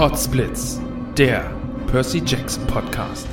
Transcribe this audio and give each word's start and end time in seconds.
Potsblitz, 0.00 0.80
der 1.18 1.54
Percy 1.86 2.22
Jackson 2.24 2.66
Podcast. 2.66 3.28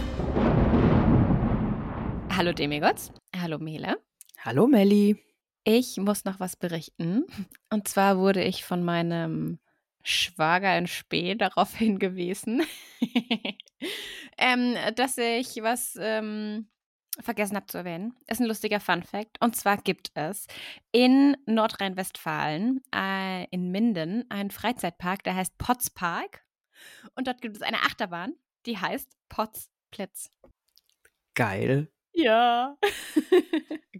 Hallo 2.29 2.51
Demigods. 2.51 3.09
Hallo 3.33 3.57
Mele. 3.57 3.95
Hallo 4.43 4.67
Melli. 4.67 5.15
Ich 5.63 5.95
muss 5.95 6.25
noch 6.25 6.41
was 6.41 6.57
berichten. 6.57 7.23
Und 7.69 7.87
zwar 7.87 8.17
wurde 8.17 8.43
ich 8.43 8.65
von 8.65 8.83
meinem 8.83 9.59
Schwager 10.03 10.77
in 10.77 10.87
Spee 10.87 11.35
darauf 11.35 11.73
hingewiesen, 11.77 12.63
ähm, 14.37 14.75
dass 14.97 15.17
ich 15.17 15.63
was 15.63 15.97
ähm, 15.97 16.67
vergessen 17.21 17.55
habe 17.55 17.67
zu 17.67 17.77
erwähnen. 17.77 18.13
Ist 18.27 18.41
ein 18.41 18.47
lustiger 18.47 18.81
Fun 18.81 19.03
Fact. 19.03 19.37
Und 19.39 19.55
zwar 19.55 19.77
gibt 19.77 20.11
es 20.15 20.47
in 20.91 21.37
Nordrhein-Westfalen, 21.45 22.81
äh, 22.93 23.45
in 23.51 23.71
Minden, 23.71 24.29
einen 24.29 24.51
Freizeitpark, 24.51 25.23
der 25.23 25.37
heißt 25.37 25.57
Potts 25.57 25.89
Park. 25.89 26.43
Und 27.15 27.27
dort 27.27 27.41
gibt 27.41 27.55
es 27.55 27.61
eine 27.61 27.81
Achterbahn, 27.81 28.33
die 28.65 28.77
heißt 28.77 29.09
Potts 29.29 29.69
Blitz. 29.91 30.31
Geil. 31.33 31.89
Ja. 32.13 32.77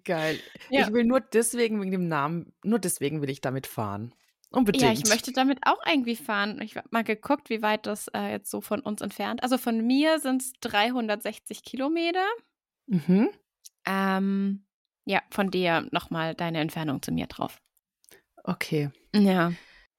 Geil. 0.04 0.40
Ja. 0.70 0.86
Ich 0.86 0.94
will 0.94 1.06
nur 1.06 1.22
deswegen, 1.22 1.80
wegen 1.80 1.92
dem 1.92 2.10
Namen, 2.10 2.52
nur 2.62 2.78
deswegen 2.78 3.22
will 3.22 3.30
ich 3.30 3.40
damit 3.40 3.68
fahren. 3.68 4.14
Unbedingt. 4.50 4.84
Ja, 4.84 4.92
ich 4.92 5.08
möchte 5.08 5.32
damit 5.32 5.60
auch 5.64 5.80
irgendwie 5.86 6.18
fahren. 6.18 6.62
Ich 6.62 6.76
habe 6.76 6.88
mal 6.92 7.06
geguckt, 7.06 7.50
wie 7.50 7.62
weit 7.62 7.86
das 7.86 8.10
äh, 8.10 8.32
jetzt 8.32 8.52
so 8.52 8.60
von 8.60 8.82
uns 8.82 9.00
entfernt. 9.02 9.44
Also 9.44 9.58
von 9.58 9.86
mir 9.86 10.20
sind 10.20 10.42
es 10.42 10.54
360 10.60 11.64
Kilometer. 11.64 12.26
Mhm. 12.88 13.30
Ähm, 13.86 14.66
ja, 15.06 15.22
von 15.30 15.52
dir 15.52 15.88
nochmal 15.92 16.36
deine 16.36 16.60
Entfernung 16.60 17.02
zu 17.02 17.14
mir 17.14 17.28
drauf. 17.28 17.62
Okay. 18.44 18.90
Ja. 19.14 19.54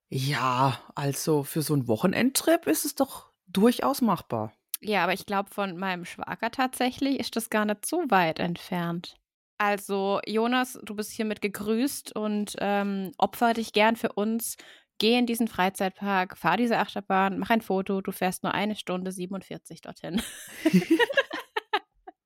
Ja, 0.09 0.81
also 0.95 1.43
für 1.43 1.63
so 1.63 1.75
einen 1.75 1.87
Wochenendtrip 1.89 2.67
ist 2.67 2.85
es 2.85 2.95
doch 2.95 3.31
durchaus 3.47 4.01
machbar. 4.01 4.53
Ja, 4.81 5.03
aber 5.03 5.13
ich 5.13 5.27
glaube, 5.27 5.51
von 5.51 5.77
meinem 5.77 6.05
Schwager 6.05 6.51
tatsächlich 6.51 7.19
ist 7.19 7.37
das 7.37 7.51
gar 7.51 7.65
nicht 7.65 7.85
so 7.85 8.05
weit 8.09 8.39
entfernt. 8.39 9.17
Also, 9.59 10.21
Jonas, 10.25 10.79
du 10.85 10.95
bist 10.95 11.11
hiermit 11.11 11.41
gegrüßt 11.41 12.15
und 12.15 12.55
ähm, 12.61 13.13
opfer 13.19 13.55
dich 13.55 13.73
gern 13.73 13.97
für 13.97 14.13
uns. 14.13 14.57
Geh 14.99 15.19
in 15.19 15.27
diesen 15.27 15.49
Freizeitpark, 15.49 16.39
fahr 16.39 16.57
diese 16.57 16.79
Achterbahn, 16.79 17.39
mach 17.39 17.51
ein 17.51 17.61
Foto. 17.61 18.01
Du 18.01 18.13
fährst 18.13 18.45
nur 18.45 18.55
eine 18.55 18.77
Stunde 18.77 19.11
47 19.11 19.81
dorthin. 19.81 20.23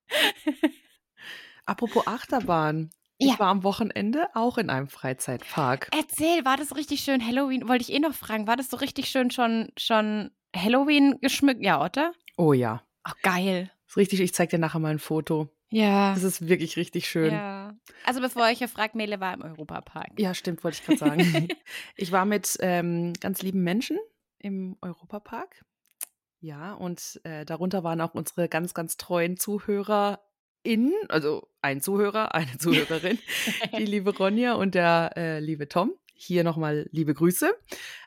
Apropos 1.66 2.06
Achterbahn. 2.06 2.90
Ja. 3.22 3.34
Ich 3.34 3.40
war 3.40 3.48
am 3.48 3.62
Wochenende 3.62 4.28
auch 4.34 4.58
in 4.58 4.70
einem 4.70 4.88
Freizeitpark. 4.88 5.88
Erzähl, 5.96 6.44
war 6.44 6.56
das 6.56 6.76
richtig 6.76 7.00
schön 7.00 7.24
Halloween? 7.24 7.68
Wollte 7.68 7.82
ich 7.82 7.92
eh 7.92 7.98
noch 7.98 8.14
fragen, 8.14 8.46
war 8.46 8.56
das 8.56 8.70
so 8.70 8.76
richtig 8.76 9.08
schön 9.08 9.30
schon, 9.30 9.70
schon 9.78 10.30
Halloween 10.54 11.18
geschmückt? 11.20 11.62
Ja, 11.62 11.84
oder? 11.84 12.12
Oh 12.36 12.52
ja. 12.52 12.82
Ach, 13.04 13.14
geil. 13.22 13.70
Ist 13.86 13.96
richtig, 13.96 14.20
ich 14.20 14.34
zeig 14.34 14.50
dir 14.50 14.58
nachher 14.58 14.78
mal 14.78 14.90
ein 14.90 14.98
Foto. 14.98 15.48
Ja. 15.70 16.12
Das 16.12 16.22
ist 16.22 16.48
wirklich 16.48 16.76
richtig 16.76 17.08
schön. 17.08 17.32
ja. 17.32 17.74
Also, 18.04 18.20
bevor 18.20 18.50
ich 18.50 18.60
ja 18.60 18.68
fragt, 18.68 18.94
Mele 18.94 19.20
war 19.20 19.32
im 19.32 19.42
Europapark. 19.42 20.18
Ja, 20.18 20.34
stimmt, 20.34 20.62
wollte 20.64 20.78
ich 20.78 20.84
gerade 20.84 20.98
sagen. 20.98 21.48
ich 21.96 22.12
war 22.12 22.26
mit 22.26 22.58
ähm, 22.60 23.14
ganz 23.20 23.40
lieben 23.40 23.62
Menschen 23.62 23.98
im 24.38 24.76
Europapark. 24.82 25.64
Ja, 26.40 26.74
und 26.74 27.20
äh, 27.24 27.46
darunter 27.46 27.84
waren 27.84 28.00
auch 28.00 28.14
unsere 28.14 28.48
ganz, 28.48 28.74
ganz 28.74 28.96
treuen 28.96 29.38
ZuhörerInnen, 30.62 30.92
also 31.08 31.48
ein 31.60 31.80
Zuhörer, 31.80 32.34
eine 32.34 32.58
Zuhörerin, 32.58 33.18
die 33.78 33.84
liebe 33.84 34.16
Ronja 34.16 34.54
und 34.54 34.74
der 34.74 35.12
äh, 35.16 35.40
liebe 35.40 35.68
Tom. 35.68 35.94
Hier 36.14 36.44
nochmal 36.44 36.88
liebe 36.92 37.14
Grüße. 37.14 37.52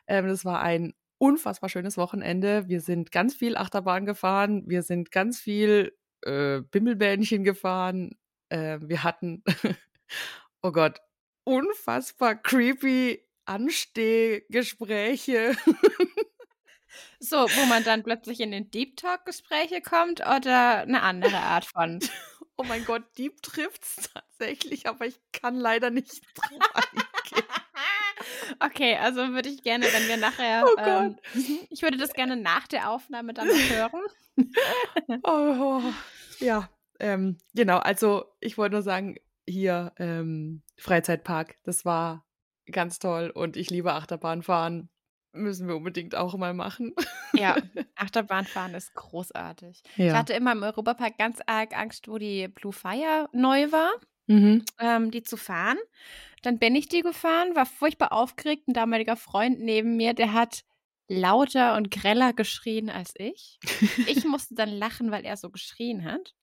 Ähm, 0.06 0.26
das 0.26 0.44
war 0.44 0.60
ein 0.60 0.94
unfassbar 1.18 1.68
schönes 1.68 1.96
Wochenende. 1.96 2.68
Wir 2.68 2.80
sind 2.80 3.12
ganz 3.12 3.34
viel 3.34 3.56
Achterbahn 3.56 4.06
gefahren, 4.06 4.64
wir 4.66 4.82
sind 4.82 5.10
ganz 5.10 5.38
viel 5.38 5.96
äh, 6.22 6.60
Bimmelbähnchen 6.60 7.44
gefahren. 7.44 8.16
Äh, 8.48 8.78
wir 8.82 9.04
hatten, 9.04 9.42
oh 10.62 10.72
Gott, 10.72 10.98
unfassbar 11.44 12.36
creepy 12.36 13.22
Anstehgespräche. 13.44 15.56
So, 17.18 17.36
wo 17.36 17.66
man 17.66 17.84
dann 17.84 18.02
plötzlich 18.02 18.40
in 18.40 18.50
den 18.50 18.70
Deep 18.70 18.96
Talk-Gespräche 18.96 19.80
kommt 19.80 20.20
oder 20.20 20.80
eine 20.80 21.02
andere 21.02 21.38
Art 21.38 21.64
von. 21.64 22.00
Oh 22.56 22.64
mein 22.64 22.84
Gott, 22.84 23.02
Deep 23.18 23.42
trifft's 23.42 24.10
tatsächlich, 24.14 24.88
aber 24.88 25.06
ich 25.06 25.20
kann 25.32 25.56
leider 25.56 25.90
nicht. 25.90 26.22
Okay, 28.60 28.96
also 28.96 29.32
würde 29.32 29.48
ich 29.48 29.62
gerne, 29.62 29.84
wenn 29.86 30.08
wir 30.08 30.16
nachher. 30.16 30.64
Oh 30.66 30.74
ähm, 30.78 31.16
ich 31.70 31.82
würde 31.82 31.96
das 31.98 32.12
gerne 32.12 32.36
nach 32.36 32.66
der 32.66 32.90
Aufnahme 32.90 33.34
dann 33.34 33.48
hören. 33.48 34.02
Oh, 35.22 35.82
ja, 36.40 36.68
ähm, 36.98 37.38
genau. 37.54 37.78
Also 37.78 38.24
ich 38.40 38.56
wollte 38.56 38.74
nur 38.74 38.82
sagen, 38.82 39.16
hier 39.46 39.92
ähm, 39.98 40.62
Freizeitpark, 40.76 41.56
das 41.64 41.84
war 41.84 42.26
ganz 42.70 42.98
toll 42.98 43.30
und 43.30 43.56
ich 43.56 43.70
liebe 43.70 43.92
Achterbahnfahren. 43.92 44.88
Müssen 45.36 45.68
wir 45.68 45.76
unbedingt 45.76 46.14
auch 46.14 46.36
mal 46.36 46.54
machen. 46.54 46.94
Ja, 47.34 47.56
Achterbahnfahren 47.96 48.74
ist 48.74 48.94
großartig. 48.94 49.82
Ich 49.96 49.96
Ja. 50.04 50.14
hatte 50.14 50.32
immer 50.34 50.52
im 50.52 50.62
Europapark 50.62 51.18
ganz 51.18 51.40
arg 51.46 51.76
Angst, 51.76 52.08
wo 52.08 52.18
die 52.18 52.48
Blue 52.48 52.72
Fire 52.72 53.28
neu 53.32 53.70
war, 53.72 53.90
Mhm. 54.26 54.64
ähm, 54.80 55.10
die 55.10 55.22
zu 55.22 55.36
fahren. 55.36 55.78
Dann 56.42 56.58
bin 56.58 56.74
ich 56.74 56.88
die 56.88 57.02
gefahren, 57.02 57.54
war 57.54 57.66
furchtbar 57.66 58.12
aufgeregt. 58.12 58.68
Ein 58.68 58.72
damaliger 58.74 59.16
Freund 59.16 59.60
neben 59.60 59.96
mir, 59.96 60.14
der 60.14 60.32
hat 60.32 60.62
lauter 61.08 61.76
und 61.76 61.90
greller 61.90 62.32
geschrien 62.32 62.90
als 62.90 63.14
ich. 63.16 63.58
Ich 64.08 64.24
musste 64.24 64.54
dann 64.54 64.70
lachen, 64.70 65.10
weil 65.10 65.24
er 65.24 65.36
so 65.36 65.50
geschrien 65.50 66.04
hat. 66.04 66.34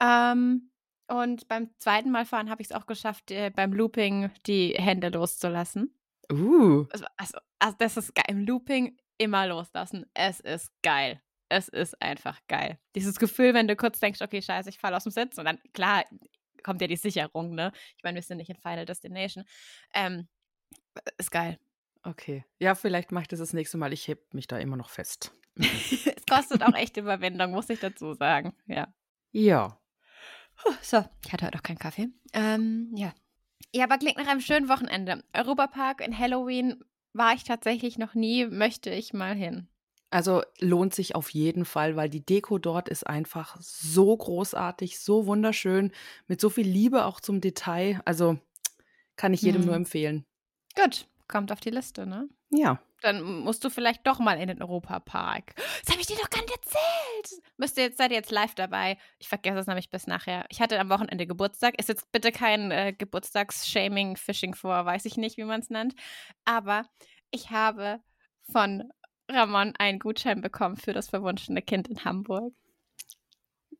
Ähm, 0.00 0.70
und 1.08 1.48
beim 1.48 1.70
zweiten 1.78 2.10
Mal 2.10 2.24
fahren 2.24 2.48
habe 2.50 2.62
ich 2.62 2.68
es 2.70 2.74
auch 2.74 2.86
geschafft, 2.86 3.30
äh, 3.30 3.50
beim 3.50 3.72
Looping 3.72 4.30
die 4.46 4.74
Hände 4.76 5.08
loszulassen. 5.10 5.94
Uh. 6.30 6.86
Also, 6.90 7.04
also, 7.16 7.38
also 7.58 7.76
das 7.78 7.96
ist 7.96 8.14
geil. 8.14 8.24
Im 8.28 8.46
Looping 8.46 8.96
immer 9.18 9.46
loslassen. 9.46 10.06
Es 10.14 10.40
ist 10.40 10.72
geil. 10.82 11.20
es 11.48 11.68
ist 11.68 12.00
einfach 12.00 12.40
geil. 12.48 12.78
Dieses 12.94 13.18
Gefühl, 13.18 13.52
wenn 13.52 13.68
du 13.68 13.76
kurz 13.76 14.00
denkst, 14.00 14.22
okay, 14.22 14.40
scheiße, 14.40 14.70
ich 14.70 14.78
falle 14.78 14.96
aus 14.96 15.04
dem 15.04 15.12
Sitz 15.12 15.36
und 15.36 15.44
dann, 15.44 15.58
klar, 15.74 16.04
kommt 16.62 16.80
ja 16.80 16.86
die 16.86 16.96
Sicherung, 16.96 17.54
ne? 17.54 17.72
Ich 17.96 18.02
meine, 18.02 18.16
wir 18.16 18.22
sind 18.22 18.38
nicht 18.38 18.50
in 18.50 18.56
Final 18.56 18.86
Destination. 18.86 19.44
Ähm, 19.92 20.28
ist 21.18 21.30
geil. 21.30 21.58
Okay. 22.02 22.44
Ja, 22.58 22.74
vielleicht 22.74 23.12
mache 23.12 23.22
ich 23.22 23.28
das 23.28 23.38
das 23.38 23.52
nächste 23.52 23.78
Mal. 23.78 23.92
Ich 23.92 24.08
heb 24.08 24.34
mich 24.34 24.46
da 24.46 24.58
immer 24.58 24.76
noch 24.76 24.90
fest. 24.90 25.32
es 25.56 26.26
kostet 26.28 26.62
auch 26.62 26.74
echt 26.74 26.96
Überwindung, 26.96 27.52
muss 27.52 27.70
ich 27.70 27.80
dazu 27.80 28.14
sagen. 28.14 28.54
Ja. 28.66 28.92
Ja. 29.32 29.78
So, 30.80 31.04
ich 31.24 31.32
hatte 31.32 31.46
heute 31.46 31.58
auch 31.58 31.62
keinen 31.62 31.78
Kaffee. 31.78 32.08
Ähm, 32.32 32.92
ja. 32.94 33.12
Ja, 33.72 33.84
aber 33.84 33.98
klingt 33.98 34.18
nach 34.18 34.26
einem 34.26 34.40
schönen 34.40 34.68
Wochenende. 34.68 35.22
Europapark 35.32 36.00
in 36.00 36.18
Halloween 36.18 36.84
war 37.12 37.34
ich 37.34 37.44
tatsächlich 37.44 37.98
noch 37.98 38.14
nie, 38.14 38.46
möchte 38.46 38.90
ich 38.90 39.12
mal 39.12 39.34
hin. 39.34 39.68
Also 40.10 40.42
lohnt 40.60 40.94
sich 40.94 41.14
auf 41.14 41.30
jeden 41.30 41.64
Fall, 41.64 41.96
weil 41.96 42.10
die 42.10 42.24
Deko 42.24 42.58
dort 42.58 42.90
ist 42.90 43.06
einfach 43.06 43.56
so 43.60 44.14
großartig, 44.14 45.00
so 45.00 45.26
wunderschön, 45.26 45.90
mit 46.26 46.38
so 46.38 46.50
viel 46.50 46.66
Liebe 46.66 47.06
auch 47.06 47.18
zum 47.18 47.40
Detail. 47.40 48.02
Also 48.04 48.38
kann 49.16 49.32
ich 49.32 49.40
jedem 49.40 49.62
hm. 49.62 49.66
nur 49.66 49.76
empfehlen. 49.76 50.26
Gut, 50.74 51.06
kommt 51.28 51.50
auf 51.50 51.60
die 51.60 51.70
Liste, 51.70 52.06
ne? 52.06 52.28
Ja. 52.52 52.80
Dann 53.00 53.40
musst 53.40 53.64
du 53.64 53.70
vielleicht 53.70 54.06
doch 54.06 54.20
mal 54.20 54.38
in 54.38 54.46
den 54.46 54.62
Europapark. 54.62 55.56
Das 55.56 55.90
habe 55.90 56.00
ich 56.00 56.06
dir 56.06 56.16
doch 56.16 56.30
gar 56.30 56.42
nicht 56.42 56.54
erzählt. 56.54 57.42
Müsst 57.56 57.76
ihr 57.76 57.84
jetzt, 57.84 57.98
seid 57.98 58.12
ihr 58.12 58.16
jetzt 58.16 58.30
live 58.30 58.54
dabei? 58.54 58.96
Ich 59.18 59.28
vergesse 59.28 59.58
es 59.58 59.66
nämlich 59.66 59.90
bis 59.90 60.06
nachher. 60.06 60.44
Ich 60.50 60.60
hatte 60.60 60.78
am 60.78 60.88
Wochenende 60.88 61.26
Geburtstag. 61.26 61.76
Ist 61.80 61.88
jetzt 61.88 62.12
bitte 62.12 62.30
kein 62.30 62.70
äh, 62.70 62.92
Geburtstags-Shaming, 62.96 64.16
Fishing 64.16 64.54
vor, 64.54 64.84
weiß 64.86 65.04
ich 65.06 65.16
nicht, 65.16 65.36
wie 65.36 65.44
man 65.44 65.60
es 65.60 65.70
nennt. 65.70 65.96
Aber 66.44 66.84
ich 67.32 67.50
habe 67.50 68.00
von 68.52 68.92
Ramon 69.28 69.74
einen 69.78 69.98
Gutschein 69.98 70.40
bekommen 70.40 70.76
für 70.76 70.92
das 70.92 71.08
verwunschene 71.08 71.62
Kind 71.62 71.88
in 71.88 72.04
Hamburg. 72.04 72.52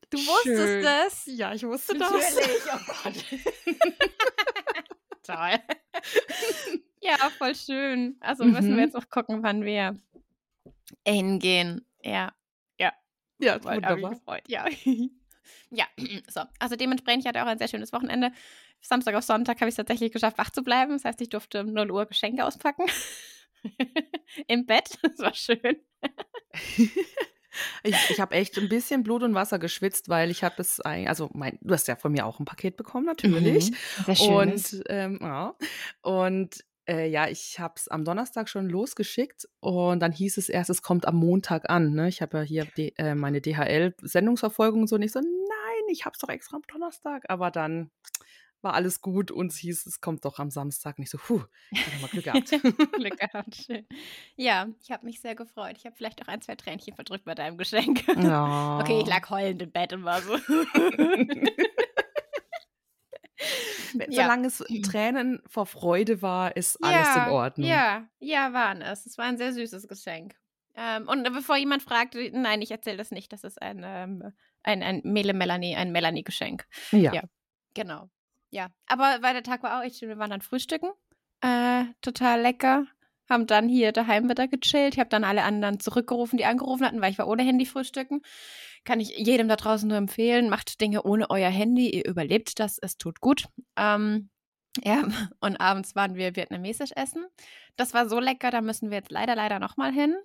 Du 0.09 0.17
wusstest 0.17 1.25
es? 1.27 1.37
Ja, 1.37 1.53
ich 1.53 1.63
wusste 1.63 1.97
Natürlich. 1.97 2.25
das. 2.65 2.75
Oh 2.75 2.93
Gott. 3.03 3.25
Toll. 5.23 5.35
ja, 7.01 7.17
voll 7.37 7.55
schön. 7.55 8.17
Also 8.19 8.43
müssen 8.45 8.71
mhm. 8.71 8.75
wir 8.75 8.83
jetzt 8.83 8.95
noch 8.95 9.09
gucken, 9.09 9.41
wann 9.43 9.63
wir 9.63 9.97
hingehen. 11.05 11.85
Ja. 12.03 12.33
Ja. 12.79 12.93
Ja, 13.39 13.59
voll, 13.59 13.75
wunderbar. 13.75 14.11
gefreut. 14.11 14.43
Ja. 14.47 14.65
ja, 15.69 15.85
so. 16.27 16.41
Also 16.59 16.75
dementsprechend, 16.75 17.23
ich 17.23 17.27
hatte 17.27 17.41
auch 17.41 17.47
ein 17.47 17.57
sehr 17.57 17.67
schönes 17.67 17.93
Wochenende. 17.93 18.31
Samstag 18.81 19.15
auf 19.15 19.23
Sonntag 19.23 19.61
habe 19.61 19.69
ich 19.69 19.73
es 19.73 19.77
tatsächlich 19.77 20.11
geschafft, 20.11 20.37
wach 20.37 20.49
zu 20.49 20.61
bleiben. 20.61 20.91
Das 20.91 21.05
heißt, 21.05 21.21
ich 21.21 21.29
durfte 21.29 21.61
um 21.61 21.71
0 21.71 21.91
Uhr 21.91 22.05
Geschenke 22.05 22.45
auspacken. 22.45 22.85
Im 24.47 24.65
Bett. 24.65 24.97
Das 25.01 25.19
war 25.19 25.33
schön. 25.33 25.77
Ich 27.83 27.95
ich 28.09 28.19
habe 28.19 28.35
echt 28.35 28.57
ein 28.57 28.69
bisschen 28.69 29.03
Blut 29.03 29.23
und 29.23 29.35
Wasser 29.35 29.59
geschwitzt, 29.59 30.09
weil 30.09 30.31
ich 30.31 30.43
habe 30.43 30.55
es, 30.57 30.79
also 30.81 31.29
mein, 31.33 31.57
du 31.61 31.73
hast 31.73 31.87
ja 31.87 31.95
von 31.95 32.11
mir 32.11 32.25
auch 32.25 32.39
ein 32.39 32.45
Paket 32.45 32.77
bekommen, 32.77 33.05
natürlich. 33.05 33.71
Mhm, 33.71 33.75
sehr 34.05 34.15
schön. 34.15 34.51
Und, 34.51 34.83
ähm, 34.89 35.19
ja. 35.21 35.55
Und 36.01 36.63
äh, 36.87 37.07
ja, 37.07 37.27
ich 37.29 37.59
habe 37.59 37.75
es 37.77 37.87
am 37.87 38.03
Donnerstag 38.03 38.49
schon 38.49 38.69
losgeschickt 38.69 39.47
und 39.59 39.99
dann 40.01 40.11
hieß 40.11 40.37
es 40.37 40.49
erst, 40.49 40.69
es 40.69 40.81
kommt 40.81 41.07
am 41.07 41.15
Montag 41.15 41.69
an. 41.69 41.93
Ne? 41.93 42.09
Ich 42.09 42.21
habe 42.21 42.39
ja 42.39 42.43
hier 42.43 42.67
die, 42.77 42.93
äh, 42.97 43.15
meine 43.15 43.39
DHL-Sendungsverfolgung 43.41 44.81
und 44.81 44.87
so 44.87 44.97
nicht 44.97 45.13
so, 45.13 45.19
nein, 45.19 45.83
ich 45.89 46.05
habe 46.05 46.13
es 46.13 46.19
doch 46.19 46.29
extra 46.29 46.57
am 46.57 46.63
Donnerstag. 46.71 47.23
Aber 47.29 47.51
dann 47.51 47.89
war 48.63 48.73
alles 48.73 49.01
gut 49.01 49.31
und 49.31 49.51
es 49.51 49.57
hieß, 49.57 49.85
es 49.85 50.01
kommt 50.01 50.25
doch 50.25 50.39
am 50.39 50.49
Samstag. 50.49 50.99
Nicht 50.99 51.09
so, 51.09 51.17
puh, 51.17 51.43
ich 51.71 51.85
habe 51.85 52.01
mal 52.01 52.07
Glück 52.07 52.23
gehabt. 52.23 52.49
Glück 52.93 53.17
gehabt, 53.19 53.55
schön. 53.55 53.85
Ja, 54.35 54.67
ich 54.81 54.91
habe 54.91 55.05
mich 55.05 55.21
sehr 55.21 55.35
gefreut. 55.35 55.75
Ich 55.77 55.85
habe 55.85 55.95
vielleicht 55.95 56.21
auch 56.21 56.27
ein, 56.27 56.41
zwei 56.41 56.55
Tränchen 56.55 56.95
verdrückt 56.95 57.25
bei 57.25 57.35
deinem 57.35 57.57
Geschenk. 57.57 58.07
Ja. 58.07 58.63
Okay, 58.83 59.01
ich 59.01 59.07
lag 59.07 59.29
heulend 59.29 59.61
im 59.61 59.71
Bett 59.71 59.93
und 59.93 60.03
war 60.03 60.21
so. 60.21 60.37
Solange 64.09 64.43
ja. 64.43 64.47
es 64.47 64.57
Tränen 64.83 65.41
vor 65.47 65.65
Freude 65.65 66.21
war, 66.21 66.55
ist 66.55 66.77
alles 66.83 67.07
ja, 67.07 67.25
in 67.25 67.31
Ordnung. 67.31 67.67
Ja, 67.67 68.07
ja, 68.19 68.53
waren 68.53 68.81
es. 68.81 69.05
Es 69.05 69.17
war 69.17 69.25
ein 69.25 69.37
sehr 69.37 69.53
süßes 69.53 69.87
Geschenk. 69.87 70.35
Ähm, 70.75 71.07
und 71.07 71.23
bevor 71.23 71.55
jemand 71.57 71.83
fragt, 71.83 72.15
nein, 72.31 72.61
ich 72.61 72.71
erzähle 72.71 72.97
das 72.97 73.11
nicht, 73.11 73.31
das 73.31 73.43
ist 73.43 73.61
ein, 73.61 73.83
ähm, 73.85 74.33
ein, 74.63 74.81
ein 74.81 75.01
Mele 75.03 75.33
Melanie, 75.33 75.75
ein 75.75 75.91
Melanie-Geschenk. 75.91 76.65
Ja. 76.91 77.13
ja. 77.13 77.23
Genau. 77.73 78.09
Ja, 78.53 78.67
aber 78.85 79.17
weil 79.21 79.33
der 79.33 79.41
Tag 79.41 79.63
war 79.63 79.79
auch 79.79 79.83
echt 79.83 79.97
schön. 79.97 80.09
Wir 80.09 80.19
waren 80.19 80.29
dann 80.29 80.41
frühstücken. 80.41 80.91
Äh, 81.41 81.85
total 82.01 82.39
lecker. 82.39 82.85
Haben 83.27 83.47
dann 83.47 83.67
hier 83.67 83.91
daheim 83.91 84.29
wieder 84.29 84.47
gechillt. 84.47 84.93
Ich 84.93 84.99
habe 84.99 85.09
dann 85.09 85.23
alle 85.23 85.41
anderen 85.41 85.79
zurückgerufen, 85.79 86.37
die 86.37 86.45
angerufen 86.45 86.85
hatten, 86.85 87.01
weil 87.01 87.11
ich 87.11 87.17
war 87.17 87.27
ohne 87.27 87.41
Handy 87.41 87.65
frühstücken. 87.65 88.21
Kann 88.83 88.99
ich 88.99 89.17
jedem 89.17 89.47
da 89.47 89.55
draußen 89.55 89.89
nur 89.89 89.97
empfehlen. 89.97 90.49
Macht 90.49 90.81
Dinge 90.81 91.01
ohne 91.01 91.31
euer 91.31 91.49
Handy. 91.49 91.89
Ihr 91.89 92.05
überlebt 92.05 92.59
das. 92.59 92.77
Es 92.77 92.99
tut 92.99 93.21
gut. 93.21 93.45
Ähm, 93.75 94.29
ja, 94.83 95.01
und 95.39 95.59
abends 95.59 95.95
waren 95.95 96.13
wir 96.13 96.35
vietnamesisch 96.35 96.91
essen. 96.95 97.25
Das 97.75 97.95
war 97.95 98.07
so 98.07 98.19
lecker, 98.19 98.51
da 98.51 98.61
müssen 98.61 98.91
wir 98.91 98.97
jetzt 98.97 99.11
leider, 99.11 99.35
leider 99.35 99.57
nochmal 99.57 99.91
hin. 99.91 100.15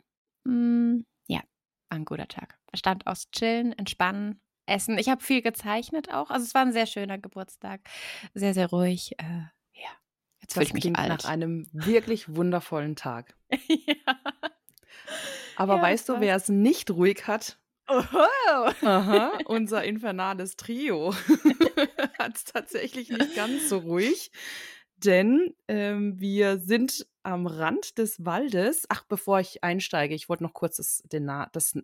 Mm, 0.45 1.07
ja, 1.29 1.41
war 1.89 1.99
ein 1.99 2.05
guter 2.05 2.29
Tag. 2.29 2.59
Bestand 2.71 3.07
aus 3.07 3.31
Chillen, 3.31 3.73
Entspannen, 3.73 4.43
Essen. 4.69 4.99
Ich 4.99 5.09
habe 5.09 5.23
viel 5.23 5.43
gezeichnet 5.43 6.13
auch. 6.13 6.31
Also 6.31 6.45
es 6.45 6.55
war 6.55 6.63
ein 6.63 6.73
sehr 6.73 6.87
schöner 6.87 7.19
Geburtstag. 7.19 7.81
Sehr, 8.35 8.55
sehr 8.55 8.69
ruhig. 8.69 9.13
Äh, 9.19 9.25
ja. 9.73 9.91
Jetzt 10.41 10.55
fühle 10.55 10.67
ich 10.67 10.75
mich 10.75 10.97
alt. 10.97 11.09
nach 11.09 11.25
einem 11.25 11.67
wirklich 11.73 12.35
wundervollen 12.35 12.97
Tag. 12.97 13.35
ja. 13.69 14.19
Aber 15.57 15.77
ja, 15.77 15.83
weißt 15.83 16.09
du, 16.09 16.21
wer 16.21 16.37
es 16.37 16.49
nicht 16.49 16.91
ruhig 16.91 17.27
hat? 17.27 17.59
Oho. 17.89 18.27
Aha, 18.83 19.39
unser 19.47 19.83
infernales 19.83 20.57
Trio 20.57 21.15
hat 22.19 22.37
es 22.37 22.45
tatsächlich 22.45 23.09
nicht 23.09 23.35
ganz 23.35 23.69
so 23.69 23.79
ruhig, 23.79 24.31
denn 24.99 25.55
ähm, 25.69 26.21
wir 26.21 26.59
sind 26.59 27.07
am 27.23 27.47
Rand 27.47 27.99
des 27.99 28.25
Waldes. 28.25 28.87
Ach, 28.91 29.05
bevor 29.09 29.41
ich 29.41 29.65
einsteige, 29.65 30.15
ich 30.15 30.29
wollte 30.29 30.45
noch 30.45 30.53
kurz 30.53 30.77
das, 30.77 31.03
den 31.07 31.25
Na 31.25 31.49
das 31.53 31.79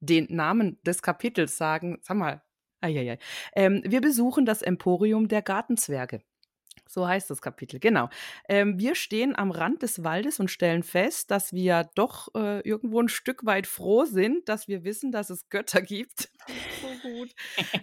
den 0.00 0.26
Namen 0.30 0.78
des 0.82 1.02
Kapitels 1.02 1.56
sagen. 1.56 1.98
Sag 2.02 2.16
mal. 2.16 2.42
Ähm, 3.54 3.82
wir 3.84 4.00
besuchen 4.00 4.46
das 4.46 4.62
Emporium 4.62 5.28
der 5.28 5.42
Gartenzwerge. 5.42 6.22
So 6.90 7.06
heißt 7.06 7.30
das 7.30 7.40
Kapitel, 7.40 7.78
genau. 7.78 8.08
Ähm, 8.48 8.76
wir 8.80 8.96
stehen 8.96 9.36
am 9.36 9.52
Rand 9.52 9.82
des 9.82 10.02
Waldes 10.02 10.40
und 10.40 10.50
stellen 10.50 10.82
fest, 10.82 11.30
dass 11.30 11.52
wir 11.52 11.88
doch 11.94 12.34
äh, 12.34 12.68
irgendwo 12.68 13.00
ein 13.00 13.08
Stück 13.08 13.46
weit 13.46 13.68
froh 13.68 14.06
sind, 14.06 14.48
dass 14.48 14.66
wir 14.66 14.82
wissen, 14.82 15.12
dass 15.12 15.30
es 15.30 15.48
Götter 15.50 15.82
gibt. 15.82 16.30
so 16.82 17.08
gut. 17.08 17.32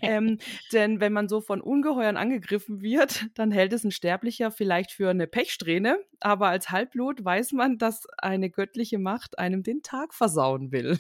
ähm, 0.02 0.40
denn 0.74 1.00
wenn 1.00 1.14
man 1.14 1.30
so 1.30 1.40
von 1.40 1.62
Ungeheuern 1.62 2.18
angegriffen 2.18 2.82
wird, 2.82 3.28
dann 3.36 3.50
hält 3.50 3.72
es 3.72 3.86
ein 3.86 3.92
Sterblicher 3.92 4.52
vielleicht 4.52 4.92
für 4.92 5.10
eine 5.10 5.26
Pechsträhne, 5.26 6.00
aber 6.20 6.50
als 6.50 6.70
Halbblut 6.70 7.24
weiß 7.24 7.54
man, 7.54 7.78
dass 7.78 8.08
eine 8.18 8.50
göttliche 8.50 9.00
Macht 9.00 9.40
einem 9.40 9.64
den 9.64 9.84
Tag 9.84 10.14
versauen 10.14 10.74
will. 10.74 11.00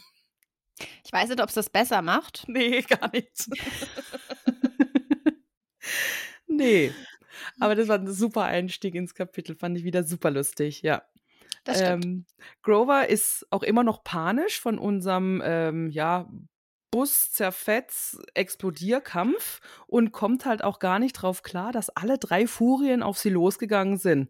Ich 1.06 1.12
weiß 1.12 1.30
nicht, 1.30 1.42
ob 1.42 1.50
es 1.50 1.56
das 1.56 1.70
besser 1.70 2.02
macht. 2.02 2.46
Nee, 2.48 2.82
gar 2.82 3.12
nicht. 3.12 3.48
nee. 6.48 6.92
Aber 7.60 7.76
das 7.76 7.88
war 7.88 8.00
ein 8.00 8.12
super 8.12 8.44
Einstieg 8.44 8.96
ins 8.96 9.14
Kapitel, 9.14 9.56
fand 9.56 9.78
ich 9.78 9.84
wieder 9.84 10.04
super 10.04 10.32
lustig, 10.32 10.82
ja. 10.82 11.04
Das 11.64 11.80
stimmt. 11.80 12.06
Ähm, 12.06 12.26
Grover 12.64 13.10
ist 13.10 13.46
auch 13.52 13.64
immer 13.64 13.84
noch 13.84 14.04
panisch 14.04 14.60
von 14.60 14.80
unserem, 14.80 15.42
ähm, 15.44 15.92
ja, 15.92 16.28
Bus-Zerfetz-Explodierkampf 16.92 19.60
und 19.88 20.14
kommt 20.14 20.46
halt 20.46 20.64
auch 20.64 20.80
gar 20.80 21.00
nicht 21.00 21.14
drauf 21.14 21.44
klar, 21.44 21.72
dass 21.72 21.90
alle 21.90 22.18
drei 22.18 22.48
Furien 22.48 23.04
auf 23.04 23.18
sie 23.18 23.30
losgegangen 23.30 23.98
sind. 23.98 24.30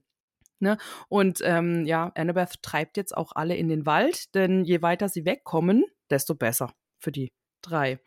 Ne? 0.60 0.80
Und 1.08 1.40
ähm, 1.44 1.86
ja, 1.86 2.12
Annabeth 2.16 2.64
treibt 2.64 2.98
jetzt 2.98 3.16
auch 3.16 3.34
alle 3.36 3.56
in 3.56 3.70
den 3.70 3.86
Wald, 3.86 4.34
denn 4.34 4.66
je 4.66 4.82
weiter 4.82 5.08
sie 5.08 5.24
wegkommen, 5.24 5.86
desto 6.10 6.36
besser 6.36 6.74
für 7.00 7.12
die 7.12 7.32
drei. 7.62 8.00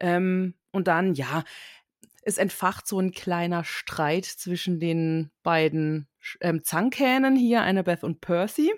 Ähm, 0.00 0.54
und 0.72 0.88
dann, 0.88 1.14
ja, 1.14 1.44
es 2.22 2.38
entfacht 2.38 2.86
so 2.86 2.98
ein 2.98 3.12
kleiner 3.12 3.64
Streit 3.64 4.24
zwischen 4.24 4.80
den 4.80 5.30
beiden 5.42 6.08
ähm, 6.40 6.64
Zankhähnen 6.64 7.36
hier, 7.36 7.62
Annabeth 7.62 8.02
und 8.02 8.20
Percy. 8.20 8.72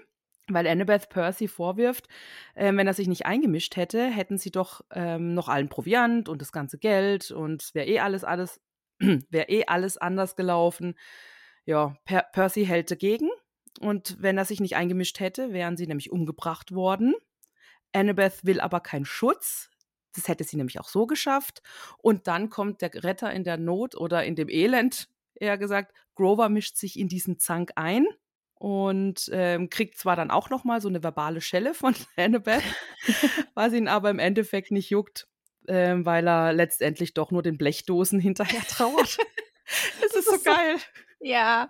Weil 0.48 0.68
Annabeth 0.68 1.08
Percy 1.08 1.48
vorwirft, 1.48 2.06
äh, 2.54 2.72
wenn 2.72 2.86
er 2.86 2.94
sich 2.94 3.08
nicht 3.08 3.26
eingemischt 3.26 3.76
hätte, 3.76 4.06
hätten 4.06 4.38
sie 4.38 4.52
doch 4.52 4.80
ähm, 4.92 5.34
noch 5.34 5.48
allen 5.48 5.68
Proviant 5.68 6.28
und 6.28 6.40
das 6.40 6.52
ganze 6.52 6.78
Geld 6.78 7.32
und 7.32 7.74
wäre 7.74 7.88
eh 7.88 7.98
alles, 7.98 8.22
alles, 8.22 8.60
wäre 9.00 9.48
eh 9.48 9.64
alles 9.66 9.96
anders 9.96 10.36
gelaufen. 10.36 10.94
Ja, 11.64 11.96
per 12.04 12.22
Percy 12.32 12.64
hält 12.64 12.92
dagegen 12.92 13.28
und 13.80 14.16
wenn 14.20 14.38
er 14.38 14.44
sich 14.44 14.60
nicht 14.60 14.76
eingemischt 14.76 15.18
hätte, 15.18 15.52
wären 15.52 15.76
sie 15.76 15.88
nämlich 15.88 16.12
umgebracht 16.12 16.72
worden. 16.72 17.14
Annabeth 17.96 18.44
will 18.44 18.60
aber 18.60 18.80
keinen 18.80 19.06
Schutz. 19.06 19.70
Das 20.14 20.28
hätte 20.28 20.44
sie 20.44 20.56
nämlich 20.56 20.78
auch 20.80 20.88
so 20.88 21.06
geschafft. 21.06 21.62
Und 21.98 22.26
dann 22.26 22.50
kommt 22.50 22.80
der 22.82 22.92
Retter 22.94 23.32
in 23.32 23.44
der 23.44 23.56
Not 23.56 23.94
oder 23.96 24.24
in 24.24 24.36
dem 24.36 24.48
Elend, 24.48 25.08
eher 25.34 25.58
gesagt. 25.58 25.92
Grover 26.14 26.48
mischt 26.48 26.76
sich 26.76 26.98
in 26.98 27.08
diesen 27.08 27.38
Zank 27.38 27.72
ein. 27.76 28.06
und 28.58 29.28
ähm, 29.32 29.68
kriegt 29.68 29.98
zwar 29.98 30.16
dann 30.16 30.30
auch 30.30 30.48
noch 30.50 30.64
mal 30.64 30.80
so 30.80 30.88
eine 30.88 31.02
verbale 31.02 31.40
Schelle 31.40 31.74
von 31.74 31.94
Annabeth, 32.16 32.62
was 33.54 33.72
ihn 33.72 33.88
aber 33.88 34.10
im 34.10 34.18
Endeffekt 34.18 34.70
nicht 34.70 34.90
juckt, 34.90 35.28
ähm, 35.68 36.06
weil 36.06 36.26
er 36.26 36.52
letztendlich 36.52 37.12
doch 37.14 37.30
nur 37.30 37.42
den 37.42 37.58
Blechdosen 37.58 38.18
hinterher 38.18 38.62
trauert. 38.68 39.18
Es 40.04 40.14
ist 40.14 40.30
so 40.30 40.38
geil. 40.42 40.76
Ja. 41.20 41.68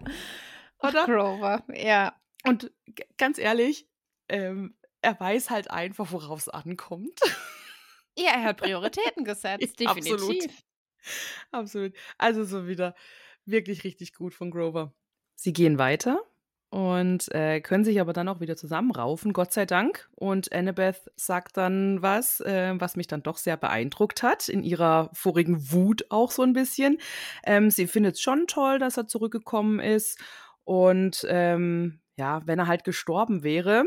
Oder? 0.78 1.06
Grover, 1.06 1.64
ja. 1.74 2.14
Und 2.44 2.70
ganz 3.16 3.38
ehrlich, 3.38 3.88
ähm, 4.28 4.76
er 5.06 5.20
weiß 5.20 5.50
halt 5.50 5.70
einfach, 5.70 6.10
worauf 6.10 6.40
es 6.40 6.48
ankommt. 6.48 7.20
Ja, 8.18 8.32
er 8.32 8.42
hat 8.42 8.56
Prioritäten 8.56 9.24
gesetzt, 9.24 9.78
definitiv. 9.80 10.12
absolut. 10.12 10.44
Absolut. 11.52 11.92
Also 12.18 12.42
so 12.42 12.66
wieder 12.66 12.94
wirklich 13.44 13.84
richtig 13.84 14.14
gut 14.14 14.34
von 14.34 14.50
Grover. 14.50 14.92
Sie 15.36 15.52
gehen 15.52 15.78
weiter 15.78 16.22
und 16.70 17.32
äh, 17.32 17.60
können 17.60 17.84
sich 17.84 18.00
aber 18.00 18.12
dann 18.12 18.26
auch 18.28 18.40
wieder 18.40 18.56
zusammenraufen, 18.56 19.32
Gott 19.32 19.52
sei 19.52 19.64
Dank. 19.64 20.10
Und 20.16 20.52
Annabeth 20.52 21.08
sagt 21.14 21.56
dann 21.56 22.02
was, 22.02 22.40
äh, 22.40 22.74
was 22.78 22.96
mich 22.96 23.06
dann 23.06 23.22
doch 23.22 23.36
sehr 23.36 23.56
beeindruckt 23.56 24.24
hat, 24.24 24.48
in 24.48 24.64
ihrer 24.64 25.10
vorigen 25.12 25.70
Wut 25.70 26.06
auch 26.08 26.32
so 26.32 26.42
ein 26.42 26.52
bisschen. 26.52 26.98
Ähm, 27.44 27.70
sie 27.70 27.86
findet 27.86 28.16
es 28.16 28.20
schon 28.20 28.48
toll, 28.48 28.80
dass 28.80 28.96
er 28.96 29.06
zurückgekommen 29.06 29.78
ist. 29.78 30.18
Und 30.64 31.24
ähm, 31.28 32.00
ja, 32.16 32.44
wenn 32.46 32.58
er 32.58 32.66
halt 32.66 32.82
gestorben 32.82 33.44
wäre, 33.44 33.84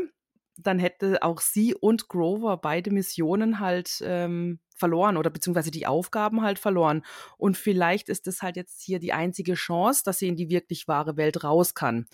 dann 0.62 0.78
hätte 0.78 1.22
auch 1.22 1.40
sie 1.40 1.74
und 1.74 2.08
Grover 2.08 2.56
beide 2.56 2.90
Missionen 2.90 3.60
halt 3.60 4.00
ähm, 4.04 4.60
verloren 4.76 5.16
oder 5.16 5.30
beziehungsweise 5.30 5.70
die 5.70 5.86
Aufgaben 5.86 6.42
halt 6.42 6.58
verloren. 6.58 7.02
Und 7.36 7.56
vielleicht 7.56 8.08
ist 8.08 8.26
es 8.26 8.42
halt 8.42 8.56
jetzt 8.56 8.82
hier 8.82 8.98
die 8.98 9.12
einzige 9.12 9.54
Chance, 9.54 10.02
dass 10.04 10.18
sie 10.18 10.28
in 10.28 10.36
die 10.36 10.48
wirklich 10.50 10.88
wahre 10.88 11.16
Welt 11.16 11.44
raus 11.44 11.74
kann. 11.74 12.06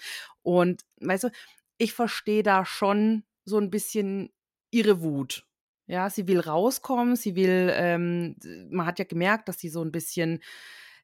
Und 0.42 0.82
weißt 1.00 1.24
du, 1.24 1.30
ich 1.78 1.92
verstehe 1.92 2.42
da 2.42 2.64
schon 2.64 3.24
so 3.44 3.58
ein 3.58 3.70
bisschen 3.70 4.30
ihre 4.70 5.02
Wut. 5.02 5.46
Ja, 5.86 6.10
sie 6.10 6.26
will 6.26 6.40
rauskommen, 6.40 7.14
sie 7.14 7.36
will, 7.36 7.70
ähm, 7.74 8.36
man 8.70 8.86
hat 8.86 8.98
ja 8.98 9.04
gemerkt, 9.04 9.48
dass 9.48 9.58
sie 9.58 9.68
so 9.68 9.82
ein 9.84 9.92
bisschen, 9.92 10.42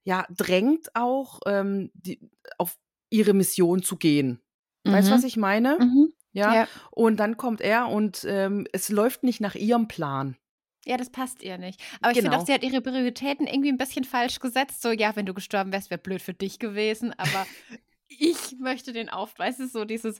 ja, 0.04 0.26
drängt 0.30 0.88
auch, 0.94 1.40
ähm, 1.46 1.90
die, 1.94 2.20
auf 2.58 2.76
ihre 3.10 3.34
Mission 3.34 3.82
zu 3.82 3.96
gehen. 3.96 4.40
Weißt 4.84 5.08
du, 5.10 5.12
Mhm. 5.12 5.14
was 5.14 5.24
ich 5.24 5.36
meine? 5.36 5.78
Mhm. 5.78 6.12
Ja. 6.32 6.54
Ja. 6.54 6.68
Und 6.90 7.18
dann 7.18 7.36
kommt 7.36 7.60
er 7.60 7.88
und 7.88 8.24
ähm, 8.28 8.66
es 8.72 8.88
läuft 8.88 9.22
nicht 9.22 9.40
nach 9.40 9.54
ihrem 9.54 9.88
Plan. 9.88 10.36
Ja, 10.84 10.96
das 10.96 11.10
passt 11.10 11.42
ihr 11.42 11.58
nicht. 11.58 11.80
Aber 12.00 12.10
ich 12.10 12.16
finde 12.18 12.30
Genau. 12.30 12.42
auch, 12.42 12.46
sie 12.46 12.52
hat 12.52 12.64
ihre 12.64 12.80
Prioritäten 12.80 13.46
irgendwie 13.46 13.70
ein 13.70 13.78
bisschen 13.78 14.04
falsch 14.04 14.40
gesetzt. 14.40 14.82
So, 14.82 14.90
ja, 14.90 15.14
wenn 15.14 15.26
du 15.26 15.34
gestorben 15.34 15.72
wärst, 15.72 15.90
wäre 15.90 16.00
blöd 16.00 16.20
für 16.22 16.34
dich 16.34 16.58
gewesen. 16.58 17.12
Aber 17.16 17.46
ich 18.08 18.56
möchte 18.58 18.92
den 18.92 19.08
auf, 19.08 19.38
weißt 19.38 19.60
du, 19.60 19.68
so 19.68 19.84
dieses, 19.84 20.18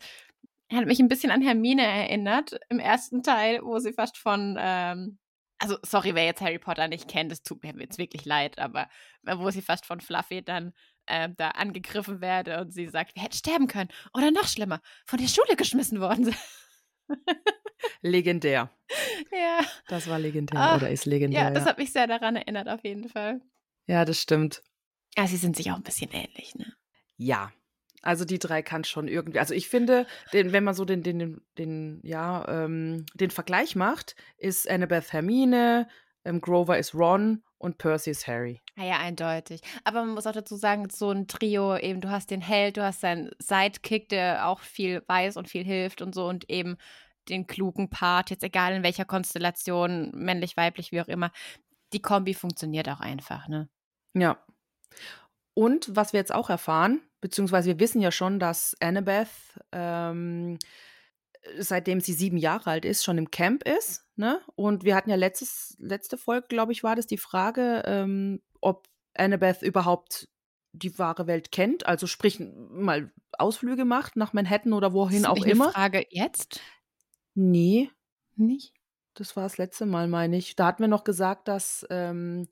hat 0.73 0.87
mich 0.87 1.00
ein 1.00 1.09
bisschen 1.09 1.31
an 1.31 1.42
Hermine 1.42 1.83
erinnert 1.83 2.59
im 2.69 2.78
ersten 2.78 3.23
Teil, 3.23 3.61
wo 3.62 3.78
sie 3.78 3.92
fast 3.92 4.16
von, 4.19 4.57
ähm, 4.59 5.19
also 5.59 5.76
sorry, 5.83 6.14
wer 6.14 6.25
jetzt 6.25 6.40
Harry 6.40 6.59
Potter 6.59 6.88
nicht 6.88 7.09
kennt, 7.09 7.31
es 7.33 7.42
tut 7.42 7.62
mir 7.62 7.75
jetzt 7.78 7.99
wirklich 7.99 8.25
leid, 8.25 8.59
aber 8.59 8.88
äh, 9.26 9.37
wo 9.38 9.50
sie 9.50 9.62
fast 9.62 9.85
von 9.85 10.00
Fluffy 10.00 10.42
dann 10.42 10.73
ähm, 11.12 11.35
da 11.37 11.50
angegriffen 11.50 12.21
werde 12.21 12.61
und 12.61 12.73
sie 12.73 12.88
sagt, 12.88 13.14
wir 13.14 13.23
hätten 13.23 13.37
sterben 13.37 13.69
können. 13.69 13.90
Oder 14.14 14.31
noch 14.33 14.49
schlimmer, 14.49 14.81
von 15.07 15.19
der 15.21 15.28
Schule 15.28 15.54
geschmissen 15.57 16.00
worden 16.00 16.25
sind. 16.25 16.37
Legendär. 18.00 18.71
ja. 19.33 19.61
Das 19.88 20.09
war 20.09 20.19
legendär 20.19 20.59
Ah, 20.61 20.76
oder 20.76 20.90
ist 20.90 21.04
legendär. 21.07 21.40
Ja, 21.40 21.49
Ja, 21.49 21.54
das 21.54 21.64
hat 21.66 21.78
mich 21.78 21.92
sehr 21.92 22.07
daran 22.07 22.37
erinnert, 22.37 22.69
auf 22.69 22.85
jeden 22.85 23.09
Fall. 23.09 23.40
ja, 23.87 24.04
das 24.04 24.21
stimmt. 24.21 24.62
Ja, 25.16 25.26
sie 25.26 25.37
sind 25.37 25.57
sich 25.57 25.71
auch 25.71 25.76
ein 25.76 25.83
bisschen 25.83 26.11
ähnlich, 26.12 26.54
ne? 26.54 26.73
Ja. 27.16 27.52
Also 28.04 28.25
die 28.25 28.38
drei 28.38 28.62
kann 28.62 28.83
schon 28.85 29.07
irgendwie. 29.09 29.38
Also 29.38 29.54
ich 29.54 29.69
finde, 29.69 30.07
den, 30.33 30.52
wenn 30.52 30.64
man 30.64 30.75
so 30.75 30.85
den, 30.85 31.02
den, 31.04 31.19
den, 31.19 31.40
den 31.59 32.00
ja, 32.02 32.47
ähm, 32.49 33.04
den 33.14 33.31
Vergleich 33.31 33.76
macht, 33.76 34.16
ist 34.38 34.69
Annabeth 34.69 35.12
Hermine, 35.12 35.88
ähm, 36.25 36.40
Grover 36.40 36.78
ist 36.78 36.95
Ron 36.95 37.45
und 37.62 37.78
Percy 37.78 38.11
ist 38.11 38.26
Harry. 38.26 38.61
Ja, 38.76 38.85
ja, 38.85 38.99
eindeutig. 38.99 39.61
Aber 39.85 40.04
man 40.04 40.14
muss 40.14 40.26
auch 40.26 40.33
dazu 40.33 40.57
sagen, 40.57 40.88
so 40.90 41.11
ein 41.11 41.28
Trio, 41.28 41.76
eben, 41.76 42.00
du 42.00 42.11
hast 42.11 42.31
den 42.31 42.40
Held, 42.40 42.76
du 42.76 42.83
hast 42.83 43.00
seinen 43.00 43.31
Sidekick, 43.38 44.09
der 44.09 44.49
auch 44.49 44.61
viel 44.61 45.02
weiß 45.07 45.37
und 45.37 45.49
viel 45.49 45.64
hilft 45.64 46.02
und 46.02 46.14
so 46.14 46.26
und 46.26 46.50
eben 46.50 46.76
den 47.28 47.47
klugen 47.47 47.88
Part, 47.88 48.31
jetzt 48.31 48.42
egal 48.42 48.75
in 48.75 48.83
welcher 48.83 49.04
Konstellation, 49.04 50.11
männlich, 50.12 50.57
weiblich, 50.57 50.90
wie 50.90 51.00
auch 51.00 51.09
immer. 51.09 51.31
Die 51.92 52.02
Kombi 52.02 52.35
funktioniert 52.35 52.88
auch 52.88 53.00
einfach, 53.00 53.47
ne? 53.47 53.69
Ja. 54.14 54.45
Und 55.54 55.95
was 55.95 56.12
wir 56.12 56.19
jetzt 56.19 56.35
auch 56.35 56.50
erfahren, 56.50 57.00
beziehungsweise 57.21 57.69
wir 57.69 57.81
wissen 57.81 58.00
ja 58.00 58.11
schon, 58.11 58.40
dass 58.40 58.75
Annabeth, 58.81 59.28
ähm, 59.71 60.59
seitdem 61.59 62.01
sie 62.01 62.13
sieben 62.13 62.37
Jahre 62.37 62.71
alt 62.71 62.85
ist, 62.85 63.05
schon 63.05 63.19
im 63.19 63.31
Camp 63.31 63.65
ist. 63.67 64.07
Ne? 64.17 64.41
Und 64.55 64.85
wir 64.85 64.95
hatten 64.95 65.11
ja 65.11 65.17
letztes, 65.17 65.77
letzte 65.79 66.19
Folge, 66.19 66.47
glaube 66.49 66.73
ich, 66.73 66.83
war 66.83 66.97
das 66.97 67.07
die 67.07 67.19
Frage, 67.19 67.83
ähm, 67.87 68.41
ob 68.61 68.89
Annabeth 69.15 69.63
überhaupt 69.63 70.29
die 70.73 70.99
wahre 70.99 71.27
Welt 71.27 71.53
kennt, 71.53 71.87
also 71.87 72.07
sprich 72.07 72.41
mal 72.41 73.13
Ausflüge 73.33 73.85
macht 73.85 74.17
nach 74.17 74.33
Manhattan 74.33 74.73
oder 74.73 74.93
wohin 74.93 75.19
Ist 75.19 75.27
auch 75.27 75.45
immer. 75.45 75.71
Frage 75.71 76.07
jetzt? 76.11 76.61
Nee, 77.35 77.91
Nicht? 78.37 78.75
das 79.15 79.37
war 79.37 79.43
das 79.45 79.59
letzte 79.59 79.87
Mal, 79.87 80.09
meine 80.09 80.37
ich. 80.37 80.57
Da 80.57 80.67
hatten 80.67 80.83
wir 80.83 80.89
noch 80.89 81.05
gesagt, 81.05 81.49
dass 81.49 81.87
ähm, 81.91 82.49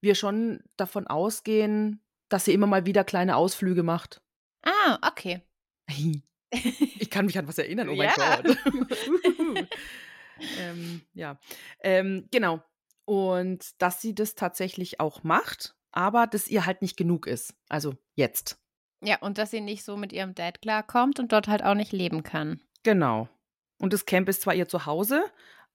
wir 0.00 0.14
schon 0.14 0.62
davon 0.76 1.06
ausgehen, 1.06 2.00
dass 2.28 2.44
sie 2.44 2.52
immer 2.52 2.66
mal 2.66 2.86
wieder 2.86 3.04
kleine 3.04 3.36
Ausflüge 3.36 3.82
macht. 3.82 4.22
Ah, 4.62 4.98
okay. 5.06 5.42
Ich 6.98 7.10
kann 7.10 7.26
mich 7.26 7.38
an 7.38 7.48
was 7.48 7.58
erinnern, 7.58 7.88
oh 7.88 7.94
mein 7.94 8.10
Ja. 8.16 8.40
Gott. 8.42 8.56
ähm, 10.58 11.02
ja, 11.12 11.38
ähm, 11.80 12.28
genau. 12.30 12.62
Und 13.04 13.80
dass 13.82 14.00
sie 14.00 14.14
das 14.14 14.34
tatsächlich 14.34 15.00
auch 15.00 15.22
macht, 15.22 15.74
aber 15.92 16.26
dass 16.26 16.48
ihr 16.48 16.66
halt 16.66 16.82
nicht 16.82 16.96
genug 16.96 17.26
ist. 17.26 17.54
Also 17.68 17.94
jetzt. 18.14 18.58
Ja, 19.02 19.18
und 19.20 19.36
dass 19.38 19.50
sie 19.50 19.60
nicht 19.60 19.84
so 19.84 19.96
mit 19.96 20.12
ihrem 20.12 20.34
Dad 20.34 20.62
klarkommt 20.62 21.18
und 21.20 21.32
dort 21.32 21.48
halt 21.48 21.62
auch 21.62 21.74
nicht 21.74 21.92
leben 21.92 22.22
kann. 22.22 22.62
Genau. 22.82 23.28
Und 23.78 23.92
das 23.92 24.06
Camp 24.06 24.28
ist 24.28 24.42
zwar 24.42 24.54
ihr 24.54 24.68
Zuhause, 24.68 25.24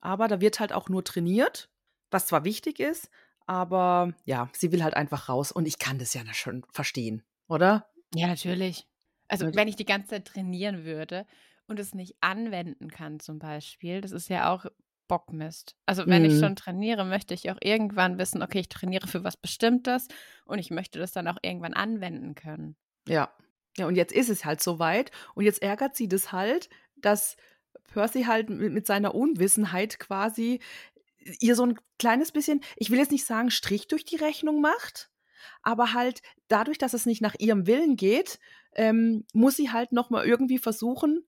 aber 0.01 0.27
da 0.27 0.41
wird 0.41 0.59
halt 0.59 0.74
auch 0.74 0.89
nur 0.89 1.03
trainiert, 1.03 1.69
was 2.09 2.25
zwar 2.25 2.43
wichtig 2.43 2.79
ist, 2.79 3.09
aber 3.45 4.13
ja, 4.25 4.50
sie 4.53 4.71
will 4.71 4.83
halt 4.83 4.95
einfach 4.95 5.29
raus. 5.29 5.51
Und 5.51 5.67
ich 5.67 5.77
kann 5.77 6.00
das 6.00 6.13
ja 6.13 6.21
schon 6.33 6.65
verstehen, 6.71 7.24
oder? 7.48 7.88
Ja, 8.15 8.27
natürlich. 8.27 8.88
Also, 9.29 9.45
Nat- 9.45 9.55
wenn 9.55 9.67
ich 9.69 9.75
die 9.77 9.86
ganze 9.86 10.09
Zeit 10.09 10.25
trainieren 10.25 10.83
würde 10.83 11.25
und 11.67 11.79
es 11.79 11.95
nicht 11.95 12.15
anwenden 12.21 12.89
kann, 12.89 13.19
zum 13.19 13.39
Beispiel, 13.39 14.01
das 14.01 14.12
ist 14.12 14.29
ja 14.29 14.53
auch 14.53 14.65
Bockmist. 15.07 15.75
Also, 15.86 16.05
wenn 16.07 16.25
ich 16.25 16.33
Mhm. 16.33 16.39
schon 16.39 16.55
trainiere, 16.55 17.05
möchte 17.05 17.33
ich 17.33 17.50
auch 17.50 17.57
irgendwann 17.62 18.17
wissen, 18.17 18.43
okay, 18.43 18.59
ich 18.59 18.69
trainiere 18.69 19.07
für 19.07 19.24
was 19.24 19.38
Bestimmtes 19.38 20.07
und 20.45 20.59
ich 20.59 20.69
möchte 20.71 21.00
das 21.00 21.12
dann 21.13 21.27
auch 21.27 21.38
irgendwann 21.41 21.74
anwenden 21.74 22.36
können. 22.36 22.75
Ja. 23.07 23.31
Ja, 23.77 23.88
und 23.88 23.95
jetzt 23.95 24.12
ist 24.12 24.29
es 24.29 24.45
halt 24.45 24.62
soweit. 24.62 25.12
Und 25.36 25.45
jetzt 25.45 25.62
ärgert 25.62 25.95
sie 25.95 26.07
das 26.07 26.31
halt, 26.31 26.69
dass 26.98 27.38
Percy 27.93 28.24
halt 28.24 28.50
mit, 28.50 28.71
mit 28.74 28.86
seiner 28.86 29.15
Unwissenheit 29.15 30.00
quasi 30.00 30.59
ihr 31.39 31.55
so 31.55 31.65
ein 31.65 31.79
kleines 31.98 32.31
bisschen, 32.31 32.62
ich 32.77 32.89
will 32.91 32.98
jetzt 33.00 33.12
nicht 33.12 33.25
sagen, 33.25 33.51
Strich 33.51 33.88
durch 33.88 34.05
die 34.05 34.15
Rechnung 34.15 34.62
macht, 34.62 35.09
aber 35.62 35.93
halt 35.93 36.21
dadurch, 36.48 36.77
dass 36.77 36.93
es 36.93 37.05
nicht 37.05 37.21
nach 37.21 37.36
ihrem 37.39 37.67
Willen 37.67 37.95
geht, 37.95 38.39
ähm, 38.76 39.26
muss 39.34 39.56
sie 39.56 39.72
halt 39.72 39.92
nochmal 39.92 40.26
irgendwie 40.26 40.60
versuchen, 40.60 41.28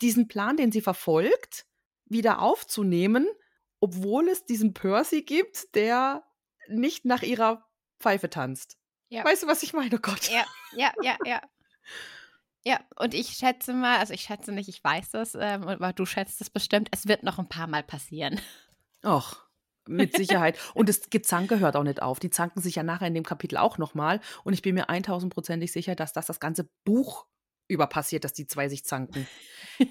diesen 0.00 0.28
Plan, 0.28 0.56
den 0.56 0.72
sie 0.72 0.80
verfolgt, 0.80 1.66
wieder 2.06 2.40
aufzunehmen, 2.40 3.26
obwohl 3.80 4.28
es 4.28 4.44
diesen 4.44 4.74
Percy 4.74 5.22
gibt, 5.22 5.74
der 5.74 6.24
nicht 6.68 7.04
nach 7.04 7.22
ihrer 7.22 7.66
Pfeife 8.00 8.30
tanzt. 8.30 8.76
Ja. 9.08 9.24
Weißt 9.24 9.44
du, 9.44 9.46
was 9.46 9.62
ich 9.62 9.72
meine? 9.72 9.94
Oh 9.94 9.98
Gott. 10.00 10.28
Ja, 10.30 10.44
ja, 10.74 10.92
ja, 11.02 11.16
ja. 11.24 11.40
Ja, 12.64 12.80
und 12.96 13.14
ich 13.14 13.28
schätze 13.28 13.72
mal, 13.72 13.98
also 13.98 14.12
ich 14.12 14.22
schätze 14.22 14.52
nicht, 14.52 14.68
ich 14.68 14.82
weiß 14.82 15.10
das, 15.10 15.34
ähm, 15.34 15.68
aber 15.68 15.92
du 15.92 16.04
schätzt 16.04 16.40
es 16.40 16.50
bestimmt, 16.50 16.88
es 16.92 17.06
wird 17.06 17.22
noch 17.22 17.38
ein 17.38 17.48
paar 17.48 17.66
Mal 17.66 17.82
passieren. 17.82 18.40
Ach, 19.02 19.47
mit 19.88 20.14
Sicherheit. 20.16 20.58
Und 20.74 20.88
das 20.88 21.10
Gezanke 21.10 21.58
hört 21.60 21.76
auch 21.76 21.82
nicht 21.84 22.02
auf. 22.02 22.20
Die 22.20 22.30
zanken 22.30 22.60
sich 22.60 22.76
ja 22.76 22.82
nachher 22.82 23.08
in 23.08 23.14
dem 23.14 23.24
Kapitel 23.24 23.56
auch 23.56 23.78
nochmal. 23.78 24.20
Und 24.44 24.52
ich 24.52 24.62
bin 24.62 24.74
mir 24.74 24.88
1000%ig 24.88 25.72
sicher, 25.72 25.94
dass 25.94 26.12
das 26.12 26.26
das 26.26 26.40
ganze 26.40 26.68
Buch 26.84 27.26
über 27.70 27.86
passiert, 27.86 28.24
dass 28.24 28.32
die 28.32 28.46
zwei 28.46 28.68
sich 28.68 28.84
zanken. 28.84 29.26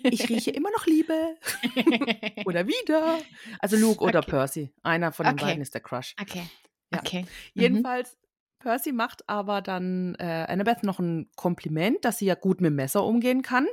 Ich 0.04 0.28
rieche 0.30 0.52
immer 0.52 0.72
noch 0.72 0.86
Liebe. 0.88 1.36
Oder 2.46 2.68
wieder. 2.68 3.20
Also 3.60 3.78
Luke 3.78 4.04
oder 4.04 4.20
Okay. 4.20 4.32
Percy. 4.32 4.74
Einer 4.84 5.12
von 5.12 5.26
den 5.26 5.34
Okay. 5.36 5.46
beiden 5.46 5.62
ist 5.62 5.74
der 5.74 5.82
Crush. 5.82 6.16
Okay. 6.20 6.44
Ja. 6.92 7.00
Okay. 7.00 7.26
Jedenfalls, 7.54 8.18
Percy 8.60 8.92
macht 8.94 9.30
aber 9.30 9.62
dann 9.62 10.16
äh, 10.16 10.46
Annabeth 10.50 10.82
noch 10.84 10.98
ein 11.00 11.30
Kompliment, 11.36 12.04
dass 12.04 12.18
sie 12.18 12.26
ja 12.26 12.34
gut 12.36 12.62
mit 12.62 12.70
dem 12.70 12.76
Messer 12.76 13.04
umgehen 13.04 13.44
kann 13.44 13.68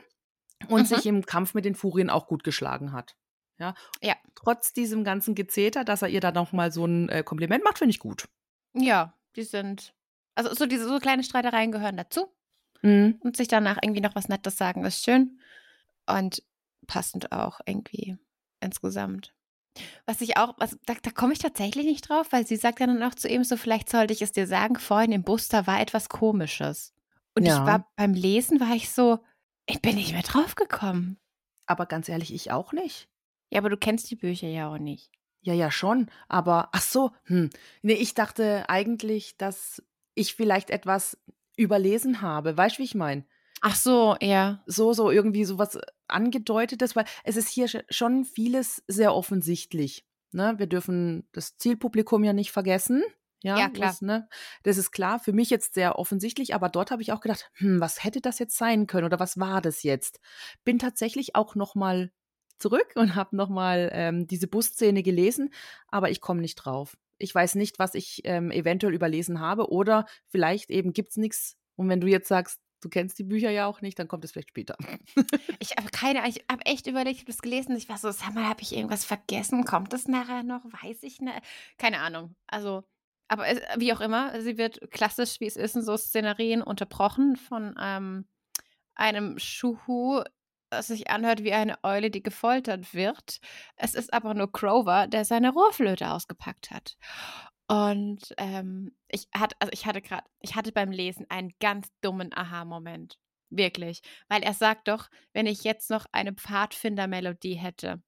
und 0.68 0.82
Mhm. 0.82 0.86
sich 0.86 1.06
im 1.06 1.24
Kampf 1.24 1.54
mit 1.54 1.64
den 1.64 1.74
Furien 1.74 2.10
auch 2.10 2.26
gut 2.26 2.44
geschlagen 2.44 2.92
hat. 2.92 3.16
Ja. 3.58 3.74
Ja. 4.02 4.14
Trotz 4.34 4.72
diesem 4.72 5.04
ganzen 5.04 5.34
Gezeter, 5.34 5.84
dass 5.84 6.02
er 6.02 6.08
ihr 6.08 6.20
dann 6.20 6.34
noch 6.34 6.52
mal 6.52 6.72
so 6.72 6.84
ein 6.86 7.08
äh, 7.08 7.22
Kompliment 7.22 7.62
macht, 7.64 7.78
finde 7.78 7.90
ich 7.90 7.98
gut. 8.00 8.28
Ja, 8.74 9.14
die 9.36 9.42
sind, 9.44 9.94
also 10.34 10.52
so 10.54 10.66
diese 10.66 10.88
so 10.88 10.98
kleine 10.98 11.22
Streitereien 11.22 11.72
gehören 11.72 11.96
dazu. 11.96 12.28
Mhm. 12.82 13.16
und 13.20 13.34
sich 13.34 13.48
danach 13.48 13.78
irgendwie 13.82 14.02
noch 14.02 14.14
was 14.14 14.28
Nettes 14.28 14.58
sagen, 14.58 14.84
ist 14.84 15.02
schön. 15.04 15.40
Und 16.06 16.42
passend 16.86 17.32
auch 17.32 17.60
irgendwie 17.64 18.18
insgesamt. 18.60 19.32
Was 20.04 20.20
ich 20.20 20.36
auch, 20.36 20.54
was, 20.58 20.76
da, 20.84 20.92
da 21.00 21.10
komme 21.10 21.32
ich 21.32 21.38
tatsächlich 21.38 21.86
nicht 21.86 22.06
drauf, 22.08 22.26
weil 22.30 22.46
sie 22.46 22.56
sagt 22.56 22.80
ja 22.80 22.86
dann 22.86 23.02
auch 23.02 23.14
zu 23.14 23.26
ihm 23.26 23.42
so, 23.42 23.56
vielleicht 23.56 23.88
sollte 23.88 24.12
ich 24.12 24.20
es 24.20 24.32
dir 24.32 24.46
sagen, 24.46 24.76
vorhin 24.76 25.12
im 25.12 25.22
Bus, 25.24 25.48
da 25.48 25.66
war 25.66 25.80
etwas 25.80 26.10
Komisches. 26.10 26.92
Und 27.34 27.46
Ja. 27.46 27.60
ich 27.60 27.66
war 27.66 27.90
beim 27.96 28.12
Lesen, 28.12 28.60
war 28.60 28.74
ich 28.76 28.90
so, 28.90 29.18
ich 29.64 29.80
bin 29.80 29.94
nicht 29.94 30.12
mehr 30.12 30.22
drauf 30.22 30.54
gekommen. 30.54 31.16
Aber 31.66 31.86
ganz 31.86 32.10
ehrlich, 32.10 32.34
ich 32.34 32.52
auch 32.52 32.72
nicht. 32.72 33.08
Ja, 33.54 33.60
aber 33.60 33.70
du 33.70 33.76
kennst 33.76 34.10
die 34.10 34.16
Bücher 34.16 34.48
ja 34.48 34.68
auch 34.72 34.78
nicht. 34.78 35.10
Ja, 35.42 35.54
ja, 35.54 35.70
schon. 35.70 36.08
Aber 36.28 36.70
ach 36.72 36.82
so, 36.82 37.10
hm. 37.24 37.50
Nee, 37.82 37.94
ich 37.94 38.14
dachte 38.14 38.68
eigentlich, 38.68 39.36
dass 39.36 39.82
ich 40.14 40.34
vielleicht 40.34 40.70
etwas 40.70 41.18
überlesen 41.56 42.20
habe. 42.22 42.56
Weißt 42.56 42.76
du, 42.76 42.78
wie 42.80 42.84
ich 42.84 42.94
meine? 42.94 43.24
Ach 43.60 43.76
so, 43.76 44.16
ja. 44.20 44.62
So, 44.66 44.92
so 44.92 45.10
irgendwie 45.10 45.44
sowas 45.44 45.78
angedeutetes, 46.08 46.96
weil 46.96 47.04
es 47.24 47.36
ist 47.36 47.48
hier 47.48 47.66
sch- 47.68 47.84
schon 47.90 48.24
vieles 48.24 48.82
sehr 48.88 49.14
offensichtlich. 49.14 50.04
Ne? 50.32 50.54
Wir 50.58 50.66
dürfen 50.66 51.28
das 51.32 51.56
Zielpublikum 51.56 52.24
ja 52.24 52.32
nicht 52.32 52.50
vergessen. 52.52 53.02
Ja, 53.42 53.58
Ja, 53.58 53.68
klar. 53.68 53.90
Das, 53.90 54.00
ne? 54.00 54.28
das 54.62 54.78
ist 54.78 54.90
klar, 54.90 55.18
für 55.20 55.32
mich 55.34 55.50
jetzt 55.50 55.74
sehr 55.74 55.98
offensichtlich, 55.98 56.54
aber 56.54 56.70
dort 56.70 56.90
habe 56.90 57.02
ich 57.02 57.12
auch 57.12 57.20
gedacht, 57.20 57.50
hm, 57.54 57.78
was 57.80 58.02
hätte 58.02 58.22
das 58.22 58.38
jetzt 58.38 58.56
sein 58.56 58.86
können 58.86 59.04
oder 59.04 59.20
was 59.20 59.38
war 59.38 59.60
das 59.60 59.82
jetzt? 59.82 60.18
Bin 60.64 60.78
tatsächlich 60.78 61.34
auch 61.36 61.54
noch 61.54 61.74
mal 61.74 62.10
zurück 62.58 62.92
und 62.94 63.14
habe 63.14 63.36
noch 63.36 63.48
mal 63.48 63.90
ähm, 63.92 64.26
diese 64.26 64.46
Busszene 64.46 65.02
gelesen, 65.02 65.50
aber 65.88 66.10
ich 66.10 66.20
komme 66.20 66.40
nicht 66.40 66.56
drauf. 66.56 66.96
Ich 67.18 67.34
weiß 67.34 67.54
nicht, 67.54 67.78
was 67.78 67.94
ich 67.94 68.22
ähm, 68.24 68.50
eventuell 68.50 68.94
überlesen 68.94 69.40
habe 69.40 69.70
oder 69.70 70.06
vielleicht 70.28 70.70
eben 70.70 70.92
gibt 70.92 71.10
es 71.10 71.16
nichts. 71.16 71.56
Und 71.76 71.88
wenn 71.88 72.00
du 72.00 72.06
jetzt 72.06 72.28
sagst, 72.28 72.60
du 72.84 72.88
kennst 72.88 73.18
die 73.18 73.24
Bücher 73.24 73.50
ja 73.50 73.66
auch 73.66 73.80
nicht, 73.80 73.98
dann 73.98 74.08
kommt 74.08 74.24
es 74.24 74.32
vielleicht 74.32 74.50
später. 74.50 74.76
Ich 75.60 75.70
habe 75.76 75.88
keine 75.88 76.20
Ahnung, 76.20 76.34
ich 76.36 76.44
habe 76.50 76.66
echt 76.66 76.86
überlegt, 76.86 77.16
ich 77.16 77.22
habe 77.22 77.32
das 77.32 77.40
gelesen. 77.40 77.74
Ich 77.76 77.88
war 77.88 77.96
so, 77.96 78.10
sag 78.10 78.34
mal, 78.34 78.48
habe 78.48 78.60
ich 78.60 78.76
irgendwas 78.76 79.04
vergessen? 79.04 79.64
Kommt 79.64 79.92
das 79.94 80.08
nachher 80.08 80.42
noch? 80.42 80.62
Weiß 80.64 81.02
ich 81.02 81.20
nicht. 81.20 81.40
Keine 81.78 82.00
Ahnung. 82.00 82.34
Also, 82.46 82.84
aber 83.28 83.46
es, 83.46 83.60
wie 83.78 83.92
auch 83.94 84.00
immer, 84.00 84.40
sie 84.42 84.58
wird 84.58 84.90
klassisch, 84.90 85.40
wie 85.40 85.46
es 85.46 85.56
ist, 85.56 85.76
in 85.76 85.82
so 85.82 85.96
Szenerien 85.96 86.60
unterbrochen 86.62 87.36
von 87.36 87.74
ähm, 87.80 88.26
einem 88.94 89.38
Schuhu, 89.38 90.22
das 90.74 90.88
sich 90.88 91.10
anhört 91.10 91.42
wie 91.42 91.52
eine 91.52 91.82
Eule, 91.82 92.10
die 92.10 92.22
gefoltert 92.22 92.94
wird. 92.94 93.38
Es 93.76 93.94
ist 93.94 94.12
aber 94.12 94.34
nur 94.34 94.50
Crover, 94.52 95.06
der 95.06 95.24
seine 95.24 95.52
Rohrflöte 95.52 96.10
ausgepackt 96.10 96.70
hat. 96.70 96.96
Und 97.66 98.34
ähm, 98.36 98.94
ich 99.08 99.28
hatte, 99.34 99.56
also 99.58 99.72
ich 99.72 99.86
hatte 99.86 100.02
gerade, 100.02 100.24
ich 100.40 100.54
hatte 100.54 100.72
beim 100.72 100.90
Lesen 100.90 101.26
einen 101.30 101.52
ganz 101.60 101.88
dummen 102.02 102.32
Aha-Moment. 102.34 103.18
Wirklich. 103.50 104.02
Weil 104.28 104.42
er 104.42 104.54
sagt 104.54 104.88
doch, 104.88 105.08
wenn 105.32 105.46
ich 105.46 105.64
jetzt 105.64 105.90
noch 105.90 106.06
eine 106.12 106.32
Pfadfinder-Melodie 106.32 107.54
hätte. 107.54 108.02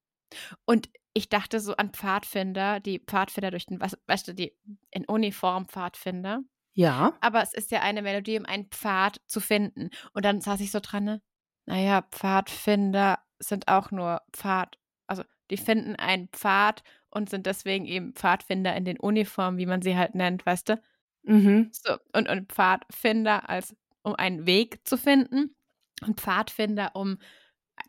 Und 0.65 0.91
ich 1.15 1.29
dachte 1.29 1.61
so 1.61 1.75
an 1.77 1.93
Pfadfinder, 1.93 2.81
die 2.81 2.99
Pfadfinder 2.99 3.51
durch 3.51 3.67
den, 3.67 3.81
weißt 3.81 4.29
du, 4.29 4.35
die 4.35 4.55
in 4.91 5.07
Uniform 5.07 5.67
Pfadfinder. 5.69 6.43
Ja. 6.75 7.17
Aber 7.23 7.43
es 7.43 7.55
ist 7.55 7.71
ja 7.71 7.81
eine 7.81 8.03
Melodie, 8.03 8.39
um 8.39 8.45
einen 8.45 8.67
Pfad 8.67 9.23
zu 9.27 9.41
finden. 9.41 9.89
Und 10.13 10.27
dann 10.27 10.43
saß 10.43 10.61
ich 10.61 10.71
so 10.71 10.81
dran, 10.81 11.05
ne? 11.05 11.23
Naja, 11.67 12.03
Pfadfinder 12.11 13.19
sind 13.39 13.69
auch 13.69 13.91
nur 13.91 14.23
Pfad, 14.33 14.79
also 15.07 15.25
die 15.51 15.57
finden 15.57 15.97
einen 15.97 16.29
Pfad 16.29 16.83
und 17.11 17.29
sind 17.31 17.47
deswegen 17.47 17.87
eben 17.87 18.15
Pfadfinder 18.15 18.75
in 18.77 18.85
den 18.85 18.99
Uniformen, 18.99 19.59
wie 19.59 19.67
man 19.67 19.83
sie 19.83 19.97
halt 19.97 20.15
nennt, 20.15 20.47
weißt 20.47 20.69
du? 20.71 20.81
Mhm. 21.25 21.71
So, 21.73 21.97
und, 22.13 22.29
und 22.29 22.53
Pfadfinder 22.53 23.49
als 23.49 23.77
um 24.03 24.15
einen 24.15 24.47
Weg 24.47 24.87
zu 24.87 24.97
finden 24.97 25.57
und 26.07 26.21
Pfadfinder, 26.21 26.93
um 26.95 27.19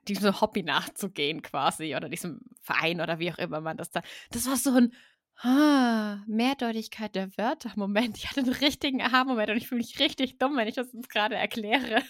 diesem 0.07 0.41
Hobby 0.41 0.63
nachzugehen 0.63 1.41
quasi 1.41 1.95
oder 1.95 2.09
diesem 2.09 2.41
Verein 2.61 3.01
oder 3.01 3.19
wie 3.19 3.31
auch 3.31 3.37
immer 3.37 3.61
man 3.61 3.77
das 3.77 3.91
da. 3.91 4.01
Das 4.31 4.47
war 4.47 4.57
so 4.57 4.73
ein 4.75 4.93
ah, 5.41 6.17
Mehrdeutigkeit 6.27 7.15
der 7.15 7.37
Wörter. 7.37 7.71
Moment, 7.75 8.17
ich 8.17 8.29
hatte 8.29 8.41
einen 8.41 8.53
richtigen 8.53 9.01
Aha-Moment 9.01 9.51
und 9.51 9.57
ich 9.57 9.67
fühle 9.67 9.79
mich 9.81 9.99
richtig 9.99 10.39
dumm, 10.39 10.57
wenn 10.57 10.67
ich 10.67 10.75
das 10.75 10.91
jetzt 10.93 11.09
gerade 11.09 11.35
erkläre. 11.35 12.01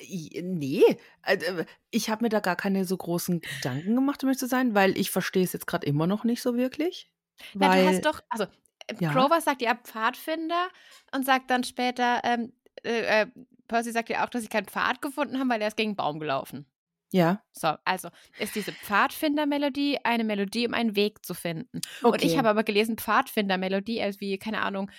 Nee, 0.00 0.82
äh, 1.22 1.64
ich 1.90 2.10
habe 2.10 2.24
mir 2.24 2.28
da 2.28 2.40
gar 2.40 2.56
keine 2.56 2.84
so 2.84 2.96
großen 2.96 3.40
Gedanken 3.40 3.94
gemacht, 3.94 4.22
um 4.24 4.34
zu 4.34 4.46
sein, 4.46 4.74
weil 4.74 4.98
ich 4.98 5.10
verstehe 5.10 5.44
es 5.44 5.52
jetzt 5.54 5.66
gerade 5.66 5.86
immer 5.86 6.06
noch 6.06 6.24
nicht 6.24 6.42
so 6.42 6.54
wirklich. 6.56 7.10
Na, 7.58 7.68
Weil, 7.68 7.68
du 7.68 7.84
hast 7.84 8.04
doch, 8.04 8.20
also 8.28 8.44
äh, 8.86 8.94
Ja. 8.98 9.12
Grover 9.12 9.40
sagt 9.40 9.62
ja 9.62 9.74
Pfadfinder 9.74 10.68
und 11.14 11.24
sagt 11.24 11.50
dann 11.50 11.64
später, 11.64 12.20
ähm, 12.24 12.52
äh, 12.84 13.22
äh, 13.22 13.26
Percy 13.68 13.92
sagt 13.92 14.08
ja 14.10 14.24
auch, 14.24 14.30
dass 14.30 14.42
sie 14.42 14.48
keinen 14.48 14.66
Pfad 14.66 15.02
gefunden 15.02 15.38
haben, 15.38 15.48
weil 15.50 15.60
er 15.62 15.68
ist 15.68 15.76
gegen 15.76 15.90
einen 15.90 15.96
Baum 15.96 16.20
gelaufen. 16.20 16.66
ja, 17.12 17.44
So, 17.52 17.74
also 17.84 18.10
ist 18.36 18.56
diese 18.56 18.74
Pfadfinder-Melodie 18.74 20.00
eine 20.04 20.24
Melodie, 20.24 20.66
um 20.68 20.74
einen 20.74 20.96
Weg 20.96 21.24
zu 21.26 21.34
finden. 21.34 21.82
Und 22.10 22.22
ich 22.22 22.36
Okay. 22.36 22.38
habe 22.38 22.50
aber 22.50 22.64
gelesen, 22.64 22.98
Pfadfinder-Melodie 22.98 24.02
als 24.02 24.20
wie, 24.20 24.38
keine 24.38 24.62
Ahnung, 24.62 24.90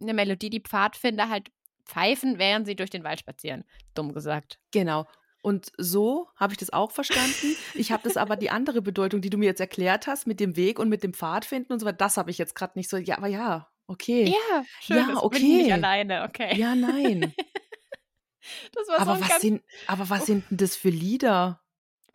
eine 0.00 0.14
Melodie, 0.14 0.50
die 0.50 0.60
Pfadfinder 0.62 1.28
halt 1.30 1.50
pfeifen, 1.86 2.38
während 2.38 2.66
sie 2.66 2.76
durch 2.76 2.90
den 2.90 3.04
Wald 3.04 3.20
spazieren. 3.20 3.64
Dumm 3.94 4.12
gesagt. 4.12 4.58
genau. 4.72 5.06
Und 5.42 5.70
so 5.78 6.26
habe 6.34 6.54
ich 6.54 6.58
das 6.58 6.72
auch 6.72 6.90
verstanden. 6.90 7.54
Ich 7.74 7.92
habe 7.92 8.02
das 8.02 8.16
aber 8.16 8.34
die 8.34 8.50
andere 8.50 8.82
Bedeutung, 8.82 9.20
die 9.20 9.30
du 9.30 9.38
mir 9.38 9.44
jetzt 9.44 9.60
erklärt 9.60 10.08
hast, 10.08 10.26
mit 10.26 10.40
dem 10.40 10.56
Weg 10.56 10.80
und 10.80 10.88
mit 10.88 11.04
dem 11.04 11.14
Pfadfinden 11.14 11.72
und 11.72 11.78
so 11.78 11.86
weiter, 11.86 11.98
das 11.98 12.16
habe 12.16 12.32
ich 12.32 12.38
jetzt 12.38 12.56
gerade 12.56 12.76
nicht 12.76 12.90
so. 12.90 12.96
Ja, 12.96 13.18
aber 13.18 13.28
ja, 13.28 13.68
okay. 13.86 14.24
Ja, 14.24 14.64
schön. 14.80 14.96
Ja, 14.96 15.22
okay. 15.22 15.38
bin 15.38 15.46
ich 15.46 15.62
nicht 15.62 15.72
alleine, 15.72 16.24
okay. 16.24 16.56
Ja, 16.56 16.74
nein. 16.74 17.32
Das 18.72 18.86
war 18.86 18.98
so 18.98 19.02
aber, 19.02 19.14
ein 19.14 19.20
was 19.22 19.28
ganz, 19.28 19.42
sind, 19.42 19.62
aber 19.88 20.08
was 20.08 20.26
sind 20.26 20.48
denn 20.48 20.58
das 20.58 20.76
für 20.76 20.88
Lieder? 20.88 21.60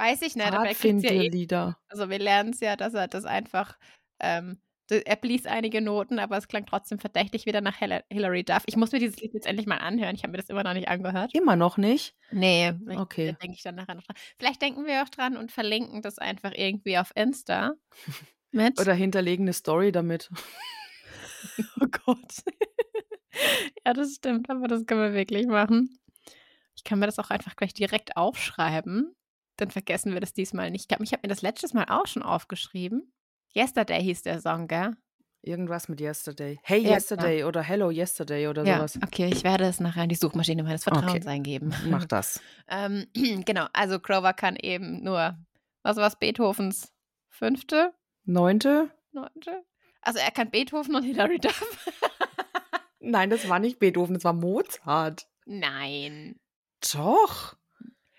weiß 0.01 0.21
ich 0.23 0.35
nicht, 0.35 0.47
aber 0.47 0.57
er 0.57 0.63
ja 0.63 0.69
eh 0.71 0.73
Pfadfinderlieder. 0.73 1.77
Also 1.87 2.09
wir 2.09 2.19
lernen 2.19 2.51
es 2.51 2.59
ja, 2.59 2.75
dass 2.75 2.93
er 2.93 3.07
das 3.07 3.25
einfach, 3.25 3.77
ähm, 4.19 4.59
er 4.95 5.15
blies 5.15 5.45
einige 5.45 5.81
Noten, 5.81 6.19
aber 6.19 6.37
es 6.37 6.47
klang 6.47 6.65
trotzdem 6.65 6.99
verdächtig 6.99 7.45
wieder 7.45 7.61
nach 7.61 7.77
Hilla- 7.79 8.03
Hilary 8.09 8.43
Duff. 8.43 8.63
Ich 8.65 8.75
muss 8.75 8.91
mir 8.91 8.99
dieses 8.99 9.17
Lied 9.19 9.33
jetzt 9.33 9.45
endlich 9.47 9.67
mal 9.67 9.77
anhören. 9.77 10.15
Ich 10.15 10.23
habe 10.23 10.31
mir 10.31 10.37
das 10.37 10.49
immer 10.49 10.63
noch 10.63 10.73
nicht 10.73 10.87
angehört. 10.89 11.33
Immer 11.33 11.55
noch 11.55 11.77
nicht? 11.77 12.15
Nee, 12.31 12.73
Okay. 12.89 13.35
Denke 13.41 13.55
ich 13.55 13.63
dann 13.63 13.75
nachher 13.75 13.95
noch 13.95 14.03
dran. 14.03 14.15
Vielleicht 14.37 14.61
denken 14.61 14.85
wir 14.85 15.03
auch 15.03 15.09
dran 15.09 15.37
und 15.37 15.51
verlinken 15.51 16.01
das 16.01 16.17
einfach 16.17 16.51
irgendwie 16.55 16.97
auf 16.97 17.11
Insta. 17.15 17.73
Mit. 18.51 18.79
Oder 18.81 18.93
hinterlegen 18.93 19.45
eine 19.45 19.53
Story 19.53 19.91
damit. 19.91 20.29
oh 21.79 21.85
Gott. 22.05 22.33
ja, 23.85 23.93
das 23.93 24.15
stimmt, 24.15 24.49
aber 24.49 24.67
das 24.67 24.85
können 24.85 25.01
wir 25.01 25.13
wirklich 25.13 25.47
machen. 25.47 25.97
Ich 26.75 26.83
kann 26.83 26.99
mir 26.99 27.05
das 27.05 27.19
auch 27.19 27.29
einfach 27.29 27.55
gleich 27.55 27.73
direkt 27.73 28.17
aufschreiben. 28.17 29.15
Dann 29.57 29.71
vergessen 29.71 30.13
wir 30.13 30.19
das 30.21 30.33
diesmal 30.33 30.71
nicht. 30.71 30.81
Ich 30.81 30.87
glaube, 30.87 31.03
ich 31.03 31.11
habe 31.13 31.21
mir 31.23 31.29
das 31.29 31.41
letztes 31.41 31.73
Mal 31.73 31.85
auch 31.89 32.07
schon 32.07 32.23
aufgeschrieben. 32.23 33.13
Yesterday 33.55 34.01
hieß 34.01 34.23
der 34.23 34.39
Song, 34.39 34.67
gell? 34.67 34.95
Irgendwas 35.43 35.89
mit 35.89 35.99
Yesterday. 35.99 36.59
Hey 36.63 36.79
Ja, 36.81 36.91
Yesterday 36.91 37.43
oder 37.45 37.61
Hello 37.63 37.89
Yesterday 37.89 38.47
oder 38.47 38.63
Ja, 38.63 38.77
sowas. 38.77 38.99
okay, 39.03 39.27
ich 39.33 39.43
werde 39.43 39.65
es 39.65 39.79
nachher 39.79 40.03
in 40.03 40.09
die 40.09 40.15
Suchmaschine 40.15 40.61
meines 40.63 40.83
Vertrauens 40.83 41.25
eingeben. 41.25 41.73
Mach 41.89 42.05
das. 42.05 42.39
Ähm, 42.69 43.07
genau, 43.45 43.65
also 43.73 43.99
Grover 43.99 44.33
kann 44.33 44.55
eben 44.55 45.03
nur, 45.03 45.37
was 45.83 45.97
war 45.97 46.09
Beethovens 46.19 46.93
fünfte, 47.27 47.93
Neunte? 48.23 48.91
neunte? 49.11 49.63
Also 50.01 50.19
er 50.19 50.31
kann 50.31 50.51
Beethoven 50.51 50.95
und 50.95 51.03
Hilary 51.03 51.39
Duff. 51.39 51.89
Nein, 52.99 53.29
das 53.29 53.49
war 53.49 53.59
nicht 53.59 53.79
Beethoven, 53.79 54.13
das 54.13 54.23
war 54.23 54.33
Mozart. 54.33 55.27
Nein. 55.45 56.39
Doch. 56.93 57.55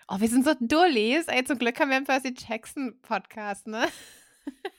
Oh, 0.07 0.19
wir 0.19 0.27
sind 0.27 0.45
so 0.45 0.53
Dullis. 0.59 1.27
Ey, 1.29 1.43
zum 1.45 1.57
Glück 1.57 1.79
haben 1.79 1.89
wir 1.89 1.97
einen 1.97 2.05
Percy 2.05 2.33
Jackson 2.37 2.99
Podcast, 3.01 3.65
ne? 3.65 3.87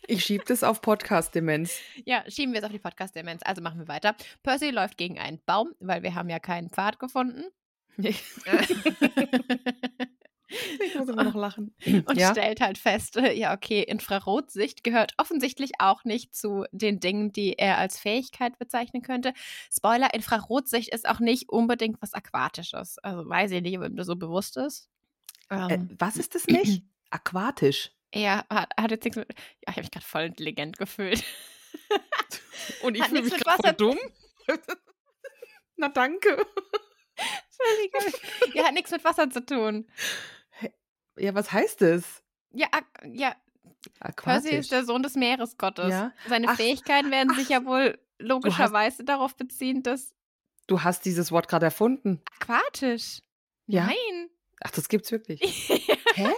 Ich 0.06 0.22
schieb 0.24 0.44
das 0.44 0.62
auf 0.62 0.82
Podcast-Demenz. 0.82 1.78
Ja, 2.04 2.24
schieben 2.28 2.52
wir 2.52 2.58
es 2.60 2.64
auf 2.66 2.72
die 2.72 2.78
Podcast-Demenz. 2.78 3.40
Also 3.44 3.62
machen 3.62 3.80
wir 3.80 3.88
weiter. 3.88 4.14
Percy 4.42 4.70
läuft 4.70 4.98
gegen 4.98 5.18
einen 5.18 5.40
Baum, 5.46 5.74
weil 5.80 6.02
wir 6.02 6.14
haben 6.14 6.28
ja 6.28 6.38
keinen 6.38 6.68
Pfad 6.70 6.98
gefunden. 6.98 7.44
Ich 10.84 10.94
muss 10.94 11.08
immer 11.08 11.24
noch 11.24 11.34
lachen. 11.34 11.74
und 11.86 12.16
ja? 12.16 12.30
stellt 12.30 12.60
halt 12.60 12.78
fest, 12.78 13.16
äh, 13.16 13.32
ja, 13.32 13.54
okay, 13.54 13.82
Infrarotsicht 13.82 14.84
gehört 14.84 15.14
offensichtlich 15.16 15.72
auch 15.78 16.04
nicht 16.04 16.34
zu 16.34 16.64
den 16.70 17.00
Dingen, 17.00 17.32
die 17.32 17.54
er 17.54 17.78
als 17.78 17.98
Fähigkeit 17.98 18.58
bezeichnen 18.58 19.02
könnte. 19.02 19.32
Spoiler, 19.72 20.14
Infrarotsicht 20.14 20.92
ist 20.94 21.08
auch 21.08 21.18
nicht 21.18 21.48
unbedingt 21.48 22.00
was 22.02 22.12
Aquatisches. 22.14 22.98
Also 22.98 23.28
weiß 23.28 23.50
ich 23.50 23.62
nicht, 23.62 23.78
ob 23.78 23.84
ihm 23.84 23.96
das 23.96 24.06
so 24.06 24.16
bewusst 24.16 24.56
ist. 24.56 24.88
Äh, 25.50 25.74
Ähm, 25.74 25.96
was 25.98 26.16
ist 26.16 26.34
das 26.34 26.46
nicht? 26.46 26.84
Aquatisch. 27.10 27.90
Er 28.14 28.46
hat, 28.50 28.70
hat 28.78 28.90
jetzt 28.90 29.04
nichts 29.04 29.16
mit. 29.16 29.28
Ja, 29.32 29.36
ich 29.62 29.68
habe 29.70 29.80
mich 29.82 29.90
gerade 29.90 30.06
voll 30.06 30.22
intelligent 30.22 30.78
gefühlt. 30.78 31.22
Und 32.82 32.92
nichts 32.92 33.10
mit 33.10 33.28
grad 33.40 33.58
Wasser- 33.58 33.72
dumm. 33.72 33.98
Na 35.76 35.88
danke. 35.88 36.30
Entschuldigung. 37.16 38.20
ja, 38.54 38.64
hat 38.66 38.74
nichts 38.74 38.90
mit 38.90 39.04
Wasser 39.04 39.28
zu 39.30 39.44
tun. 39.44 39.88
Ja, 41.16 41.34
was 41.34 41.52
heißt 41.52 41.80
das? 41.80 42.22
Ja, 42.52 42.68
ja, 43.04 43.34
Percy 44.16 44.50
ist 44.50 44.72
der 44.72 44.84
Sohn 44.84 45.02
des 45.02 45.14
Meeresgottes. 45.14 45.90
Ja. 45.90 46.12
Seine 46.28 46.48
Ach, 46.48 46.56
Fähigkeiten 46.56 47.10
werden 47.10 47.34
sich 47.34 47.46
ach, 47.46 47.50
ja 47.50 47.64
wohl 47.64 47.98
logischerweise 48.18 49.04
darauf 49.04 49.36
beziehen, 49.36 49.82
dass 49.82 50.14
Du 50.66 50.82
hast 50.82 51.04
dieses 51.04 51.30
Wort 51.30 51.46
gerade 51.48 51.66
erfunden. 51.66 52.22
Aquatisch. 52.40 53.20
Ja? 53.66 53.86
Nein. 53.86 54.30
Ach, 54.62 54.70
das 54.70 54.88
gibt's 54.88 55.10
wirklich. 55.12 55.40
Hä? 56.14 56.30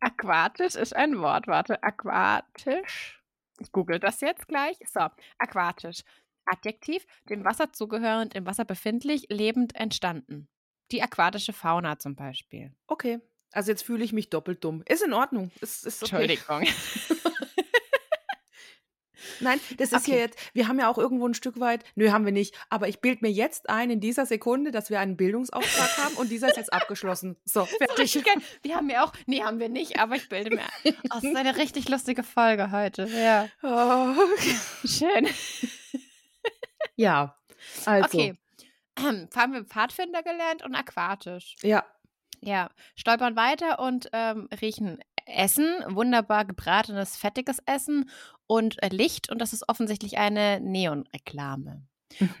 Aquatisch 0.00 0.74
ist 0.74 0.94
ein 0.94 1.18
Wort. 1.18 1.46
Warte, 1.46 1.82
aquatisch. 1.82 3.22
Ich 3.58 3.72
google 3.72 3.98
das 3.98 4.20
jetzt 4.20 4.48
gleich. 4.48 4.76
So, 4.86 5.06
aquatisch. 5.38 6.02
Adjektiv, 6.44 7.04
dem 7.28 7.44
Wasser 7.44 7.72
zugehörend, 7.72 8.34
im 8.34 8.46
Wasser 8.46 8.64
befindlich, 8.64 9.26
lebend 9.30 9.74
entstanden. 9.74 10.48
Die 10.92 11.02
aquatische 11.02 11.52
Fauna 11.52 11.98
zum 11.98 12.14
Beispiel. 12.14 12.72
Okay. 12.86 13.20
Also 13.52 13.70
jetzt 13.70 13.82
fühle 13.82 14.04
ich 14.04 14.12
mich 14.12 14.30
doppelt 14.30 14.62
dumm. 14.62 14.82
Ist 14.86 15.02
in 15.02 15.12
Ordnung. 15.12 15.50
Ist, 15.60 15.86
ist 15.86 16.02
okay. 16.02 16.36
Entschuldigung. 16.36 16.66
Nein, 19.40 19.60
das 19.78 19.92
ist 19.92 20.02
Okay. 20.02 20.12
ja 20.12 20.16
jetzt, 20.18 20.38
wir 20.52 20.68
haben 20.68 20.78
ja 20.78 20.88
auch 20.88 20.98
irgendwo 20.98 21.26
ein 21.26 21.34
Stück 21.34 21.58
weit, 21.60 21.84
nö, 21.94 22.10
haben 22.10 22.24
wir 22.24 22.32
nicht, 22.32 22.54
aber 22.70 22.88
ich 22.88 23.00
bilde 23.00 23.18
mir 23.24 23.30
jetzt 23.32 23.68
ein 23.70 23.90
in 23.90 24.00
dieser 24.00 24.26
Sekunde, 24.26 24.70
dass 24.70 24.90
wir 24.90 25.00
einen 25.00 25.16
Bildungsauftrag 25.16 25.98
haben 26.04 26.14
und 26.16 26.30
dieser 26.30 26.48
ist 26.48 26.56
jetzt 26.56 26.72
abgeschlossen. 26.72 27.36
So, 27.44 27.64
fertig. 27.78 27.98
Richtig 27.98 28.24
geil. 28.24 28.36
Wir 28.62 28.76
haben 28.76 28.90
ja 28.90 29.04
auch, 29.04 29.12
nee, 29.26 29.42
haben 29.42 29.58
wir 29.58 29.68
nicht, 29.68 29.98
aber 29.98 30.16
ich 30.16 30.28
bilde 30.28 30.50
mir 30.54 30.62
ein. 30.62 30.94
Oh, 30.94 31.14
das 31.14 31.24
ist 31.24 31.36
eine 31.36 31.56
richtig 31.56 31.88
lustige 31.88 32.22
Folge 32.22 32.70
heute. 32.72 33.06
Ja, 33.08 33.48
Oh. 33.62 34.14
schön. 34.86 35.28
Ja, 36.96 37.36
also, 37.84 38.06
Okay. 38.18 38.34
Ähm, 38.98 39.28
Fangen 39.30 39.52
wir 39.52 39.64
Pfadfinder 39.64 40.22
gelernt 40.22 40.64
und 40.64 40.74
aquatisch. 40.74 41.56
ja, 41.62 41.84
Ja, 42.40 42.70
stolpern 42.94 43.36
weiter 43.36 43.78
und 43.78 44.08
ähm, 44.14 44.48
riechen 44.62 45.00
Essen, 45.26 45.66
wunderbar 45.88 46.44
gebratenes, 46.46 47.16
fettiges 47.16 47.58
Essen 47.66 48.08
und 48.46 48.82
äh, 48.82 48.88
Licht 48.88 49.30
und 49.30 49.40
das 49.40 49.52
ist 49.52 49.68
offensichtlich 49.68 50.18
eine 50.18 50.60
Neon-Reklame. 50.60 51.86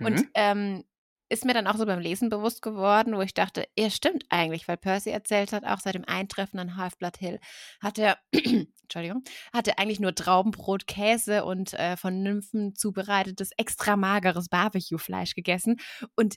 Und 0.02 0.20
Mhm. 0.20 0.30
ähm, 0.34 0.84
ist 1.28 1.44
mir 1.44 1.54
dann 1.54 1.66
auch 1.66 1.76
so 1.76 1.86
beim 1.86 1.98
Lesen 1.98 2.28
bewusst 2.28 2.62
geworden, 2.62 3.16
wo 3.16 3.20
ich 3.20 3.34
dachte, 3.34 3.66
ja, 3.76 3.90
stimmt 3.90 4.24
eigentlich, 4.28 4.68
weil 4.68 4.76
Percy 4.76 5.10
erzählt 5.10 5.52
hat, 5.52 5.64
auch 5.64 5.80
seit 5.80 5.96
dem 5.96 6.04
Eintreffen 6.04 6.60
an 6.60 6.76
Half-Blood 6.76 7.16
Hill 7.18 7.40
hat 7.82 7.98
er, 7.98 8.18
Entschuldigung, 8.32 9.24
hat 9.52 9.66
er 9.66 9.78
eigentlich 9.80 9.98
nur 10.00 10.14
Traubenbrot, 10.14 10.86
Käse 10.86 11.44
und 11.44 11.74
äh, 11.74 11.96
von 11.96 12.22
Nymphen 12.22 12.76
zubereitetes, 12.76 13.50
extra 13.56 13.96
mageres 13.96 14.48
Barbecue-Fleisch 14.48 15.34
gegessen 15.34 15.78
und 16.14 16.36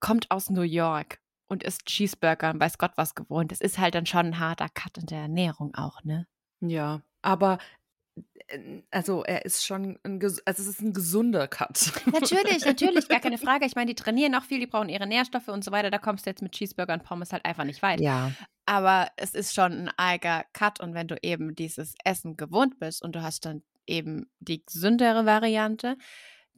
kommt 0.00 0.30
aus 0.30 0.50
New 0.50 0.62
York 0.62 1.20
und 1.48 1.62
isst 1.62 1.86
Cheeseburger 1.86 2.50
und 2.52 2.60
weiß 2.60 2.78
Gott 2.78 2.92
was 2.96 3.14
gewohnt. 3.14 3.52
Das 3.52 3.60
ist 3.60 3.78
halt 3.78 3.94
dann 3.94 4.06
schon 4.06 4.26
ein 4.26 4.38
harter 4.38 4.68
Cut 4.70 4.98
in 4.98 5.06
der 5.06 5.20
Ernährung 5.20 5.74
auch, 5.74 6.02
ne? 6.04 6.26
ja, 6.60 7.02
aber 7.22 7.58
also 8.90 9.24
er 9.24 9.44
ist 9.44 9.64
schon 9.64 9.98
ein, 10.04 10.20
also 10.22 10.40
es 10.44 10.66
ist 10.66 10.80
ein 10.80 10.92
gesunder 10.92 11.48
Cut. 11.48 11.92
Natürlich, 12.06 12.64
natürlich, 12.64 13.08
gar 13.08 13.20
keine 13.20 13.38
Frage. 13.38 13.66
Ich 13.66 13.74
meine, 13.74 13.94
die 13.94 13.94
trainieren 13.94 14.34
auch 14.34 14.44
viel, 14.44 14.60
die 14.60 14.66
brauchen 14.66 14.88
ihre 14.88 15.06
Nährstoffe 15.06 15.48
und 15.48 15.64
so 15.64 15.72
weiter. 15.72 15.90
Da 15.90 15.98
kommst 15.98 16.26
du 16.26 16.30
jetzt 16.30 16.42
mit 16.42 16.52
Cheeseburger 16.52 16.94
und 16.94 17.04
Pommes 17.04 17.32
halt 17.32 17.44
einfach 17.44 17.64
nicht 17.64 17.82
weit. 17.82 18.00
Ja, 18.00 18.32
Aber 18.66 19.08
es 19.16 19.34
ist 19.34 19.54
schon 19.54 19.72
ein 19.72 19.90
eiger 19.96 20.44
Cut 20.52 20.80
und 20.80 20.94
wenn 20.94 21.08
du 21.08 21.16
eben 21.22 21.54
dieses 21.54 21.94
Essen 22.04 22.36
gewohnt 22.36 22.78
bist 22.78 23.02
und 23.02 23.14
du 23.14 23.22
hast 23.22 23.44
dann 23.46 23.62
eben 23.86 24.30
die 24.40 24.64
gesündere 24.64 25.26
Variante, 25.26 25.96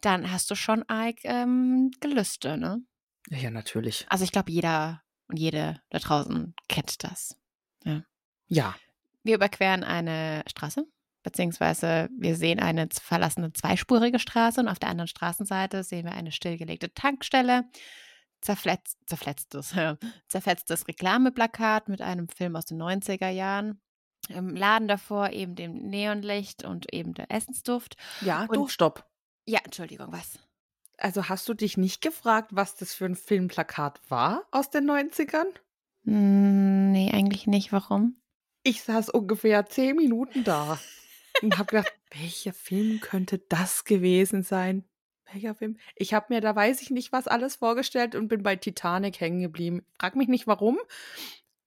dann 0.01 0.31
hast 0.31 0.51
du 0.51 0.55
schon 0.55 0.85
eig 0.89 1.21
ähm, 1.25 1.91
Gelüste, 2.01 2.59
ne? 2.59 2.83
ja, 3.31 3.51
natürlich. 3.51 4.05
Also 4.09 4.25
ich 4.25 4.33
glaube, 4.33 4.51
jeder 4.51 5.03
und 5.29 5.39
jede 5.39 5.81
da 5.91 5.99
draußen 5.99 6.55
kennt 6.69 7.03
das. 7.03 7.39
Ja, 7.85 8.05
Wir 9.23 9.37
überqueren 9.37 9.85
eine 9.85 10.45
Straße, 10.47 10.87
beziehungsweise 11.25 12.09
wir 12.17 12.37
sehen 12.37 12.61
eine 12.61 12.87
verlassene 12.93 13.53
zweispurige 13.53 14.21
Straße 14.21 14.61
und 14.61 14.69
auf 14.69 14.79
der 14.79 14.91
anderen 14.91 15.09
Straßenseite 15.09 15.83
sehen 15.83 16.05
wir 16.07 16.13
eine 16.13 16.31
stillgelegte 16.31 16.95
Tankstelle, 16.95 17.65
zerfletzt, 18.41 18.99
zerfletztes, 19.07 19.75
zerfetztes 20.29 20.87
Reklameplakat 20.87 21.89
mit 21.89 22.01
einem 22.01 22.29
Film 22.29 22.55
aus 22.55 22.67
den 22.67 22.81
90er 22.81 23.31
Jahren. 23.31 23.81
Im 24.29 24.55
Laden 24.55 24.87
davor 24.89 25.31
eben 25.31 25.55
dem 25.55 25.75
Neonlicht 25.75 26.65
und 26.65 26.93
eben 26.95 27.13
der 27.15 27.31
Essensduft. 27.31 27.97
ja, 28.21 28.45
Und- 28.45 28.55
du, 28.57 28.69
stopp. 28.69 29.05
Ja, 29.47 29.61
Entschuldigung, 29.65 30.07
was? 30.13 30.39
Also 30.97 31.29
hast 31.29 31.49
du 31.49 31.55
dich 31.55 31.77
nicht 31.77 32.01
gefragt, 32.01 32.51
was 32.53 32.77
das 32.77 32.95
für 32.95 33.05
ein 33.05 33.17
Filmplakat 33.17 34.01
war 34.09 34.45
aus 34.53 34.71
den 34.71 34.89
90ern? 34.89 35.47
Hm, 36.05 36.93
nee, 36.93 37.11
eigentlich 37.13 37.47
nicht. 37.47 37.73
Warum? 37.73 38.17
Ich 38.63 38.83
saß 38.83 39.11
ungefähr 39.11 39.67
zehn 39.67 39.97
Minuten 39.97 40.45
da 40.45 40.79
und 41.43 41.59
habe 41.59 41.67
gedacht, 41.67 41.93
welcher 42.11 42.53
Film 42.53 43.01
könnte 43.01 43.39
das 43.39 43.85
gewesen 43.85 44.43
sein? 44.43 44.85
Welcher 45.33 45.55
Film? 45.55 45.79
Ich 45.97 46.15
habe 46.15 46.27
mir, 46.29 46.41
da 46.41 46.55
weiß 46.55 46.83
ich 46.83 46.91
nicht, 46.91 47.11
was 47.13 47.27
alles 47.27 47.57
vorgestellt 47.57 48.15
und 48.15 48.29
bin 48.29 48.43
bei 48.43 48.57
Titanic 48.57 49.21
hängen 49.21 49.41
geblieben. 49.41 49.85
Frag 49.99 50.17
mich 50.17 50.29
nicht 50.29 50.47
warum, 50.47 50.79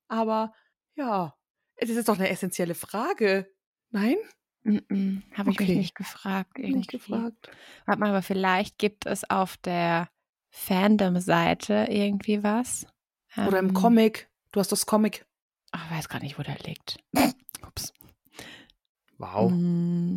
aber 0.07 0.53
ja, 0.95 1.35
es 1.75 1.89
ist 1.89 2.07
doch 2.07 2.17
eine 2.17 2.29
essentielle 2.29 2.75
Frage. 2.75 3.51
Nein? 3.91 4.15
Mm 4.63 5.19
Habe 5.35 5.51
ich 5.51 5.59
mich 5.59 5.69
Okay. 5.69 5.75
nicht 5.77 5.95
gefragt. 5.95 6.57
Irgendwie. 6.57 6.77
Nicht 6.77 6.91
gefragt. 6.91 7.49
Warte 7.85 7.99
mal, 7.99 8.09
aber 8.09 8.21
vielleicht 8.21 8.77
gibt 8.77 9.05
es 9.05 9.29
auf 9.29 9.57
der 9.57 10.09
Fandom-Seite 10.49 11.87
irgendwie 11.89 12.43
was. 12.43 12.85
Oder 13.35 13.59
im 13.59 13.69
Ähm, 13.69 13.73
Comic. 13.73 14.29
Du 14.51 14.59
hast 14.59 14.71
das 14.71 14.85
Comic. 14.85 15.25
Ich 15.73 15.91
weiß 15.91 16.09
gar 16.09 16.19
nicht, 16.19 16.39
wo 16.39 16.43
der 16.43 16.57
liegt. 16.59 16.97
Wow. 19.17 19.51
Mm, 19.51 20.15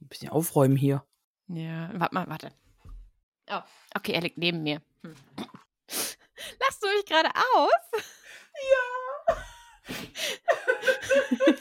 Ein 0.00 0.08
bisschen 0.08 0.30
aufräumen 0.30 0.76
hier. 0.76 1.04
ja, 1.48 1.90
warte 1.94 2.14
mal, 2.14 2.26
warte. 2.28 2.50
Oh, 3.50 3.60
okay, 3.96 4.12
er 4.12 4.20
liegt 4.22 4.38
neben 4.38 4.62
mir. 4.62 4.80
Hm. 5.02 5.14
Lachst 6.60 6.82
du 6.82 6.86
mich 6.88 7.04
gerade 7.06 7.30
aus? 7.56 8.02
Ja. 8.54 9.36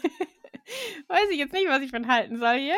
Weiß 1.08 1.30
ich 1.32 1.38
jetzt 1.38 1.54
nicht, 1.54 1.68
was 1.70 1.82
ich 1.82 1.92
von 1.92 2.08
halten 2.08 2.38
soll 2.40 2.58
hier. 2.58 2.78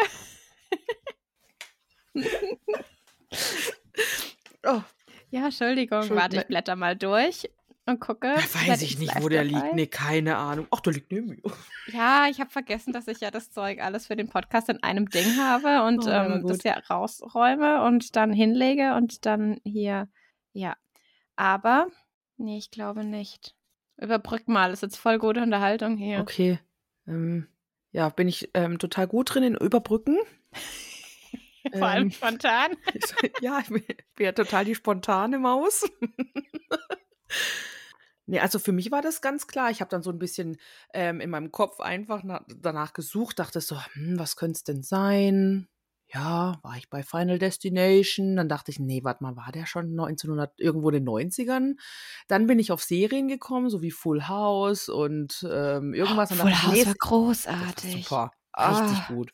Oh, 4.65 4.82
Ja, 5.30 5.45
Entschuldigung, 5.45 6.00
Entschuldigung, 6.00 6.17
warte, 6.17 6.36
ich 6.36 6.41
ne- 6.41 6.48
blätter 6.48 6.76
mal 6.76 6.95
durch 6.95 7.50
und 7.89 7.99
gucke. 7.99 8.34
da 8.36 8.67
weiß 8.67 8.82
ich 8.84 8.99
nicht, 8.99 9.21
wo 9.21 9.30
der 9.30 9.43
dabei. 9.43 9.62
liegt. 9.63 9.75
Nee, 9.75 9.88
keine 9.88 10.38
Ahnung. 10.38 10.67
Ach, 10.71 10.80
der 10.80 10.93
liegt 10.93 11.12
neben 11.12 11.28
mir. 11.28 11.41
Ja, 11.91 12.28
ich 12.30 12.39
habe 12.39 12.52
vergessen, 12.52 12.93
dass 12.93 13.08
ich 13.08 13.19
ja 13.19 13.32
das 13.32 13.52
Zeug 13.52 13.82
alles 13.82 14.08
für 14.08 14.15
den 14.15 14.30
Podcast 14.30 14.69
in 14.69 14.84
einem 14.84 15.10
Ding 15.10 15.38
habe 15.38 15.88
und 15.88 16.06
Oh, 16.06 16.10
ähm, 16.10 16.45
das 16.47 16.63
ja 16.63 16.78
rausräume 16.78 17.84
und 17.84 18.15
dann 18.15 18.32
hinlege 18.32 18.93
und 18.93 19.25
dann 19.25 19.60
hier, 19.63 20.08
ja. 20.54 20.78
Aber, 21.36 21.88
nee, 22.38 22.60
ich 22.60 22.69
glaube 22.69 23.04
nicht. 23.04 23.56
Überbrück 23.97 24.47
mal, 24.47 24.71
ist 24.71 24.84
jetzt 24.84 24.97
voll 24.97 25.17
gute 25.17 25.41
Unterhaltung 25.41 25.97
hier. 25.97 26.19
Okay. 26.19 26.60
Ähm, 27.08 27.47
ja, 27.91 28.10
bin 28.10 28.28
ich 28.28 28.52
ähm, 28.54 28.78
total 28.78 29.08
gut 29.08 29.34
drin 29.34 29.43
in 29.43 29.56
Überbrücken. 29.56 30.17
Vor 31.73 31.88
allem 31.88 32.04
ähm, 32.06 32.12
spontan. 32.12 32.78
ja, 33.41 33.60
ich 33.60 33.69
bin, 33.69 33.84
bin 34.15 34.25
ja 34.25 34.32
total 34.32 34.65
die 34.65 34.75
spontane 34.75 35.39
Maus. 35.39 35.89
Nee, 38.30 38.39
also 38.39 38.60
für 38.60 38.72
mich 38.72 38.92
war 38.92 39.02
das 39.02 39.22
ganz 39.22 39.48
klar. 39.48 39.72
Ich 39.72 39.82
habe 39.82 39.89
dann 39.89 40.04
so 40.04 40.12
ein 40.12 40.20
bisschen 40.20 40.58
ähm, 40.94 41.20
in 41.22 41.30
meinem 41.30 41.52
Kopf 41.52 41.80
einfach 41.80 42.24
na 42.24 42.46
danach 42.48 42.94
gesucht, 42.94 43.39
dachte 43.39 43.62
so, 43.62 43.78
hm, 43.94 44.20
was 44.20 44.36
könnte 44.36 44.58
es 44.58 44.63
denn 44.63 44.84
sein? 44.84 45.68
Ja, 46.12 46.58
war 46.63 46.76
ich 46.78 46.89
bei 46.89 47.04
Final 47.04 47.38
Destination? 47.38 48.36
Dann 48.36 48.50
dachte 48.50 48.72
ich, 48.72 48.80
nee, 48.80 49.04
warte 49.04 49.24
mal, 49.24 49.36
war 49.36 49.52
der 49.52 49.68
schon 49.68 49.94
1900, 49.94 50.60
irgendwo 50.60 50.89
in 50.89 50.96
den 50.96 51.04
90ern? 51.04 51.76
Dann 52.28 52.48
bin 52.48 52.58
ich 52.60 52.72
auf 52.72 52.82
Serien 52.84 53.28
gekommen, 53.28 53.70
so 53.70 53.82
wie 53.84 53.92
Full 53.92 54.28
House 54.28 54.89
und 54.89 55.46
ähm, 55.52 55.94
irgendwas. 55.94 56.32
Und 56.32 56.38
Full 56.38 56.50
dachte 56.50 56.56
ich, 56.56 56.63
House 56.63 56.72
nee, 56.74 56.86
war 56.86 56.96
das 56.96 56.98
war 56.98 57.00
großartig. 57.10 57.92
super. 57.92 58.32
Richtig 58.65 59.04
Ah. 59.04 59.08
gut. 59.08 59.32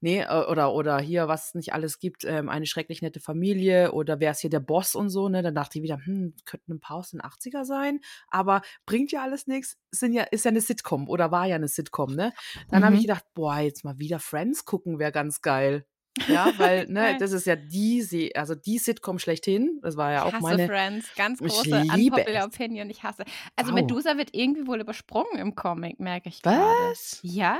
Nee, 0.00 0.20
äh, 0.22 0.44
oder, 0.48 0.72
oder 0.74 0.98
hier, 1.00 1.28
was 1.28 1.48
es 1.48 1.54
nicht 1.54 1.72
alles 1.74 1.98
gibt, 1.98 2.24
ähm, 2.24 2.48
eine 2.48 2.66
schrecklich 2.66 3.02
nette 3.02 3.20
Familie 3.20 3.92
oder 3.92 4.20
wer 4.20 4.30
ist 4.32 4.40
hier 4.40 4.50
der 4.50 4.60
Boss 4.60 4.94
und 4.94 5.10
so, 5.10 5.28
ne? 5.28 5.42
Dann 5.42 5.54
dachte 5.54 5.78
ich 5.78 5.82
wieder, 5.84 5.98
hm, 6.04 6.34
könnten 6.46 6.72
ein 6.74 6.80
paar 6.80 6.96
aus 6.96 7.10
den 7.10 7.20
80er 7.22 7.64
sein, 7.64 8.00
aber 8.28 8.62
bringt 8.86 9.12
ja 9.12 9.22
alles 9.22 9.46
nichts. 9.46 9.76
Sind 9.90 10.12
ja, 10.12 10.22
ist 10.24 10.44
ja 10.44 10.50
eine 10.50 10.60
Sitcom 10.60 11.08
oder 11.08 11.30
war 11.30 11.46
ja 11.46 11.56
eine 11.56 11.68
Sitcom, 11.68 12.14
ne? 12.14 12.32
Dann 12.70 12.84
habe 12.84 12.94
ich 12.94 13.02
Mhm. 13.02 13.02
gedacht, 13.02 13.24
boah, 13.34 13.58
jetzt 13.58 13.84
mal 13.84 13.98
wieder 13.98 14.18
Friends 14.20 14.64
gucken 14.64 14.98
wäre 14.98 15.12
ganz 15.12 15.40
geil. 15.42 15.86
Ja, 16.26 16.52
weil, 16.58 16.86
ne, 16.88 17.16
das 17.16 17.32
ist 17.32 17.46
ja 17.46 17.56
die, 17.56 18.32
also 18.36 18.54
die 18.54 18.78
Sitcom 18.78 19.18
schlechthin. 19.18 19.80
Das 19.82 19.96
war 19.96 20.12
ja 20.12 20.24
Ich 20.24 20.24
auch 20.24 20.34
hasse 20.34 20.40
meine. 20.40 20.58
Friends, 20.58 21.14
ganz 21.14 21.42
große 21.42 21.78
liebe 21.78 22.22
unpopular. 22.22 22.44
Opinion, 22.44 22.90
ich 22.90 23.02
hasse. 23.04 23.24
Also 23.56 23.72
Wow. 23.72 23.72
Medusa 23.72 24.16
wird 24.18 24.30
irgendwie 24.34 24.66
wohl 24.66 24.80
übersprungen 24.80 25.38
im 25.38 25.54
Comic, 25.54 26.00
merke 26.00 26.28
ich 26.28 26.42
gerade. 26.42 26.82
Was? 26.82 27.22
Ja, 27.22 27.58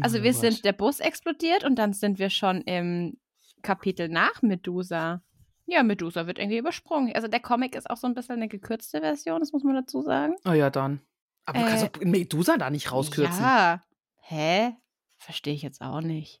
also 0.00 0.18
Na, 0.18 0.24
wir 0.24 0.34
sind, 0.34 0.64
der 0.64 0.72
Bus 0.72 1.00
explodiert 1.00 1.64
und 1.64 1.76
dann 1.76 1.92
sind 1.92 2.18
wir 2.18 2.30
schon 2.30 2.62
im 2.62 3.18
Kapitel 3.62 4.08
nach 4.08 4.42
Medusa. 4.42 5.22
Ja, 5.66 5.82
Medusa 5.82 6.26
wird 6.26 6.38
irgendwie 6.38 6.58
übersprungen. 6.58 7.14
Also 7.14 7.28
der 7.28 7.40
Comic 7.40 7.74
ist 7.74 7.88
auch 7.88 7.96
so 7.96 8.06
ein 8.06 8.14
bisschen 8.14 8.36
eine 8.36 8.48
gekürzte 8.48 9.00
Version, 9.00 9.40
das 9.40 9.52
muss 9.52 9.64
man 9.64 9.74
dazu 9.74 10.02
sagen. 10.02 10.34
Oh 10.44 10.52
ja, 10.52 10.70
dann. 10.70 11.00
Aber 11.46 11.58
du 11.60 11.64
kannst 11.66 11.84
Äh, 11.84 11.88
doch 11.90 12.00
Medusa 12.02 12.56
da 12.56 12.70
nicht 12.70 12.92
rauskürzen. 12.92 13.42
Ja. 13.42 13.82
Hä? 14.20 14.72
Verstehe 15.16 15.54
ich 15.54 15.62
jetzt 15.62 15.80
auch 15.80 16.00
nicht. 16.00 16.40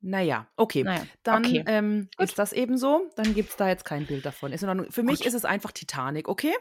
Naja, 0.00 0.48
okay. 0.56 0.82
Naja, 0.84 1.06
Dann 1.22 1.44
okay. 1.46 1.64
ähm, 1.66 2.08
ist 2.18 2.38
das 2.38 2.52
eben 2.52 2.76
so. 2.76 3.08
Dann 3.16 3.34
gibt 3.34 3.50
es 3.50 3.56
da 3.56 3.68
jetzt 3.68 3.84
kein 3.84 4.06
Bild 4.06 4.26
davon. 4.26 4.52
Ist 4.52 4.62
in 4.62 4.68
Ordnung. 4.68 4.90
Für 4.90 5.02
mich 5.02 5.20
Gut. 5.20 5.26
ist 5.26 5.34
es 5.34 5.44
einfach 5.44 5.72
Titanic, 5.72 6.28
okay? 6.28 6.52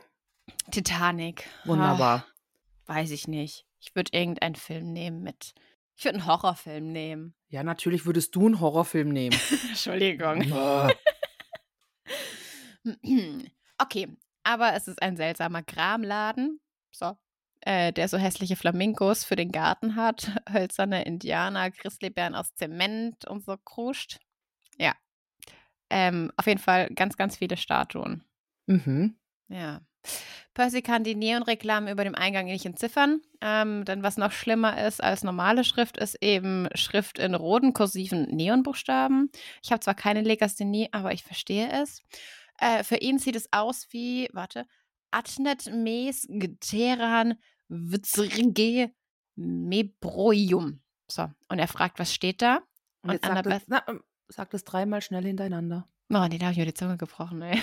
Titanic. 0.71 1.45
Wunderbar. 1.65 2.25
Ah, 2.88 2.93
weiß 2.93 3.12
ich 3.12 3.27
nicht. 3.27 3.65
Ich 3.79 3.95
würde 3.95 4.12
irgendeinen 4.13 4.56
Film 4.56 4.93
nehmen 4.93 5.23
mit. 5.23 5.53
Ich 6.04 6.06
würde 6.06 6.18
einen 6.18 6.28
Horrorfilm 6.28 6.92
nehmen. 6.92 7.34
Ja, 7.48 7.63
natürlich 7.63 8.06
würdest 8.06 8.36
du 8.36 8.48
einen 8.48 8.60
Horrorfilm 8.60 9.08
nehmen. 9.08 9.39
Entschuldigung. 9.70 10.44
Okay, 13.78 14.10
aber 14.44 14.74
es 14.74 14.89
ist 14.89 15.02
ein 15.02 15.16
seltsamer 15.16 15.63
Kramladen. 15.63 16.60
So. 16.92 17.18
Äh, 17.62 17.94
der 17.94 18.10
so 18.10 18.18
hässliche 18.18 18.58
Flamingos 18.58 19.24
für 19.24 19.38
den 19.38 19.54
Garten 19.54 19.96
hat, 19.96 20.30
hölzerne 20.52 21.06
Indianer, 21.06 21.72
Grizzlybären 21.72 22.36
aus 22.36 22.54
Zement 22.56 23.26
und 23.26 23.46
so 23.46 23.56
kruscht. 23.56 24.20
Ja. 24.78 24.94
Ähm, 25.89 26.34
auf 26.36 26.48
jeden 26.48 26.60
Fall 26.60 26.89
ganz, 26.89 27.16
ganz 27.16 27.38
viele 27.38 27.56
Statuen. 27.56 28.26
mhm. 28.66 29.16
Ja. 29.48 29.80
Percy 30.54 30.82
kann 30.82 31.04
die 31.04 31.16
Neonreklamen 31.16 31.92
über 31.92 32.04
dem 32.04 32.13
Eingang 32.16 32.46
nicht 32.46 32.66
entziffern, 32.66 33.22
ähm, 33.42 33.86
denn 33.86 34.04
was 34.04 34.18
noch 34.18 34.32
schlimmer 34.32 34.86
ist 34.86 35.04
als 35.04 35.24
normale 35.24 35.63
Schrift, 35.63 35.98
ist 35.98 36.16
eben 36.22 36.68
Schrift 36.76 37.18
in 37.18 37.34
roten 37.34 37.74
kursiven 37.74 38.24
Neonbuchstaben. 38.36 39.32
Ich 39.63 39.72
habe 39.72 39.80
zwar 39.80 39.96
keine 39.96 40.22
Legasthenie, 40.22 40.89
aber 40.92 41.12
ich 41.13 41.24
verstehe 41.24 41.72
es. 41.72 42.04
Äh, 42.60 42.84
für 42.84 42.98
ihn 42.98 43.18
sieht 43.18 43.36
es 43.36 43.52
aus 43.52 43.88
wie, 43.89 44.30
warte, 44.32 44.68
Atnet 45.10 45.72
mes 45.74 46.28
geteran 46.30 47.36
vitzrige 47.68 48.92
mebroium. 49.36 50.82
So, 51.08 51.30
und 51.50 51.60
er 51.60 51.68
fragt, 51.68 52.00
was 52.00 52.13
steht 52.13 52.42
da? 52.42 52.60
Und 53.02 53.12
Und 53.12 53.24
Annabeth- 53.24 53.84
ähm, 53.88 54.02
sag 54.28 54.50
das 54.52 54.63
dreimal 54.63 55.02
schnell 55.02 55.24
hintereinander. 55.24 55.88
Oh, 56.10 56.26
nee, 56.30 56.38
da 56.38 56.46
habe 56.46 56.54
ich 56.54 56.60
mir 56.60 56.66
die 56.66 56.74
Zunge 56.74 56.98
gebrochen, 56.98 57.42
ey. 57.42 57.62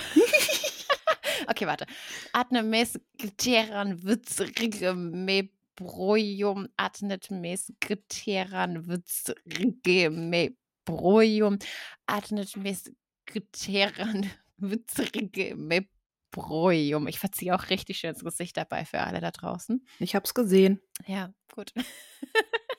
Okay, 1.51 1.67
warte. 1.67 1.85
Atne 2.33 2.63
mes 2.63 2.97
gteran 3.21 3.95
vitzrige 4.03 4.93
mebroium. 4.95 6.67
Atnet 6.77 7.29
mes 7.31 7.71
gteran 7.83 8.81
vitzrige 8.87 10.09
mebroium. 10.09 11.59
Atnet 12.07 12.55
mes 12.57 12.89
gteran 13.25 14.29
vitzrige 14.57 15.55
mebroium. 15.55 17.07
Ich 17.07 17.19
verziehe 17.19 17.53
auch 17.55 17.69
richtig 17.69 17.99
schön 17.99 18.11
ins 18.11 18.23
Gesicht 18.23 18.57
dabei 18.57 18.85
für 18.85 19.01
alle 19.01 19.21
da 19.21 19.31
draußen. 19.31 19.85
Ich 19.99 20.15
hab's 20.15 20.33
gesehen. 20.33 20.81
Ja, 21.07 21.33
gut. 21.53 21.73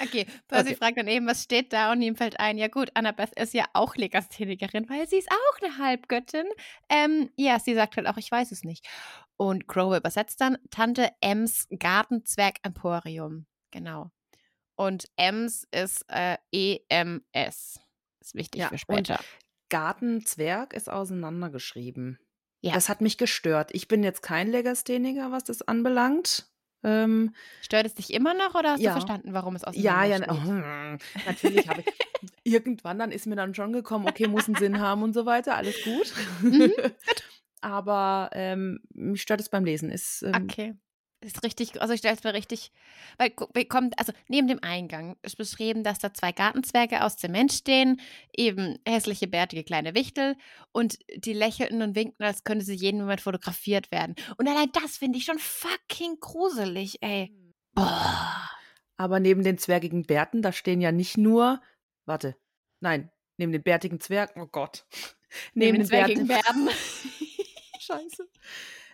okay, 0.00 0.26
Percy 0.48 0.70
Okay. 0.70 0.76
fragt 0.76 0.98
dann 0.98 1.08
eben, 1.08 1.26
was 1.26 1.42
steht 1.42 1.72
da? 1.72 1.92
Und 1.92 2.02
ihm 2.02 2.16
fällt 2.16 2.40
ein, 2.40 2.58
ja 2.58 2.68
gut, 2.68 2.90
Annabeth 2.94 3.38
ist 3.38 3.54
ja 3.54 3.64
auch 3.72 3.96
Legasthenikerin, 3.96 4.88
weil 4.88 5.08
sie 5.08 5.16
ist 5.16 5.30
auch 5.30 5.62
eine 5.62 5.78
Halbgöttin. 5.78 6.46
Ähm, 6.88 7.30
ja, 7.36 7.58
sie 7.58 7.74
sagt 7.74 7.96
halt 7.96 8.06
auch, 8.06 8.16
ich 8.16 8.30
weiß 8.30 8.52
es 8.52 8.64
nicht. 8.64 8.86
Und 9.36 9.66
Crowe 9.68 9.96
übersetzt 9.96 10.40
dann 10.40 10.58
Tante 10.70 11.10
Ems 11.20 11.66
Gartenzwerg-Emporium. 11.78 13.46
Genau. 13.70 14.10
Und 14.76 15.06
Ems 15.16 15.66
ist 15.70 16.04
äh, 16.08 16.36
EMS. 16.52 17.80
Ist 18.20 18.34
wichtig 18.34 18.60
Ja, 18.62 18.68
für 18.68 18.78
später. 18.78 19.20
Gartenzwerg 19.68 20.72
ist 20.72 20.90
auseinandergeschrieben. 20.90 22.18
Ja. 22.60 22.72
Das 22.72 22.88
hat 22.88 23.00
mich 23.00 23.18
gestört. 23.18 23.70
Ich 23.72 23.88
bin 23.88 24.02
jetzt 24.02 24.22
kein 24.22 24.48
Legastheniker, 24.50 25.30
was 25.32 25.44
das 25.44 25.62
anbelangt. 25.62 26.48
Ähm, 26.84 27.34
Stört 27.62 27.86
es 27.86 27.94
dich 27.94 28.12
immer 28.12 28.34
noch 28.34 28.54
oder 28.54 28.72
hast 28.72 28.80
Ja. 28.80 28.90
du 28.90 29.00
verstanden, 29.00 29.32
warum 29.32 29.56
es 29.56 29.62
ja, 29.74 30.04
ja, 30.04 30.16
auseinander 30.18 30.98
oh, 31.00 31.22
natürlich 31.24 31.66
habe 31.66 31.80
ich. 31.80 31.86
Irgendwann 32.44 32.98
dann 32.98 33.10
ist 33.10 33.26
mir 33.26 33.36
dann 33.36 33.54
schon 33.54 33.72
gekommen, 33.72 34.06
okay, 34.06 34.26
muss 34.26 34.46
einen 34.46 34.56
Sinn 34.56 34.80
haben 34.80 35.02
und 35.02 35.12
so 35.14 35.26
weiter, 35.26 35.56
alles 35.56 35.82
gut. 35.82 36.12
Mhm, 36.42 36.72
Aber 37.60 38.28
ähm, 38.32 38.80
mich 38.92 39.22
stört 39.22 39.40
es 39.40 39.48
beim 39.48 39.64
Lesen. 39.64 39.90
Ist, 39.90 40.22
ähm, 40.22 40.44
Okay. 40.44 40.74
Ist 41.24 41.42
richtig, 41.42 41.80
also 41.80 41.94
ich 41.94 42.00
stelle 42.00 42.14
es 42.16 42.22
mir 42.22 42.34
richtig, 42.34 42.70
weil 43.16 43.32
wir 43.54 43.66
kommen, 43.66 43.90
also 43.96 44.12
neben 44.28 44.46
dem 44.46 44.62
Eingang 44.62 45.16
ist 45.22 45.38
beschrieben, 45.38 45.82
dass 45.82 45.98
da 45.98 46.12
zwei 46.12 46.32
Gartenzwerge 46.32 47.02
aus 47.02 47.16
Zement 47.16 47.50
stehen, 47.50 47.98
eben 48.36 48.78
hässliche, 48.86 49.26
bärtige 49.26 49.64
kleine 49.64 49.94
Wichtel 49.94 50.36
und 50.72 50.98
die 51.16 51.32
lächelten 51.32 51.80
und 51.80 51.94
winkten, 51.94 52.22
als 52.22 52.44
könnte 52.44 52.64
sie 52.64 52.74
jeden 52.74 53.00
Moment 53.00 53.22
fotografiert 53.22 53.90
werden. 53.90 54.14
Und 54.36 54.46
allein 54.48 54.70
das 54.72 54.98
finde 54.98 55.16
ich 55.16 55.24
schon 55.24 55.38
fucking 55.38 56.18
gruselig, 56.20 56.98
ey. 57.02 57.32
Boah. 57.72 58.50
Aber 58.98 59.18
neben 59.18 59.42
den 59.42 59.56
zwergigen 59.56 60.04
Bärten, 60.04 60.42
da 60.42 60.52
stehen 60.52 60.80
ja 60.82 60.92
nicht 60.92 61.16
nur, 61.16 61.62
warte, 62.04 62.36
nein, 62.80 63.10
neben 63.38 63.52
den 63.52 63.62
bärtigen 63.62 63.98
Zwergen, 63.98 64.42
oh 64.42 64.46
Gott. 64.46 64.84
Neben 65.54 65.78
den 65.78 65.86
zwergigen 65.86 66.26
Bärten- 66.26 66.66
Bärten. 66.66 66.78
Scheiße. 67.80 68.28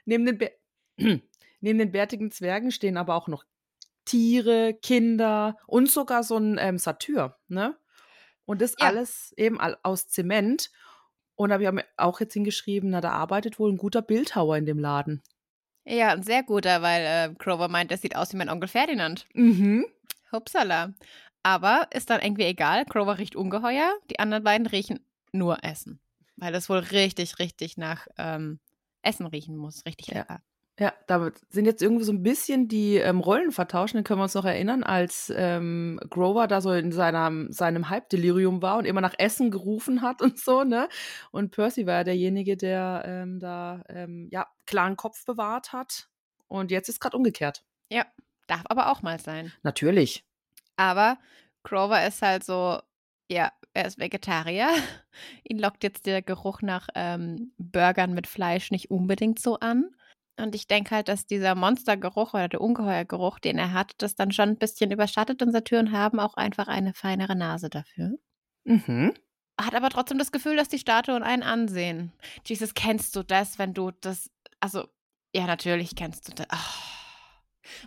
Neben 0.05 0.27
den, 0.27 0.39
Bär 0.39 0.53
neben 1.61 1.79
den 1.79 1.93
bärtigen 1.93 2.31
Zwergen 2.31 2.71
stehen 2.73 2.97
aber 2.97 3.15
auch 3.15 3.29
noch 3.29 3.45
Tiere, 4.05 4.75
Kinder 4.75 5.57
und 5.67 5.91
sogar 5.91 6.23
so 6.25 6.37
ein 6.37 6.59
ähm, 6.59 6.79
Satyr, 6.79 7.37
ne? 7.49 7.77
Und 8.45 8.61
das 8.61 8.75
Ja. 8.79 8.89
alles 8.89 9.33
eben 9.37 9.61
aus 9.61 10.09
Zement. 10.09 10.71
Und 11.37 11.51
da 11.51 11.55
habe 11.55 11.65
ich 11.65 11.85
auch 11.97 12.21
jetzt 12.21 12.35
hingeschrieben, 12.35 12.91
na, 12.91 13.01
da 13.01 13.13
arbeitet 13.13 13.59
wohl 13.59 13.73
ein 13.73 13.77
guter 13.79 14.03
Bildhauer 14.03 14.57
in 14.57 14.67
dem 14.67 14.79
Laden. 14.79 15.23
Ja, 15.85 16.09
ein 16.09 16.23
sehr 16.23 16.43
guter, 16.43 16.83
weil 16.83 17.31
äh, 17.31 17.35
Grover 17.35 17.69
meint, 17.69 17.91
das 17.91 18.03
sieht 18.03 18.17
aus 18.17 18.33
wie 18.33 18.37
mein 18.37 18.49
Onkel 18.51 18.69
Ferdinand. 18.69 19.27
Mhm. 19.35 19.87
Hupsala. 20.33 20.95
Aber 21.43 21.89
ist 21.93 22.11
dann 22.11 22.21
irgendwie 22.21 22.45
egal. 22.45 22.85
Grover 22.85 23.19
riecht 23.19 23.37
ungeheuer. 23.37 23.95
Die 24.11 24.19
anderen 24.19 24.45
beiden 24.45 24.67
riechen 24.67 25.01
nur 25.33 25.65
Essen. 25.65 26.01
Weil 26.37 26.55
es 26.55 26.69
wohl 26.69 26.79
richtig, 26.79 27.39
richtig 27.39 27.77
nach 27.77 28.07
ähm, 28.19 28.61
Essen 29.03 29.27
riechen 29.27 29.57
muss. 29.57 29.85
Richtig 29.87 30.09
lecker. 30.09 30.27
Ja, 30.29 30.41
da 31.07 31.31
sind 31.51 31.67
jetzt 31.67 31.83
irgendwie 31.83 32.05
so 32.05 32.13
ein 32.13 32.23
bisschen 32.23 32.67
die 32.67 32.97
ähm, 32.97 33.21
Rollen 33.21 33.53
vertauscht. 33.53 33.95
Dann 33.95 34.05
können 34.05 34.21
wir 34.21 34.25
uns 34.25 34.35
noch 34.35 34.45
erinnern, 34.47 34.83
als 34.83 35.33
ähm, 35.37 36.01
Grover 36.09 36.47
da 36.47 36.61
so 36.61 36.73
in 36.73 36.91
seinem, 36.91 37.53
seinem 37.53 37.91
Halbdelirium 37.91 38.63
war 38.63 38.79
und 38.79 38.87
immer 38.87 39.03
nach 39.03 39.15
Essen 39.19 39.51
gerufen 39.51 40.01
hat 40.01 40.23
und 40.23 40.39
so, 40.39 40.65
ne? 40.65 40.89
Und 41.33 41.51
Percy 41.51 41.87
war 41.87 41.95
ja 41.97 42.05
derjenige, 42.05 42.57
der 42.57 43.03
ähm, 43.05 43.41
da, 43.41 43.83
ähm, 43.89 44.29
ja, 44.31 44.47
klaren 44.67 44.97
Kopf 44.97 45.25
bewahrt 45.27 45.73
hat. 45.73 46.09
Und 46.49 46.71
jetzt 46.71 46.89
ist 46.89 47.01
gerade 47.01 47.17
umgekehrt. 47.17 47.63
Ja, 47.91 48.07
darf 48.47 48.63
aber 48.65 48.91
auch 48.91 49.03
mal 49.03 49.21
sein. 49.21 49.53
Natürlich. 49.63 50.25
Aber 50.77 51.19
Grover 51.63 52.07
ist 52.07 52.23
halt 52.23 52.43
so, 52.43 52.81
ja, 53.29 53.53
er 53.75 53.85
ist 53.85 53.99
Vegetarier. 53.99 54.69
Ihn 55.45 55.59
lockt 55.59 55.85
jetzt 55.85 56.07
der 56.07 56.23
Geruch 56.23 56.63
nach 56.63 56.89
ähm, 56.95 57.53
Burgern 57.59 58.15
mit 58.15 58.27
Fleisch 58.27 58.71
nicht 58.71 58.91
unbedingt 58.91 59.39
so 59.39 59.59
an. 59.59 59.91
Und 60.41 60.55
ich 60.55 60.67
denke 60.67 60.95
halt, 60.95 61.09
dass 61.09 61.27
dieser 61.27 61.55
Monstergeruch 61.55 62.35
oder 62.35 62.49
der 62.49 62.61
Ungeheuergeruch, 62.61 63.39
den 63.39 63.59
er 63.59 63.73
hat, 63.73 63.95
das 63.99 64.15
dann 64.15 64.33
schon 64.33 64.51
ein 64.51 64.59
bisschen 64.59 64.91
überschattet 64.91 65.43
und 65.43 65.53
Satyren 65.53 65.93
haben 65.93 66.21
auch 66.21 66.35
einfach 66.35 66.69
eine 66.69 66.95
feinere 66.95 67.37
Nase 67.37 67.71
dafür. 67.71 68.19
Mhm. 68.65 69.15
Hat 69.61 69.75
aber 69.75 69.91
trotzdem 69.91 70.19
das 70.19 70.33
Gefühl, 70.33 70.57
dass 70.57 70.69
die 70.69 70.79
Statuen 70.79 71.23
einen 71.23 71.43
ansehen. 71.43 72.13
Jesus, 72.47 72.75
kennst 72.75 73.15
du 73.17 73.23
das, 73.23 73.59
wenn 73.59 73.75
du 73.75 73.91
das, 73.91 74.31
also, 74.61 74.89
ja, 75.35 75.47
natürlich 75.47 75.95
kennst 75.95 76.29
du 76.29 76.35
das. 76.35 76.47
Ah. 76.51 76.91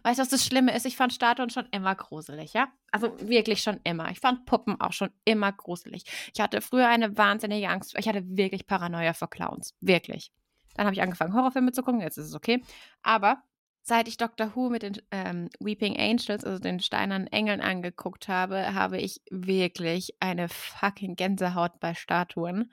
Weißt 0.03 0.19
du, 0.19 0.21
was 0.21 0.29
das 0.29 0.45
Schlimme 0.45 0.75
ist? 0.75 0.85
Ich 0.85 0.95
fand 0.95 1.13
Statuen 1.13 1.49
schon 1.49 1.67
immer 1.71 1.95
gruselig, 1.95 2.53
ja? 2.53 2.71
Also 2.91 3.19
wirklich 3.19 3.61
schon 3.61 3.79
immer. 3.83 4.11
Ich 4.11 4.19
fand 4.19 4.45
Puppen 4.45 4.79
auch 4.79 4.93
schon 4.93 5.09
immer 5.25 5.51
gruselig. 5.51 6.03
Ich 6.33 6.41
hatte 6.41 6.61
früher 6.61 6.87
eine 6.87 7.17
wahnsinnige 7.17 7.69
Angst. 7.69 7.95
Ich 7.97 8.07
hatte 8.07 8.23
wirklich 8.25 8.67
Paranoia 8.67 9.13
vor 9.13 9.29
Clowns. 9.29 9.75
Wirklich. 9.81 10.31
Dann 10.75 10.85
habe 10.85 10.93
ich 10.93 11.01
angefangen, 11.01 11.33
Horrorfilme 11.33 11.71
zu 11.71 11.83
gucken. 11.83 12.01
Jetzt 12.01 12.17
ist 12.17 12.27
es 12.27 12.35
okay. 12.35 12.63
Aber 13.01 13.41
seit 13.83 14.07
ich 14.07 14.17
Doctor 14.17 14.55
Who 14.55 14.69
mit 14.69 14.83
den 14.83 15.01
ähm, 15.11 15.49
Weeping 15.59 15.97
Angels, 15.97 16.43
also 16.43 16.59
den 16.59 16.79
steinernen 16.79 17.27
Engeln, 17.27 17.61
angeguckt 17.61 18.27
habe, 18.27 18.73
habe 18.73 18.97
ich 18.97 19.21
wirklich 19.29 20.15
eine 20.19 20.49
fucking 20.49 21.15
Gänsehaut 21.15 21.79
bei 21.79 21.93
Statuen. 21.93 22.71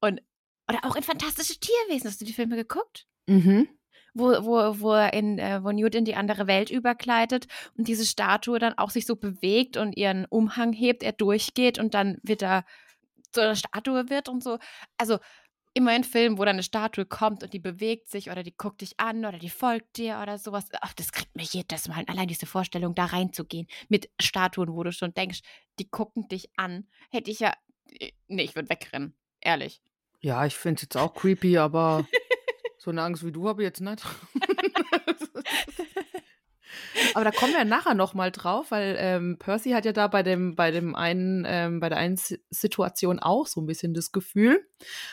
Und, 0.00 0.20
oder 0.68 0.84
auch 0.84 0.96
in 0.96 1.02
Fantastische 1.02 1.58
Tierwesen. 1.58 2.08
Hast 2.08 2.20
du 2.20 2.24
die 2.24 2.32
Filme 2.32 2.56
geguckt? 2.56 3.06
Mhm. 3.26 3.68
wo, 4.14 4.30
wo, 4.44 4.80
wo, 4.80 4.92
er 4.92 5.12
in, 5.14 5.38
äh, 5.38 5.62
wo 5.62 5.70
Newt 5.70 5.94
in 5.94 6.04
die 6.04 6.16
andere 6.16 6.46
Welt 6.46 6.70
überkleidet 6.70 7.46
und 7.78 7.88
diese 7.88 8.04
Statue 8.04 8.58
dann 8.58 8.76
auch 8.76 8.90
sich 8.90 9.06
so 9.06 9.16
bewegt 9.16 9.76
und 9.76 9.96
ihren 9.96 10.26
Umhang 10.26 10.72
hebt, 10.72 11.02
er 11.02 11.12
durchgeht 11.12 11.78
und 11.78 11.94
dann 11.94 12.18
wieder 12.22 12.64
zu 13.30 13.40
einer 13.40 13.56
Statue 13.56 14.10
wird 14.10 14.28
und 14.28 14.42
so. 14.42 14.58
Also 14.98 15.18
immer 15.74 15.94
in 15.96 16.04
Filmen, 16.04 16.38
wo 16.38 16.44
dann 16.44 16.56
eine 16.56 16.62
Statue 16.62 17.06
kommt 17.06 17.42
und 17.42 17.52
die 17.52 17.58
bewegt 17.58 18.08
sich 18.08 18.30
oder 18.30 18.42
die 18.42 18.54
guckt 18.56 18.80
dich 18.80 18.98
an 18.98 19.24
oder 19.24 19.38
die 19.38 19.50
folgt 19.50 19.96
dir 19.96 20.20
oder 20.22 20.38
sowas. 20.38 20.66
Ach, 20.80 20.92
das 20.94 21.12
kriegt 21.12 21.34
mir 21.34 21.44
jedes 21.44 21.88
Mal. 21.88 22.04
Allein 22.06 22.28
diese 22.28 22.46
Vorstellung, 22.46 22.94
da 22.94 23.06
reinzugehen 23.06 23.66
mit 23.88 24.10
Statuen, 24.20 24.74
wo 24.74 24.82
du 24.82 24.92
schon 24.92 25.14
denkst, 25.14 25.40
die 25.78 25.88
gucken 25.88 26.28
dich 26.28 26.50
an, 26.56 26.86
hätte 27.10 27.30
ich 27.30 27.40
ja. 27.40 27.54
Nee, 28.28 28.42
ich 28.42 28.54
würde 28.54 28.68
wegrennen. 28.68 29.14
Ehrlich. 29.40 29.82
Ja, 30.20 30.46
ich 30.46 30.54
finde 30.54 30.76
es 30.76 30.82
jetzt 30.82 30.96
auch 30.96 31.14
creepy, 31.14 31.58
aber 31.58 32.06
so 32.78 32.90
eine 32.90 33.02
Angst 33.02 33.24
wie 33.24 33.32
du 33.32 33.48
habe 33.48 33.62
ich 33.62 33.66
jetzt 33.66 33.80
nicht. 33.80 34.04
Aber 37.14 37.24
da 37.24 37.30
kommen 37.30 37.52
wir 37.52 37.64
nachher 37.64 37.94
noch 37.94 38.14
mal 38.14 38.30
drauf, 38.30 38.70
weil 38.70 38.96
ähm, 38.98 39.38
Percy 39.38 39.70
hat 39.70 39.84
ja 39.84 39.92
da 39.92 40.08
bei 40.08 40.22
dem, 40.22 40.54
bei 40.54 40.70
dem 40.70 40.94
einen, 40.94 41.44
ähm, 41.46 41.80
bei 41.80 41.88
der 41.88 41.98
einen 41.98 42.18
Situation 42.50 43.18
auch 43.18 43.46
so 43.46 43.60
ein 43.60 43.66
bisschen 43.66 43.94
das 43.94 44.12
Gefühl. 44.12 44.66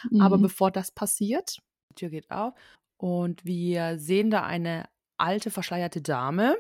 Mhm. 0.10 0.22
Aber 0.22 0.38
bevor 0.38 0.72
das 0.72 0.92
passiert, 0.92 1.58
die 1.92 1.96
Tür 1.96 2.10
geht 2.10 2.32
auf 2.32 2.54
und 2.98 3.46
wir 3.46 3.98
sehen 3.98 4.30
da 4.30 4.44
eine 4.44 4.90
alte, 5.18 5.52
verschleierte 5.52 6.02
Dame, 6.02 6.58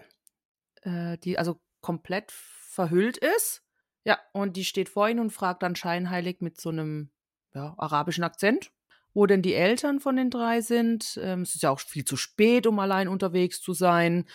äh, 0.82 1.18
die 1.18 1.38
also 1.38 1.60
komplett 1.82 2.32
verhüllt 2.32 3.18
ist. 3.18 3.64
Ja, 4.06 4.18
und 4.32 4.56
die 4.56 4.66
steht 4.66 4.90
vor 4.90 5.10
ihm 5.10 5.20
und 5.20 5.32
fragt 5.32 5.64
dann 5.64 5.76
scheinheilig 5.76 6.42
mit 6.42 6.60
so 6.60 6.70
einem 6.70 7.10
ja, 7.54 7.74
arabischen 7.78 8.24
Akzent, 8.24 8.72
wo 9.14 9.26
denn 9.26 9.42
die 9.42 9.54
Eltern 9.54 10.00
von 10.00 10.16
den 10.16 10.30
drei 10.30 10.62
sind. 10.62 11.20
Ähm, 11.22 11.42
es 11.42 11.56
ist 11.56 11.64
ja 11.64 11.72
auch 11.72 11.80
viel 11.80 12.06
zu 12.06 12.16
spät, 12.16 12.68
um 12.68 12.80
allein 12.80 13.08
unterwegs 13.08 13.62
zu 13.62 13.74
sein. 13.74 14.26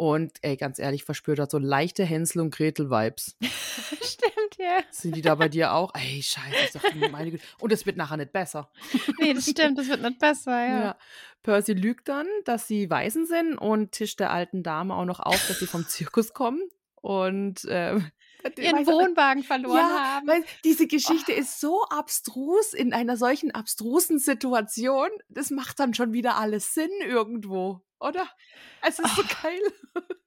Und 0.00 0.38
ey, 0.40 0.56
ganz 0.56 0.78
ehrlich, 0.78 1.04
verspürt 1.04 1.38
hat 1.38 1.50
so 1.50 1.58
leichte 1.58 2.06
Hänsel- 2.06 2.40
und 2.40 2.54
Gretel-Vibes. 2.54 3.36
Stimmt, 3.42 4.56
ja. 4.56 4.80
Sind 4.90 5.14
die 5.14 5.20
da 5.20 5.34
bei 5.34 5.50
dir 5.50 5.74
auch? 5.74 5.92
Ey, 5.94 6.22
scheiße, 6.22 6.56
ich 6.64 6.70
dachte, 6.70 7.10
meine 7.10 7.32
Güte. 7.32 7.44
Und 7.58 7.70
es 7.70 7.84
wird 7.84 7.98
nachher 7.98 8.16
nicht 8.16 8.32
besser. 8.32 8.70
Nee, 9.20 9.34
das 9.34 9.50
stimmt, 9.50 9.78
es 9.78 9.90
wird 9.90 10.00
nicht 10.00 10.18
besser, 10.18 10.52
ja. 10.52 10.80
ja. 10.80 10.98
Percy 11.42 11.74
lügt 11.74 12.08
dann, 12.08 12.26
dass 12.46 12.66
sie 12.66 12.88
Waisen 12.88 13.26
sind 13.26 13.58
und 13.58 13.92
tischt 13.92 14.20
der 14.20 14.30
alten 14.30 14.62
Dame 14.62 14.94
auch 14.94 15.04
noch 15.04 15.20
auf, 15.20 15.46
dass 15.48 15.58
sie 15.58 15.66
vom 15.66 15.86
Zirkus 15.86 16.32
kommen. 16.32 16.62
Und 16.94 17.66
äh, 17.66 18.00
ihren 18.58 18.86
Wohnwagen 18.86 19.42
verloren 19.42 19.76
ja, 19.78 20.14
haben. 20.16 20.26
Weil 20.26 20.44
diese 20.64 20.86
Geschichte 20.86 21.32
oh. 21.32 21.38
ist 21.38 21.60
so 21.60 21.84
abstrus 21.84 22.74
in 22.74 22.92
einer 22.92 23.16
solchen 23.16 23.50
abstrusen 23.50 24.18
Situation. 24.18 25.08
Das 25.28 25.50
macht 25.50 25.80
dann 25.80 25.94
schon 25.94 26.12
wieder 26.12 26.36
alles 26.36 26.74
Sinn 26.74 26.90
irgendwo, 27.04 27.80
oder? 27.98 28.28
Es 28.82 28.98
ist 28.98 29.18
oh. 29.18 29.22
so 29.22 29.24
geil. 29.42 29.60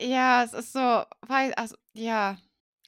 Ja, 0.00 0.42
es 0.42 0.52
ist 0.52 0.72
so, 0.72 1.04
weil, 1.22 1.54
also, 1.54 1.76
ja. 1.92 2.38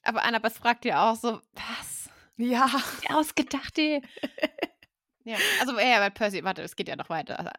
Aber 0.03 0.23
Annabeth 0.25 0.55
fragt 0.55 0.85
ja 0.85 1.11
auch 1.11 1.17
so, 1.17 1.41
was? 1.53 2.09
Ja. 2.37 2.69
Ausgedachte. 3.09 4.03
ja, 5.25 5.37
also, 5.61 5.79
ja, 5.79 6.01
weil 6.01 6.11
Percy, 6.11 6.45
warte, 6.45 6.63
es 6.63 6.77
geht 6.77 6.89
ja 6.89 6.97
noch 6.97 7.09
weiter. 7.09 7.39
Also, 7.39 7.51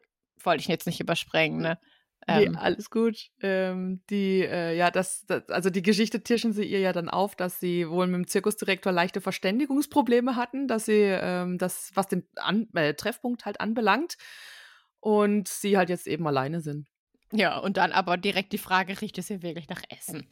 wollte 0.43 0.61
ich 0.61 0.67
jetzt 0.67 0.85
nicht 0.85 0.99
überspringen, 0.99 1.61
ne? 1.61 1.79
Nee, 2.27 2.45
ähm. 2.45 2.55
alles 2.57 2.89
gut. 2.89 3.29
Ähm, 3.41 4.01
die, 4.09 4.41
äh, 4.41 4.75
ja, 4.75 4.91
das, 4.91 5.25
das, 5.27 5.47
also 5.49 5.69
die 5.69 5.81
Geschichte 5.81 6.23
tischen 6.23 6.53
sie 6.53 6.65
ihr 6.65 6.79
ja 6.79 6.93
dann 6.93 7.09
auf, 7.09 7.35
dass 7.35 7.59
sie 7.59 7.89
wohl 7.89 8.07
mit 8.07 8.15
dem 8.15 8.27
Zirkusdirektor 8.27 8.91
leichte 8.91 9.21
Verständigungsprobleme 9.21 10.35
hatten, 10.35 10.67
dass 10.67 10.85
sie 10.85 11.01
ähm, 11.01 11.57
das, 11.57 11.91
was 11.93 12.07
den 12.07 12.27
An 12.35 12.67
äh, 12.73 12.93
Treffpunkt 12.93 13.45
halt 13.45 13.61
anbelangt, 13.61 14.17
und 14.99 15.47
sie 15.47 15.77
halt 15.77 15.89
jetzt 15.89 16.07
eben 16.07 16.27
alleine 16.27 16.61
sind. 16.61 16.87
Ja, 17.31 17.57
und 17.59 17.77
dann 17.77 17.91
aber 17.91 18.17
direkt 18.17 18.53
die 18.53 18.57
Frage, 18.57 18.99
riecht 19.01 19.17
es 19.17 19.27
hier 19.27 19.41
wirklich 19.41 19.69
nach 19.69 19.81
Essen? 19.89 20.27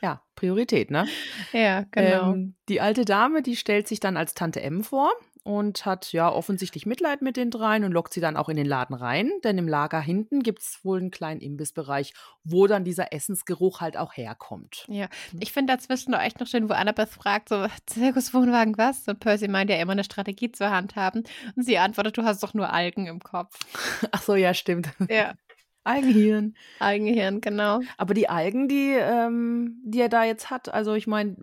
Ja, 0.00 0.22
Priorität, 0.34 0.90
ne? 0.90 1.06
Ja, 1.52 1.84
genau. 1.90 2.32
Ähm, 2.32 2.54
die 2.68 2.80
alte 2.80 3.04
Dame, 3.04 3.42
die 3.42 3.56
stellt 3.56 3.88
sich 3.88 4.00
dann 4.00 4.16
als 4.16 4.34
Tante 4.34 4.60
M 4.60 4.84
vor 4.84 5.12
und 5.44 5.84
hat 5.84 6.12
ja 6.12 6.32
offensichtlich 6.32 6.86
Mitleid 6.86 7.22
mit 7.22 7.36
den 7.36 7.50
dreien 7.50 7.84
und 7.84 7.92
lockt 7.92 8.14
sie 8.14 8.20
dann 8.20 8.36
auch 8.36 8.48
in 8.48 8.56
den 8.56 8.66
Laden 8.66 8.94
rein, 8.94 9.30
denn 9.44 9.58
im 9.58 9.68
Lager 9.68 10.00
hinten 10.00 10.42
gibt 10.42 10.62
es 10.62 10.80
wohl 10.82 10.98
einen 10.98 11.10
kleinen 11.10 11.40
Imbissbereich, 11.40 12.14
wo 12.44 12.66
dann 12.66 12.84
dieser 12.84 13.12
Essensgeruch 13.12 13.80
halt 13.80 13.96
auch 13.96 14.16
herkommt. 14.16 14.86
Ja, 14.88 15.08
hm. 15.30 15.40
ich 15.40 15.52
finde 15.52 15.74
dazwischen 15.74 16.12
noch 16.12 16.20
echt 16.20 16.40
noch 16.40 16.46
schön, 16.46 16.68
wo 16.68 16.72
Annabeth 16.72 17.10
fragt, 17.10 17.50
so, 17.50 17.66
Zirkuswohnwagen 17.86 18.76
was? 18.78 19.06
Und 19.06 19.20
Percy 19.20 19.46
meint 19.48 19.70
ja 19.70 19.76
immer 19.76 19.92
eine 19.92 20.04
Strategie 20.04 20.50
zur 20.50 20.70
Hand 20.70 20.96
haben 20.96 21.24
und 21.54 21.62
sie 21.62 21.78
antwortet, 21.78 22.16
du 22.16 22.24
hast 22.24 22.42
doch 22.42 22.54
nur 22.54 22.72
Algen 22.72 23.06
im 23.06 23.20
Kopf. 23.20 23.58
Ach 24.10 24.22
so, 24.22 24.34
ja, 24.34 24.54
stimmt. 24.54 24.88
Ja. 25.08 25.34
Algenhirn. 25.84 26.54
Algenhirn, 26.78 27.42
genau. 27.42 27.80
Aber 27.98 28.14
die 28.14 28.30
Algen, 28.30 28.68
die, 28.68 28.92
ähm, 28.98 29.82
die 29.84 30.00
er 30.00 30.08
da 30.08 30.24
jetzt 30.24 30.48
hat, 30.48 30.72
also 30.72 30.94
ich 30.94 31.06
meine, 31.06 31.36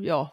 ja, 0.00 0.32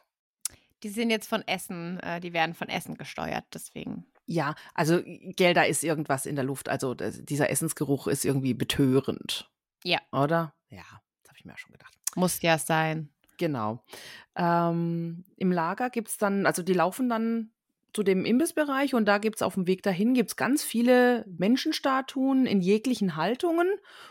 die 0.84 0.90
sind 0.90 1.10
jetzt 1.10 1.28
von 1.28 1.48
Essen, 1.48 2.00
äh, 2.00 2.20
die 2.20 2.34
werden 2.34 2.54
von 2.54 2.70
Essen 2.70 2.96
gesteuert, 2.96 3.46
deswegen. 3.54 4.06
Ja, 4.26 4.56
also 4.74 5.02
gell, 5.04 5.54
da 5.54 5.64
ist 5.64 5.84
irgendwas 5.84 6.26
in 6.26 6.36
der 6.36 6.46
Luft. 6.46 6.70
Also 6.70 6.94
das, 6.94 7.24
dieser 7.24 7.50
Essensgeruch 7.50 8.08
ist 8.08 8.26
irgendwie 8.26 8.54
betörend. 8.54 9.50
Ja. 9.84 10.00
Oder? 10.12 10.54
Ja, 10.70 10.84
das 11.22 11.30
habe 11.30 11.38
ich 11.38 11.46
mir 11.46 11.54
auch 11.54 11.58
schon 11.58 11.74
gedacht. 11.74 11.94
Muss 12.16 12.42
ja 12.42 12.58
sein. 12.58 13.10
Genau. 13.38 13.84
Ähm, 14.36 15.26
Im 15.38 15.52
Lager 15.52 15.90
gibt 15.90 16.10
es 16.10 16.18
dann, 16.18 16.46
also 16.46 16.62
die 16.64 16.74
laufen 16.74 17.10
dann 17.10 17.52
zu 17.94 18.04
dem 18.04 18.24
Imbissbereich 18.24 18.94
und 18.94 19.06
da 19.06 19.18
gibt 19.18 19.38
es 19.38 19.42
auf 19.42 19.56
dem 19.56 19.68
Weg 19.68 19.84
dahin 19.84 20.14
gibt's 20.14 20.36
ganz 20.36 20.64
viele 20.64 21.26
Menschenstatuen 21.28 22.46
in 22.46 22.62
jeglichen 22.62 23.16
Haltungen 23.16 23.70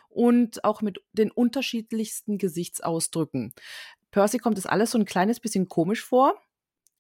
und 0.09 0.65
auch 0.65 0.83
mit 0.83 1.03
den 1.13 1.31
unterschiedlichsten 1.31 2.37
Gesichtsausdrücken. 2.37 3.55
Percy 4.11 4.39
kommt 4.39 4.59
es 4.59 4.67
alles 4.67 4.91
so 4.91 4.99
ein 4.99 5.05
kleines 5.05 5.41
bisschen 5.41 5.69
komisch 5.69 6.05
vor. 6.05 6.35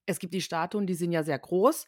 Es 0.06 0.18
gibt 0.18 0.34
die 0.34 0.40
Statuen, 0.40 0.86
die 0.86 0.94
sind 0.94 1.12
ja 1.12 1.22
sehr 1.22 1.38
groß. 1.38 1.86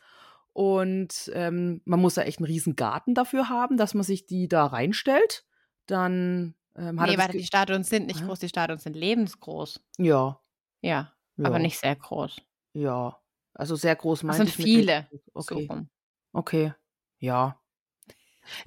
Und 0.53 1.31
ähm, 1.35 1.81
man 1.85 2.01
muss 2.01 2.17
ja 2.17 2.25
echt 2.25 2.39
einen 2.39 2.47
riesen 2.47 2.77
Garten 2.77 3.15
dafür 3.15 3.49
haben, 3.49 3.77
dass 3.77 3.95
man 3.95 4.05
sich 4.05 4.27
die 4.27 4.49
da 4.49 4.67
reinstellt. 4.67 5.47
Dann 5.87 6.55
ähm, 6.77 7.01
hat 7.01 7.09
Nee, 7.09 7.19
warte, 7.19 7.39
die 7.39 7.45
Statuen 7.45 7.85
sind 7.85 8.07
nicht 8.07 8.25
groß, 8.25 8.39
die 8.39 8.49
Statuen 8.49 8.79
sind 8.79 8.95
lebensgroß. 8.95 9.81
Ja. 9.99 10.41
Ja, 10.81 11.13
ja. 11.37 11.47
aber 11.47 11.59
nicht 11.59 11.79
sehr 11.79 11.97
groß. 11.97 12.37
Ja. 12.75 13.19
Also 13.55 13.77
sehr 13.77 13.97
groß 13.97 14.23
meinte 14.25 14.45
Das 14.45 14.55
sind 14.55 14.65
viele. 14.65 15.09
Okay. 15.35 15.69
So 15.69 15.87
okay. 16.33 16.75
Ja. 17.19 17.61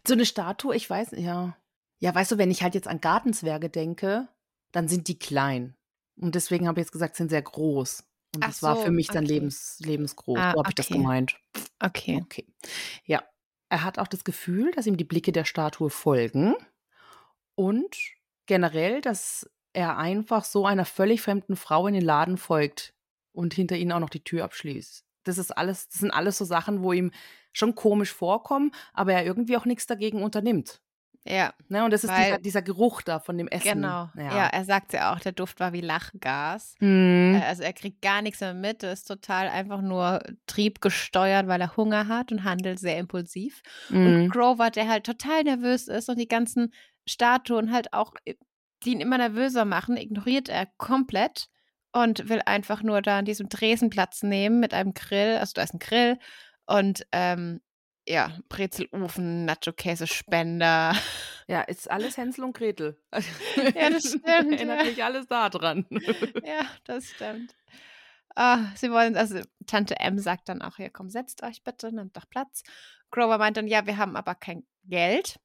So 0.07 0.13
eine 0.13 0.25
Statue, 0.25 0.75
ich 0.75 0.89
weiß, 0.89 1.11
ja. 1.17 1.57
Ja, 1.99 2.13
weißt 2.13 2.31
du, 2.31 2.37
wenn 2.37 2.51
ich 2.51 2.63
halt 2.63 2.75
jetzt 2.75 2.87
an 2.87 3.01
Gartenzwerge 3.01 3.69
denke, 3.69 4.27
dann 4.71 4.87
sind 4.87 5.07
die 5.07 5.19
klein. 5.19 5.75
Und 6.17 6.35
deswegen 6.35 6.67
habe 6.67 6.79
ich 6.79 6.85
jetzt 6.85 6.91
gesagt, 6.91 7.15
sind 7.15 7.29
sehr 7.29 7.41
groß. 7.41 8.03
Und 8.35 8.43
Ach 8.43 8.47
das 8.47 8.61
war 8.61 8.75
für 8.75 8.91
mich 8.91 9.07
dann 9.07 9.23
okay. 9.23 9.33
lebens, 9.33 9.77
lebensgroß. 9.79 10.37
Ah, 10.37 10.51
so 10.53 10.59
habe 10.59 10.69
ich 10.69 10.75
das 10.75 10.87
gemeint. 10.87 11.37
Okay. 11.79 12.21
Okay. 12.23 12.45
Ja. 13.05 13.23
Er 13.69 13.83
hat 13.83 13.97
auch 13.97 14.07
das 14.07 14.23
Gefühl, 14.23 14.71
dass 14.71 14.85
ihm 14.85 14.95
die 14.95 15.03
Blicke 15.03 15.31
der 15.31 15.43
Statue 15.43 15.89
folgen. 15.89 16.55
Und 17.55 17.97
generell, 18.45 19.01
dass 19.01 19.49
er 19.73 19.97
einfach 19.97 20.45
so 20.45 20.65
einer 20.65 20.85
völlig 20.85 21.21
fremden 21.21 21.55
Frau 21.55 21.87
in 21.87 21.93
den 21.93 22.03
Laden 22.03 22.37
folgt 22.37 22.93
und 23.31 23.53
hinter 23.53 23.75
ihnen 23.75 23.91
auch 23.91 23.99
noch 23.99 24.09
die 24.09 24.23
Tür 24.23 24.43
abschließt. 24.43 25.03
Das 25.23 25.37
ist 25.37 25.51
alles, 25.51 25.89
das 25.89 25.99
sind 25.99 26.11
alles 26.11 26.37
so 26.37 26.45
Sachen, 26.45 26.83
wo 26.83 26.93
ihm 26.93 27.11
schon 27.51 27.75
komisch 27.75 28.13
vorkommen, 28.13 28.71
aber 28.93 29.13
er 29.13 29.25
irgendwie 29.25 29.57
auch 29.57 29.65
nichts 29.65 29.87
dagegen 29.87 30.23
unternimmt. 30.23 30.81
Ja. 31.27 31.53
Ne, 31.69 31.83
und 31.83 31.91
das 31.91 32.03
ist 32.03 32.13
dieser, 32.15 32.37
dieser, 32.37 32.61
Geruch 32.61 33.01
da 33.01 33.19
von 33.19 33.37
dem 33.37 33.47
Essen. 33.47 33.81
Genau. 33.81 34.09
Ja, 34.15 34.35
ja 34.35 34.47
er 34.47 34.63
sagt 34.63 34.93
ja 34.93 35.13
auch, 35.13 35.19
der 35.19 35.31
Duft 35.31 35.59
war 35.59 35.73
wie 35.73 35.81
Lachgas. 35.81 36.75
Mhm. 36.79 37.41
Also 37.47 37.63
er 37.63 37.73
kriegt 37.73 38.01
gar 38.03 38.21
nichts 38.21 38.41
mehr 38.41 38.53
mit. 38.53 38.83
Er 38.83 38.93
ist 38.93 39.05
total 39.05 39.49
einfach 39.49 39.81
nur 39.81 40.21
triebgesteuert, 40.45 41.47
weil 41.47 41.61
er 41.61 41.75
Hunger 41.75 42.07
hat 42.07 42.31
und 42.31 42.43
handelt 42.43 42.79
sehr 42.79 42.99
impulsiv. 42.99 43.63
Mhm. 43.89 44.05
Und 44.05 44.29
Grover, 44.29 44.69
der 44.69 44.87
halt 44.87 45.03
total 45.05 45.43
nervös 45.43 45.87
ist 45.87 46.09
und 46.09 46.19
die 46.19 46.27
ganzen 46.27 46.71
Statuen 47.07 47.71
halt 47.71 47.91
auch, 47.93 48.13
äh, 48.25 48.35
die 48.83 48.91
ihn 48.91 49.01
immer 49.01 49.17
nervöser 49.17 49.65
machen, 49.65 49.97
ignoriert 49.97 50.47
er 50.47 50.67
komplett 50.77 51.47
und 51.91 52.29
will 52.29 52.41
einfach 52.45 52.83
nur 52.83 53.01
da 53.01 53.19
an 53.19 53.25
diesem 53.25 53.49
Dresen 53.49 53.89
Platz 53.89 54.21
nehmen 54.21 54.59
mit 54.59 54.75
einem 54.75 54.93
Grill. 54.93 55.37
Also 55.39 55.53
da 55.55 55.63
ist 55.63 55.73
ein 55.73 55.79
Grill 55.79 56.19
und 56.67 57.07
ähm, 57.11 57.61
ja, 58.07 58.37
Brezelofen, 58.49 59.45
Nacho-Käsespender. 59.45 60.95
Ja, 61.47 61.61
ist 61.61 61.91
alles 61.91 62.17
Hänsel 62.17 62.43
und 62.43 62.57
Gretel. 62.57 62.99
ja, 63.13 63.91
das 63.91 64.07
stimmt. 64.07 64.25
Erinnert 64.25 64.83
mich 64.83 65.03
alles 65.03 65.27
da 65.27 65.47
dran. 65.51 65.85
ja, 66.43 66.65
das 66.85 67.11
stimmt. 67.11 67.55
Ah, 68.35 68.71
sie 68.73 68.89
wollen, 68.89 69.15
also 69.15 69.41
Tante 69.67 69.99
M 69.99 70.17
sagt 70.17 70.49
dann 70.49 70.63
auch, 70.63 70.77
hier 70.77 70.89
komm, 70.89 71.11
setzt 71.11 71.43
euch 71.43 71.63
bitte, 71.63 71.93
nehmt 71.93 72.17
doch 72.17 72.27
Platz. 72.27 72.63
Grover 73.11 73.37
meint 73.37 73.57
dann, 73.57 73.67
ja, 73.67 73.85
wir 73.85 73.97
haben 73.97 74.15
aber 74.15 74.33
kein 74.33 74.65
Geld. 74.85 75.39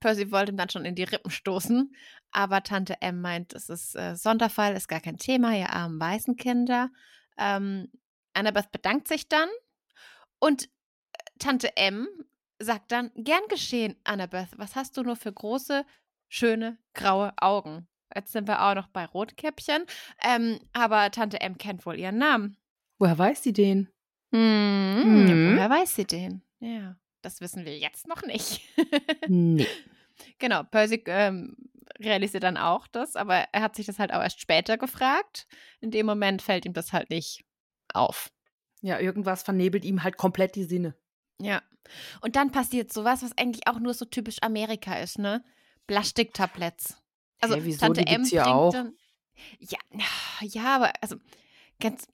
Percy 0.00 0.32
wollte 0.32 0.50
ihm 0.50 0.56
dann 0.56 0.68
schon 0.68 0.84
in 0.84 0.96
die 0.96 1.04
Rippen 1.04 1.30
stoßen, 1.30 1.94
aber 2.32 2.64
Tante 2.64 3.00
M 3.00 3.20
meint, 3.20 3.54
es 3.54 3.68
ist 3.68 3.94
äh, 3.94 4.16
Sonderfall, 4.16 4.74
ist 4.74 4.88
gar 4.88 5.00
kein 5.00 5.16
Thema, 5.16 5.56
ihr 5.56 5.70
armen 5.70 6.00
Waisenkinder. 6.00 6.90
Ähm, 7.38 7.88
Annabeth 8.34 8.72
bedankt 8.72 9.06
sich 9.06 9.28
dann 9.28 9.48
und 10.40 10.68
Tante 11.38 11.76
M 11.76 12.08
sagt 12.58 12.92
dann, 12.92 13.10
gern 13.14 13.42
geschehen, 13.48 13.96
Annabeth, 14.04 14.50
was 14.56 14.76
hast 14.76 14.96
du 14.96 15.02
nur 15.02 15.16
für 15.16 15.32
große, 15.32 15.84
schöne, 16.28 16.78
graue 16.94 17.32
Augen? 17.36 17.86
Jetzt 18.14 18.32
sind 18.32 18.48
wir 18.48 18.62
auch 18.62 18.74
noch 18.74 18.88
bei 18.88 19.04
Rotkäppchen. 19.04 19.84
Ähm, 20.22 20.58
aber 20.72 21.10
Tante 21.10 21.40
M 21.40 21.58
kennt 21.58 21.84
wohl 21.86 21.98
ihren 21.98 22.18
Namen. 22.18 22.56
Woher 22.98 23.18
weiß 23.18 23.42
sie 23.42 23.52
den? 23.52 23.88
Hm, 24.32 25.02
hm. 25.02 25.56
Woher 25.56 25.70
weiß 25.70 25.94
sie 25.94 26.04
den? 26.04 26.42
Ja, 26.60 26.96
das 27.22 27.40
wissen 27.40 27.64
wir 27.64 27.78
jetzt 27.78 28.08
noch 28.08 28.22
nicht. 28.22 28.62
nee. 29.28 29.66
Genau, 30.38 30.64
Percy 30.64 31.02
ähm, 31.06 31.56
realisiert 32.00 32.42
dann 32.42 32.56
auch 32.56 32.86
das, 32.88 33.16
aber 33.16 33.46
er 33.52 33.62
hat 33.62 33.76
sich 33.76 33.86
das 33.86 33.98
halt 33.98 34.12
auch 34.12 34.22
erst 34.22 34.40
später 34.40 34.76
gefragt. 34.76 35.46
In 35.80 35.90
dem 35.90 36.06
Moment 36.06 36.42
fällt 36.42 36.66
ihm 36.66 36.72
das 36.72 36.92
halt 36.92 37.10
nicht 37.10 37.44
auf. 37.92 38.30
Ja, 38.80 38.98
irgendwas 39.00 39.42
vernebelt 39.42 39.84
ihm 39.84 40.02
halt 40.02 40.16
komplett 40.16 40.54
die 40.54 40.64
Sinne. 40.64 40.94
Ja. 41.40 41.62
Und 42.20 42.36
dann 42.36 42.50
passiert 42.52 42.92
sowas, 42.92 43.22
was 43.22 43.36
eigentlich 43.38 43.66
auch 43.66 43.78
nur 43.78 43.94
so 43.94 44.04
typisch 44.04 44.36
Amerika 44.42 44.94
ist, 44.98 45.18
ne? 45.18 45.42
Plastiktabletts. 45.86 46.96
Also 47.40 47.56
Hä, 47.56 47.60
wieso? 47.64 47.80
Tante 47.80 48.04
Die 48.04 48.12
M 48.12 48.22
bringt 48.22 48.46
auch. 48.46 48.72
dann. 48.72 48.94
Ja, 49.60 49.78
ja, 50.42 50.76
aber 50.76 50.92
also 51.00 51.16
ganz. 51.80 52.06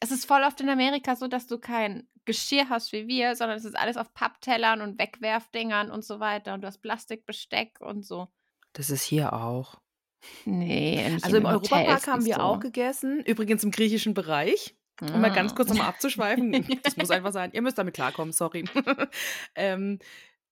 Es 0.00 0.10
ist 0.10 0.26
voll 0.26 0.42
oft 0.42 0.60
in 0.60 0.68
Amerika 0.68 1.16
so, 1.16 1.28
dass 1.28 1.46
du 1.46 1.58
kein 1.58 2.08
Geschirr 2.24 2.68
hast 2.68 2.92
wie 2.92 3.06
wir, 3.06 3.36
sondern 3.36 3.56
es 3.56 3.64
ist 3.64 3.76
alles 3.76 3.96
auf 3.96 4.12
Papptellern 4.12 4.82
und 4.82 4.98
Wegwerfdingern 4.98 5.90
und 5.90 6.04
so 6.04 6.18
weiter. 6.20 6.54
Und 6.54 6.62
du 6.62 6.66
hast 6.66 6.78
Plastikbesteck 6.78 7.80
und 7.80 8.04
so. 8.04 8.28
Das 8.72 8.90
ist 8.90 9.04
hier 9.04 9.32
auch. 9.32 9.80
Nee, 10.44 11.18
Also 11.22 11.36
im 11.36 11.48
Hotels 11.48 11.72
Europapark 11.72 12.06
haben 12.08 12.24
wir 12.24 12.34
so. 12.36 12.40
auch 12.40 12.60
gegessen. 12.60 13.22
Übrigens 13.24 13.62
im 13.62 13.70
griechischen 13.70 14.12
Bereich. 14.12 14.74
Um 15.00 15.20
mal 15.20 15.32
ganz 15.32 15.52
Ah. 15.52 15.54
kurz 15.56 15.68
nochmal 15.68 15.88
abzuschweifen. 15.88 16.52
Das 16.82 16.96
muss 16.96 17.10
einfach 17.10 17.32
sein. 17.32 17.50
Ihr 17.52 17.62
müsst 17.62 17.76
damit 17.78 17.94
klarkommen, 17.94 18.32
sorry. 18.32 18.64
ähm, 19.54 19.98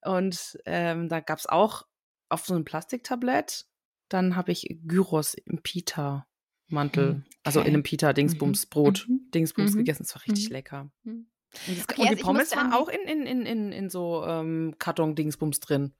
und 0.02 0.58
ähm, 0.66 1.08
da 1.08 1.20
gab 1.20 1.38
es 1.38 1.46
auch 1.46 1.86
auf 2.28 2.44
so 2.46 2.54
einem 2.54 2.64
Plastiktablett, 2.64 3.66
dann 4.10 4.36
habe 4.36 4.52
ich 4.52 4.66
Gyros 4.86 5.34
im 5.34 5.62
Pita-Mantel, 5.62 7.08
Hm, 7.14 7.24
also 7.42 7.60
in 7.60 7.64
okay. 7.66 7.72
einem 7.74 7.82
Pita-Dingsbums, 7.82 8.66
Brot, 8.66 9.06
Mhm. 9.08 9.30
Dingsbums 9.34 9.72
Mhm. 9.72 9.78
gegessen. 9.78 10.02
Das 10.04 10.14
war 10.14 10.22
richtig 10.26 10.48
Mhm. 10.48 10.52
lecker. 10.52 10.90
Mhm. 11.04 11.26
Und, 11.68 11.78
das, 11.78 11.88
Okay, 11.88 12.00
und 12.02 12.08
also 12.08 12.14
die 12.14 12.20
ich 12.20 12.26
Pommes 12.26 12.56
waren 12.56 12.72
auch 12.72 12.88
in, 12.88 13.00
in, 13.02 13.26
in, 13.26 13.46
in, 13.46 13.72
in 13.72 13.88
so 13.90 14.24
ähm, 14.26 14.74
Karton-Dingsbums 14.78 15.60
drin. 15.60 15.94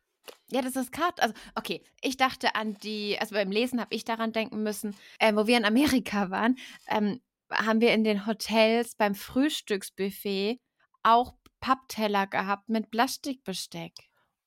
Ja, 0.50 0.62
das 0.62 0.74
ist 0.76 0.90
Kart. 0.90 1.20
Also, 1.22 1.34
okay, 1.54 1.82
ich 2.02 2.16
dachte 2.16 2.54
an 2.56 2.74
die, 2.82 3.16
also 3.20 3.34
beim 3.34 3.50
Lesen 3.50 3.80
habe 3.80 3.94
ich 3.94 4.04
daran 4.04 4.32
denken 4.32 4.62
müssen, 4.62 4.96
äh, 5.18 5.34
wo 5.34 5.46
wir 5.46 5.56
in 5.56 5.64
Amerika 5.64 6.30
waren, 6.30 6.56
ähm, 6.88 7.20
haben 7.50 7.80
wir 7.80 7.92
in 7.92 8.04
den 8.04 8.26
Hotels 8.26 8.94
beim 8.96 9.14
Frühstücksbuffet 9.14 10.60
auch 11.02 11.34
Pappteller 11.60 12.26
gehabt 12.26 12.68
mit 12.68 12.90
Plastikbesteck. 12.90 13.92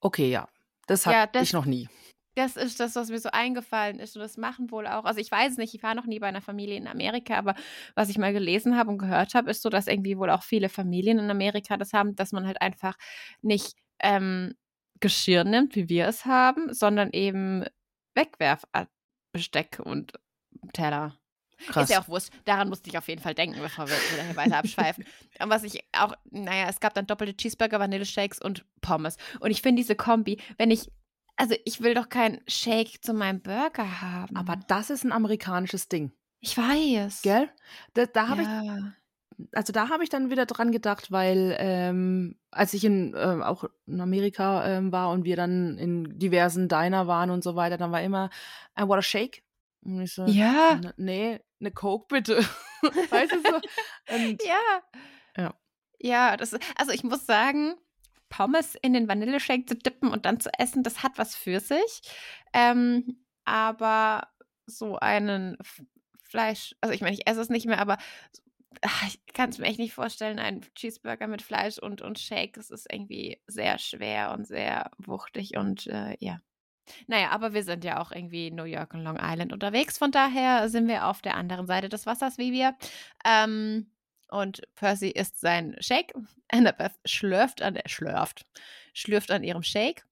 Okay, 0.01 0.29
ja. 0.29 0.47
Das 0.87 1.05
hatte 1.05 1.37
Ja, 1.37 1.43
ich 1.43 1.53
noch 1.53 1.65
nie. 1.65 1.89
Das 2.35 2.55
ist 2.55 2.79
das, 2.79 2.95
was 2.95 3.09
mir 3.09 3.17
so 3.19 3.29
eingefallen 3.31 3.99
ist. 3.99 4.15
Und 4.15 4.21
das 4.21 4.37
machen 4.37 4.69
wohl 4.69 4.85
auch. 4.85 5.05
Also 5.05 5.19
ich 5.19 5.31
weiß 5.31 5.57
nicht, 5.57 5.73
ich 5.73 5.81
war 5.81 5.95
noch 5.95 6.05
nie 6.05 6.19
bei 6.19 6.27
einer 6.27 6.41
Familie 6.41 6.77
in 6.77 6.87
Amerika, 6.87 7.35
aber 7.35 7.55
was 7.95 8.09
ich 8.09 8.19
mal 8.19 8.31
gelesen 8.31 8.77
habe 8.77 8.91
und 8.91 8.99
gehört 8.99 9.33
habe, 9.33 9.49
ist 9.49 9.63
so, 9.63 9.69
dass 9.69 9.87
irgendwie 9.87 10.17
wohl 10.19 10.29
auch 10.29 10.43
viele 10.43 10.69
Familien 10.69 11.17
in 11.17 11.31
Amerika 11.31 11.77
das 11.77 11.93
haben, 11.93 12.15
dass 12.15 12.31
man 12.31 12.45
halt 12.45 12.61
einfach 12.61 12.95
nicht 13.41 13.73
ähm, 13.99 14.53
Geschirr 14.99 15.45
nimmt, 15.45 15.75
wie 15.75 15.89
wir 15.89 16.07
es 16.07 16.25
haben, 16.25 16.71
sondern 16.73 17.09
eben 17.11 17.65
Wegwerfbesteck 18.13 19.79
und 19.83 20.13
Teller. 20.73 21.17
Krass. 21.67 21.85
Ist 21.89 21.95
ja 21.95 22.01
auch 22.01 22.07
wurscht. 22.07 22.29
Daran 22.45 22.69
musste 22.69 22.89
ich 22.89 22.97
auf 22.97 23.07
jeden 23.07 23.21
Fall 23.21 23.33
denken, 23.33 23.59
bevor 23.61 23.87
wir 23.87 23.95
wieder 23.95 24.35
weiter 24.35 24.57
abschweifen. 24.57 25.03
Und 25.39 25.49
was 25.49 25.63
ich 25.63 25.83
auch, 25.91 26.13
naja, 26.29 26.67
es 26.69 26.79
gab 26.79 26.93
dann 26.93 27.07
doppelte 27.07 27.35
Cheeseburger, 27.35 27.79
Vanilleshakes 27.79 28.39
und 28.41 28.63
Pommes. 28.81 29.17
Und 29.39 29.51
ich 29.51 29.61
finde 29.61 29.81
diese 29.81 29.95
Kombi, 29.95 30.39
wenn 30.57 30.69
ich, 30.71 30.91
also 31.35 31.55
ich 31.65 31.81
will 31.81 31.93
doch 31.93 32.09
keinen 32.09 32.41
Shake 32.47 33.03
zu 33.03 33.13
meinem 33.13 33.41
Burger 33.41 34.01
haben. 34.01 34.35
Aber 34.35 34.55
das 34.67 34.89
ist 34.89 35.03
ein 35.03 35.11
amerikanisches 35.11 35.87
Ding, 35.89 36.11
ich 36.39 36.57
weiß. 36.57 37.21
gell? 37.23 37.49
Da, 37.93 38.05
da 38.05 38.27
habe 38.29 38.41
ich 38.43 38.47
ja. 38.47 38.93
also 39.53 39.73
da 39.73 39.89
habe 39.89 40.03
ich 40.03 40.09
dann 40.09 40.29
wieder 40.29 40.45
dran 40.45 40.71
gedacht, 40.71 41.11
weil 41.11 41.55
ähm, 41.59 42.37
als 42.51 42.73
ich 42.73 42.83
in, 42.85 43.15
ähm, 43.17 43.41
auch 43.41 43.65
in 43.87 43.99
Amerika 44.01 44.65
ähm, 44.67 44.91
war 44.91 45.09
und 45.11 45.25
wir 45.25 45.35
dann 45.35 45.77
in 45.77 46.17
diversen 46.19 46.67
Diner 46.67 47.07
waren 47.07 47.29
und 47.31 47.43
so 47.43 47.55
weiter, 47.55 47.77
dann 47.77 47.91
war 47.91 48.01
immer, 48.01 48.29
I 48.79 48.83
want 48.83 48.99
a 48.99 49.01
shake. 49.01 49.43
Und 49.83 50.01
ich 50.01 50.13
so, 50.13 50.25
Ja. 50.25 50.73
"N- 50.73 50.93
nee, 50.97 51.39
eine 51.59 51.71
Coke 51.71 52.05
bitte. 52.09 52.37
weißt 53.09 53.33
du 53.33 53.41
so? 53.41 53.61
Und, 54.13 54.43
Ja. 54.43 54.83
Ja. 55.37 55.53
Ja, 55.99 56.37
das 56.37 56.53
also 56.75 56.91
ich 56.91 57.03
muss 57.03 57.25
sagen, 57.25 57.75
Pommes 58.29 58.75
in 58.75 58.93
den 58.93 59.07
Vanilleshake 59.07 59.65
zu 59.65 59.75
dippen 59.75 60.09
und 60.11 60.25
dann 60.25 60.39
zu 60.39 60.49
essen, 60.59 60.83
das 60.83 61.01
hat 61.01 61.17
was 61.17 61.35
für 61.35 61.59
sich. 61.59 62.01
Ähm, 62.53 63.23
aber 63.45 64.27
so 64.65 64.97
einen 64.97 65.57
F- 65.59 65.81
Fleisch, 66.23 66.75
also 66.81 66.93
ich 66.93 67.01
meine, 67.01 67.15
ich 67.15 67.25
esse 67.27 67.41
es 67.41 67.49
nicht 67.49 67.65
mehr, 67.65 67.79
aber 67.79 67.97
ach, 68.81 69.07
ich 69.07 69.25
kann 69.33 69.49
es 69.49 69.57
mir 69.57 69.65
echt 69.65 69.79
nicht 69.79 69.93
vorstellen, 69.93 70.39
einen 70.39 70.61
Cheeseburger 70.75 71.27
mit 71.27 71.41
Fleisch 71.41 71.79
und, 71.79 72.01
und 72.01 72.19
Shake, 72.19 72.53
das 72.53 72.69
ist 72.69 72.85
irgendwie 72.91 73.41
sehr 73.47 73.79
schwer 73.79 74.31
und 74.33 74.45
sehr 74.45 74.91
wuchtig 74.97 75.57
und 75.57 75.87
äh, 75.87 76.15
ja. 76.19 76.39
Naja, 77.07 77.29
aber 77.31 77.53
wir 77.53 77.63
sind 77.63 77.83
ja 77.83 77.99
auch 77.99 78.11
irgendwie 78.11 78.51
New 78.51 78.63
York 78.63 78.93
und 78.93 79.03
Long 79.03 79.19
Island 79.21 79.53
unterwegs. 79.53 79.97
Von 79.97 80.11
daher 80.11 80.69
sind 80.69 80.87
wir 80.87 81.07
auf 81.07 81.21
der 81.21 81.35
anderen 81.35 81.67
Seite 81.67 81.89
des 81.89 82.05
Wassers 82.05 82.37
wie 82.37 82.51
wir. 82.51 82.75
Ähm, 83.25 83.91
und 84.29 84.61
Percy 84.75 85.09
isst 85.09 85.39
seinen 85.39 85.81
Shake. 85.81 86.13
Annabeth 86.49 86.93
schlürft 87.05 87.61
an 87.61 87.75
der, 87.75 87.83
schlürft, 87.87 88.45
schlürft 88.93 89.31
an 89.31 89.43
ihrem 89.43 89.63
Shake. 89.63 90.05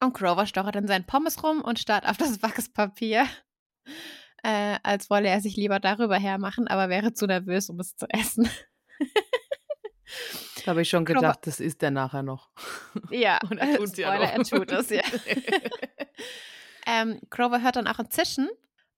Und 0.00 0.14
Grover 0.14 0.46
stochert 0.46 0.76
in 0.76 0.88
seinen 0.88 1.06
Pommes 1.06 1.42
rum 1.42 1.62
und 1.62 1.78
starrt 1.78 2.06
auf 2.06 2.16
das 2.16 2.42
Wachspapier. 2.42 3.26
Äh, 4.42 4.78
als 4.84 5.10
wolle 5.10 5.28
er 5.28 5.40
sich 5.40 5.56
lieber 5.56 5.80
darüber 5.80 6.18
hermachen, 6.18 6.68
aber 6.68 6.88
wäre 6.88 7.12
zu 7.14 7.26
nervös, 7.26 7.68
um 7.68 7.80
es 7.80 7.96
zu 7.96 8.06
essen. 8.10 8.48
da 10.66 10.70
habe 10.72 10.82
ich 10.82 10.88
schon 10.90 11.04
Grover- 11.06 11.20
gedacht, 11.20 11.46
das 11.46 11.60
ist 11.60 11.80
der 11.80 11.90
nachher 11.90 12.22
noch. 12.22 12.50
Ja, 13.10 13.38
Und 13.50 13.58
er 13.58 13.76
tut's 13.76 13.96
ja 13.96 14.12
Spoiler, 14.12 14.30
er 14.32 14.38
noch. 14.38 14.48
tut 14.48 14.70
es, 14.72 14.90
ja. 14.90 15.02
ähm, 16.86 17.20
Grover 17.30 17.62
hört 17.62 17.76
dann 17.76 17.86
auch 17.86 17.98
ein 17.98 18.10
Zischen. 18.10 18.48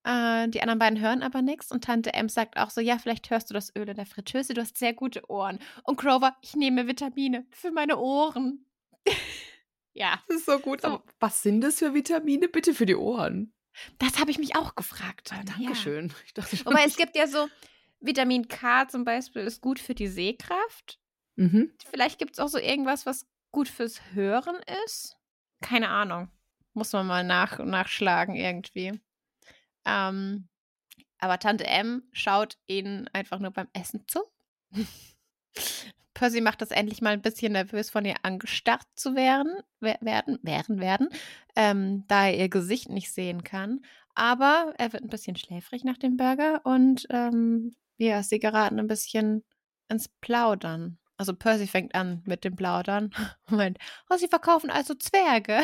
Äh, 0.05 0.49
die 0.49 0.63
anderen 0.63 0.79
beiden 0.79 1.01
hören 1.01 1.23
aber 1.23 1.43
nichts 1.43 1.71
und 1.73 1.85
Tante 1.85 2.15
M 2.15 2.29
sagt 2.29 2.57
auch 2.57 2.71
so, 2.71 2.81
ja, 2.81 2.99
vielleicht 2.99 3.31
hörst 3.31 3.51
du 3.51 3.55
das 3.55 3.75
Öl 3.77 3.89
in 3.89 3.97
der 3.97 4.07
Fritteuse, 4.07 4.55
du 4.55 4.61
hast 4.61 4.79
sehr 4.79 4.93
gute 4.95 5.29
Ohren. 5.31 5.59
Und 5.85 5.99
Grover, 5.99 6.37
ich 6.41 6.55
nehme 6.55 6.87
Vitamine 6.87 7.47
für 7.51 7.71
meine 7.71 7.99
Ohren. 7.99 8.65
ja, 9.93 10.21
Das 10.29 10.39
ist 10.39 10.47
so 10.47 10.59
gut. 10.59 10.85
Aber 10.85 11.03
was 11.21 11.43
sind 11.43 11.61
das 11.63 11.79
für 11.81 11.95
Vitamine 11.95 12.49
bitte 12.49 12.75
für 12.75 12.87
die 12.87 12.97
Ohren? 12.97 13.53
das 14.01 14.19
habe 14.19 14.31
ich 14.33 14.39
mich 14.39 14.57
auch 14.57 14.75
gefragt. 14.75 15.31
Ah, 15.33 15.43
Dankeschön. 15.45 16.13
Ich 16.27 16.35
dachte 16.35 16.57
Ja. 16.57 16.63
schon, 16.63 16.73
Wobei 16.73 16.85
es 16.85 16.97
gibt 16.97 17.15
ja 17.15 17.27
so, 17.29 17.49
Vitamin 18.01 18.49
K 18.49 18.89
zum 18.89 19.05
Beispiel 19.05 19.43
ist 19.43 19.61
gut 19.61 19.79
für 19.79 19.95
die 19.95 20.09
Sehkraft. 20.09 20.99
Mhm. 21.39 21.73
Vielleicht 21.91 22.19
gibt 22.19 22.33
es 22.33 22.39
auch 22.41 22.49
so 22.49 22.59
irgendwas, 22.59 23.07
was 23.07 23.27
gut 23.53 23.69
fürs 23.69 24.01
Hören 24.13 24.57
ist. 24.85 25.17
Keine 25.63 25.89
Ahnung. 25.89 26.29
Muss 26.75 26.93
man 26.93 27.07
mal 27.07 27.25
nach, 27.25 27.59
nachschlagen 27.59 28.35
irgendwie. 28.35 29.01
Ähm, 29.85 30.49
aber 31.19 31.39
Tante 31.39 31.67
M 31.67 32.03
schaut 32.13 32.59
ihnen 32.67 33.09
einfach 33.13 33.39
nur 33.39 33.51
beim 33.53 33.69
Essen 33.73 34.07
zu. 34.09 34.21
Percy 36.15 36.41
macht 36.41 36.61
das 36.61 36.73
endlich 36.73 37.01
mal 37.01 37.13
ein 37.13 37.23
bisschen 37.23 37.53
nervös, 37.53 37.91
von 37.91 38.05
ihr 38.05 38.17
angestarrt 38.23 38.83
zu 38.97 39.15
werden, 39.15 39.53
wer- 39.81 39.99
werden, 40.01 40.39
werden, 40.43 40.81
werden, 40.81 41.09
ähm, 41.55 42.05
da 42.09 42.27
er 42.27 42.37
ihr 42.37 42.49
Gesicht 42.49 42.89
nicht 42.89 43.13
sehen 43.13 43.45
kann. 43.45 43.83
Aber 44.15 44.75
er 44.79 44.93
wird 44.93 45.05
ein 45.05 45.11
bisschen 45.11 45.37
schläfrig 45.37 45.85
nach 45.85 45.97
dem 45.99 46.17
Burger 46.17 46.61
und 46.65 47.07
ähm, 47.11 47.77
ja, 47.99 48.25
sie 48.25 48.41
geraten 48.41 48.81
ein 48.81 48.89
bisschen 48.89 49.45
ins 49.89 50.09
Plaudern. 50.09 50.99
Also 51.19 51.35
Percy 51.35 51.67
fängt 51.67 51.95
an 51.95 52.23
mit 52.25 52.45
dem 52.45 52.57
Plaudern 52.57 53.11
und 53.51 53.57
meint, 53.57 53.79
oh, 54.09 54.17
sie 54.17 54.29
verkaufen 54.29 54.71
also 54.71 54.95
Zwerge. 54.95 55.63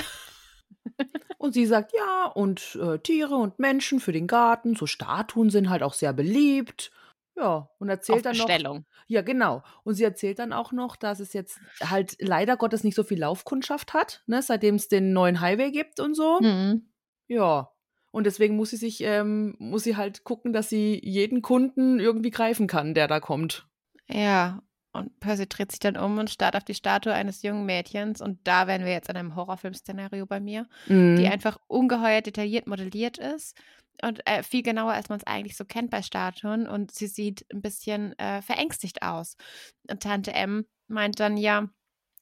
Und 1.39 1.53
sie 1.53 1.67
sagt, 1.67 1.93
ja, 1.95 2.27
und 2.27 2.79
äh, 2.81 2.99
Tiere 2.99 3.37
und 3.37 3.59
Menschen 3.59 4.01
für 4.01 4.13
den 4.13 4.27
Garten, 4.27 4.77
so 4.77 4.87
Statuen 4.87 5.51
sind 5.51 5.69
halt 5.69 5.83
auch 5.83 5.93
sehr 5.93 6.15
beliebt. 6.15 6.91
Ja, 7.37 7.69
und 7.79 7.89
erzählt 7.89 8.19
Auf 8.19 8.23
dann 8.23 8.37
noch. 8.37 8.47
Bestellung. 8.47 8.87
Ja, 9.09 9.23
genau. 9.23 9.63
Und 9.83 9.95
sie 9.95 10.05
erzählt 10.05 10.39
dann 10.39 10.53
auch 10.53 10.73
noch, 10.73 10.97
dass 10.97 11.21
es 11.21 11.33
jetzt 11.33 11.59
halt 11.83 12.17
leider 12.21 12.57
Gottes 12.57 12.85
nicht 12.85 12.95
so 12.95 13.03
viel 13.05 13.19
Laufkundschaft 13.19 13.93
hat, 13.93 14.23
ne, 14.27 14.41
seitdem 14.41 14.77
es 14.77 14.89
den 14.89 15.13
neuen 15.13 15.41
Highway 15.41 15.71
gibt 15.71 16.01
und 16.01 16.15
so. 16.15 16.41
Mhm. 16.41 16.89
Ja. 17.29 17.71
Und 18.11 18.25
deswegen 18.25 18.57
muss 18.57 18.71
sie 18.71 18.77
sich, 18.77 19.03
ähm, 19.03 19.57
muss 19.59 19.83
sie 19.83 19.97
halt 19.97 20.25
gucken, 20.25 20.53
dass 20.53 20.69
sie 20.69 21.01
jeden 21.03 21.43
Kunden 21.43 21.99
irgendwie 21.99 22.31
greifen 22.31 22.69
kann, 22.69 22.95
der 22.95 23.09
da 23.09 23.21
kommt. 23.21 23.69
Ja, 24.09 24.63
und 24.95 25.19
Percy 25.19 25.49
dreht 25.49 25.73
sich 25.73 25.81
dann 25.81 25.97
um 25.97 26.19
und 26.19 26.31
starrt 26.31 26.55
auf 26.57 26.65
die 26.65 26.75
Statue 26.75 27.13
eines 27.13 27.43
jungen 27.43 27.67
Mädchens. 27.67 28.21
Und 28.21 28.39
da 28.45 28.67
wären 28.69 28.85
wir 28.85 28.93
jetzt 28.93 29.09
in 29.09 29.17
einem 29.17 29.35
Horrorfilm-Szenario 29.35 30.25
bei 30.25 30.39
mir, 30.39 30.69
Mhm. 30.87 31.17
die 31.17 31.27
einfach 31.27 31.59
ungeheuer 31.67 32.23
detailliert 32.23 32.69
modelliert 32.69 33.19
ist. 33.19 33.57
Und 34.03 34.27
äh, 34.27 34.43
viel 34.43 34.63
genauer, 34.63 34.93
als 34.93 35.09
man 35.09 35.19
es 35.19 35.27
eigentlich 35.27 35.57
so 35.57 35.65
kennt 35.65 35.91
bei 35.91 36.03
Statuen. 36.03 36.69
Und 36.69 36.93
sie 36.93 37.09
sieht 37.09 37.45
ein 37.53 37.61
bisschen 37.61 38.17
äh, 38.19 38.41
verängstigt 38.41 39.03
aus. 39.03 39.37
Und 39.91 40.03
Tante 40.03 40.33
M 40.33 40.65
meint 40.87 41.19
dann 41.19 41.37
ja, 41.37 41.69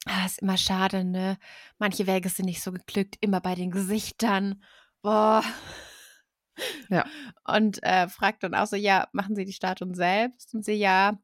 ah, 0.05 0.25
ist 0.25 0.39
immer 0.41 0.57
schade, 0.57 1.03
ne? 1.03 1.37
Manche 1.77 2.07
Wege 2.07 2.29
sind 2.29 2.45
nicht 2.45 2.63
so 2.63 2.71
geglückt, 2.71 3.17
immer 3.21 3.39
bei 3.39 3.53
den 3.53 3.69
Gesichtern. 3.69 4.63
Boah. 5.03 5.43
Ja. 6.89 7.05
Und 7.45 7.81
äh, 7.83 8.07
fragt 8.07 8.43
dann 8.43 8.55
auch 8.55 8.67
so, 8.67 8.75
ja, 8.75 9.07
machen 9.11 9.35
Sie 9.35 9.45
die 9.45 9.53
Statuen 9.53 9.93
selbst? 9.93 10.53
Und 10.53 10.63
sie, 10.63 10.73
ja, 10.73 11.17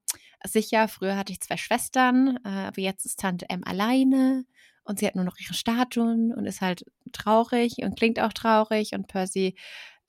sicher, 0.46 0.88
früher 0.88 1.18
hatte 1.18 1.32
ich 1.32 1.42
zwei 1.42 1.58
Schwestern, 1.58 2.38
äh, 2.46 2.50
aber 2.50 2.82
jetzt 2.82 3.06
ist 3.06 3.20
Tante 3.20 3.50
M 3.50 3.64
alleine 3.66 4.46
und 4.84 5.00
sie 5.00 5.08
hat 5.08 5.16
nur 5.16 5.26
noch 5.26 5.38
ihre 5.40 5.54
Statuen 5.54 6.34
und 6.34 6.46
ist 6.46 6.62
halt 6.62 6.86
traurig 7.12 7.78
und 7.80 7.98
klingt 7.98 8.20
auch 8.20 8.34
traurig 8.34 8.94
und 8.94 9.08
Percy 9.08 9.56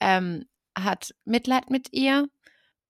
ähm, 0.00 0.46
hat 0.76 1.14
Mitleid 1.24 1.70
mit 1.70 1.92
ihr 1.92 2.28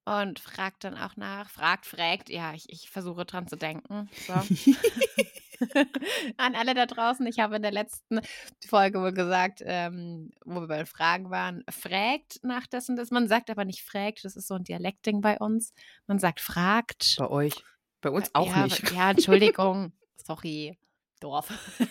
und 0.05 0.39
fragt 0.39 0.85
dann 0.85 0.97
auch 0.97 1.17
nach, 1.17 1.51
fragt, 1.51 1.87
fragt, 1.87 2.31
ja, 2.31 2.55
ich, 2.55 2.69
ich 2.69 2.91
versuche 2.91 3.25
dran 3.25 3.47
zu 3.47 3.57
denken. 3.57 4.09
So. 4.27 4.35
An 6.37 6.55
alle 6.55 6.75
da 6.75 6.87
draußen, 6.87 7.27
ich 7.27 7.39
habe 7.39 7.57
in 7.57 7.63
der 7.63 7.73
letzten 7.73 8.21
Folge 8.67 9.01
wohl 9.01 9.13
gesagt, 9.13 9.63
ähm, 9.65 10.31
wo 10.45 10.61
wir 10.61 10.69
bei 10.69 10.87
Fragen 10.87 11.31
waren, 11.31 11.65
fragt 11.71 12.41
nach 12.43 12.67
dessen, 12.67 12.97
das 12.97 13.11
man 13.11 13.29
sagt 13.29 13.51
aber 13.51 13.65
nicht 13.65 13.83
fragt, 13.83 14.25
das 14.25 14.37
ist 14.37 14.49
so 14.49 14.55
ein 14.55 14.65
Dialektding 14.65 15.21
bei 15.21 15.39
uns. 15.39 15.73
Man 16.07 16.19
sagt 16.19 16.41
fragt. 16.41 17.17
Bei 17.19 17.29
euch. 17.29 17.55
Bei 18.01 18.11
uns 18.11 18.31
auch 18.35 18.47
ja, 18.47 18.65
nicht. 18.65 18.91
Ja, 18.93 19.11
Entschuldigung. 19.11 19.93
Sorry. 20.17 20.79
Dorf. 21.21 21.53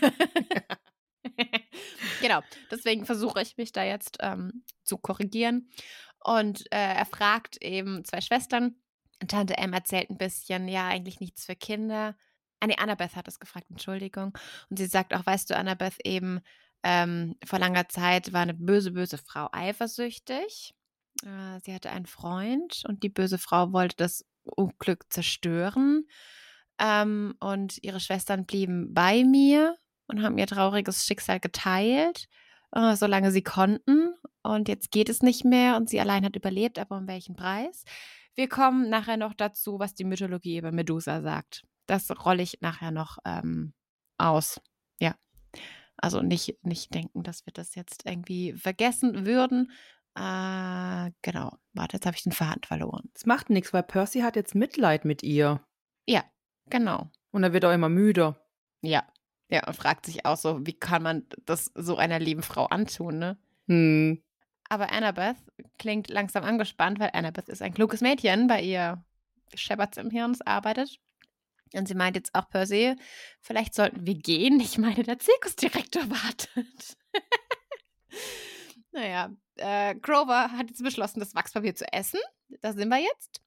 genau, 2.22 2.42
deswegen 2.72 3.06
versuche 3.06 3.42
ich 3.42 3.58
mich 3.58 3.72
da 3.72 3.84
jetzt 3.84 4.18
ähm, 4.22 4.64
zu 4.84 4.98
korrigieren. 4.98 5.70
Und 6.24 6.66
äh, 6.72 6.96
er 6.96 7.06
fragt 7.06 7.62
eben 7.62 8.04
zwei 8.06 8.22
Schwestern. 8.22 8.76
Tante 9.28 9.58
M 9.58 9.74
erzählt 9.74 10.10
ein 10.10 10.18
bisschen, 10.18 10.68
ja, 10.68 10.88
eigentlich 10.88 11.20
nichts 11.20 11.46
für 11.46 11.56
Kinder. 11.56 12.16
Ah, 12.60 12.68
Annabeth 12.78 13.16
hat 13.16 13.28
es 13.28 13.40
gefragt, 13.40 13.68
Entschuldigung. 13.70 14.38
Und 14.70 14.78
sie 14.78 14.86
sagt 14.86 15.14
auch, 15.14 15.26
weißt 15.26 15.50
du, 15.50 15.56
Annabeth 15.56 15.98
eben, 16.04 16.42
ähm, 16.84 17.36
vor 17.46 17.60
langer 17.60 17.90
Zeit 17.90 18.32
war 18.34 18.42
eine 18.42 18.54
böse, 18.54 18.92
böse 18.92 19.18
Frau 19.18 19.50
eifersüchtig. 19.52 20.74
Äh, 21.24 21.60
sie 21.64 21.74
hatte 21.74 21.92
einen 21.92 22.06
Freund 22.06 22.84
und 22.88 23.04
die 23.04 23.10
böse 23.10 23.38
Frau 23.38 23.74
wollte 23.74 23.98
das 23.98 24.26
Unglück 24.44 25.12
zerstören. 25.12 26.06
Ähm, 26.80 27.36
und 27.40 27.84
ihre 27.84 28.00
Schwestern 28.00 28.46
blieben 28.46 28.94
bei 28.94 29.24
mir 29.24 29.76
und 30.08 30.24
haben 30.24 30.38
ihr 30.38 30.48
trauriges 30.48 31.06
Schicksal 31.06 31.40
geteilt, 31.40 32.28
äh, 32.72 32.96
solange 32.96 33.32
sie 33.32 33.44
konnten. 33.44 34.14
Und 34.44 34.70
jetzt 34.70 34.92
geht 34.92 35.10
es 35.10 35.22
nicht 35.22 35.44
mehr 35.44 35.76
und 35.76 35.90
sie 35.90 36.00
allein 36.00 36.26
hat 36.26 36.36
überlebt, 36.36 36.80
aber 36.80 36.98
um 36.98 37.08
welchen 37.08 37.36
Preis? 37.36 37.84
Wir 38.36 38.48
kommen 38.48 38.90
nachher 38.90 39.18
noch 39.18 39.34
dazu, 39.34 39.80
was 39.80 39.94
die 39.94 40.06
Mythologie 40.06 40.58
über 40.58 40.72
Medusa 40.72 41.22
sagt. 41.22 41.66
Das 41.90 42.10
rolle 42.24 42.44
ich 42.44 42.62
nachher 42.62 42.92
noch 42.92 43.18
ähm, 43.26 43.74
aus. 44.18 44.62
Ja. 45.00 45.16
Also 45.98 46.22
nicht, 46.22 46.64
nicht 46.64 46.94
denken, 46.94 47.24
dass 47.24 47.46
wir 47.46 47.54
das 47.54 47.74
jetzt 47.74 48.06
irgendwie 48.06 48.54
vergessen 48.54 49.26
würden. 49.26 49.72
Äh, 50.16 51.12
genau. 51.24 51.58
Warte, 51.74 51.98
jetzt 51.98 52.06
habe 52.06 52.16
ich 52.16 52.24
den 52.24 52.32
Faden 52.32 52.64
verloren. 52.64 53.10
Es 53.16 53.26
macht 53.26 53.50
nichts, 53.50 53.74
weil 53.74 53.84
Percy 53.84 54.20
hat 54.20 54.36
jetzt 54.36 54.54
Mitleid 54.54 55.04
mit 55.04 55.24
ihr. 55.24 55.66
Ja, 56.08 56.24
genau. 56.70 57.10
Und 57.32 57.44
er 57.44 57.54
wird 57.54 57.66
auch 57.66 57.74
immer 57.74 57.90
müder. 57.90 58.40
Ja. 58.82 59.04
Ja, 59.52 59.66
und 59.66 59.76
fragt 59.76 60.06
sich 60.06 60.26
auch 60.26 60.38
so, 60.38 60.64
wie 60.68 60.78
kann 60.78 61.02
man 61.02 61.26
das 61.46 61.72
so 61.74 61.98
einer 61.98 62.20
lieben 62.20 62.44
Frau 62.44 62.66
antun, 62.66 63.18
ne? 63.18 63.38
Hm. 63.68 64.22
Aber 64.70 64.92
Annabeth 64.92 65.38
klingt 65.80 66.10
langsam 66.10 66.44
angespannt, 66.44 67.00
weil 67.00 67.10
Annabeth 67.14 67.50
ist 67.50 67.64
ein 67.64 67.74
kluges 67.74 68.02
Mädchen, 68.02 68.46
bei 68.46 68.62
ihr 68.62 69.04
scheppert's 69.56 69.98
im 69.98 70.12
Hirn, 70.12 70.38
arbeitet. 70.46 71.00
Und 71.74 71.88
sie 71.88 71.96
meint 71.96 72.16
jetzt 72.16 72.34
auch 72.34 72.50
Percy, 72.50 72.96
vielleicht 73.42 73.74
sollten 73.76 74.06
wir 74.06 74.16
gehen. 74.16 74.60
Ich 74.60 74.78
meine, 74.78 75.04
der 75.04 75.20
Zirkusdirektor 75.20 76.10
wartet. 76.10 76.98
naja, 78.92 79.30
äh, 79.58 79.96
Grover 79.96 80.52
hat 80.52 80.70
jetzt 80.70 80.84
beschlossen, 80.84 81.20
das 81.20 81.36
Wachspapier 81.36 81.76
zu 81.76 81.92
essen. 81.92 82.20
Da 82.62 82.74
sind 82.74 82.90
wir 82.90 83.00
jetzt. 83.00 83.42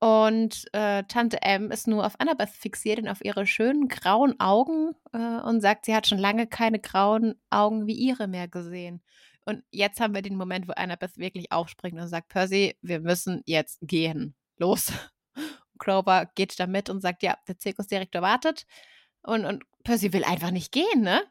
Und 0.00 0.64
äh, 0.72 1.04
Tante 1.04 1.42
M 1.42 1.70
ist 1.70 1.86
nur 1.86 2.04
auf 2.04 2.18
Annabeth 2.18 2.50
fixiert 2.50 2.98
und 2.98 3.06
auf 3.06 3.24
ihre 3.24 3.46
schönen 3.46 3.86
grauen 3.86 4.38
Augen 4.40 4.96
äh, 5.12 5.18
und 5.18 5.60
sagt, 5.60 5.84
sie 5.84 5.94
hat 5.94 6.08
schon 6.08 6.18
lange 6.18 6.48
keine 6.48 6.80
grauen 6.80 7.40
Augen 7.50 7.86
wie 7.86 7.94
ihre 7.94 8.26
mehr 8.26 8.48
gesehen. 8.48 9.00
Und 9.44 9.62
jetzt 9.70 10.00
haben 10.00 10.12
wir 10.12 10.22
den 10.22 10.36
Moment, 10.36 10.66
wo 10.66 10.72
Annabeth 10.72 11.18
wirklich 11.18 11.52
aufspringt 11.52 12.00
und 12.00 12.08
sagt, 12.08 12.28
Percy, 12.30 12.76
wir 12.82 12.98
müssen 12.98 13.42
jetzt 13.46 13.78
gehen. 13.80 14.34
Los. 14.58 14.92
Grover 15.82 16.30
geht 16.34 16.58
da 16.58 16.66
mit 16.66 16.88
und 16.90 17.00
sagt, 17.00 17.22
ja, 17.22 17.36
der 17.48 17.58
Zirkusdirektor 17.58 18.22
wartet. 18.22 18.66
Und, 19.22 19.44
und 19.44 19.64
Percy 19.84 20.12
will 20.12 20.24
einfach 20.24 20.50
nicht 20.50 20.72
gehen, 20.72 21.00
ne? 21.00 21.22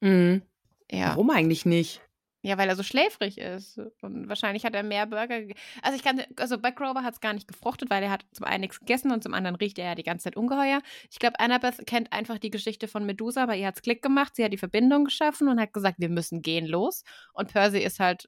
Mhm. 0.00 0.42
Ja. 0.90 1.10
Warum 1.10 1.30
eigentlich 1.30 1.64
nicht? 1.66 2.00
Ja, 2.42 2.56
weil 2.56 2.70
er 2.70 2.76
so 2.76 2.82
schläfrig 2.82 3.36
ist. 3.36 3.78
Und 4.00 4.28
wahrscheinlich 4.30 4.64
hat 4.64 4.74
er 4.74 4.82
mehr 4.82 5.04
Burger. 5.06 5.42
ge- 5.42 5.54
Also 5.82 5.94
ich 5.96 6.02
kann, 6.02 6.22
also 6.36 6.56
bei 6.58 6.70
Grover 6.70 7.02
hat 7.02 7.12
es 7.14 7.20
gar 7.20 7.34
nicht 7.34 7.46
gefruchtet, 7.46 7.90
weil 7.90 8.02
er 8.02 8.10
hat 8.10 8.24
zum 8.32 8.46
einen 8.46 8.62
nichts 8.62 8.80
gegessen 8.80 9.12
und 9.12 9.22
zum 9.22 9.34
anderen 9.34 9.56
riecht 9.56 9.78
er 9.78 9.84
ja 9.84 9.94
die 9.94 10.02
ganze 10.04 10.24
Zeit 10.24 10.36
ungeheuer. 10.36 10.80
Ich 11.10 11.18
glaube, 11.18 11.38
Annabeth 11.38 11.86
kennt 11.86 12.12
einfach 12.14 12.38
die 12.38 12.48
Geschichte 12.50 12.88
von 12.88 13.04
Medusa, 13.04 13.44
bei 13.44 13.58
ihr 13.58 13.66
hat 13.66 13.76
es 13.76 13.82
Klick 13.82 14.00
gemacht, 14.00 14.36
sie 14.36 14.44
hat 14.44 14.52
die 14.54 14.58
Verbindung 14.58 15.04
geschaffen 15.04 15.48
und 15.48 15.60
hat 15.60 15.74
gesagt, 15.74 15.96
wir 15.98 16.08
müssen 16.08 16.40
gehen 16.40 16.66
los. 16.66 17.04
Und 17.34 17.52
Percy 17.52 17.80
ist 17.80 18.00
halt 18.00 18.26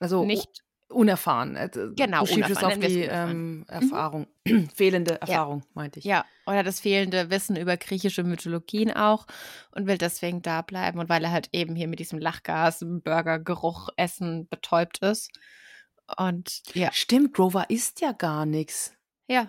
Also 0.00 0.24
nicht. 0.24 0.64
Unerfahren. 0.94 1.56
Äh, 1.56 1.68
Genau, 1.96 2.20
Du 2.20 2.26
schiebst 2.26 2.50
es 2.50 2.56
unerfahren, 2.58 2.82
auf 2.82 2.86
die 2.88 3.02
unerfahren. 3.04 3.30
ähm, 3.30 3.64
Erfahrung. 3.68 4.26
Fehlende 4.74 5.20
Erfahrung, 5.20 5.64
meinte 5.74 5.98
ich. 5.98 6.04
Ja, 6.04 6.24
oder 6.46 6.62
das 6.62 6.80
fehlende 6.80 7.30
Wissen 7.30 7.56
über 7.56 7.76
griechische 7.76 8.22
Mythologien 8.24 8.92
auch 8.92 9.26
und 9.72 9.86
will 9.86 9.98
deswegen 9.98 10.42
da 10.42 10.62
bleiben 10.62 10.98
und 10.98 11.08
weil 11.08 11.24
er 11.24 11.32
halt 11.32 11.48
eben 11.52 11.74
hier 11.76 11.88
mit 11.88 11.98
diesem 12.00 12.18
Lachgas, 12.18 12.84
Burgergeruch, 12.86 13.88
Essen 13.96 14.48
betäubt 14.48 14.98
ist. 14.98 15.30
Und 16.18 16.62
ja, 16.74 16.92
Stimmt, 16.92 17.34
Grover 17.34 17.70
isst 17.70 18.00
ja 18.00 18.12
gar 18.12 18.44
nichts. 18.46 18.92
ja, 19.26 19.48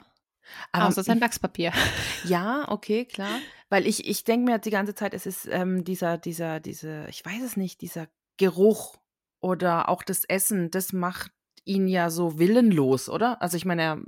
Aber 0.72 0.88
außer 0.88 1.04
sein 1.04 1.22
Wachspapier. 1.22 1.72
Ja, 2.26 2.66
okay, 2.70 3.06
klar. 3.06 3.39
Weil 3.70 3.86
ich, 3.86 4.08
ich 4.08 4.24
denke 4.24 4.50
mir 4.52 4.58
die 4.60 4.70
ganze 4.72 4.96
Zeit, 4.96 5.14
es 5.14 5.26
ist 5.26 5.48
ähm, 5.52 5.84
dieser, 5.84 6.18
dieser, 6.18 6.60
diese, 6.60 7.06
ich 7.10 7.26
weiß 7.26 7.41
es 7.43 7.58
nicht, 7.58 7.82
dieser 7.82 8.08
Geruch 8.38 8.96
oder 9.41 9.89
auch 9.89 10.02
das 10.02 10.24
Essen, 10.24 10.72
das 10.72 10.93
macht 10.93 11.32
ihn 11.66 11.88
ja 11.88 12.09
so 12.09 12.39
willenlos, 12.39 13.09
oder? 13.09 13.41
Also 13.41 13.57
ich 13.57 13.66
meine, 13.66 13.82
er 13.82 14.01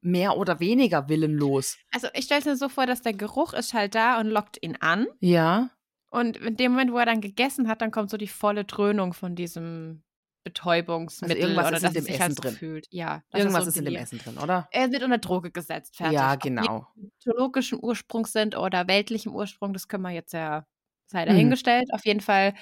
mehr 0.00 0.36
oder 0.36 0.58
weniger 0.58 1.08
willenlos. 1.08 1.78
Also 1.92 2.08
ich 2.14 2.24
stelle 2.24 2.44
mir 2.44 2.56
so 2.56 2.68
vor, 2.68 2.86
dass 2.86 3.02
der 3.02 3.12
Geruch 3.12 3.52
ist 3.52 3.72
halt 3.72 3.94
da 3.94 4.18
und 4.18 4.26
lockt 4.26 4.58
ihn 4.60 4.76
an. 4.80 5.06
Ja. 5.20 5.70
Und 6.10 6.36
in 6.38 6.56
dem 6.56 6.72
Moment, 6.72 6.92
wo 6.92 6.98
er 6.98 7.06
dann 7.06 7.20
gegessen 7.20 7.68
hat, 7.68 7.80
dann 7.80 7.90
kommt 7.92 8.10
so 8.10 8.16
die 8.16 8.26
volle 8.28 8.64
Dröhnung 8.64 9.12
von 9.14 9.34
diesem 9.36 10.02
Betäubungsmittel 10.44 11.36
Also 11.36 11.48
irgendwas 11.48 11.66
oder 11.68 11.76
ist 11.76 11.84
in 11.84 11.92
dem 11.94 12.02
sich 12.04 12.14
Essen 12.14 12.22
halt 12.22 12.44
drin. 12.44 12.54
fühlt. 12.54 12.86
Ja, 12.90 13.22
Irgendwas 13.32 13.66
ist 13.68 13.76
in 13.76 13.84
dem. 13.84 13.94
Essen 13.96 14.18
drin, 14.18 14.38
oder? 14.38 14.68
Er 14.72 14.90
wird 14.90 15.02
unter 15.04 15.18
Droge 15.18 15.50
gesetzt, 15.52 15.96
fertig. 15.96 16.14
Ja, 16.18 16.34
Ob 16.34 16.40
genau. 16.42 16.86
mythologischen 16.96 17.78
Ursprungs 17.80 18.32
sind 18.32 18.56
oder 18.56 18.88
weltlichen 18.88 19.32
Ursprung, 19.32 19.72
das 19.72 19.86
können 19.88 20.02
wir 20.02 20.10
jetzt 20.10 20.32
ja 20.32 20.66
sei 21.06 21.22
Mhm. 21.24 21.28
dahingestellt. 21.28 21.88
Auf 21.92 22.04
jeden 22.04 22.20
Fall 22.20 22.54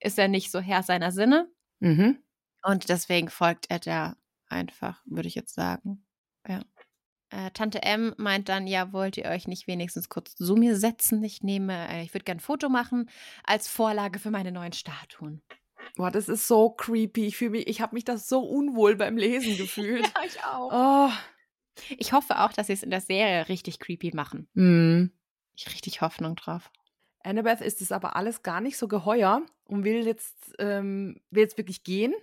ist 0.00 0.18
er 0.18 0.28
nicht 0.28 0.50
so 0.50 0.60
Herr 0.60 0.82
seiner 0.82 1.10
Sinne 1.12 1.48
Mhm. 1.80 2.18
Und 2.62 2.88
deswegen 2.88 3.28
folgt 3.28 3.70
er 3.70 3.78
da 3.78 4.16
einfach, 4.48 5.00
würde 5.04 5.28
ich 5.28 5.34
jetzt 5.34 5.54
sagen. 5.54 6.04
Ja. 6.46 6.60
Äh, 7.30 7.50
Tante 7.52 7.82
M 7.82 8.14
meint 8.18 8.48
dann, 8.48 8.66
ja, 8.66 8.92
wollt 8.92 9.16
ihr 9.16 9.24
euch 9.24 9.48
nicht 9.48 9.66
wenigstens 9.66 10.08
kurz 10.08 10.34
zu 10.36 10.54
mir 10.54 10.76
setzen? 10.76 11.24
Ich 11.24 11.42
nehme, 11.42 11.88
äh, 11.88 12.02
ich 12.02 12.12
würde 12.12 12.24
gerne 12.24 12.38
ein 12.38 12.42
Foto 12.42 12.68
machen 12.68 13.08
als 13.44 13.68
Vorlage 13.68 14.18
für 14.18 14.30
meine 14.30 14.52
neuen 14.52 14.74
Statuen. 14.74 15.42
Boah, 15.96 16.10
das 16.10 16.28
ist 16.28 16.46
so 16.46 16.70
creepy. 16.70 17.26
Ich 17.26 17.36
fühle 17.36 17.50
mich, 17.52 17.66
ich 17.66 17.80
habe 17.80 17.94
mich 17.94 18.04
das 18.04 18.28
so 18.28 18.40
unwohl 18.40 18.96
beim 18.96 19.16
Lesen 19.16 19.56
gefühlt. 19.56 20.12
ich 20.26 20.44
auch. 20.44 20.70
oh. 21.08 21.12
Ich 21.96 22.12
hoffe 22.12 22.40
auch, 22.40 22.52
dass 22.52 22.66
sie 22.66 22.74
es 22.74 22.82
in 22.82 22.90
der 22.90 23.00
Serie 23.00 23.48
richtig 23.48 23.78
creepy 23.78 24.14
machen. 24.14 24.46
Mhm. 24.52 25.10
Ich 25.56 25.68
richtig 25.72 26.02
Hoffnung 26.02 26.36
drauf. 26.36 26.70
Annabeth 27.24 27.60
ist 27.60 27.80
es 27.80 27.92
aber 27.92 28.16
alles 28.16 28.42
gar 28.42 28.60
nicht 28.60 28.76
so 28.76 28.88
geheuer 28.88 29.42
und 29.64 29.84
will 29.84 30.04
jetzt, 30.06 30.54
ähm, 30.58 31.20
will 31.30 31.42
jetzt 31.42 31.56
wirklich 31.56 31.82
gehen. 31.82 32.14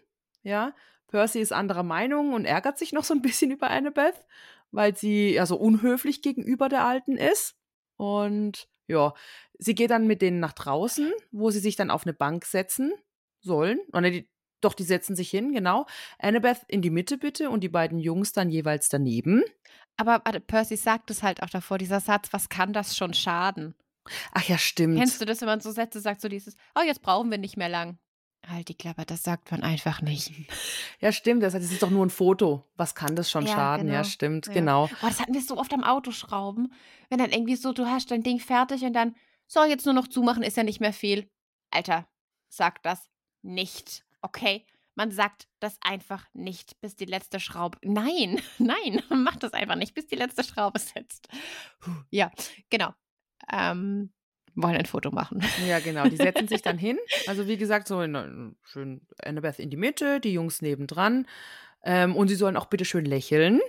Ja, 0.44 0.74
Percy 1.08 1.40
ist 1.40 1.52
anderer 1.52 1.84
Meinung 1.84 2.34
und 2.34 2.46
ärgert 2.46 2.78
sich 2.78 2.94
noch 2.94 3.04
so 3.04 3.14
ein 3.14 3.22
bisschen 3.22 3.52
über 3.52 3.70
Annabeth, 3.70 4.26
weil 4.72 4.96
sie 4.96 5.34
ja 5.34 5.46
so 5.46 5.58
unhöflich 5.58 6.22
gegenüber 6.22 6.70
der 6.70 6.86
Alten 6.86 7.18
ist. 7.18 7.56
Und 7.98 8.68
ja, 8.88 9.14
sie 9.58 9.76
geht 9.76 9.92
dann 9.92 10.08
mit 10.08 10.22
denen 10.22 10.40
nach 10.40 10.54
draußen, 10.54 11.12
wo 11.32 11.52
sie 11.52 11.60
sich 11.60 11.76
dann 11.76 11.92
auf 11.92 12.06
eine 12.06 12.14
Bank 12.14 12.46
setzen 12.46 12.94
sollen. 13.42 13.80
Oh, 13.94 14.00
ne, 14.00 14.12
die, 14.12 14.30
doch, 14.62 14.74
die 14.74 14.84
setzen 14.84 15.16
sich 15.16 15.30
hin, 15.30 15.54
genau. 15.54 15.86
Annabeth 16.18 16.62
in 16.68 16.82
die 16.82 16.90
Mitte 16.90 17.18
bitte 17.18 17.50
und 17.50 17.62
die 17.62 17.70
beiden 17.70 18.00
Jungs 18.00 18.34
dann 18.34 18.50
jeweils 18.50 18.90
daneben. 18.90 19.44
Aber 19.98 20.22
warte, 20.24 20.40
Percy 20.40 20.76
sagt 20.76 21.12
es 21.12 21.24
halt 21.24 21.44
auch 21.44 21.50
davor, 21.50 21.78
dieser 21.78 22.00
Satz, 22.00 22.32
was 22.32 22.50
kann 22.50 22.74
das 22.74 22.96
schon 22.96 23.14
schaden? 23.14 23.76
Ach 24.32 24.44
ja, 24.48 24.58
stimmt. 24.58 24.98
Kennst 24.98 25.22
du 25.22 25.26
das, 25.26 25.42
wenn 25.42 25.48
man 25.48 25.62
so 25.62 25.72
Sätze 25.72 26.00
sagt, 26.00 26.22
so 26.22 26.30
dieses, 26.30 26.56
oh, 26.76 26.82
jetzt 26.86 27.02
brauchen 27.02 27.30
wir 27.30 27.38
nicht 27.38 27.58
mehr 27.58 27.70
lang. 27.70 28.00
Halt 28.50 28.68
die 28.70 28.76
Klappe, 28.76 29.06
das 29.06 29.24
sagt 29.24 29.52
man 29.52 29.64
einfach 29.64 30.02
nicht. 30.02 30.32
Ja, 31.00 31.12
stimmt. 31.12 31.44
Das, 31.44 31.54
ist 31.54 31.82
doch 31.84 31.90
nur 31.90 32.06
ein 32.06 32.10
Foto. 32.10 32.66
Was 32.76 32.96
kann 32.96 33.16
das 33.16 33.30
schon 33.30 33.46
Ja, 33.46 33.54
schaden? 33.54 33.88
Ja, 33.88 34.02
genau. 34.02 34.10
stimmt, 34.10 34.48
Ja. 34.48 34.54
genau. 34.54 34.86
Oh, 35.02 35.08
das 35.08 35.20
hatten 35.20 35.34
wir 35.34 35.42
so 35.42 35.58
oft 35.58 35.74
am 35.74 35.84
Autoschrauben. 35.84 36.74
Wenn 37.10 37.20
dann 37.20 37.32
irgendwie 37.32 37.56
so, 37.56 37.74
du 37.74 37.86
hast 37.86 38.12
dein 38.12 38.24
Ding 38.24 38.40
fertig 38.40 38.84
und 38.84 38.94
dann, 38.94 39.16
so, 39.48 39.64
jetzt 39.64 39.86
nur 39.86 39.94
noch 39.94 40.08
zumachen, 40.08 40.44
ist 40.44 40.58
ja 40.58 40.64
nicht 40.64 40.80
mehr 40.80 40.94
viel. 40.94 41.30
Alter, 41.72 42.08
sag 42.50 42.82
das 42.84 43.10
nicht, 43.42 44.04
okay? 44.22 44.66
Man 44.96 45.12
sagt 45.12 45.48
das 45.60 45.78
einfach 45.82 46.26
nicht, 46.34 46.80
bis 46.82 46.96
die 46.96 47.06
letzte 47.06 47.40
Schraube. 47.40 47.78
Nein, 47.84 48.42
nein, 48.58 49.02
mach 49.10 49.38
das 49.38 49.54
einfach 49.54 49.76
nicht, 49.76 49.94
bis 49.94 50.08
die 50.08 50.16
letzte 50.16 50.44
Schraube 50.44 50.80
sitzt. 50.80 51.28
Ja, 52.10 52.32
genau. 52.70 52.94
Ähm, 53.52 54.12
wollen 54.56 54.76
ein 54.76 54.86
Foto 54.86 55.12
machen. 55.12 55.42
Ja, 55.68 55.80
genau. 55.80 56.08
Die 56.08 56.18
setzen 56.18 56.48
sich 56.48 56.62
dann 56.62 56.78
hin. 56.78 56.98
Also 57.28 57.48
wie 57.48 57.58
gesagt, 57.58 57.88
so 57.88 58.02
in, 58.02 58.16
in, 58.16 58.56
schön 58.64 59.02
Annabeth 59.24 59.60
in 59.60 59.70
die 59.70 59.78
Mitte, 59.78 60.20
die 60.20 60.34
Jungs 60.34 60.62
nebendran. 60.62 61.28
Ähm, 61.84 62.16
und 62.16 62.28
sie 62.28 62.36
sollen 62.36 62.58
auch 62.58 62.66
bitte 62.68 62.86
schön 62.86 63.06
lächeln. 63.06 63.62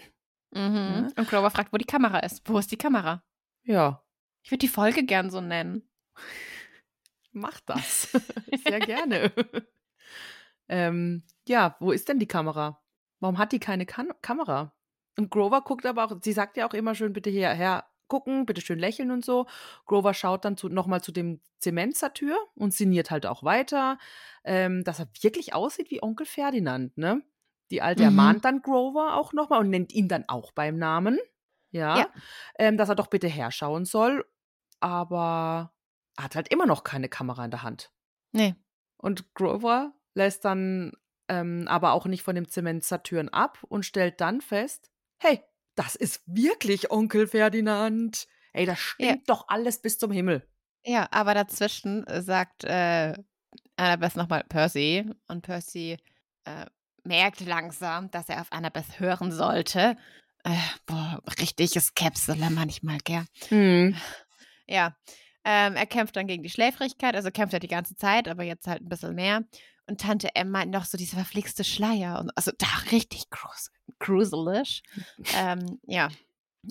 Mhm. 0.52 1.12
Und 1.16 1.28
Grover 1.28 1.50
fragt, 1.50 1.72
wo 1.72 1.76
die 1.76 1.84
Kamera 1.84 2.20
ist. 2.20 2.48
Wo 2.48 2.58
ist 2.58 2.70
die 2.72 2.76
Kamera? 2.78 3.22
Ja. 3.62 4.02
Ich 4.42 4.50
würde 4.50 4.58
die 4.58 4.68
Folge 4.68 5.04
gern 5.04 5.30
so 5.30 5.40
nennen. 5.40 5.82
Mach 7.32 7.60
das. 7.60 8.10
Sehr 8.66 8.80
gerne. 8.80 9.32
ähm, 10.68 11.22
ja, 11.46 11.76
wo 11.80 11.92
ist 11.92 12.08
denn 12.08 12.18
die 12.18 12.26
Kamera? 12.28 12.82
Warum 13.20 13.38
hat 13.38 13.52
die 13.52 13.60
keine 13.60 13.86
Kan 13.86 14.08
Kamera? 14.22 14.74
Und 15.16 15.30
Grover 15.30 15.62
guckt 15.62 15.86
aber 15.86 16.04
auch, 16.04 16.16
sie 16.22 16.32
sagt 16.32 16.56
ja 16.56 16.66
auch 16.66 16.74
immer 16.74 16.94
schön, 16.94 17.12
bitte 17.12 17.30
hierher 17.30 17.89
gucken, 18.10 18.44
bitte 18.44 18.60
schön 18.60 18.78
lächeln 18.78 19.10
und 19.10 19.24
so. 19.24 19.46
Grover 19.86 20.12
schaut 20.12 20.44
dann 20.44 20.56
nochmal 20.64 21.00
zu 21.00 21.12
dem 21.12 21.40
Zementzer-Tür 21.60 22.36
und 22.56 22.74
sinniert 22.74 23.10
halt 23.10 23.24
auch 23.24 23.42
weiter, 23.42 23.96
ähm, 24.44 24.84
dass 24.84 24.98
er 24.98 25.08
wirklich 25.22 25.54
aussieht 25.54 25.90
wie 25.90 26.02
Onkel 26.02 26.26
Ferdinand, 26.26 26.98
ne? 26.98 27.22
Die 27.70 27.80
Alte 27.80 28.02
Mhm. 28.02 28.06
ermahnt 28.08 28.44
dann 28.44 28.60
Grover 28.60 29.16
auch 29.16 29.32
nochmal 29.32 29.60
und 29.60 29.70
nennt 29.70 29.94
ihn 29.94 30.08
dann 30.08 30.24
auch 30.28 30.52
beim 30.52 30.76
Namen. 30.76 31.18
Ja. 31.70 31.98
Ja. 31.98 32.08
Ähm, 32.58 32.76
dass 32.76 32.90
er 32.90 32.96
doch 32.96 33.06
bitte 33.06 33.28
herschauen 33.28 33.86
soll. 33.86 34.26
Aber 34.80 35.72
er 36.16 36.24
hat 36.24 36.34
halt 36.36 36.48
immer 36.48 36.66
noch 36.66 36.84
keine 36.84 37.08
Kamera 37.08 37.44
in 37.44 37.50
der 37.50 37.62
Hand. 37.62 37.92
Nee. 38.32 38.54
Und 38.96 39.34
Grover 39.34 39.92
lässt 40.14 40.44
dann 40.44 40.92
ähm, 41.28 41.66
aber 41.68 41.92
auch 41.92 42.06
nicht 42.06 42.22
von 42.24 42.34
dem 42.34 42.48
Zement 42.48 42.82
Saturn 42.84 43.28
ab 43.28 43.58
und 43.68 43.84
stellt 43.86 44.20
dann 44.20 44.40
fest, 44.40 44.90
hey, 45.18 45.44
das 45.80 45.96
ist 45.96 46.20
wirklich 46.26 46.90
Onkel 46.90 47.26
Ferdinand. 47.26 48.26
Ey, 48.52 48.66
das 48.66 48.78
stimmt 48.78 49.30
doch 49.30 49.46
alles 49.48 49.80
bis 49.80 49.98
zum 49.98 50.10
Himmel. 50.10 50.46
Ja, 50.84 51.08
aber 51.10 51.32
dazwischen 51.32 52.06
äh, 52.06 52.20
sagt 52.20 52.64
äh, 52.64 53.14
Annabeth 53.76 54.14
nochmal 54.14 54.44
Percy 54.46 55.10
und 55.28 55.40
Percy 55.40 55.96
äh, 56.44 56.66
merkt 57.04 57.40
langsam, 57.40 58.10
dass 58.10 58.28
er 58.28 58.42
auf 58.42 58.52
Annabeth 58.52 59.00
hören 59.00 59.32
sollte. 59.32 59.96
Äh, 60.44 60.56
boah, 60.84 61.22
richtiges 61.38 61.94
Käpsele 61.94 62.50
manchmal, 62.50 62.98
gell? 62.98 63.24
Hm. 63.48 63.96
Ja, 64.66 64.94
ähm, 65.44 65.76
er 65.76 65.86
kämpft 65.86 66.16
dann 66.16 66.26
gegen 66.26 66.42
die 66.42 66.50
Schläfrigkeit, 66.50 67.14
also 67.14 67.30
kämpft 67.30 67.54
er 67.54 67.60
die 67.60 67.68
ganze 67.68 67.96
Zeit, 67.96 68.28
aber 68.28 68.42
jetzt 68.42 68.66
halt 68.66 68.82
ein 68.82 68.88
bisschen 68.88 69.14
mehr. 69.14 69.44
Und 69.86 70.00
Tante 70.00 70.28
Em 70.34 70.50
meint 70.50 70.70
noch 70.70 70.84
so 70.84 70.98
diese 70.98 71.16
verflixte 71.16 71.64
Schleier. 71.64 72.20
Und, 72.20 72.30
also 72.36 72.52
da 72.58 72.66
richtig 72.92 73.30
grus 73.30 73.70
gruselig. 74.00 74.82
ähm, 75.36 75.78
ja, 75.86 76.08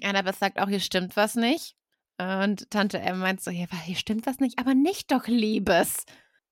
Annabeth 0.03 0.35
sagt 0.35 0.59
auch, 0.59 0.67
hier 0.67 0.79
stimmt 0.79 1.15
was 1.15 1.35
nicht. 1.35 1.75
Und 2.17 2.69
Tante 2.69 2.99
Em 2.99 3.19
meint 3.19 3.41
so, 3.41 3.49
hier, 3.49 3.67
hier 3.85 3.95
stimmt 3.95 4.25
was 4.27 4.39
nicht, 4.39 4.59
aber 4.59 4.73
nicht 4.75 5.11
doch 5.11 5.27
Liebes. 5.27 6.05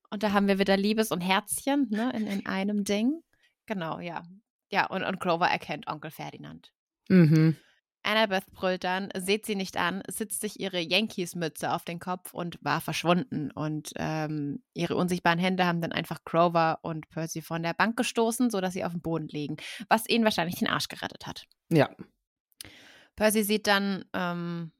Und 0.09 0.23
da 0.23 0.31
haben 0.31 0.47
wir 0.47 0.59
wieder 0.59 0.77
Liebes 0.77 1.11
und 1.11 1.19
Herzchen 1.19 1.87
ne, 1.89 2.11
in, 2.15 2.25
in 2.25 2.45
einem 2.45 2.85
Ding. 2.85 3.21
Genau, 3.65 3.99
ja. 3.99 4.23
Ja, 4.71 4.85
und, 4.87 5.03
und 5.03 5.19
Clover 5.19 5.47
erkennt 5.47 5.87
Onkel 5.87 6.11
Ferdinand. 6.11 6.71
Mhm. 7.09 7.57
Annabeth 8.07 8.49
brüllt 8.51 8.83
dann, 8.83 9.09
seht 9.17 9.45
sie 9.45 9.55
nicht 9.55 9.77
an, 9.77 10.01
sitzt 10.07 10.41
sich 10.41 10.59
ihre 10.59 10.79
Yankees-Mütze 10.79 11.73
auf 11.73 11.83
den 11.83 11.99
Kopf 11.99 12.33
und 12.33 12.57
war 12.63 12.81
verschwunden. 12.81 13.51
Und 13.51 13.91
ähm, 13.97 14.63
ihre 14.73 14.95
unsichtbaren 14.95 15.39
Hände 15.39 15.65
haben 15.65 15.81
dann 15.81 15.91
einfach 15.91 16.23
Grover 16.23 16.79
und 16.81 17.09
Percy 17.09 17.41
von 17.41 17.63
der 17.63 17.73
Bank 17.73 17.97
gestoßen, 17.97 18.49
sodass 18.49 18.73
sie 18.73 18.85
auf 18.85 18.93
dem 18.93 19.01
Boden 19.01 19.27
liegen, 19.27 19.57
was 19.89 20.07
ihnen 20.07 20.23
wahrscheinlich 20.23 20.57
den 20.57 20.69
Arsch 20.69 20.87
gerettet 20.87 21.27
hat. 21.27 21.45
Ja. 21.69 21.89
Percy 23.15 23.43
sieht 23.43 23.67
dann, 23.67 24.05
ähm, 24.13 24.71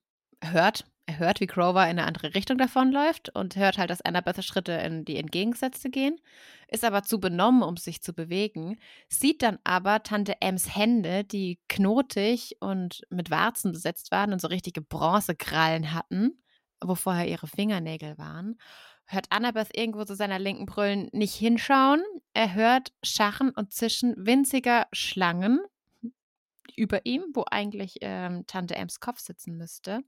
hört, 0.41 0.85
er 1.07 1.19
hört, 1.19 1.39
wie 1.39 1.47
Grover 1.47 1.83
in 1.83 1.97
eine 1.97 2.05
andere 2.05 2.35
Richtung 2.35 2.57
davonläuft 2.57 3.29
und 3.29 3.55
hört 3.55 3.77
halt, 3.77 3.89
dass 3.89 4.01
Annabeth 4.01 4.43
Schritte 4.43 4.73
in 4.73 5.05
die 5.05 5.15
entgegengesetzte 5.15 5.89
gehen, 5.89 6.19
ist 6.67 6.83
aber 6.83 7.01
zu 7.03 7.19
benommen, 7.19 7.63
um 7.63 7.77
sich 7.77 8.01
zu 8.03 8.13
bewegen, 8.13 8.77
sieht 9.07 9.41
dann 9.41 9.57
aber 9.63 10.03
Tante 10.03 10.41
Ems 10.41 10.75
Hände, 10.75 11.23
die 11.23 11.59
knotig 11.69 12.57
und 12.59 13.03
mit 13.09 13.31
Warzen 13.31 13.71
besetzt 13.71 14.11
waren 14.11 14.33
und 14.33 14.41
so 14.41 14.49
richtige 14.49 14.81
Bronzekrallen 14.81 15.93
hatten, 15.93 16.43
wo 16.83 16.93
vorher 16.93 17.27
ihre 17.27 17.47
Fingernägel 17.47 18.17
waren. 18.17 18.59
Hört 19.05 19.27
Annabeth 19.29 19.69
irgendwo 19.77 20.03
zu 20.03 20.13
seiner 20.13 20.39
linken 20.39 20.65
brüllen, 20.65 21.07
nicht 21.13 21.35
hinschauen. 21.35 22.03
Er 22.33 22.53
hört 22.53 22.91
Scharren 23.01 23.51
und 23.51 23.71
Zischen 23.71 24.13
winziger 24.17 24.87
Schlangen 24.91 25.61
über 26.75 27.05
ihm, 27.05 27.23
wo 27.33 27.45
eigentlich 27.49 27.95
ähm, 28.01 28.45
Tante 28.45 28.75
Ems 28.75 28.99
Kopf 28.99 29.19
sitzen 29.19 29.55
müsste. 29.55 30.01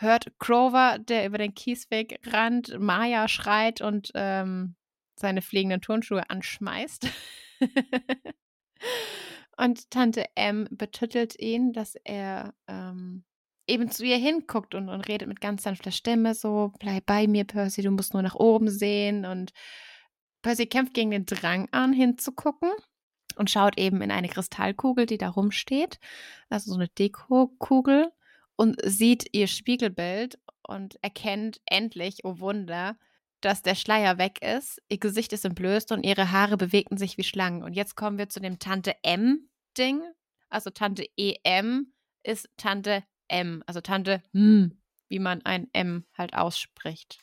Hört 0.00 0.38
Grover, 0.38 0.98
der 1.00 1.26
über 1.26 1.38
den 1.38 1.54
Kiesweg 1.54 2.20
rannt, 2.28 2.78
Maya 2.78 3.26
schreit 3.26 3.80
und 3.80 4.12
ähm, 4.14 4.76
seine 5.16 5.42
fliegenden 5.42 5.80
Turnschuhe 5.80 6.30
anschmeißt. 6.30 7.08
und 9.56 9.90
Tante 9.90 10.26
M 10.36 10.68
betüttelt 10.70 11.36
ihn, 11.40 11.72
dass 11.72 11.96
er 12.04 12.54
ähm, 12.68 13.24
eben 13.66 13.90
zu 13.90 14.04
ihr 14.04 14.18
hinguckt 14.18 14.76
und, 14.76 14.88
und 14.88 15.00
redet 15.08 15.26
mit 15.26 15.40
ganz 15.40 15.64
sanfter 15.64 15.90
Stimme 15.90 16.36
so, 16.36 16.72
bleib 16.78 17.04
bei 17.06 17.26
mir, 17.26 17.42
Percy, 17.42 17.82
du 17.82 17.90
musst 17.90 18.12
nur 18.12 18.22
nach 18.22 18.36
oben 18.36 18.70
sehen. 18.70 19.24
Und 19.24 19.52
Percy 20.42 20.66
kämpft 20.66 20.94
gegen 20.94 21.10
den 21.10 21.26
Drang 21.26 21.68
an, 21.72 21.92
hinzugucken 21.92 22.70
und 23.34 23.50
schaut 23.50 23.76
eben 23.76 24.00
in 24.00 24.12
eine 24.12 24.28
Kristallkugel, 24.28 25.06
die 25.06 25.18
da 25.18 25.28
rumsteht, 25.28 25.98
also 26.50 26.70
so 26.70 26.76
eine 26.76 26.86
Dekokugel 26.86 28.12
und 28.58 28.76
sieht 28.84 29.28
ihr 29.32 29.46
Spiegelbild 29.46 30.38
und 30.62 31.02
erkennt 31.02 31.60
endlich, 31.64 32.24
oh 32.24 32.40
Wunder, 32.40 32.98
dass 33.40 33.62
der 33.62 33.76
Schleier 33.76 34.18
weg 34.18 34.42
ist, 34.42 34.82
ihr 34.88 34.98
Gesicht 34.98 35.32
ist 35.32 35.44
entblößt 35.44 35.92
und 35.92 36.02
ihre 36.02 36.32
Haare 36.32 36.56
bewegten 36.56 36.98
sich 36.98 37.16
wie 37.16 37.22
Schlangen. 37.22 37.62
Und 37.62 37.74
jetzt 37.74 37.94
kommen 37.94 38.18
wir 38.18 38.28
zu 38.28 38.40
dem 38.40 38.58
Tante 38.58 38.96
M-Ding. 39.04 40.02
Also 40.50 40.70
Tante 40.70 41.06
EM 41.16 41.92
ist 42.24 42.48
Tante 42.56 43.04
M, 43.28 43.62
also 43.66 43.80
Tante 43.80 44.22
M, 44.34 44.76
wie 45.08 45.20
man 45.20 45.40
ein 45.42 45.68
M 45.72 46.04
halt 46.16 46.34
ausspricht. 46.34 47.20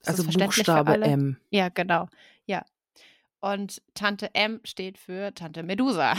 Ist 0.00 0.08
Also 0.08 0.24
Buchstabe? 0.24 0.94
M. 0.94 1.36
Ja, 1.50 1.68
genau. 1.68 2.08
Ja. 2.46 2.64
Und 3.40 3.80
Tante 3.94 4.34
M 4.34 4.60
steht 4.64 4.98
für 4.98 5.32
Tante 5.34 5.62
Medusa. 5.62 6.14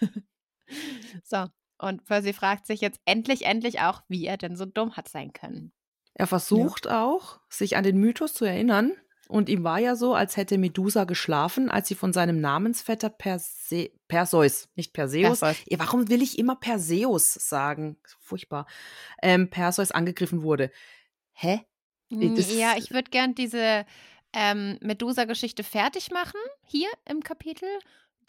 so. 1.22 1.48
Und 1.80 2.04
Percy 2.04 2.32
fragt 2.32 2.66
sich 2.66 2.80
jetzt 2.80 3.00
endlich, 3.04 3.46
endlich 3.46 3.80
auch, 3.80 4.02
wie 4.08 4.26
er 4.26 4.36
denn 4.36 4.56
so 4.56 4.66
dumm 4.66 4.96
hat 4.96 5.08
sein 5.08 5.32
können. 5.32 5.72
Er 6.14 6.26
versucht 6.26 6.88
auch, 6.90 7.40
sich 7.48 7.76
an 7.76 7.84
den 7.84 7.96
Mythos 7.98 8.34
zu 8.34 8.44
erinnern. 8.44 8.92
Und 9.28 9.48
ihm 9.48 9.62
war 9.62 9.78
ja 9.78 9.94
so, 9.94 10.12
als 10.14 10.36
hätte 10.36 10.58
Medusa 10.58 11.04
geschlafen, 11.04 11.70
als 11.70 11.86
sie 11.86 11.94
von 11.94 12.12
seinem 12.12 12.40
Namensvetter 12.40 13.08
Perse 13.10 13.90
Perseus, 14.08 14.68
nicht 14.74 14.92
Perseus. 14.92 15.38
Perseus. 15.40 15.64
Ja, 15.68 15.78
warum 15.78 16.08
will 16.08 16.20
ich 16.20 16.36
immer 16.36 16.56
Perseus 16.56 17.32
sagen? 17.34 17.96
Furchtbar. 18.18 18.66
Ähm, 19.22 19.48
Perseus 19.48 19.92
angegriffen 19.92 20.42
wurde. 20.42 20.72
Hä? 21.32 21.60
Mm, 22.10 22.34
das- 22.34 22.52
ja, 22.52 22.74
ich 22.76 22.90
würde 22.90 23.08
gern 23.10 23.36
diese 23.36 23.86
ähm, 24.32 24.78
Medusa-Geschichte 24.80 25.62
fertig 25.62 26.10
machen, 26.10 26.40
hier 26.66 26.88
im 27.08 27.22
Kapitel. 27.22 27.68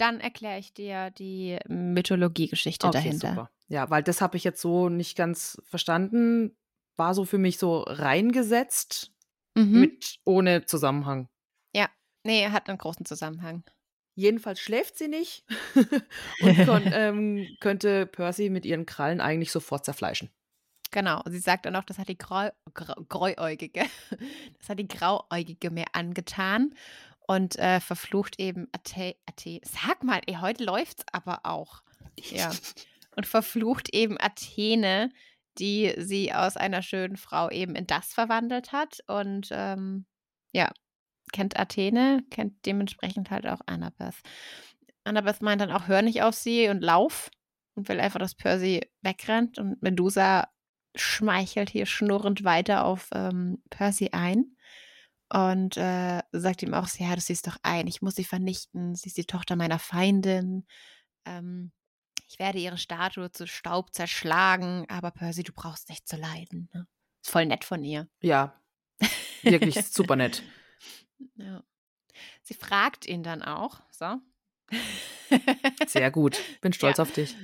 Dann 0.01 0.19
erkläre 0.19 0.57
ich 0.59 0.73
dir 0.73 1.11
die 1.11 1.57
Mythologie-Geschichte 1.67 2.87
Okay, 2.87 2.97
dahinter. 2.97 3.29
super. 3.29 3.51
Ja, 3.67 3.89
weil 3.89 4.03
das 4.03 4.19
habe 4.21 4.35
ich 4.35 4.43
jetzt 4.43 4.61
so 4.61 4.89
nicht 4.89 5.15
ganz 5.15 5.61
verstanden. 5.63 6.57
War 6.97 7.13
so 7.13 7.23
für 7.25 7.37
mich 7.37 7.57
so 7.57 7.81
reingesetzt, 7.81 9.11
Mhm. 9.55 9.79
mit 9.79 10.19
ohne 10.25 10.65
Zusammenhang. 10.65 11.27
Nee, 12.23 12.47
hat 12.49 12.69
einen 12.69 12.77
großen 12.77 13.05
Zusammenhang. 13.05 13.63
Jedenfalls 14.15 14.59
schläft 14.59 14.97
sie 14.97 15.07
nicht 15.07 15.43
und 16.41 16.65
kon, 16.65 16.83
ähm, 16.93 17.47
könnte 17.59 18.05
Percy 18.05 18.49
mit 18.49 18.65
ihren 18.65 18.85
Krallen 18.85 19.21
eigentlich 19.21 19.51
sofort 19.51 19.85
zerfleischen. 19.85 20.29
Genau. 20.91 21.21
Sie 21.25 21.39
sagt 21.39 21.65
dann 21.65 21.75
auch, 21.75 21.85
das 21.85 21.97
hat 21.97 22.09
die 22.09 22.17
Grau, 22.17 22.49
Grau, 22.73 22.93
Gräuäugige, 23.07 23.85
das 24.59 24.69
hat 24.69 24.79
die 24.79 24.87
Grauäugige 24.87 25.71
mir 25.71 25.85
angetan 25.93 26.75
und 27.31 27.57
äh, 27.59 27.79
verflucht 27.79 28.39
eben 28.41 28.67
Athe, 28.73 29.15
Athe. 29.25 29.61
Sag 29.63 30.03
mal, 30.03 30.19
ey, 30.27 30.35
heute 30.41 30.65
läuft's 30.65 31.05
aber 31.13 31.39
auch. 31.43 31.81
Ja. 32.17 32.51
Und 33.15 33.25
verflucht 33.25 33.93
eben 33.93 34.17
Athene, 34.19 35.11
die 35.59 35.93
sie 35.97 36.33
aus 36.33 36.55
einer 36.55 36.81
schönen 36.81 37.17
Frau 37.17 37.49
eben 37.49 37.75
in 37.75 37.85
das 37.85 38.13
verwandelt 38.13 38.71
hat. 38.71 38.99
Und 39.07 39.49
ähm, 39.51 40.05
ja, 40.53 40.71
kennt 41.33 41.59
Athene, 41.59 42.23
kennt 42.29 42.65
dementsprechend 42.65 43.29
halt 43.31 43.47
auch 43.47 43.59
Annabeth. 43.65 44.15
Annabeth 45.03 45.41
meint 45.41 45.59
dann 45.59 45.71
auch, 45.71 45.87
hör 45.87 46.01
nicht 46.01 46.23
auf 46.23 46.35
sie 46.35 46.69
und 46.69 46.81
lauf 46.81 47.29
und 47.75 47.89
will 47.89 47.99
einfach, 47.99 48.19
dass 48.19 48.35
Percy 48.35 48.89
wegrennt. 49.01 49.57
Und 49.57 49.81
Medusa 49.81 50.47
schmeichelt 50.95 51.69
hier 51.69 51.85
schnurrend 51.85 52.45
weiter 52.45 52.85
auf 52.85 53.09
ähm, 53.13 53.61
Percy 53.69 54.09
ein 54.13 54.55
und 55.33 55.77
äh, 55.77 56.21
sagt 56.31 56.61
ihm 56.63 56.73
auch, 56.73 56.87
ja, 56.97 57.15
du 57.15 57.21
siehst 57.21 57.47
doch 57.47 57.57
ein, 57.63 57.87
ich 57.87 58.01
muss 58.01 58.15
sie 58.15 58.23
vernichten, 58.25 58.95
sie 58.95 59.07
ist 59.07 59.17
die 59.17 59.25
Tochter 59.25 59.55
meiner 59.55 59.79
Feindin. 59.79 60.65
Ähm, 61.25 61.71
ich 62.27 62.39
werde 62.39 62.59
ihre 62.59 62.77
Statue 62.77 63.31
zu 63.31 63.47
Staub 63.47 63.93
zerschlagen, 63.93 64.85
aber 64.89 65.11
Percy, 65.11 65.43
du 65.43 65.53
brauchst 65.53 65.89
nicht 65.89 66.07
zu 66.07 66.15
leiden. 66.17 66.69
Ne? 66.73 66.87
Ist 67.23 67.31
voll 67.31 67.45
nett 67.45 67.63
von 67.65 67.83
ihr. 67.83 68.07
Ja, 68.21 68.59
wirklich 69.43 69.75
super 69.85 70.15
nett. 70.15 70.43
Ja. 71.35 71.63
Sie 72.41 72.55
fragt 72.55 73.05
ihn 73.05 73.21
dann 73.21 73.43
auch, 73.43 73.79
so. 73.91 74.15
Sehr 75.87 76.09
gut. 76.11 76.39
Bin 76.61 76.73
stolz 76.73 76.97
Ja. 76.97 77.03
auf 77.03 77.11
dich. 77.11 77.35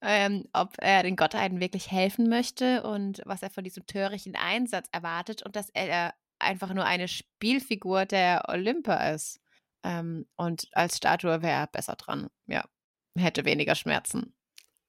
ähm, 0.00 0.46
ob 0.52 0.76
er 0.80 1.02
den 1.02 1.16
Gottheiten 1.16 1.58
wirklich 1.60 1.90
helfen 1.90 2.28
möchte 2.28 2.82
und 2.84 3.22
was 3.24 3.42
er 3.42 3.50
von 3.50 3.64
diesem 3.64 3.86
törichten 3.86 4.36
Einsatz 4.36 4.88
erwartet 4.92 5.42
und 5.42 5.56
dass 5.56 5.68
er 5.70 6.14
einfach 6.38 6.72
nur 6.74 6.84
eine 6.84 7.08
Spielfigur 7.08 8.06
der 8.06 8.44
Olymper 8.48 9.14
ist. 9.14 9.40
Ähm, 9.82 10.26
und 10.36 10.68
als 10.72 10.96
Statue 10.96 11.42
wäre 11.42 11.60
er 11.60 11.66
besser 11.66 11.96
dran. 11.96 12.28
Ja, 12.46 12.64
hätte 13.16 13.44
weniger 13.44 13.74
Schmerzen. 13.74 14.34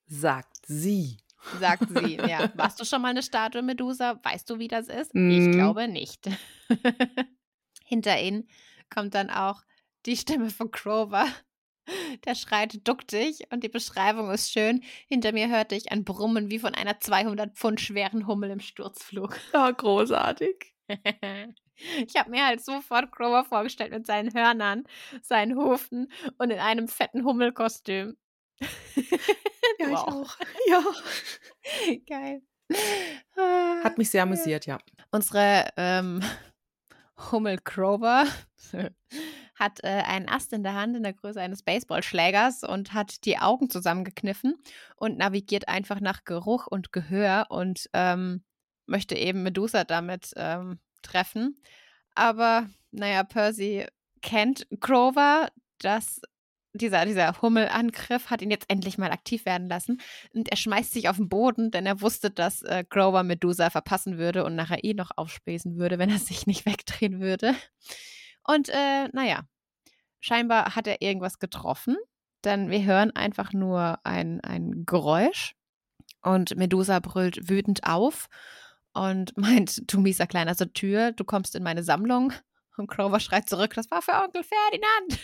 Sagt 0.07 0.65
sie. 0.65 1.17
Sagt 1.59 1.89
sie, 1.89 2.15
ja. 2.27 2.51
Warst 2.55 2.79
du 2.79 2.85
schon 2.85 3.01
mal 3.01 3.09
eine 3.09 3.23
Statue 3.23 3.61
Medusa? 3.61 4.19
Weißt 4.23 4.49
du, 4.49 4.59
wie 4.59 4.67
das 4.67 4.87
ist? 4.87 5.13
Mm. 5.13 5.29
Ich 5.31 5.51
glaube 5.51 5.87
nicht. 5.87 6.29
Hinter 7.85 8.19
ihnen 8.19 8.47
kommt 8.89 9.13
dann 9.13 9.29
auch 9.29 9.61
die 10.05 10.17
Stimme 10.17 10.49
von 10.49 10.71
Grover. 10.71 11.27
Der 12.25 12.33
schreit, 12.33 12.87
duck 12.87 13.07
dich 13.07 13.51
und 13.51 13.63
die 13.63 13.69
Beschreibung 13.69 14.31
ist 14.31 14.51
schön. 14.51 14.83
Hinter 15.07 15.33
mir 15.33 15.49
hörte 15.49 15.75
ich 15.75 15.91
ein 15.91 16.03
Brummen 16.03 16.49
wie 16.49 16.57
von 16.57 16.73
einer 16.73 16.99
200 16.99 17.55
Pfund 17.55 17.79
schweren 17.79 18.25
Hummel 18.25 18.49
im 18.49 18.59
Sturzflug. 18.59 19.37
Ja, 19.53 19.69
großartig. 19.69 20.74
Ich 22.07 22.15
habe 22.15 22.29
mir 22.29 22.45
halt 22.45 22.63
sofort 22.63 23.11
Grover 23.11 23.43
vorgestellt 23.43 23.91
mit 23.91 24.05
seinen 24.05 24.33
Hörnern, 24.33 24.83
seinen 25.21 25.57
Hufen 25.57 26.11
und 26.37 26.49
in 26.49 26.59
einem 26.59 26.87
fetten 26.87 27.25
Hummelkostüm. 27.25 28.17
Ja, 29.79 29.87
ich 29.89 29.97
auch. 29.97 30.07
auch. 30.07 30.37
Ja. 30.67 30.83
Geil. 32.07 32.41
Hat 33.83 33.97
mich 33.97 34.09
sehr 34.09 34.23
amüsiert, 34.23 34.65
ja. 34.67 34.77
Unsere 35.11 35.67
ähm, 35.75 36.21
Hummel 37.31 37.57
Grover 37.63 38.25
hat 39.55 39.83
äh, 39.83 39.87
einen 39.87 40.29
Ast 40.29 40.53
in 40.53 40.63
der 40.63 40.75
Hand 40.75 40.95
in 40.95 41.03
der 41.03 41.13
Größe 41.13 41.41
eines 41.41 41.63
Baseballschlägers 41.63 42.63
und 42.63 42.93
hat 42.93 43.25
die 43.25 43.37
Augen 43.37 43.69
zusammengekniffen 43.69 44.55
und 44.95 45.17
navigiert 45.17 45.67
einfach 45.67 45.99
nach 45.99 46.23
Geruch 46.23 46.67
und 46.67 46.91
Gehör 46.91 47.47
und 47.49 47.89
ähm, 47.93 48.43
möchte 48.85 49.15
eben 49.15 49.43
Medusa 49.43 49.83
damit 49.83 50.31
ähm, 50.35 50.79
treffen. 51.01 51.61
Aber 52.15 52.69
naja, 52.91 53.23
Percy 53.23 53.85
kennt 54.21 54.67
Grover, 54.79 55.49
dass 55.79 56.21
dieser, 56.73 57.05
dieser 57.05 57.41
Hummelangriff 57.41 58.29
hat 58.29 58.41
ihn 58.41 58.51
jetzt 58.51 58.69
endlich 58.69 58.97
mal 58.97 59.11
aktiv 59.11 59.45
werden 59.45 59.67
lassen. 59.67 60.01
Und 60.33 60.49
er 60.49 60.57
schmeißt 60.57 60.91
sich 60.91 61.09
auf 61.09 61.17
den 61.17 61.29
Boden, 61.29 61.71
denn 61.71 61.85
er 61.85 62.01
wusste, 62.01 62.31
dass 62.31 62.61
äh, 62.63 62.83
Grover 62.89 63.23
Medusa 63.23 63.69
verpassen 63.69 64.17
würde 64.17 64.43
und 64.43 64.55
nachher 64.55 64.83
eh 64.83 64.93
noch 64.93 65.11
aufspießen 65.15 65.77
würde, 65.77 65.99
wenn 65.99 66.09
er 66.09 66.19
sich 66.19 66.47
nicht 66.47 66.65
wegdrehen 66.65 67.19
würde. 67.19 67.55
Und 68.43 68.69
äh, 68.69 69.07
naja, 69.13 69.43
scheinbar 70.19 70.75
hat 70.75 70.87
er 70.87 71.01
irgendwas 71.01 71.39
getroffen, 71.39 71.97
denn 72.43 72.69
wir 72.69 72.83
hören 72.83 73.11
einfach 73.11 73.53
nur 73.53 73.99
ein, 74.03 74.41
ein 74.41 74.85
Geräusch 74.85 75.55
und 76.21 76.55
Medusa 76.57 76.99
brüllt 76.99 77.49
wütend 77.49 77.85
auf 77.87 78.27
und 78.95 79.37
meint, 79.37 79.91
du 79.91 79.99
mieser 79.99 80.27
kleiner 80.27 80.55
Satyr, 80.55 81.11
du 81.11 81.23
kommst 81.23 81.55
in 81.55 81.63
meine 81.63 81.83
Sammlung. 81.83 82.33
Und 82.77 82.89
Grover 82.89 83.19
schreit 83.21 83.47
zurück, 83.47 83.73
das 83.73 83.89
war 83.89 84.01
für 84.01 84.11
Onkel 84.11 84.43
Ferdinand. 84.43 85.19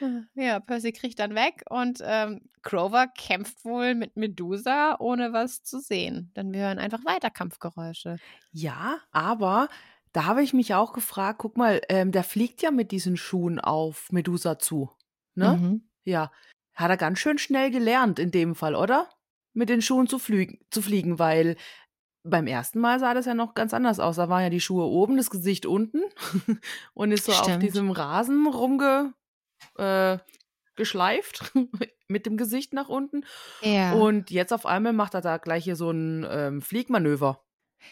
ja, 0.34 0.60
Percy 0.60 0.92
kriegt 0.92 1.18
dann 1.18 1.34
weg 1.34 1.64
und 1.70 2.00
ähm, 2.04 2.42
Grover 2.62 3.06
kämpft 3.06 3.64
wohl 3.64 3.94
mit 3.94 4.16
Medusa, 4.16 4.96
ohne 4.98 5.32
was 5.32 5.62
zu 5.62 5.80
sehen. 5.80 6.32
Denn 6.36 6.52
wir 6.52 6.62
hören 6.62 6.78
einfach 6.78 7.04
weiter 7.06 7.30
Kampfgeräusche. 7.30 8.18
Ja, 8.52 8.98
aber 9.10 9.68
da 10.12 10.24
habe 10.24 10.42
ich 10.42 10.52
mich 10.52 10.74
auch 10.74 10.92
gefragt, 10.92 11.38
guck 11.38 11.56
mal, 11.56 11.80
ähm, 11.88 12.12
der 12.12 12.24
fliegt 12.24 12.60
ja 12.62 12.70
mit 12.70 12.90
diesen 12.90 13.16
Schuhen 13.16 13.58
auf 13.58 14.10
Medusa 14.12 14.58
zu. 14.58 14.90
Ne? 15.34 15.56
Mhm. 15.56 15.88
Ja. 16.04 16.30
Hat 16.74 16.90
er 16.90 16.96
ganz 16.96 17.18
schön 17.18 17.38
schnell 17.38 17.70
gelernt 17.70 18.18
in 18.18 18.30
dem 18.30 18.54
Fall, 18.54 18.74
oder? 18.74 19.08
Mit 19.52 19.68
den 19.68 19.82
Schuhen 19.82 20.06
zu, 20.06 20.18
flügen, 20.18 20.58
zu 20.70 20.82
fliegen, 20.82 21.18
weil 21.18 21.56
beim 22.22 22.46
ersten 22.46 22.80
Mal 22.80 23.00
sah 23.00 23.14
das 23.14 23.26
ja 23.26 23.34
noch 23.34 23.54
ganz 23.54 23.72
anders 23.74 24.00
aus. 24.00 24.16
Da 24.16 24.28
waren 24.28 24.42
ja 24.42 24.50
die 24.50 24.60
Schuhe 24.60 24.84
oben, 24.84 25.16
das 25.16 25.30
Gesicht 25.30 25.66
unten 25.66 26.02
und 26.94 27.12
ist 27.12 27.24
so 27.24 27.32
auf 27.32 27.44
Stimmt. 27.44 27.62
diesem 27.62 27.90
Rasen 27.90 28.46
rumge 28.46 29.14
äh, 29.76 30.18
geschleift 30.76 31.52
mit 32.08 32.26
dem 32.26 32.36
Gesicht 32.36 32.72
nach 32.72 32.88
unten. 32.88 33.24
Ja. 33.62 33.92
Und 33.92 34.30
jetzt 34.30 34.52
auf 34.52 34.66
einmal 34.66 34.92
macht 34.92 35.14
er 35.14 35.20
da 35.20 35.38
gleich 35.38 35.64
hier 35.64 35.76
so 35.76 35.90
ein 35.90 36.26
ähm, 36.28 36.62
Fliegmanöver. 36.62 37.44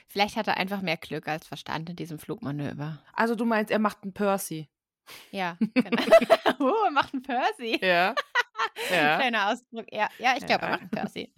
Vielleicht 0.09 0.37
hat 0.37 0.49
er 0.49 0.57
einfach 0.57 0.83
mehr 0.83 0.97
Glück 0.97 1.29
als 1.29 1.47
Verstand 1.47 1.91
in 1.91 1.97
diesem 1.97 2.19
Flugmanöver. 2.19 3.03
Also 3.13 3.35
du 3.35 3.45
meinst, 3.45 3.71
er 3.71 3.79
macht 3.79 4.03
einen 4.03 4.13
Percy. 4.13 4.69
Ja, 5.31 5.57
genau. 5.75 6.03
oh, 6.59 6.85
er 6.87 6.91
macht 6.91 7.13
einen 7.13 7.23
Percy. 7.23 7.79
Ja. 7.81 8.15
Ja. 8.91 9.17
Kleiner 9.21 9.51
Ausdruck. 9.51 9.87
Ja, 9.93 10.09
ja 10.19 10.35
ich 10.37 10.47
glaube, 10.47 10.63
Ja. 10.63 10.69
er 10.69 10.71
macht 10.73 10.81
einen 10.83 10.91
Percy. 10.91 11.33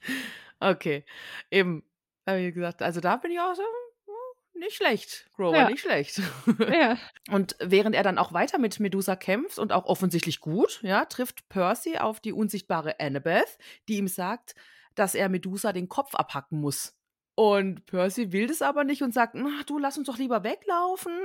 Okay. 0.60 1.04
Eben, 1.50 1.82
habe 2.26 2.40
ich 2.40 2.54
gesagt, 2.54 2.82
also 2.82 3.00
da 3.00 3.16
bin 3.16 3.30
ich 3.30 3.40
auch 3.40 3.54
so, 3.54 3.62
hm, 3.62 4.60
nicht 4.60 4.74
schlecht, 4.76 5.28
Grover, 5.36 5.56
Ja. 5.56 5.68
nicht 5.70 5.80
schlecht. 5.80 6.20
Ja. 6.72 6.98
Und 7.30 7.56
während 7.60 7.94
er 7.94 8.02
dann 8.02 8.18
auch 8.18 8.32
weiter 8.32 8.58
mit 8.58 8.80
Medusa 8.80 9.16
kämpft 9.16 9.58
und 9.58 9.72
auch 9.72 9.84
offensichtlich 9.86 10.40
gut, 10.40 10.80
ja, 10.82 11.04
trifft 11.04 11.48
Percy 11.48 11.98
auf 11.98 12.20
die 12.20 12.32
unsichtbare 12.32 12.98
Annabeth, 13.00 13.58
die 13.88 13.96
ihm 13.98 14.08
sagt, 14.08 14.54
dass 14.94 15.14
er 15.14 15.28
Medusa 15.28 15.72
den 15.72 15.88
Kopf 15.88 16.14
abhacken 16.16 16.60
muss. 16.60 16.97
Und 17.38 17.86
Percy 17.86 18.32
will 18.32 18.48
das 18.48 18.62
aber 18.62 18.82
nicht 18.82 19.04
und 19.04 19.14
sagt, 19.14 19.36
na, 19.36 19.62
du 19.64 19.78
lass 19.78 19.96
uns 19.96 20.08
doch 20.08 20.18
lieber 20.18 20.42
weglaufen. 20.42 21.16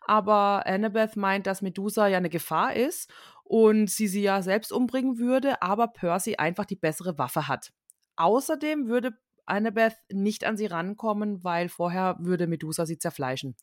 Aber 0.00 0.66
Annabeth 0.66 1.14
meint, 1.14 1.46
dass 1.46 1.62
Medusa 1.62 2.08
ja 2.08 2.16
eine 2.16 2.28
Gefahr 2.28 2.74
ist 2.74 3.08
und 3.44 3.88
sie 3.88 4.08
sie 4.08 4.22
ja 4.22 4.42
selbst 4.42 4.72
umbringen 4.72 5.16
würde, 5.16 5.62
aber 5.62 5.86
Percy 5.86 6.34
einfach 6.34 6.64
die 6.64 6.74
bessere 6.74 7.18
Waffe 7.18 7.46
hat. 7.46 7.72
Außerdem 8.16 8.88
würde 8.88 9.16
Annabeth 9.46 9.94
nicht 10.10 10.42
an 10.42 10.56
sie 10.56 10.66
rankommen, 10.66 11.44
weil 11.44 11.68
vorher 11.68 12.16
würde 12.18 12.48
Medusa 12.48 12.84
sie 12.84 12.98
zerfleischen. 12.98 13.54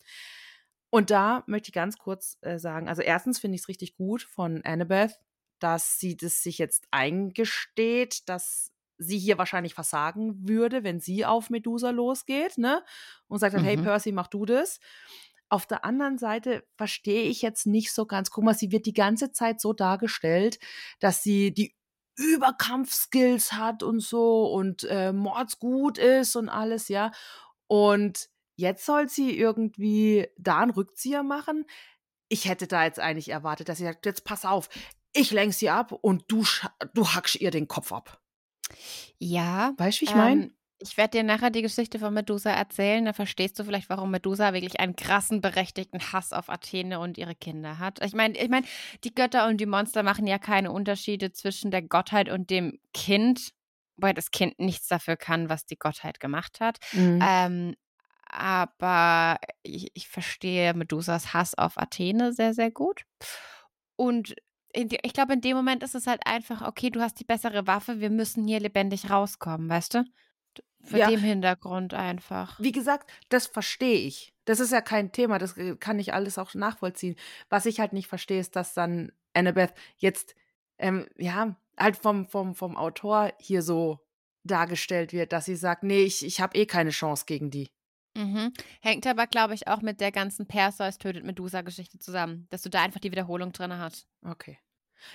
Und 0.91 1.11
da 1.11 1.43
möchte 1.45 1.71
ich 1.71 1.73
ganz 1.73 1.97
kurz 1.97 2.37
äh, 2.39 2.57
sagen, 2.57 2.87
also 2.87 3.01
erstens 3.01 3.37
finde 3.37 3.55
ich 3.55 3.63
es 3.63 3.67
richtig 3.67 3.97
gut 3.97 4.21
von 4.21 4.61
Annabeth, 4.63 5.19
dass 5.59 5.99
sie 5.99 6.15
das 6.15 6.41
sich 6.41 6.57
jetzt 6.57 6.87
eingesteht, 6.91 8.29
dass 8.29 8.70
sie 9.01 9.17
hier 9.19 9.37
wahrscheinlich 9.37 9.73
versagen 9.73 10.47
würde, 10.47 10.83
wenn 10.83 10.99
sie 10.99 11.25
auf 11.25 11.49
Medusa 11.49 11.89
losgeht, 11.91 12.57
ne? 12.57 12.83
Und 13.27 13.39
sagt 13.39 13.55
dann, 13.55 13.63
hey 13.63 13.77
Mhm. 13.77 13.83
Percy, 13.83 14.11
mach 14.11 14.27
du 14.27 14.45
das. 14.45 14.79
Auf 15.49 15.65
der 15.65 15.83
anderen 15.83 16.17
Seite 16.17 16.63
verstehe 16.77 17.23
ich 17.23 17.41
jetzt 17.41 17.65
nicht 17.67 17.91
so 17.93 18.05
ganz. 18.05 18.31
Guck 18.31 18.43
mal, 18.45 18.53
sie 18.53 18.71
wird 18.71 18.85
die 18.85 18.93
ganze 18.93 19.31
Zeit 19.33 19.59
so 19.59 19.73
dargestellt, 19.73 20.59
dass 20.99 21.23
sie 21.23 21.53
die 21.53 21.75
Überkampfskills 22.17 23.53
hat 23.53 23.83
und 23.83 23.99
so 24.01 24.45
und 24.51 24.83
äh, 24.85 25.11
mordsgut 25.13 25.97
ist 25.97 26.35
und 26.35 26.49
alles, 26.49 26.87
ja. 26.87 27.11
Und 27.67 28.29
jetzt 28.55 28.85
soll 28.85 29.09
sie 29.09 29.37
irgendwie 29.37 30.27
da 30.37 30.59
einen 30.59 30.71
Rückzieher 30.71 31.23
machen. 31.23 31.65
Ich 32.29 32.47
hätte 32.47 32.67
da 32.67 32.85
jetzt 32.85 32.99
eigentlich 32.99 33.29
erwartet, 33.29 33.69
dass 33.69 33.79
sie 33.79 33.83
sagt, 33.85 34.05
jetzt 34.05 34.23
pass 34.25 34.45
auf, 34.45 34.69
ich 35.13 35.31
lenk 35.31 35.53
sie 35.53 35.69
ab 35.69 35.91
und 35.91 36.23
du, 36.29 36.45
du 36.93 37.07
hackst 37.07 37.35
ihr 37.41 37.51
den 37.51 37.67
Kopf 37.67 37.91
ab. 37.91 38.20
Ja. 39.17 39.73
Weißt 39.77 39.97
du, 39.97 40.01
wie 40.01 40.09
ich 40.09 40.15
meine? 40.15 40.43
Ähm, 40.43 40.53
ich 40.81 40.97
werde 40.97 41.19
dir 41.19 41.23
nachher 41.23 41.51
die 41.51 41.61
Geschichte 41.61 41.99
von 41.99 42.13
Medusa 42.13 42.49
erzählen. 42.49 43.05
Da 43.05 43.13
verstehst 43.13 43.59
du 43.59 43.63
vielleicht, 43.63 43.89
warum 43.89 44.11
Medusa 44.11 44.53
wirklich 44.53 44.79
einen 44.79 44.95
krassen, 44.95 45.41
berechtigten 45.41 46.11
Hass 46.11 46.33
auf 46.33 46.49
Athene 46.49 46.99
und 46.99 47.17
ihre 47.17 47.35
Kinder 47.35 47.77
hat. 47.77 48.03
Ich 48.03 48.13
meine, 48.13 48.37
ich 48.37 48.49
meine, 48.49 48.65
die 49.03 49.13
Götter 49.13 49.47
und 49.47 49.57
die 49.57 49.65
Monster 49.67 50.03
machen 50.03 50.25
ja 50.25 50.39
keine 50.39 50.71
Unterschiede 50.71 51.31
zwischen 51.31 51.71
der 51.71 51.83
Gottheit 51.83 52.29
und 52.29 52.49
dem 52.49 52.79
Kind, 52.93 53.51
wobei 53.95 54.13
das 54.13 54.31
Kind 54.31 54.59
nichts 54.59 54.87
dafür 54.87 55.17
kann, 55.17 55.49
was 55.49 55.65
die 55.65 55.77
Gottheit 55.77 56.19
gemacht 56.19 56.59
hat. 56.59 56.79
Mhm. 56.93 57.19
Ähm, 57.21 57.75
aber 58.25 59.37
ich, 59.61 59.91
ich 59.93 60.07
verstehe 60.07 60.73
Medusas 60.73 61.33
Hass 61.33 61.53
auf 61.53 61.77
Athene 61.77 62.33
sehr, 62.33 62.53
sehr 62.53 62.71
gut. 62.71 63.03
Und 63.97 64.35
die, 64.75 64.99
ich 65.03 65.13
glaube, 65.13 65.33
in 65.33 65.41
dem 65.41 65.55
Moment 65.57 65.83
ist 65.83 65.95
es 65.95 66.07
halt 66.07 66.21
einfach, 66.25 66.67
okay, 66.67 66.89
du 66.89 67.01
hast 67.01 67.19
die 67.19 67.23
bessere 67.25 67.67
Waffe, 67.67 67.99
wir 67.99 68.09
müssen 68.09 68.47
hier 68.47 68.59
lebendig 68.59 69.09
rauskommen, 69.09 69.69
weißt 69.69 69.95
du? 69.95 70.03
Vor 70.83 70.97
Ja. 70.99 71.09
dem 71.09 71.19
Hintergrund 71.21 71.93
einfach. 71.93 72.59
Wie 72.59 72.71
gesagt, 72.71 73.11
das 73.29 73.47
verstehe 73.47 73.99
ich. 73.99 74.33
Das 74.45 74.59
ist 74.59 74.71
ja 74.71 74.81
kein 74.81 75.11
Thema, 75.11 75.37
das 75.37 75.55
äh, 75.57 75.75
kann 75.75 75.99
ich 75.99 76.13
alles 76.13 76.37
auch 76.37 76.53
nachvollziehen. 76.55 77.15
Was 77.49 77.65
ich 77.65 77.79
halt 77.79 77.93
nicht 77.93 78.07
verstehe, 78.07 78.39
ist, 78.39 78.55
dass 78.55 78.73
dann 78.73 79.11
Annabeth 79.33 79.73
jetzt, 79.97 80.35
ähm, 80.79 81.07
ja, 81.17 81.55
halt 81.77 81.97
vom, 81.97 82.25
vom, 82.27 82.55
vom 82.55 82.75
Autor 82.77 83.31
hier 83.39 83.61
so 83.61 83.99
dargestellt 84.43 85.13
wird, 85.13 85.33
dass 85.33 85.45
sie 85.45 85.55
sagt, 85.55 85.83
nee, 85.83 86.01
ich, 86.01 86.25
ich 86.25 86.41
habe 86.41 86.57
eh 86.57 86.65
keine 86.65 86.89
Chance 86.89 87.25
gegen 87.27 87.51
die. 87.51 87.69
Mhm. 88.15 88.53
Hängt 88.81 89.07
aber, 89.07 89.27
glaube 89.27 89.53
ich, 89.53 89.67
auch 89.67 89.81
mit 89.81 90.01
der 90.01 90.11
ganzen 90.11 90.47
Perseus 90.47 90.97
tötet 90.97 91.23
Medusa-Geschichte 91.23 91.99
zusammen, 91.99 92.47
dass 92.49 92.61
du 92.61 92.69
da 92.69 92.81
einfach 92.81 92.99
die 92.99 93.11
Wiederholung 93.11 93.51
drin 93.53 93.77
hast. 93.77 94.07
Okay. 94.25 94.59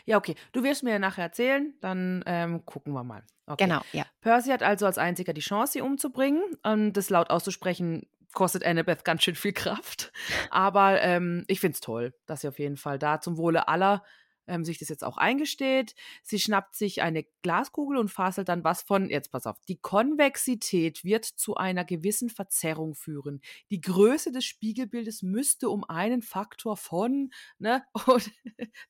Ja, 0.04 0.16
okay. 0.16 0.34
Du 0.52 0.62
wirst 0.62 0.82
mir 0.82 0.92
ja 0.92 0.98
nachher 0.98 1.24
erzählen, 1.24 1.74
dann 1.80 2.22
ähm, 2.26 2.64
gucken 2.64 2.92
wir 2.92 3.04
mal. 3.04 3.22
Okay. 3.46 3.64
Genau, 3.64 3.80
ja. 3.92 4.04
Percy 4.20 4.50
hat 4.50 4.62
also 4.62 4.86
als 4.86 4.98
einziger 4.98 5.32
die 5.32 5.40
Chance, 5.40 5.74
sie 5.74 5.80
umzubringen. 5.80 6.42
Und 6.62 6.94
das 6.94 7.10
laut 7.10 7.30
auszusprechen, 7.30 8.08
kostet 8.32 8.64
Annabeth 8.64 9.04
ganz 9.04 9.22
schön 9.22 9.36
viel 9.36 9.52
Kraft. 9.52 10.12
Aber 10.50 11.00
ähm, 11.02 11.44
ich 11.46 11.60
finde 11.60 11.74
es 11.74 11.80
toll, 11.80 12.14
dass 12.26 12.40
sie 12.40 12.48
auf 12.48 12.58
jeden 12.58 12.76
Fall 12.76 12.98
da 12.98 13.20
zum 13.20 13.36
Wohle 13.36 13.68
aller 13.68 14.02
ähm, 14.46 14.64
sich 14.64 14.78
das 14.78 14.88
jetzt 14.88 15.04
auch 15.04 15.16
eingesteht. 15.16 15.94
Sie 16.22 16.38
schnappt 16.38 16.74
sich 16.74 17.02
eine 17.02 17.24
Glaskugel 17.42 17.98
und 17.98 18.10
faselt 18.10 18.48
dann 18.48 18.64
was 18.64 18.82
von, 18.82 19.10
jetzt 19.10 19.32
pass 19.32 19.46
auf, 19.46 19.58
die 19.68 19.78
Konvexität 19.78 21.04
wird 21.04 21.24
zu 21.24 21.56
einer 21.56 21.84
gewissen 21.84 22.28
Verzerrung 22.28 22.94
führen. 22.94 23.40
Die 23.70 23.80
Größe 23.80 24.32
des 24.32 24.44
Spiegelbildes 24.44 25.22
müsste 25.22 25.68
um 25.70 25.84
einen 25.84 26.22
Faktor 26.22 26.76
von, 26.76 27.30
ne, 27.58 27.82
und 28.06 28.30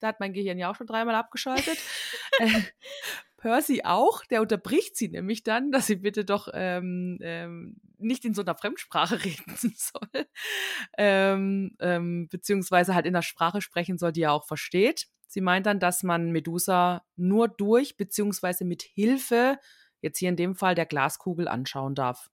da 0.00 0.08
hat 0.08 0.20
mein 0.20 0.32
Gehirn 0.32 0.58
ja 0.58 0.70
auch 0.70 0.76
schon 0.76 0.86
dreimal 0.86 1.14
abgeschaltet. 1.14 1.78
äh, 2.38 2.48
Percy 3.36 3.82
auch, 3.84 4.24
der 4.24 4.42
unterbricht 4.42 4.96
sie 4.96 5.08
nämlich 5.08 5.42
dann, 5.42 5.70
dass 5.70 5.86
sie 5.86 5.96
bitte 5.96 6.24
doch 6.24 6.48
ähm, 6.52 7.18
ähm, 7.20 7.76
nicht 7.98 8.24
in 8.24 8.34
so 8.34 8.42
einer 8.42 8.56
Fremdsprache 8.56 9.22
reden 9.24 9.74
soll, 9.76 10.26
ähm, 10.98 11.76
ähm, 11.80 12.28
beziehungsweise 12.28 12.94
halt 12.94 13.06
in 13.06 13.14
einer 13.14 13.22
Sprache 13.22 13.60
sprechen 13.60 13.98
soll, 13.98 14.12
die 14.12 14.22
er 14.22 14.32
auch 14.32 14.46
versteht. 14.46 15.06
Sie 15.26 15.40
meint 15.40 15.66
dann, 15.66 15.80
dass 15.80 16.02
man 16.02 16.32
Medusa 16.32 17.04
nur 17.16 17.48
durch, 17.48 17.96
beziehungsweise 17.96 18.64
mit 18.64 18.82
Hilfe, 18.82 19.58
jetzt 20.00 20.18
hier 20.18 20.28
in 20.28 20.36
dem 20.36 20.54
Fall 20.54 20.74
der 20.74 20.86
Glaskugel, 20.86 21.48
anschauen 21.48 21.94
darf. 21.94 22.30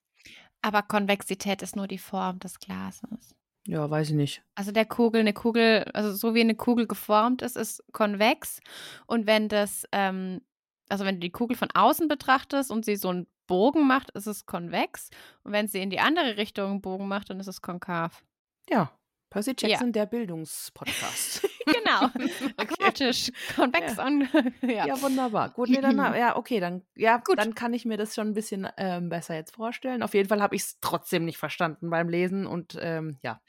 Aber 0.61 0.81
Konvexität 0.81 1.61
ist 1.61 1.75
nur 1.75 1.87
die 1.87 1.97
Form 1.97 2.39
des 2.39 2.59
Glases. 2.59 3.35
Ja, 3.65 3.89
weiß 3.89 4.09
ich 4.09 4.15
nicht. 4.15 4.43
Also 4.55 4.71
der 4.71 4.85
Kugel, 4.85 5.21
eine 5.21 5.33
Kugel, 5.33 5.83
also 5.93 6.13
so 6.13 6.35
wie 6.35 6.41
eine 6.41 6.55
Kugel 6.55 6.85
geformt 6.85 7.41
ist, 7.41 7.55
ist 7.55 7.83
konvex. 7.93 8.59
Und 9.07 9.25
wenn 9.25 9.47
das, 9.47 9.85
ähm, 9.91 10.41
also 10.89 11.05
wenn 11.05 11.15
du 11.15 11.21
die 11.21 11.31
Kugel 11.31 11.55
von 11.55 11.69
außen 11.73 12.07
betrachtest 12.07 12.71
und 12.71 12.85
sie 12.85 12.97
so 12.97 13.09
einen 13.09 13.27
Bogen 13.47 13.87
macht, 13.87 14.11
ist 14.11 14.27
es 14.27 14.45
konvex. 14.45 15.09
Und 15.43 15.53
wenn 15.53 15.67
sie 15.67 15.81
in 15.81 15.89
die 15.89 15.99
andere 15.99 16.37
Richtung 16.37 16.71
einen 16.71 16.81
Bogen 16.81 17.07
macht, 17.07 17.29
dann 17.29 17.39
ist 17.39 17.47
es 17.47 17.61
konkav. 17.61 18.23
Ja, 18.69 18.91
Percy 19.33 19.55
Jackson, 19.57 19.87
ja. 19.87 19.91
der 19.93 20.05
Bildungspodcast. 20.05 21.41
genau. 21.65 22.07
Aquatisch, 22.57 23.31
konvex 23.55 23.97
ja. 23.97 24.05
und 24.05 24.29
ja. 24.61 24.85
ja. 24.85 25.01
wunderbar. 25.01 25.49
Gut, 25.49 25.69
nee, 25.69 25.81
dann, 25.81 25.97
ja, 25.97 26.37
okay, 26.37 26.59
dann, 26.59 26.83
ja, 26.95 27.17
Gut. 27.17 27.39
dann 27.39 27.55
kann 27.55 27.73
ich 27.73 27.83
mir 27.83 27.97
das 27.97 28.13
schon 28.13 28.27
ein 28.27 28.33
bisschen 28.35 28.69
ähm, 28.77 29.09
besser 29.09 29.33
jetzt 29.33 29.55
vorstellen. 29.55 30.03
Auf 30.03 30.13
jeden 30.13 30.29
Fall 30.29 30.39
habe 30.39 30.55
ich 30.55 30.61
es 30.61 30.79
trotzdem 30.81 31.25
nicht 31.25 31.39
verstanden 31.39 31.89
beim 31.89 32.09
Lesen 32.09 32.45
und 32.45 32.77
ähm, 32.79 33.17
ja. 33.23 33.41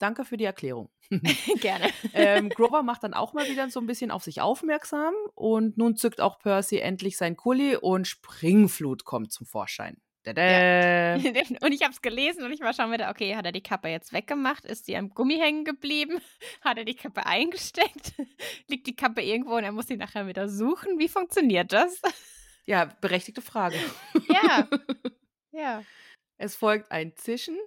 Danke 0.00 0.24
für 0.24 0.36
die 0.36 0.44
Erklärung. 0.44 0.90
Gerne. 1.60 1.90
ähm, 2.14 2.48
Grover 2.48 2.82
macht 2.82 3.04
dann 3.04 3.14
auch 3.14 3.32
mal 3.32 3.48
wieder 3.48 3.70
so 3.70 3.78
ein 3.78 3.86
bisschen 3.86 4.10
auf 4.10 4.24
sich 4.24 4.40
aufmerksam 4.40 5.14
und 5.36 5.78
nun 5.78 5.94
zückt 5.94 6.20
auch 6.20 6.40
Percy 6.40 6.78
endlich 6.78 7.16
sein 7.16 7.36
Kuli 7.36 7.76
und 7.76 8.08
Springflut 8.08 9.04
kommt 9.04 9.30
zum 9.30 9.46
Vorschein. 9.46 9.98
Ja. 10.24 11.14
Und 11.60 11.72
ich 11.72 11.82
habe 11.82 11.92
es 11.92 12.00
gelesen 12.00 12.44
und 12.44 12.52
ich 12.52 12.60
war 12.60 12.72
schon 12.72 12.92
wieder, 12.92 13.10
okay, 13.10 13.34
hat 13.34 13.44
er 13.44 13.52
die 13.52 13.62
Kappe 13.62 13.88
jetzt 13.88 14.12
weggemacht? 14.12 14.64
Ist 14.64 14.86
sie 14.86 14.96
am 14.96 15.10
Gummi 15.10 15.38
hängen 15.38 15.64
geblieben? 15.64 16.20
Hat 16.60 16.78
er 16.78 16.84
die 16.84 16.94
Kappe 16.94 17.26
eingesteckt? 17.26 18.12
Liegt 18.68 18.86
die 18.86 18.94
Kappe 18.94 19.22
irgendwo 19.22 19.56
und 19.56 19.64
er 19.64 19.72
muss 19.72 19.88
sie 19.88 19.96
nachher 19.96 20.26
wieder 20.28 20.48
suchen? 20.48 20.98
Wie 20.98 21.08
funktioniert 21.08 21.72
das? 21.72 22.00
Ja, 22.66 22.84
berechtigte 23.00 23.42
Frage. 23.42 23.76
Ja. 24.28 24.68
Ja. 25.50 25.82
Es 26.38 26.54
folgt 26.56 26.92
ein 26.92 27.16
Zischen 27.16 27.58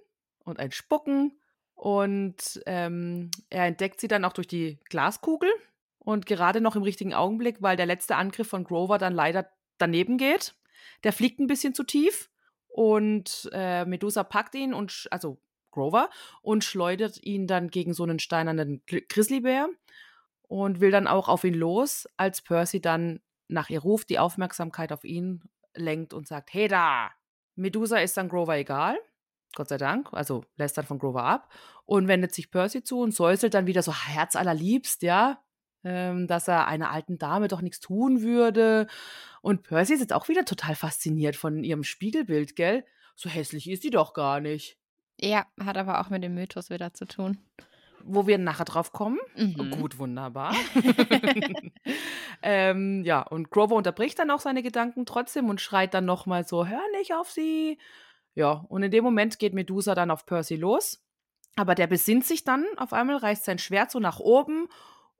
und 0.44 0.58
ein 0.58 0.72
Spucken 0.72 1.38
und 1.74 2.62
ähm, 2.64 3.30
er 3.50 3.66
entdeckt 3.66 4.00
sie 4.00 4.08
dann 4.08 4.24
auch 4.24 4.32
durch 4.32 4.48
die 4.48 4.78
Glaskugel 4.88 5.50
und 5.98 6.24
gerade 6.24 6.60
noch 6.62 6.74
im 6.74 6.82
richtigen 6.82 7.12
Augenblick, 7.12 7.60
weil 7.60 7.76
der 7.76 7.86
letzte 7.86 8.16
Angriff 8.16 8.48
von 8.48 8.64
Grover 8.64 8.96
dann 8.96 9.12
leider 9.12 9.50
daneben 9.76 10.16
geht. 10.16 10.54
Der 11.04 11.12
fliegt 11.12 11.38
ein 11.38 11.46
bisschen 11.46 11.74
zu 11.74 11.84
tief 11.84 12.30
und 12.76 13.48
äh, 13.54 13.86
Medusa 13.86 14.22
packt 14.22 14.54
ihn 14.54 14.74
und 14.74 15.08
also 15.10 15.38
Grover 15.70 16.10
und 16.42 16.62
schleudert 16.62 17.22
ihn 17.22 17.46
dann 17.46 17.70
gegen 17.70 17.94
so 17.94 18.02
einen 18.02 18.18
steinernen 18.18 18.82
Grizzlybär 18.86 19.70
und 20.42 20.80
will 20.80 20.90
dann 20.90 21.06
auch 21.06 21.30
auf 21.30 21.44
ihn 21.44 21.54
los, 21.54 22.06
als 22.18 22.42
Percy 22.42 22.82
dann 22.82 23.20
nach 23.48 23.70
ihr 23.70 23.80
ruft, 23.80 24.10
die 24.10 24.18
Aufmerksamkeit 24.18 24.92
auf 24.92 25.04
ihn 25.04 25.42
lenkt 25.74 26.12
und 26.12 26.28
sagt, 26.28 26.52
hey 26.52 26.68
da! 26.68 27.10
Medusa 27.54 27.96
ist 27.96 28.18
dann 28.18 28.28
Grover 28.28 28.58
egal 28.58 28.98
Gott 29.54 29.70
sei 29.70 29.78
Dank, 29.78 30.12
also 30.12 30.44
lässt 30.56 30.76
dann 30.76 30.84
von 30.84 30.98
Grover 30.98 31.24
ab 31.24 31.50
und 31.86 32.08
wendet 32.08 32.34
sich 32.34 32.50
Percy 32.50 32.84
zu 32.84 33.00
und 33.00 33.14
säuselt 33.14 33.54
dann 33.54 33.66
wieder 33.66 33.82
so 33.82 33.94
herzallerliebst, 33.94 35.02
ja, 35.02 35.42
ähm, 35.88 36.26
dass 36.26 36.48
er 36.48 36.66
einer 36.66 36.90
alten 36.90 37.16
Dame 37.16 37.46
doch 37.46 37.60
nichts 37.60 37.78
tun 37.78 38.20
würde. 38.20 38.88
Und 39.40 39.62
Percy 39.62 39.94
ist 39.94 40.00
jetzt 40.00 40.12
auch 40.12 40.28
wieder 40.28 40.44
total 40.44 40.74
fasziniert 40.74 41.36
von 41.36 41.62
ihrem 41.62 41.84
Spiegelbild, 41.84 42.56
gell? 42.56 42.84
So 43.14 43.30
hässlich 43.30 43.70
ist 43.70 43.82
sie 43.82 43.90
doch 43.90 44.12
gar 44.12 44.40
nicht. 44.40 44.78
Ja, 45.20 45.46
hat 45.64 45.78
aber 45.78 46.00
auch 46.00 46.10
mit 46.10 46.24
dem 46.24 46.34
Mythos 46.34 46.70
wieder 46.70 46.92
zu 46.92 47.06
tun. 47.06 47.38
Wo 48.02 48.26
wir 48.26 48.36
nachher 48.36 48.64
drauf 48.64 48.92
kommen. 48.92 49.18
Mhm. 49.36 49.70
Gut, 49.70 49.98
wunderbar. 49.98 50.54
ähm, 52.42 53.04
ja, 53.04 53.22
und 53.22 53.50
Grover 53.50 53.76
unterbricht 53.76 54.18
dann 54.18 54.32
auch 54.32 54.40
seine 54.40 54.64
Gedanken 54.64 55.06
trotzdem 55.06 55.48
und 55.48 55.60
schreit 55.60 55.94
dann 55.94 56.04
nochmal 56.04 56.46
so: 56.46 56.66
Hör 56.66 56.82
nicht 56.98 57.14
auf 57.14 57.30
sie. 57.30 57.78
Ja, 58.34 58.64
und 58.68 58.82
in 58.82 58.90
dem 58.90 59.04
Moment 59.04 59.38
geht 59.38 59.54
Medusa 59.54 59.94
dann 59.94 60.10
auf 60.10 60.26
Percy 60.26 60.56
los. 60.56 61.02
Aber 61.54 61.74
der 61.74 61.86
besinnt 61.86 62.26
sich 62.26 62.44
dann 62.44 62.66
auf 62.76 62.92
einmal, 62.92 63.16
reißt 63.16 63.44
sein 63.44 63.58
Schwert 63.58 63.90
so 63.90 64.00
nach 64.00 64.18
oben 64.18 64.68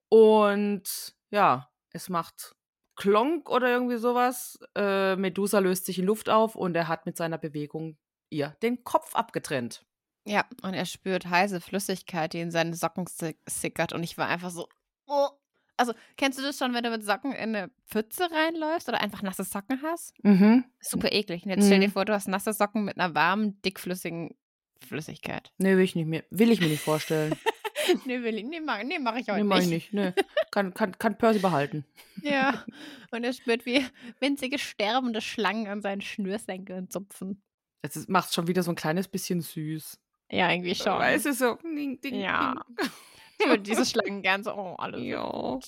und 0.08 1.14
ja, 1.30 1.70
es 1.92 2.08
macht 2.08 2.54
Klonk 2.96 3.50
oder 3.50 3.68
irgendwie 3.68 3.98
sowas. 3.98 4.58
Äh, 4.74 5.16
Medusa 5.16 5.58
löst 5.58 5.86
sich 5.86 5.98
in 5.98 6.06
Luft 6.06 6.28
auf 6.28 6.56
und 6.56 6.74
er 6.76 6.88
hat 6.88 7.06
mit 7.06 7.16
seiner 7.16 7.38
Bewegung 7.38 7.98
ihr 8.30 8.56
den 8.62 8.84
Kopf 8.84 9.14
abgetrennt. 9.14 9.84
Ja, 10.26 10.44
und 10.62 10.74
er 10.74 10.86
spürt 10.86 11.26
heiße 11.26 11.60
Flüssigkeit, 11.60 12.32
die 12.32 12.40
in 12.40 12.50
seine 12.50 12.74
Socken 12.74 13.06
sickert. 13.48 13.92
Und 13.92 14.02
ich 14.02 14.18
war 14.18 14.26
einfach 14.26 14.50
so, 14.50 14.68
oh, 15.06 15.28
also, 15.76 15.92
kennst 16.16 16.38
du 16.38 16.42
das 16.42 16.58
schon, 16.58 16.72
wenn 16.74 16.82
du 16.82 16.90
mit 16.90 17.04
Socken 17.04 17.32
in 17.32 17.54
eine 17.54 17.70
Pfütze 17.86 18.28
reinläufst 18.30 18.88
oder 18.88 19.00
einfach 19.00 19.22
nasse 19.22 19.44
Socken 19.44 19.82
hast? 19.82 20.12
Mhm. 20.24 20.64
Super 20.80 21.12
eklig. 21.12 21.44
Und 21.44 21.50
jetzt 21.50 21.64
mhm. 21.64 21.66
stell 21.66 21.80
dir 21.80 21.90
vor, 21.90 22.04
du 22.04 22.14
hast 22.14 22.28
nasse 22.28 22.52
Socken 22.52 22.84
mit 22.84 22.98
einer 22.98 23.14
warmen, 23.14 23.60
dickflüssigen 23.62 24.34
Flüssigkeit. 24.80 25.52
Nee, 25.58 25.76
will 25.76 25.84
ich 25.84 25.94
nicht 25.94 26.06
mehr. 26.06 26.24
Will 26.30 26.50
ich 26.50 26.60
mir 26.60 26.68
nicht 26.68 26.82
vorstellen. 26.82 27.34
nee, 28.04 28.22
will 28.22 28.38
ich, 28.38 28.44
nee, 28.44 28.60
mach, 28.60 28.82
nee, 28.82 28.98
mach 28.98 29.16
ich 29.16 29.30
auch 29.30 29.36
nee, 29.36 29.42
nicht. 29.42 29.48
Mach 29.48 29.60
ich 29.60 29.68
nicht. 29.68 29.92
Nee. 29.92 30.12
Kann, 30.50 30.72
kann, 30.72 30.96
kann 30.98 31.18
Percy 31.18 31.40
behalten. 31.40 31.84
ja. 32.22 32.64
Und 33.10 33.24
er 33.24 33.32
spürt, 33.32 33.66
wie 33.66 33.84
winzige 34.20 34.58
sterbende 34.58 35.20
Schlangen 35.20 35.66
an 35.66 35.82
seinen 35.82 36.00
Schnürsenkeln 36.00 36.88
zupfen. 36.88 37.42
Es 37.82 38.08
macht 38.08 38.34
schon 38.34 38.46
wieder 38.48 38.62
so 38.62 38.72
ein 38.72 38.76
kleines 38.76 39.06
bisschen 39.06 39.42
süß. 39.42 39.98
Ja, 40.30 40.50
irgendwie 40.50 40.74
schon. 40.74 41.00
es 41.02 41.26
ist 41.26 41.38
so. 41.38 41.56
Ding, 41.62 42.00
ding, 42.00 42.14
ja. 42.16 42.54
Ding. 42.78 42.90
Ich 43.38 43.46
würde 43.46 43.62
diese 43.62 43.84
Schlangen 43.86 44.22
gern 44.22 44.42
so, 44.42 44.54
oh, 44.54 44.74
alles 44.78 45.02
ja. 45.02 45.58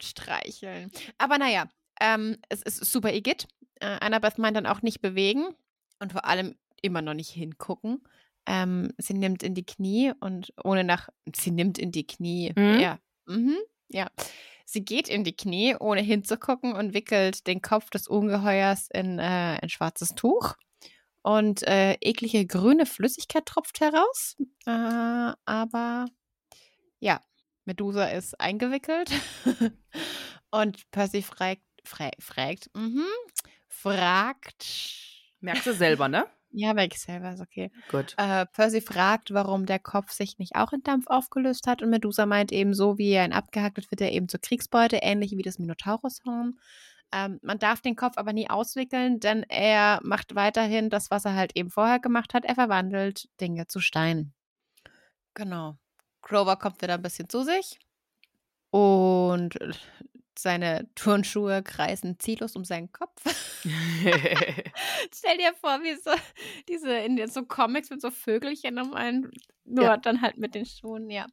streicheln. 0.00 0.90
Aber 1.18 1.38
naja, 1.38 1.68
ähm, 2.00 2.38
es 2.48 2.62
ist 2.62 2.84
super 2.84 3.12
Igitt. 3.14 3.46
Äh, 3.80 3.98
Annabeth 4.00 4.38
meint 4.38 4.56
dann 4.56 4.66
auch 4.66 4.82
nicht 4.82 5.00
bewegen 5.00 5.54
und 5.98 6.12
vor 6.12 6.24
allem 6.24 6.56
immer 6.82 7.02
noch 7.02 7.14
nicht 7.14 7.30
hingucken. 7.30 8.02
Ähm, 8.50 8.92
sie 8.98 9.14
nimmt 9.14 9.44
in 9.44 9.54
die 9.54 9.64
Knie 9.64 10.12
und 10.18 10.52
ohne 10.64 10.82
nach, 10.82 11.08
sie 11.36 11.52
nimmt 11.52 11.78
in 11.78 11.92
die 11.92 12.04
Knie. 12.04 12.52
Mhm. 12.56 12.80
Ja. 12.80 12.98
Mhm. 13.26 13.56
Ja. 13.88 14.08
Sie 14.64 14.84
geht 14.84 15.08
in 15.08 15.22
die 15.22 15.36
Knie, 15.36 15.76
ohne 15.78 16.00
hinzugucken 16.00 16.74
und 16.74 16.92
wickelt 16.92 17.46
den 17.46 17.62
Kopf 17.62 17.90
des 17.90 18.08
Ungeheuers 18.08 18.88
in 18.92 19.20
äh, 19.20 19.60
ein 19.62 19.68
schwarzes 19.68 20.16
Tuch. 20.16 20.54
Und 21.22 21.62
äh, 21.62 21.92
eklige 22.00 22.44
grüne 22.44 22.86
Flüssigkeit 22.86 23.46
tropft 23.46 23.80
heraus. 23.80 24.36
Äh, 24.66 25.32
aber 25.44 26.06
ja, 26.98 27.20
Medusa 27.66 28.06
ist 28.06 28.40
eingewickelt 28.40 29.12
und 30.50 30.90
Percy 30.90 31.22
fragt, 31.22 31.62
fra 31.84 32.10
fragt, 32.18 32.68
mhm, 32.74 33.06
fragt. 33.68 34.66
Merkst 35.38 35.66
du 35.66 35.72
selber, 35.72 36.08
ne? 36.08 36.26
Ja, 36.52 36.74
selber, 36.96 37.32
ist 37.32 37.40
okay. 37.40 37.70
Gut. 37.88 38.14
Äh, 38.16 38.46
Percy 38.46 38.80
fragt, 38.80 39.32
warum 39.32 39.66
der 39.66 39.78
Kopf 39.78 40.10
sich 40.10 40.38
nicht 40.38 40.56
auch 40.56 40.72
in 40.72 40.82
Dampf 40.82 41.06
aufgelöst 41.06 41.66
hat 41.66 41.80
und 41.80 41.90
Medusa 41.90 42.26
meint 42.26 42.50
eben, 42.50 42.74
so 42.74 42.98
wie 42.98 43.12
er 43.12 43.24
ihn 43.24 43.32
abgehackt 43.32 43.76
wird, 43.76 43.90
wird 43.90 44.00
er 44.00 44.12
eben 44.12 44.28
zur 44.28 44.40
Kriegsbeute, 44.40 44.96
ähnlich 44.96 45.32
wie 45.36 45.42
das 45.42 45.58
Minotaurushorn. 45.58 46.58
Ähm, 47.12 47.38
man 47.42 47.58
darf 47.58 47.80
den 47.80 47.96
Kopf 47.96 48.18
aber 48.18 48.32
nie 48.32 48.50
auswickeln, 48.50 49.20
denn 49.20 49.44
er 49.48 50.00
macht 50.02 50.34
weiterhin 50.34 50.90
das, 50.90 51.10
was 51.10 51.24
er 51.24 51.34
halt 51.34 51.56
eben 51.56 51.70
vorher 51.70 52.00
gemacht 52.00 52.34
hat. 52.34 52.44
Er 52.44 52.54
verwandelt 52.54 53.28
Dinge 53.40 53.66
zu 53.66 53.80
Stein. 53.80 54.32
Genau. 55.34 55.76
Grover 56.22 56.56
kommt 56.56 56.82
wieder 56.82 56.94
ein 56.94 57.02
bisschen 57.02 57.28
zu 57.28 57.42
sich 57.42 57.78
und 58.70 59.58
seine 60.42 60.88
Turnschuhe 60.94 61.62
kreisen 61.62 62.18
ziellos 62.18 62.56
um 62.56 62.64
seinen 62.64 62.92
Kopf. 62.92 63.22
Stell 63.64 65.36
dir 65.38 65.52
vor, 65.60 65.80
wie 65.82 65.94
so 65.94 66.10
diese 66.68 66.92
in 66.92 67.26
so 67.28 67.44
Comics 67.44 67.90
mit 67.90 68.00
so 68.00 68.10
Vögelchen 68.10 68.78
um 68.78 68.94
einen, 68.94 69.30
nur 69.64 69.84
ja. 69.84 69.96
dann 69.96 70.22
halt 70.22 70.38
mit 70.38 70.54
den 70.54 70.66
Schuhen, 70.66 71.10
ja. 71.10 71.26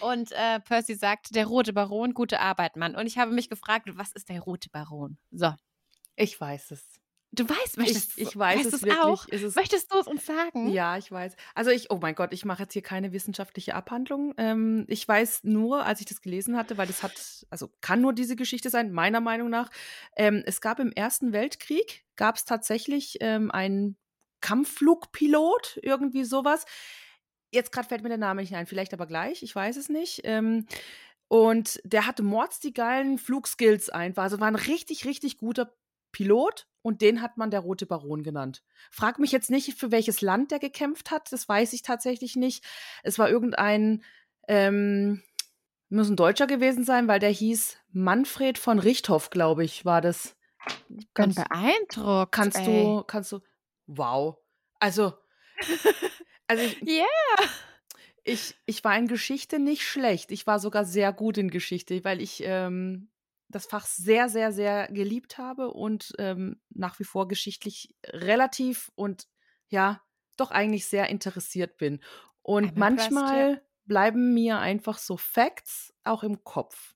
Und 0.00 0.32
äh, 0.32 0.60
Percy 0.60 0.94
sagt, 0.94 1.34
der 1.34 1.46
rote 1.46 1.72
Baron, 1.72 2.14
gute 2.14 2.40
Arbeit, 2.40 2.76
Mann. 2.76 2.96
Und 2.96 3.06
ich 3.06 3.18
habe 3.18 3.32
mich 3.32 3.48
gefragt, 3.48 3.88
was 3.94 4.12
ist 4.12 4.28
der 4.28 4.40
rote 4.40 4.68
Baron? 4.70 5.18
So. 5.30 5.54
Ich 6.16 6.38
weiß 6.38 6.72
es. 6.72 6.89
Du 7.32 7.48
weißt, 7.48 7.78
möchtest 7.78 8.18
ich 8.18 8.30
du 8.30 8.38
weiß 8.40 8.64
es 8.64 8.70
du's 8.72 8.82
wirklich. 8.82 9.00
auch? 9.00 9.24
Es 9.30 9.54
Möchtest 9.54 9.92
du 9.92 9.98
es 9.98 10.08
uns 10.08 10.26
sagen? 10.26 10.68
Ja, 10.70 10.96
ich 10.96 11.12
weiß. 11.12 11.36
Also 11.54 11.70
ich, 11.70 11.90
oh 11.90 11.98
mein 12.02 12.16
Gott, 12.16 12.32
ich 12.32 12.44
mache 12.44 12.64
jetzt 12.64 12.72
hier 12.72 12.82
keine 12.82 13.12
wissenschaftliche 13.12 13.76
Abhandlung. 13.76 14.34
Ähm, 14.36 14.84
ich 14.88 15.06
weiß 15.06 15.44
nur, 15.44 15.86
als 15.86 16.00
ich 16.00 16.06
das 16.06 16.22
gelesen 16.22 16.56
hatte, 16.56 16.76
weil 16.76 16.88
das 16.88 17.04
hat, 17.04 17.46
also 17.50 17.70
kann 17.80 18.00
nur 18.00 18.12
diese 18.12 18.34
Geschichte 18.34 18.68
sein, 18.68 18.90
meiner 18.90 19.20
Meinung 19.20 19.48
nach. 19.48 19.70
Ähm, 20.16 20.42
es 20.44 20.60
gab 20.60 20.80
im 20.80 20.90
Ersten 20.90 21.32
Weltkrieg, 21.32 22.04
gab 22.16 22.34
es 22.34 22.44
tatsächlich 22.44 23.18
ähm, 23.20 23.52
einen 23.52 23.96
Kampfflugpilot, 24.40 25.78
irgendwie 25.82 26.24
sowas. 26.24 26.64
Jetzt 27.52 27.70
gerade 27.70 27.86
fällt 27.88 28.02
mir 28.02 28.08
der 28.08 28.18
Name 28.18 28.40
nicht 28.40 28.54
ein, 28.56 28.66
vielleicht 28.66 28.92
aber 28.92 29.06
gleich, 29.06 29.44
ich 29.44 29.54
weiß 29.54 29.76
es 29.76 29.88
nicht. 29.88 30.22
Ähm, 30.24 30.66
und 31.28 31.80
der 31.84 32.08
hatte 32.08 32.24
mords 32.24 32.58
die 32.58 32.72
geilen 32.72 33.16
Flugskills 33.16 33.88
einfach. 33.88 34.24
Also 34.24 34.40
war 34.40 34.48
ein 34.48 34.56
richtig, 34.56 35.04
richtig 35.04 35.38
guter 35.38 35.72
Pilot 36.12 36.66
und 36.82 37.02
den 37.02 37.20
hat 37.22 37.36
man 37.36 37.50
der 37.50 37.60
Rote 37.60 37.86
Baron 37.86 38.22
genannt. 38.22 38.62
Frag 38.90 39.18
mich 39.18 39.32
jetzt 39.32 39.50
nicht, 39.50 39.78
für 39.78 39.90
welches 39.90 40.20
Land 40.20 40.50
der 40.50 40.58
gekämpft 40.58 41.10
hat, 41.10 41.30
das 41.32 41.48
weiß 41.48 41.72
ich 41.72 41.82
tatsächlich 41.82 42.36
nicht. 42.36 42.64
Es 43.02 43.18
war 43.18 43.28
irgendein, 43.28 44.02
ähm, 44.48 45.22
muss 45.88 46.08
ein 46.08 46.16
Deutscher 46.16 46.46
gewesen 46.46 46.84
sein, 46.84 47.08
weil 47.08 47.20
der 47.20 47.30
hieß 47.30 47.76
Manfred 47.92 48.58
von 48.58 48.78
Richthoff, 48.78 49.30
glaube 49.30 49.64
ich, 49.64 49.84
war 49.84 50.00
das. 50.00 50.36
Kannst, 51.14 51.36
beeindruckt. 51.36 52.32
kannst 52.32 52.58
ey. 52.58 52.64
du, 52.64 53.02
kannst 53.04 53.32
du, 53.32 53.40
wow. 53.86 54.36
Also, 54.78 55.14
also 56.46 56.62
ich, 56.64 56.80
Ja. 56.82 57.04
ich, 58.24 58.54
ich 58.66 58.84
war 58.84 58.96
in 58.96 59.08
Geschichte 59.08 59.58
nicht 59.58 59.82
schlecht. 59.82 60.30
Ich 60.30 60.46
war 60.46 60.58
sogar 60.58 60.84
sehr 60.84 61.12
gut 61.12 61.38
in 61.38 61.50
Geschichte, 61.50 62.04
weil 62.04 62.20
ich 62.20 62.42
ähm, 62.44 63.09
das 63.50 63.66
Fach 63.66 63.86
sehr, 63.86 64.28
sehr, 64.28 64.52
sehr 64.52 64.88
geliebt 64.88 65.38
habe 65.38 65.70
und 65.72 66.12
ähm, 66.18 66.60
nach 66.70 66.98
wie 66.98 67.04
vor 67.04 67.28
geschichtlich 67.28 67.94
relativ 68.06 68.90
und 68.94 69.26
ja, 69.68 70.02
doch 70.36 70.50
eigentlich 70.50 70.86
sehr 70.86 71.08
interessiert 71.08 71.76
bin. 71.76 72.00
Und 72.42 72.76
I'm 72.76 72.78
impressed, 72.78 72.78
manchmal 72.78 73.62
bleiben 73.84 74.34
mir 74.34 74.58
einfach 74.58 74.98
so 74.98 75.16
Facts 75.16 75.92
auch 76.04 76.22
im 76.22 76.44
Kopf. 76.44 76.94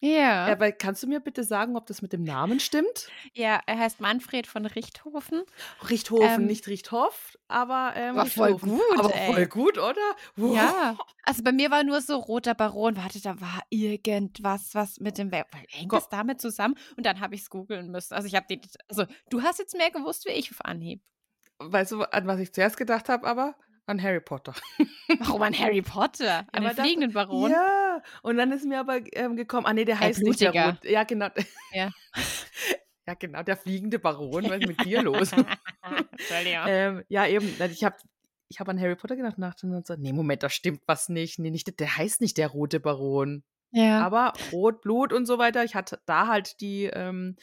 Ja. 0.00 0.46
Aber 0.46 0.72
kannst 0.72 1.02
du 1.02 1.06
mir 1.06 1.20
bitte 1.20 1.42
sagen, 1.42 1.76
ob 1.76 1.86
das 1.86 2.02
mit 2.02 2.12
dem 2.12 2.22
Namen 2.22 2.60
stimmt? 2.60 3.08
ja, 3.32 3.60
er 3.66 3.78
heißt 3.78 4.00
Manfred 4.00 4.46
von 4.46 4.66
Richthofen. 4.66 5.42
Richthofen, 5.88 6.26
Ähm, 6.42 6.46
nicht 6.46 6.66
Richthoff, 6.68 7.38
aber 7.48 7.92
ähm, 7.96 8.16
war 8.16 8.26
voll 8.26 8.52
Richthofen. 8.52 8.78
gut, 8.78 8.98
Aber 8.98 9.14
ey. 9.14 9.32
voll 9.32 9.46
gut, 9.46 9.78
oder? 9.78 10.16
Wow. 10.36 10.54
Ja. 10.54 10.98
Also 11.24 11.42
bei 11.42 11.52
mir 11.52 11.70
war 11.70 11.82
nur 11.82 12.00
so 12.02 12.16
roter 12.18 12.54
Baron. 12.54 12.96
Warte, 12.96 13.20
da 13.20 13.40
war 13.40 13.62
irgendwas, 13.70 14.74
was 14.74 15.00
mit 15.00 15.18
dem 15.18 15.32
Hängt 15.32 15.88
Komm. 15.88 15.98
das 15.98 16.08
damit 16.08 16.40
zusammen? 16.40 16.76
Und 16.96 17.06
dann 17.06 17.20
habe 17.20 17.34
ich 17.34 17.40
es 17.42 17.50
googeln 17.50 17.90
müssen. 17.90 18.14
Also 18.14 18.28
ich 18.28 18.34
habe 18.34 18.46
die, 18.48 18.60
also 18.88 19.06
du 19.30 19.42
hast 19.42 19.58
jetzt 19.58 19.76
mehr 19.76 19.90
gewusst 19.90 20.26
wie 20.26 20.30
ich 20.30 20.50
auf 20.50 20.64
Anhieb. 20.64 21.02
Weißt 21.58 21.92
du, 21.92 22.02
an 22.02 22.26
was 22.26 22.38
ich 22.38 22.52
zuerst 22.52 22.76
gedacht 22.76 23.08
habe, 23.08 23.26
aber? 23.26 23.54
An 23.86 24.02
Harry 24.02 24.20
Potter. 24.20 24.52
Warum 25.20 25.42
an 25.42 25.56
Harry 25.56 25.80
Potter? 25.80 26.44
An 26.50 26.64
den 26.64 26.72
fliegenden 26.74 27.12
Baron? 27.12 27.52
Ja, 27.52 28.02
und 28.22 28.36
dann 28.36 28.50
ist 28.50 28.64
mir 28.64 28.80
aber 28.80 29.00
ähm, 29.12 29.36
gekommen, 29.36 29.64
ah 29.66 29.72
nee, 29.72 29.84
der 29.84 30.00
heißt 30.00 30.22
nicht. 30.22 30.42
Rot. 30.42 30.84
Ja, 30.84 31.04
genau. 31.04 31.28
Ja. 31.72 31.90
ja, 33.06 33.14
genau, 33.14 33.44
der 33.44 33.56
fliegende 33.56 34.00
Baron. 34.00 34.50
Was 34.50 34.58
ist 34.58 34.66
mit 34.66 34.84
dir 34.84 35.02
los? 35.02 35.30
Ähm, 36.32 37.04
ja, 37.08 37.26
eben, 37.26 37.54
ich 37.70 37.84
habe 37.84 37.96
ich 38.48 38.58
hab 38.58 38.68
an 38.68 38.80
Harry 38.80 38.96
Potter 38.96 39.16
gedacht 39.16 39.38
nach 39.38 39.54
und 39.62 39.86
so, 39.86 39.94
nee, 39.96 40.12
Moment, 40.12 40.42
da 40.42 40.48
stimmt 40.48 40.80
was 40.86 41.10
nicht. 41.10 41.38
Nee, 41.38 41.50
nicht, 41.50 41.78
der 41.78 41.96
heißt 41.96 42.22
nicht 42.22 42.38
der 42.38 42.48
rote 42.48 42.80
Baron. 42.80 43.44
ja. 43.70 44.00
Aber 44.00 44.32
Rot, 44.50 44.80
Blut 44.80 45.12
und 45.12 45.26
so 45.26 45.36
weiter. 45.38 45.62
Ich 45.62 45.74
hatte 45.74 46.00
da 46.06 46.26
halt 46.26 46.60
die 46.60 46.84
ähm, 46.84 47.36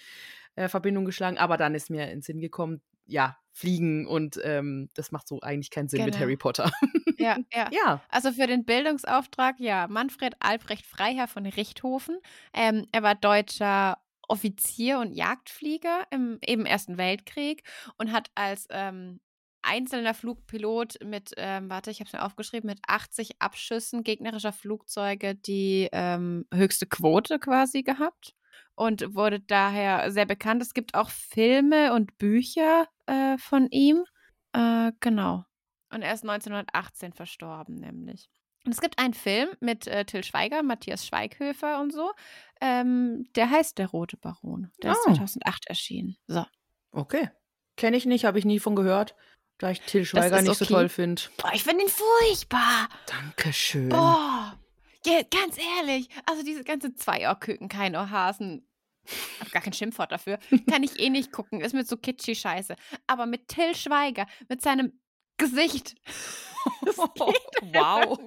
äh, 0.55 0.67
Verbindung 0.67 1.05
geschlagen, 1.05 1.37
aber 1.37 1.57
dann 1.57 1.75
ist 1.75 1.89
mir 1.89 2.05
in 2.05 2.09
den 2.09 2.21
Sinn 2.23 2.39
gekommen, 2.39 2.81
ja, 3.05 3.37
Fliegen 3.51 4.07
und 4.07 4.39
ähm, 4.43 4.89
das 4.95 5.11
macht 5.11 5.27
so 5.27 5.39
eigentlich 5.41 5.69
keinen 5.69 5.87
Sinn 5.87 6.03
mit 6.05 6.15
Genau. 6.15 6.23
Harry 6.23 6.37
Potter. 6.37 6.71
ja, 7.19 7.37
ja. 7.53 7.69
ja. 7.71 8.01
Also 8.09 8.31
für 8.31 8.47
den 8.47 8.65
Bildungsauftrag, 8.65 9.59
ja, 9.59 9.87
Manfred 9.87 10.35
Albrecht 10.39 10.85
Freiherr 10.85 11.27
von 11.27 11.45
Richthofen. 11.45 12.17
Ähm, 12.53 12.87
er 12.91 13.03
war 13.03 13.13
deutscher 13.15 13.97
Offizier 14.27 14.99
und 14.99 15.13
Jagdflieger 15.13 16.07
im 16.09 16.39
eben 16.45 16.65
Ersten 16.65 16.97
Weltkrieg 16.97 17.63
und 17.97 18.11
hat 18.11 18.31
als 18.33 18.67
ähm, 18.71 19.19
einzelner 19.61 20.13
Flugpilot 20.15 20.97
mit, 21.05 21.33
ähm, 21.37 21.69
warte, 21.69 21.91
ich 21.91 21.99
habe 21.99 22.07
es 22.07 22.13
mir 22.13 22.23
aufgeschrieben, 22.23 22.67
mit 22.69 22.79
80 22.87 23.39
Abschüssen 23.39 24.03
gegnerischer 24.03 24.53
Flugzeuge 24.53 25.35
die 25.35 25.89
ähm, 25.91 26.45
höchste 26.53 26.87
Quote 26.87 27.37
quasi 27.39 27.83
gehabt 27.83 28.33
und 28.75 29.15
wurde 29.15 29.39
daher 29.39 30.11
sehr 30.11 30.25
bekannt. 30.25 30.61
Es 30.61 30.73
gibt 30.73 30.95
auch 30.95 31.09
Filme 31.09 31.93
und 31.93 32.17
Bücher 32.17 32.87
äh, 33.05 33.37
von 33.37 33.67
ihm. 33.69 34.03
Äh, 34.53 34.91
genau. 34.99 35.45
Und 35.91 36.01
er 36.01 36.13
ist 36.13 36.23
1918 36.23 37.13
verstorben, 37.13 37.75
nämlich. 37.75 38.29
Und 38.65 38.71
es 38.71 38.81
gibt 38.81 38.97
einen 38.97 39.13
Film 39.13 39.49
mit 39.59 39.87
äh, 39.87 40.05
Till 40.05 40.23
Schweiger, 40.23 40.63
Matthias 40.63 41.05
Schweighöfer 41.05 41.81
und 41.81 41.91
so. 41.91 42.11
Ähm, 42.61 43.25
der 43.35 43.49
heißt 43.49 43.77
Der 43.77 43.87
Rote 43.87 44.17
Baron. 44.17 44.71
Der 44.81 44.93
ist 44.93 44.99
Oh. 45.01 45.13
2008 45.13 45.67
erschienen. 45.67 46.15
So. 46.27 46.45
Okay. 46.91 47.29
Kenne 47.75 47.97
ich 47.97 48.05
nicht, 48.05 48.25
habe 48.25 48.39
ich 48.39 48.45
nie 48.45 48.59
von 48.59 48.75
gehört. 48.75 49.15
Da 49.57 49.69
ich 49.71 49.81
Till 49.81 50.05
Schweiger 50.05 50.37
ist 50.37 50.47
nicht 50.47 50.57
so 50.57 50.65
okay. 50.65 50.73
toll 50.73 50.89
finde. 50.89 51.21
Boah, 51.37 51.51
ich 51.53 51.63
finde 51.63 51.83
ihn 51.83 51.89
furchtbar. 51.89 52.89
Dankeschön. 53.07 53.89
Boah. 53.89 54.57
Ganz 55.03 55.57
ehrlich. 55.77 56.07
Also 56.25 56.43
diese 56.43 56.63
ganze 56.63 56.95
Zweiohrküken, 56.95 57.67
kein 57.67 57.95
Ohrhasen. 57.95 58.67
Hab 59.39 59.51
gar 59.51 59.61
kein 59.61 59.73
Schimpfwort 59.73 60.11
dafür. 60.11 60.39
Kann 60.69 60.83
ich 60.83 60.99
eh 60.99 61.09
nicht 61.09 61.31
gucken. 61.31 61.61
Ist 61.61 61.73
mir 61.73 61.83
so 61.83 61.97
kitschy 61.97 62.35
scheiße. 62.35 62.75
Aber 63.05 63.25
mit 63.25 63.49
Till 63.49 63.75
Schweiger, 63.75 64.27
mit 64.47 64.61
seinem 64.61 64.99
Gesicht. 65.37 65.95
Geht 66.85 67.73
wow. 67.73 68.17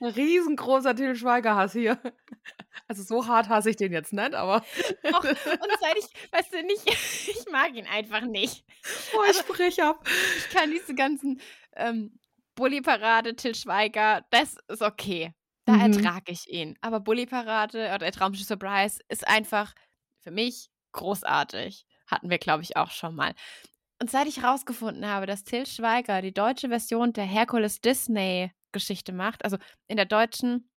Ein 0.00 0.06
riesengroßer 0.06 0.96
Till 0.96 1.14
Schweiger-Hass 1.14 1.72
hier. 1.72 2.00
Also 2.88 3.02
so 3.02 3.26
hart 3.26 3.48
hasse 3.48 3.70
ich 3.70 3.76
den 3.76 3.92
jetzt 3.92 4.12
nicht, 4.12 4.34
aber 4.34 4.64
Och, 5.04 5.24
und 5.24 5.70
seit 5.80 5.98
ich, 5.98 6.32
weißt 6.32 6.52
du 6.52 6.62
nicht, 6.62 6.86
ich 7.28 7.44
mag 7.50 7.74
ihn 7.74 7.86
einfach 7.86 8.22
nicht. 8.22 8.64
oh, 9.14 9.22
ich 9.30 9.36
sprich 9.36 9.82
ab. 9.82 10.06
Ich 10.38 10.50
kann 10.50 10.70
diese 10.70 10.94
ganzen 10.94 11.40
ähm, 11.76 12.18
Bulli-Parade, 12.54 13.36
Till 13.36 13.54
Schweiger, 13.54 14.24
das 14.30 14.56
ist 14.68 14.82
okay. 14.82 15.34
Da 15.66 15.74
Mhm. 15.74 15.80
ertrage 15.94 16.32
ich 16.32 16.48
ihn. 16.48 16.76
Aber 16.82 17.00
Bulli-Parade 17.00 17.92
oder 17.94 18.10
Traumschiff 18.12 18.46
Surprise 18.46 19.00
ist 19.08 19.26
einfach 19.26 19.74
für 20.20 20.30
mich 20.30 20.68
großartig. 20.92 21.86
Hatten 22.06 22.28
wir, 22.30 22.38
glaube 22.38 22.62
ich, 22.62 22.76
auch 22.76 22.90
schon 22.90 23.14
mal. 23.14 23.34
Und 24.00 24.10
seit 24.10 24.26
ich 24.28 24.42
rausgefunden 24.42 25.06
habe, 25.06 25.26
dass 25.26 25.44
Till 25.44 25.66
Schweiger 25.66 26.20
die 26.20 26.34
deutsche 26.34 26.68
Version 26.68 27.12
der 27.12 27.24
Hercules 27.24 27.80
Disney 27.80 28.52
Geschichte 28.72 29.12
macht, 29.12 29.44
also 29.44 29.56
in 29.86 29.96
der 29.96 30.04
deutschen 30.06 30.68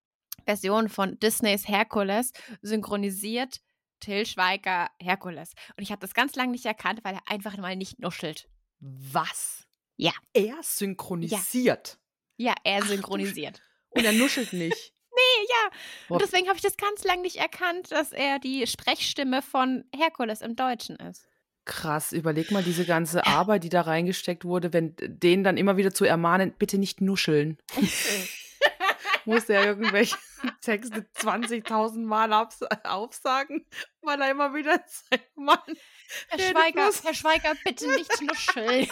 Version 0.45 0.87
von 0.87 1.19
Disneys 1.19 1.67
Hercules 1.67 2.31
synchronisiert 2.61 3.57
Till 3.99 4.25
Schweiger 4.25 4.89
Hercules. 5.01 5.53
Und 5.75 5.83
ich 5.83 5.91
habe 5.91 5.99
das 5.99 6.13
ganz 6.13 6.35
lange 6.35 6.51
nicht 6.51 6.65
erkannt, 6.65 7.01
weil 7.03 7.15
er 7.15 7.21
einfach 7.29 7.57
mal 7.57 7.75
nicht 7.75 7.99
nuschelt. 7.99 8.47
Was? 8.79 9.66
Ja. 9.97 10.11
Er 10.33 10.57
synchronisiert. 10.61 11.97
Ja, 12.37 12.53
er 12.63 12.81
Ach 12.83 12.87
synchronisiert. 12.87 13.61
Und 13.89 14.05
er 14.05 14.13
nuschelt 14.13 14.53
nicht. 14.53 14.93
Nee, 15.17 15.47
ja. 15.49 15.71
Boah. 16.09 16.13
Und 16.13 16.21
deswegen 16.21 16.47
habe 16.47 16.57
ich 16.57 16.61
das 16.61 16.77
ganz 16.77 17.03
lange 17.03 17.23
nicht 17.23 17.37
erkannt, 17.37 17.91
dass 17.91 18.11
er 18.11 18.37
die 18.37 18.67
Sprechstimme 18.67 19.41
von 19.41 19.83
Herkules 19.91 20.41
im 20.41 20.55
Deutschen 20.55 20.95
ist. 20.97 21.27
Krass, 21.65 22.11
überleg 22.11 22.51
mal 22.51 22.61
diese 22.61 22.85
ganze 22.85 23.25
Arbeit, 23.25 23.63
die 23.63 23.69
da 23.69 23.81
reingesteckt 23.81 24.45
wurde, 24.45 24.73
wenn 24.73 24.95
den 24.99 25.43
dann 25.43 25.57
immer 25.57 25.75
wieder 25.75 25.91
zu 25.91 26.05
ermahnen, 26.05 26.53
bitte 26.59 26.77
nicht 26.77 27.01
nuscheln. 27.01 27.57
Muss 29.25 29.49
er 29.49 29.65
irgendwelche 29.65 30.15
Texte 30.61 31.07
20.000 31.17 32.05
Mal 32.05 32.31
aufsagen, 32.83 33.65
weil 34.01 34.21
er 34.21 34.31
immer 34.31 34.53
wieder 34.53 34.83
sagt, 34.85 35.35
Mann, 35.35 35.57
Herr 36.29 36.39
Schweiger. 36.39 36.91
Herr 37.03 37.13
Schweiger, 37.13 37.53
bitte 37.65 37.87
nicht 37.87 38.21
nuscheln. 38.21 38.87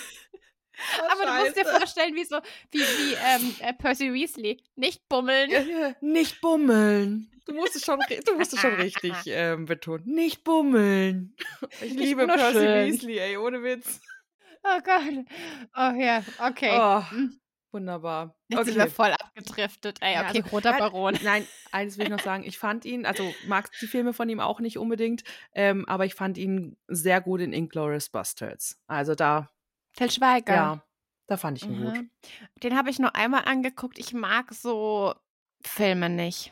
Oh, 1.02 1.06
Aber 1.12 1.26
du 1.26 1.44
musst 1.44 1.58
dir 1.58 1.64
Scheiße. 1.66 1.78
vorstellen, 1.78 2.16
wie 2.16 2.26
so, 2.26 2.40
wie, 2.72 2.80
wie 2.80 3.14
ähm, 3.26 3.56
äh, 3.60 3.74
Percy 3.74 4.14
Weasley. 4.14 4.62
Nicht 4.76 5.08
bummeln. 5.10 5.50
Ja, 5.50 5.60
ja, 5.62 5.96
Nicht 6.02 6.42
bummeln. 6.42 7.32
Du 7.46 7.54
musst 7.54 7.76
es 7.76 7.86
schon, 7.86 8.00
du 8.26 8.36
musst 8.38 8.54
es 8.54 8.60
schon 8.60 8.74
richtig 8.74 9.14
ähm, 9.28 9.66
betonen. 9.66 10.06
Nicht 10.06 10.44
bummeln. 10.44 11.36
Ich 11.82 11.94
Nicht 11.94 12.00
liebe 12.00 12.26
Percy. 12.28 12.60
Weasley, 12.60 13.20
ey, 13.20 13.38
ohne 13.38 13.62
Witz. 13.64 14.02
Oh 14.64 14.80
Gott. 14.84 15.26
Oh 15.76 15.92
ja, 16.02 16.24
okay. 16.40 16.72
Oh, 16.74 17.04
Hm. 17.12 17.40
wunderbar. 17.72 18.36
Jetzt 18.48 18.66
sind 18.66 18.78
wir 18.78 18.88
voll 18.88 19.12
abgedriftet. 19.12 20.00
Ey, 20.02 20.14
Ja, 20.14 20.22
okay, 20.28 20.42
also, 20.42 20.50
roter 20.56 20.74
Baron. 20.74 21.20
Nein, 21.24 21.46
eines 21.72 22.00
will 22.00 22.06
ich 22.06 22.12
noch 22.12 22.20
sagen. 22.22 22.44
Ich 22.46 22.58
fand 22.58 22.84
ihn, 22.86 23.06
also 23.06 23.32
mag 23.46 23.70
die 23.80 23.86
Filme 23.86 24.14
von 24.14 24.28
ihm 24.28 24.40
auch 24.40 24.60
nicht 24.60 24.80
unbedingt, 24.80 25.24
ähm, 25.54 25.86
aber 25.88 26.06
ich 26.06 26.16
fand 26.16 26.40
ihn 26.40 26.78
sehr 26.88 27.22
gut 27.22 27.42
in 27.42 27.54
Inglourious 27.54 28.10
Bastards. 28.10 28.82
Also 28.88 29.14
da, 29.14 29.52
Till 29.96 30.12
Schweiger. 30.12 30.54
ja, 30.54 30.84
da 31.28 31.38
fand 31.38 31.58
ich 31.58 31.66
ihn 31.66 31.82
gut. 31.84 31.94
Mhm. 31.94 32.10
Den 32.64 32.78
habe 32.78 32.90
ich 32.90 33.00
nur 33.00 33.16
einmal 33.16 33.46
angeguckt. 33.46 33.98
Ich 33.98 34.14
mag 34.14 34.54
so 34.54 35.14
Filme 35.62 36.10
nicht. 36.10 36.52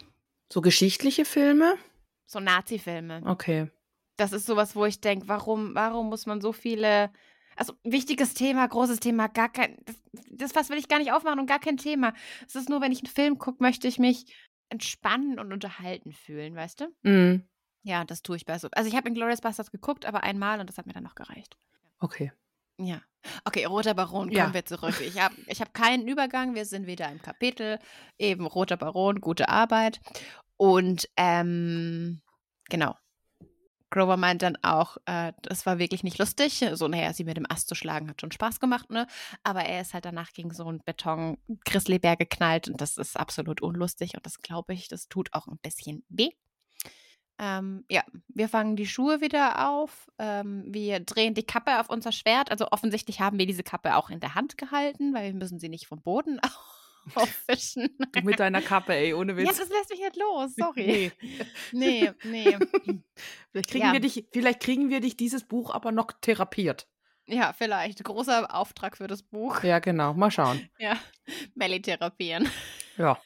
So 0.52 0.62
geschichtliche 0.62 1.26
Filme? 1.26 1.78
So 2.26 2.40
Nazi-Filme. 2.40 3.22
Okay. 3.26 3.70
das 4.18 4.32
ist 4.32 4.46
sowas, 4.46 4.76
wo 4.76 4.86
ich 4.86 5.02
denke, 5.02 5.28
warum, 5.28 5.76
warum 5.76 6.10
muss 6.10 6.26
man 6.26 6.42
so 6.42 6.54
viele. 6.54 7.12
Also, 7.56 7.74
wichtiges 7.84 8.34
Thema, 8.34 8.68
großes 8.68 9.00
Thema, 9.00 9.28
gar 9.28 9.50
kein. 9.52 9.78
Das, 9.86 9.96
das 10.32 10.56
was 10.56 10.70
will 10.70 10.78
ich 10.78 10.88
gar 10.88 10.98
nicht 11.00 11.12
aufmachen 11.12 11.40
und 11.40 11.46
gar 11.46 11.60
kein 11.60 11.78
Thema. 11.78 12.14
Es 12.48 12.56
ist 12.56 12.70
nur, 12.70 12.82
wenn 12.82 12.92
ich 12.92 13.00
einen 13.04 13.14
Film 13.14 13.38
gucke, 13.38 13.62
möchte 13.62 13.88
ich 13.88 14.00
mich 14.00 14.26
entspannen 14.70 15.38
und 15.38 15.54
unterhalten 15.54 16.14
fühlen, 16.14 16.56
weißt 16.56 16.82
du? 16.82 16.88
Mhm. 17.04 17.44
Ja, 17.84 18.06
das 18.06 18.24
tue 18.24 18.38
ich 18.38 18.46
bei 18.46 18.58
so. 18.58 18.70
Also, 18.72 18.90
ich 18.90 18.96
habe 18.96 19.08
in 19.08 19.14
Glorious 19.14 19.42
Bastards 19.42 19.70
geguckt, 19.72 20.06
aber 20.06 20.24
einmal 20.24 20.60
und 20.60 20.68
das 20.68 20.78
hat 20.78 20.88
mir 20.88 20.94
dann 20.94 21.04
noch 21.04 21.16
gereicht. 21.16 21.58
Okay. 22.00 22.32
Ja. 22.78 23.02
Okay, 23.46 23.66
Roter 23.66 23.94
Baron, 23.94 24.28
kommen 24.28 24.32
Ja. 24.36 24.54
wir 24.54 24.66
zurück. 24.66 25.00
Ich 25.02 25.20
habe 25.20 25.36
ich 25.48 25.62
hab 25.62 25.74
keinen 25.74 26.08
Übergang, 26.08 26.56
wir 26.56 26.66
sind 26.66 26.88
wieder 26.88 27.10
im 27.10 27.22
Kapitel. 27.22 27.80
Eben 28.18 28.46
Roter 28.46 28.78
Baron, 28.78 29.22
gute 29.22 29.48
Arbeit. 29.50 30.02
Und 30.58 31.10
ähm, 31.18 32.22
genau. 32.70 32.96
Grover 33.90 34.18
meint 34.18 34.42
dann 34.42 34.58
auch, 34.64 34.98
äh, 35.06 35.34
das 35.44 35.68
war 35.68 35.78
wirklich 35.78 36.04
nicht 36.04 36.18
lustig. 36.18 36.66
So, 36.74 36.88
naja, 36.88 37.14
sie 37.14 37.24
mit 37.24 37.38
dem 37.38 37.46
Ast 37.48 37.68
zu 37.70 37.76
schlagen 37.76 38.10
hat 38.10 38.20
schon 38.22 38.32
Spaß 38.32 38.60
gemacht, 38.60 38.90
ne? 38.90 39.06
Aber 39.44 39.62
er 39.66 39.82
ist 39.82 39.94
halt 39.94 40.06
danach 40.06 40.32
gegen 40.34 40.52
so 40.52 40.66
einen 40.68 40.80
Beton 40.84 41.38
Grizzlybär 41.66 42.16
geknallt 42.18 42.68
und 42.68 42.82
das 42.82 42.98
ist 42.98 43.16
absolut 43.16 43.62
unlustig 43.62 44.16
und 44.16 44.26
das 44.26 44.40
glaube 44.40 44.74
ich, 44.74 44.88
das 44.88 45.08
tut 45.10 45.30
auch 45.34 45.46
ein 45.48 45.60
bisschen 45.62 46.04
weh. 46.10 46.32
Ähm, 47.40 47.84
ja, 47.90 48.04
wir 48.28 48.48
fangen 48.48 48.76
die 48.76 48.86
Schuhe 48.86 49.20
wieder 49.22 49.70
auf. 49.70 50.08
Ähm, 50.20 50.66
wir 50.68 51.00
drehen 51.00 51.34
die 51.34 51.46
Kappe 51.46 51.80
auf 51.80 51.90
unser 51.90 52.12
Schwert. 52.12 52.52
Also 52.52 52.68
offensichtlich 52.72 53.20
haben 53.22 53.40
wir 53.40 53.46
diese 53.48 53.64
Kappe 53.64 53.96
auch 53.96 54.10
in 54.10 54.20
der 54.20 54.36
Hand 54.36 54.58
gehalten, 54.58 55.14
weil 55.14 55.34
wir 55.34 55.40
müssen 55.40 55.60
sie 55.60 55.70
nicht 55.70 55.88
vom 55.88 56.02
Boden 56.02 56.40
auffischen. 57.16 57.90
Du 58.14 58.22
mit 58.22 58.40
deiner 58.40 58.62
Kappe, 58.62 58.94
ey, 58.94 59.14
ohne 59.14 59.34
Ja, 59.34 59.38
Witz. 59.40 59.58
das 59.58 59.70
lässt 59.70 59.90
mich 59.90 60.00
nicht 60.00 60.16
los. 60.16 60.54
Sorry. 60.58 61.12
Nee, 61.72 62.12
nee. 62.24 62.58
Vielleicht 63.52 63.70
kriegen, 63.70 63.86
Ja. 63.86 63.94
wir 63.94 64.00
dich, 64.00 64.26
vielleicht 64.32 64.62
kriegen 64.62 64.90
wir 64.90 65.00
dich 65.02 65.18
dieses 65.18 65.44
Buch 65.44 65.74
aber 65.74 65.92
noch 65.92 66.12
therapiert. 66.22 66.88
Ja, 67.26 67.54
vielleicht. 67.54 68.04
Großer 68.04 68.54
Auftrag 68.54 68.98
für 68.98 69.08
das 69.08 69.24
Buch. 69.24 69.64
Ja, 69.64 69.80
genau. 69.80 70.14
Mal 70.14 70.30
schauen. 70.30 70.70
Ja. 70.78 70.98
Melly 71.56 71.82
therapieren. 71.82 72.50
Ja. 72.98 73.18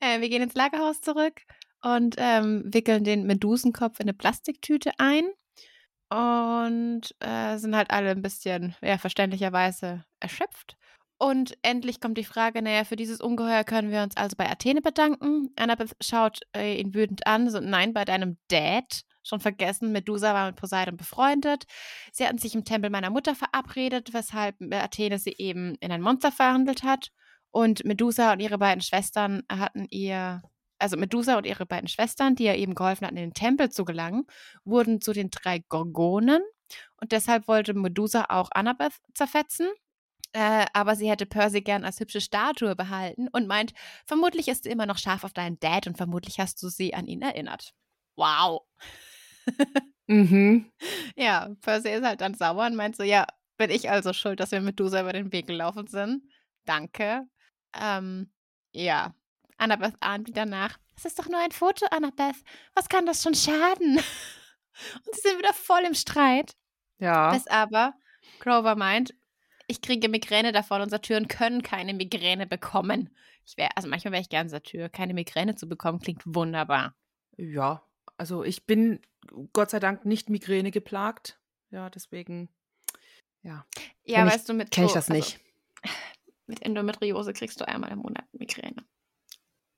Äh, 0.00 0.20
wir 0.20 0.28
gehen 0.28 0.42
ins 0.42 0.54
Lagerhaus 0.54 1.00
zurück 1.00 1.40
und 1.86 2.16
ähm, 2.18 2.64
wickeln 2.66 3.04
den 3.04 3.26
Medusenkopf 3.26 4.00
in 4.00 4.06
eine 4.06 4.14
Plastiktüte 4.14 4.90
ein. 4.98 5.24
Und 6.08 7.14
äh, 7.20 7.58
sind 7.58 7.76
halt 7.76 7.90
alle 7.90 8.10
ein 8.10 8.22
bisschen, 8.22 8.74
ja, 8.80 8.98
verständlicherweise 8.98 10.04
erschöpft. 10.20 10.76
Und 11.18 11.56
endlich 11.62 12.00
kommt 12.00 12.18
die 12.18 12.24
Frage, 12.24 12.60
naja, 12.60 12.84
für 12.84 12.96
dieses 12.96 13.20
Ungeheuer 13.20 13.64
können 13.64 13.90
wir 13.90 14.02
uns 14.02 14.16
also 14.16 14.36
bei 14.36 14.50
Athene 14.50 14.82
bedanken. 14.82 15.50
Annabeth 15.56 15.96
schaut 16.00 16.40
äh, 16.56 16.78
ihn 16.78 16.92
wütend 16.92 17.26
an, 17.26 17.48
so, 17.50 17.60
nein, 17.60 17.92
bei 17.94 18.04
deinem 18.04 18.36
Dad. 18.48 19.02
Schon 19.22 19.40
vergessen, 19.40 19.92
Medusa 19.92 20.34
war 20.34 20.46
mit 20.46 20.56
Poseidon 20.56 20.96
befreundet. 20.96 21.64
Sie 22.12 22.24
hatten 22.24 22.38
sich 22.38 22.54
im 22.54 22.64
Tempel 22.64 22.90
meiner 22.90 23.10
Mutter 23.10 23.34
verabredet, 23.34 24.12
weshalb 24.12 24.60
äh, 24.60 24.76
Athene 24.76 25.18
sie 25.18 25.34
eben 25.38 25.76
in 25.76 25.90
ein 25.92 26.02
Monster 26.02 26.32
verhandelt 26.32 26.82
hat. 26.82 27.10
Und 27.50 27.84
Medusa 27.84 28.32
und 28.32 28.40
ihre 28.40 28.58
beiden 28.58 28.82
Schwestern 28.82 29.42
hatten 29.50 29.86
ihr, 29.88 30.42
also 30.78 30.96
Medusa 30.96 31.36
und 31.36 31.46
ihre 31.46 31.66
beiden 31.66 31.88
Schwestern, 31.88 32.34
die 32.34 32.44
ihr 32.44 32.56
eben 32.56 32.74
geholfen 32.74 33.06
hatten, 33.06 33.16
in 33.16 33.30
den 33.30 33.34
Tempel 33.34 33.70
zu 33.70 33.84
gelangen, 33.84 34.26
wurden 34.64 35.00
zu 35.00 35.12
den 35.12 35.30
drei 35.30 35.60
Gorgonen. 35.68 36.42
Und 37.00 37.12
deshalb 37.12 37.48
wollte 37.48 37.74
Medusa 37.74 38.26
auch 38.28 38.48
Annabeth 38.52 38.94
zerfetzen. 39.14 39.68
Äh, 40.32 40.66
aber 40.74 40.96
sie 40.96 41.08
hätte 41.08 41.24
Percy 41.24 41.62
gern 41.62 41.84
als 41.84 42.00
hübsche 42.00 42.20
Statue 42.20 42.76
behalten 42.76 43.28
und 43.32 43.46
meint, 43.46 43.72
vermutlich 44.04 44.48
ist 44.48 44.64
sie 44.64 44.70
immer 44.70 44.86
noch 44.86 44.98
scharf 44.98 45.24
auf 45.24 45.32
deinen 45.32 45.58
Dad 45.60 45.86
und 45.86 45.96
vermutlich 45.96 46.38
hast 46.38 46.62
du 46.62 46.68
sie 46.68 46.94
an 46.94 47.06
ihn 47.06 47.22
erinnert. 47.22 47.72
Wow. 48.16 48.62
Mhm. 50.06 50.70
Ja, 51.16 51.48
Percy 51.62 51.88
ist 51.88 52.04
halt 52.04 52.20
dann 52.20 52.34
sauer 52.34 52.66
und 52.66 52.76
meint 52.76 52.96
so, 52.96 53.02
ja, 53.02 53.26
bin 53.56 53.70
ich 53.70 53.90
also 53.90 54.12
schuld, 54.12 54.38
dass 54.40 54.50
wir 54.52 54.60
Medusa 54.60 55.00
über 55.00 55.12
den 55.12 55.32
Weg 55.32 55.46
gelaufen 55.46 55.86
sind? 55.86 56.22
Danke. 56.66 57.22
Ähm, 57.74 58.30
ja. 58.72 59.14
Annabeth 59.58 59.94
ahnt 60.00 60.26
wieder 60.28 60.46
nach. 60.46 60.78
Es 60.96 61.04
ist 61.04 61.18
doch 61.18 61.28
nur 61.28 61.40
ein 61.40 61.52
Foto, 61.52 61.86
Annabeth. 61.90 62.36
Was 62.74 62.88
kann 62.88 63.06
das 63.06 63.22
schon 63.22 63.34
schaden? 63.34 63.96
Und 65.06 65.14
sie 65.14 65.20
sind 65.22 65.38
wieder 65.38 65.54
voll 65.54 65.82
im 65.86 65.94
Streit. 65.94 66.56
Ja. 66.98 67.32
Bis 67.32 67.46
aber 67.46 67.94
Grover 68.40 68.76
meint, 68.76 69.14
ich 69.66 69.80
kriege 69.80 70.08
Migräne 70.08 70.52
davon 70.52 70.80
und 70.82 70.90
Satyren 70.90 71.28
können 71.28 71.62
keine 71.62 71.92
Migräne 71.94 72.46
bekommen. 72.46 73.10
Ich 73.44 73.56
wäre, 73.56 73.70
also 73.76 73.88
manchmal 73.88 74.12
wäre 74.12 74.22
ich 74.22 74.28
gern 74.28 74.48
Satyr. 74.48 74.88
Keine 74.88 75.14
Migräne 75.14 75.54
zu 75.54 75.68
bekommen 75.68 75.98
klingt 75.98 76.22
wunderbar. 76.26 76.94
Ja. 77.36 77.82
Also 78.16 78.44
ich 78.44 78.64
bin 78.66 79.00
Gott 79.52 79.70
sei 79.70 79.80
Dank 79.80 80.04
nicht 80.04 80.30
Migräne 80.30 80.70
geplagt. 80.70 81.40
Ja, 81.70 81.90
deswegen. 81.90 82.48
Ja. 83.42 83.66
Ja, 84.04 84.18
Kenn 84.18 84.28
ich- 84.28 84.34
weißt 84.34 84.48
du, 84.48 84.54
mit 84.54 84.70
Kenne 84.70 84.86
ich 84.86 84.92
das 84.92 85.08
nicht. 85.08 85.40
Also, 85.82 85.94
mit 86.46 86.62
Endometriose 86.62 87.32
kriegst 87.32 87.60
du 87.60 87.66
einmal 87.66 87.90
im 87.90 87.98
Monat 87.98 88.24
Migräne. 88.32 88.84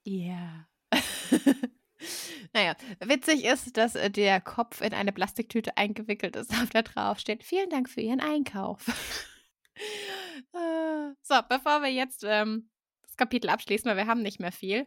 Ja. 0.08 0.66
naja, 2.54 2.74
witzig 3.04 3.44
ist, 3.44 3.76
dass 3.76 3.94
äh, 3.94 4.10
der 4.10 4.40
Kopf 4.40 4.80
in 4.80 4.94
eine 4.94 5.12
Plastiktüte 5.12 5.76
eingewickelt 5.76 6.34
ist, 6.34 6.50
auf 6.62 6.70
der 6.70 6.82
drauf 6.82 7.18
steht. 7.18 7.44
Vielen 7.44 7.68
Dank 7.68 7.90
für 7.90 8.00
Ihren 8.00 8.20
Einkauf. 8.20 8.86
Äh, 10.52 11.14
so, 11.22 11.36
bevor 11.48 11.82
wir 11.82 11.90
jetzt 11.90 12.24
ähm, 12.26 12.68
das 13.02 13.16
Kapitel 13.16 13.48
abschließen, 13.48 13.88
weil 13.88 13.96
wir 13.96 14.08
haben 14.08 14.22
nicht 14.22 14.40
mehr 14.40 14.50
viel, 14.50 14.86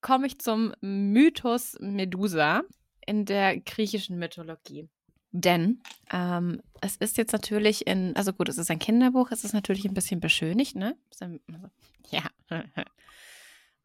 komme 0.00 0.26
ich 0.26 0.38
zum 0.38 0.74
Mythos 0.80 1.76
Medusa 1.78 2.62
in 3.06 3.26
der 3.26 3.60
griechischen 3.60 4.18
Mythologie. 4.18 4.88
Denn 5.32 5.82
ähm, 6.10 6.62
es 6.80 6.96
ist 6.96 7.18
jetzt 7.18 7.32
natürlich 7.32 7.86
in, 7.86 8.16
also 8.16 8.32
gut, 8.32 8.48
es 8.48 8.56
ist 8.56 8.70
ein 8.70 8.78
Kinderbuch, 8.78 9.30
es 9.30 9.44
ist 9.44 9.52
natürlich 9.52 9.84
ein 9.84 9.94
bisschen 9.94 10.20
beschönigt, 10.20 10.74
ne? 10.74 10.96
Also, 11.20 11.38
Ja. 12.10 12.22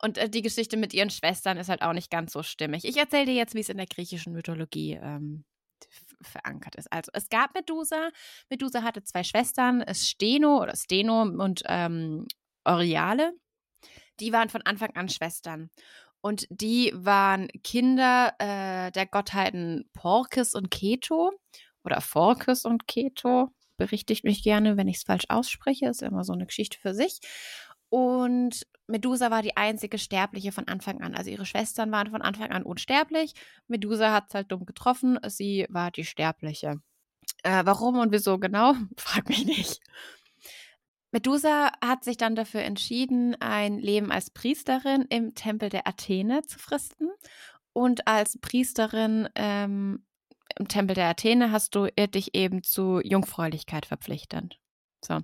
Und 0.01 0.17
äh, 0.17 0.29
die 0.29 0.41
Geschichte 0.41 0.77
mit 0.77 0.93
ihren 0.93 1.09
Schwestern 1.09 1.57
ist 1.57 1.69
halt 1.69 1.81
auch 1.81 1.93
nicht 1.93 2.11
ganz 2.11 2.33
so 2.33 2.43
stimmig. 2.43 2.85
Ich 2.85 2.97
erzähle 2.97 3.25
dir 3.25 3.35
jetzt, 3.35 3.55
wie 3.55 3.61
es 3.61 3.69
in 3.69 3.77
der 3.77 3.87
griechischen 3.87 4.33
Mythologie 4.33 4.99
ähm, 5.01 5.45
verankert 6.21 6.75
ist. 6.75 6.91
Also, 6.91 7.11
es 7.13 7.29
gab 7.29 7.53
Medusa. 7.53 8.09
Medusa 8.49 8.83
hatte 8.83 9.03
zwei 9.03 9.23
Schwestern, 9.23 9.81
es 9.81 10.07
Steno 10.07 10.61
oder 10.61 10.75
Steno 10.75 11.21
und 11.23 11.63
ähm, 11.67 12.27
Oriale. 12.63 13.33
Die 14.19 14.31
waren 14.31 14.49
von 14.49 14.61
Anfang 14.63 14.95
an 14.95 15.09
Schwestern. 15.09 15.69
Und 16.21 16.47
die 16.49 16.91
waren 16.95 17.49
Kinder 17.63 18.33
äh, 18.39 18.91
der 18.91 19.05
Gottheiten 19.05 19.87
Porkes 19.93 20.55
und 20.55 20.71
Keto 20.71 21.31
oder 21.83 22.01
Phorkes 22.01 22.65
und 22.65 22.87
Keto. 22.87 23.49
Berichtigt 23.77 24.23
mich 24.23 24.41
gerne, 24.41 24.75
wenn 24.77 24.87
ich 24.87 24.97
es 24.97 25.03
falsch 25.03 25.25
ausspreche. 25.29 25.87
Ist 25.87 26.01
immer 26.01 26.23
so 26.23 26.33
eine 26.33 26.47
Geschichte 26.47 26.79
für 26.79 26.95
sich. 26.95 27.19
Und 27.89 28.65
Medusa 28.87 29.31
war 29.31 29.41
die 29.41 29.57
einzige 29.57 29.97
Sterbliche 29.97 30.51
von 30.51 30.67
Anfang 30.67 31.01
an. 31.01 31.15
Also 31.15 31.31
ihre 31.31 31.45
Schwestern 31.45 31.91
waren 31.91 32.11
von 32.11 32.21
Anfang 32.21 32.51
an 32.51 32.63
unsterblich. 32.63 33.33
Medusa 33.67 34.13
hat 34.13 34.25
es 34.27 34.35
halt 34.35 34.51
dumm 34.51 34.65
getroffen. 34.65 35.19
Sie 35.27 35.65
war 35.69 35.91
die 35.91 36.05
Sterbliche. 36.05 36.81
Äh, 37.43 37.65
warum 37.65 37.97
und 37.97 38.11
wieso 38.11 38.37
genau? 38.37 38.73
Frag 38.97 39.29
mich 39.29 39.45
nicht. 39.45 39.79
Medusa 41.11 41.71
hat 41.83 42.03
sich 42.03 42.17
dann 42.17 42.35
dafür 42.35 42.61
entschieden, 42.61 43.35
ein 43.39 43.79
Leben 43.79 44.11
als 44.11 44.29
Priesterin 44.29 45.05
im 45.09 45.33
Tempel 45.33 45.69
der 45.69 45.87
Athene 45.87 46.41
zu 46.43 46.59
fristen. 46.59 47.09
Und 47.73 48.07
als 48.07 48.37
Priesterin 48.39 49.29
ähm, 49.35 50.05
im 50.57 50.67
Tempel 50.67 50.95
der 50.95 51.09
Athene 51.09 51.51
hast 51.51 51.75
du 51.75 51.87
dich 51.87 52.35
eben 52.35 52.63
zu 52.63 52.99
Jungfräulichkeit 53.03 53.85
verpflichtet. 53.85 54.59
So. 55.03 55.19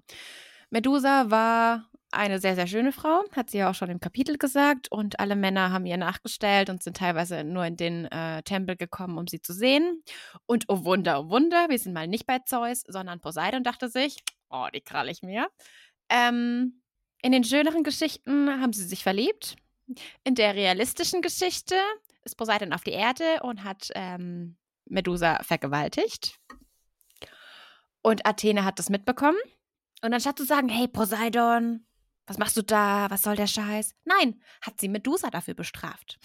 Medusa 0.69 1.29
war 1.29 1.90
eine 2.11 2.39
sehr, 2.39 2.55
sehr 2.55 2.67
schöne 2.67 2.91
Frau, 2.91 3.23
hat 3.31 3.49
sie 3.49 3.59
ja 3.59 3.69
auch 3.69 3.75
schon 3.75 3.89
im 3.89 3.99
Kapitel 3.99 4.37
gesagt. 4.37 4.91
Und 4.91 5.19
alle 5.19 5.35
Männer 5.35 5.71
haben 5.71 5.85
ihr 5.85 5.97
nachgestellt 5.97 6.69
und 6.69 6.83
sind 6.83 6.97
teilweise 6.97 7.43
nur 7.43 7.65
in 7.65 7.77
den 7.77 8.05
äh, 8.05 8.43
Tempel 8.43 8.75
gekommen, 8.75 9.17
um 9.17 9.27
sie 9.27 9.41
zu 9.41 9.53
sehen. 9.53 10.03
Und 10.45 10.65
oh 10.67 10.83
Wunder, 10.83 11.21
oh 11.21 11.29
Wunder, 11.29 11.69
wir 11.69 11.79
sind 11.79 11.93
mal 11.93 12.07
nicht 12.07 12.25
bei 12.25 12.39
Zeus, 12.39 12.83
sondern 12.87 13.21
Poseidon 13.21 13.63
dachte 13.63 13.89
sich, 13.89 14.17
oh, 14.49 14.67
die 14.73 14.81
krall 14.81 15.09
ich 15.09 15.21
mir. 15.21 15.47
Ähm, 16.09 16.81
in 17.21 17.31
den 17.31 17.43
schöneren 17.43 17.83
Geschichten 17.83 18.49
haben 18.61 18.73
sie 18.73 18.85
sich 18.85 19.03
verliebt. 19.03 19.55
In 20.23 20.35
der 20.35 20.55
realistischen 20.55 21.21
Geschichte 21.21 21.75
ist 22.23 22.35
Poseidon 22.35 22.73
auf 22.73 22.83
die 22.83 22.91
Erde 22.91 23.41
und 23.43 23.63
hat 23.63 23.89
ähm, 23.95 24.57
Medusa 24.85 25.41
vergewaltigt. 25.43 26.37
Und 28.01 28.25
Athene 28.25 28.65
hat 28.65 28.79
das 28.79 28.89
mitbekommen. 28.89 29.37
Und 30.03 30.13
anstatt 30.13 30.37
zu 30.37 30.45
sagen, 30.45 30.69
hey 30.69 30.87
Poseidon, 30.87 31.85
was 32.31 32.37
machst 32.37 32.55
du 32.55 32.63
da? 32.63 33.09
Was 33.09 33.23
soll 33.23 33.35
der 33.35 33.47
Scheiß? 33.47 33.93
Nein, 34.05 34.41
hat 34.61 34.79
sie 34.79 34.87
Medusa 34.87 35.29
dafür 35.29 35.53
bestraft. 35.53 36.17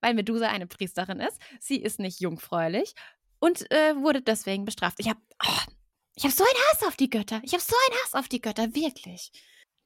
Weil 0.00 0.14
Medusa 0.14 0.48
eine 0.48 0.66
Priesterin 0.66 1.20
ist. 1.20 1.38
Sie 1.60 1.76
ist 1.76 2.00
nicht 2.00 2.20
jungfräulich 2.20 2.94
und 3.38 3.70
äh, 3.70 3.94
wurde 3.96 4.22
deswegen 4.22 4.64
bestraft. 4.64 4.96
Ich 4.98 5.10
habe 5.10 5.20
oh, 5.46 5.72
ich 6.14 6.24
hab 6.24 6.32
so 6.32 6.42
einen 6.42 6.62
Hass 6.72 6.88
auf 6.88 6.96
die 6.96 7.10
Götter. 7.10 7.40
Ich 7.44 7.52
habe 7.52 7.62
so 7.62 7.76
einen 7.88 8.00
Hass 8.02 8.14
auf 8.14 8.28
die 8.28 8.40
Götter, 8.40 8.74
wirklich. 8.74 9.30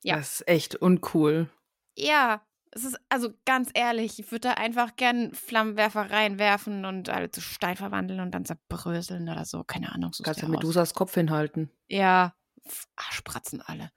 Ja. 0.04 0.18
Das 0.18 0.40
ist 0.40 0.48
echt 0.48 0.76
uncool. 0.76 1.50
Ja, 1.96 2.46
Es 2.70 2.84
ist, 2.84 2.96
also 3.08 3.30
ganz 3.44 3.70
ehrlich, 3.74 4.20
ich 4.20 4.30
würde 4.30 4.48
da 4.48 4.54
einfach 4.54 4.94
gern 4.94 5.34
Flammenwerfer 5.34 6.12
reinwerfen 6.12 6.84
und 6.84 7.08
alle 7.08 7.32
zu 7.32 7.40
Stein 7.40 7.76
verwandeln 7.76 8.20
und 8.20 8.30
dann 8.30 8.44
zerbröseln 8.44 9.28
oder 9.28 9.44
so. 9.44 9.64
Keine 9.64 9.90
Ahnung. 9.92 10.12
So 10.12 10.22
Kannst 10.22 10.42
du 10.42 10.48
Medusas 10.48 10.94
Kopf 10.94 11.14
hinhalten. 11.14 11.70
Ja, 11.88 12.34
Arschpratzen 12.96 13.62
alle. 13.62 13.90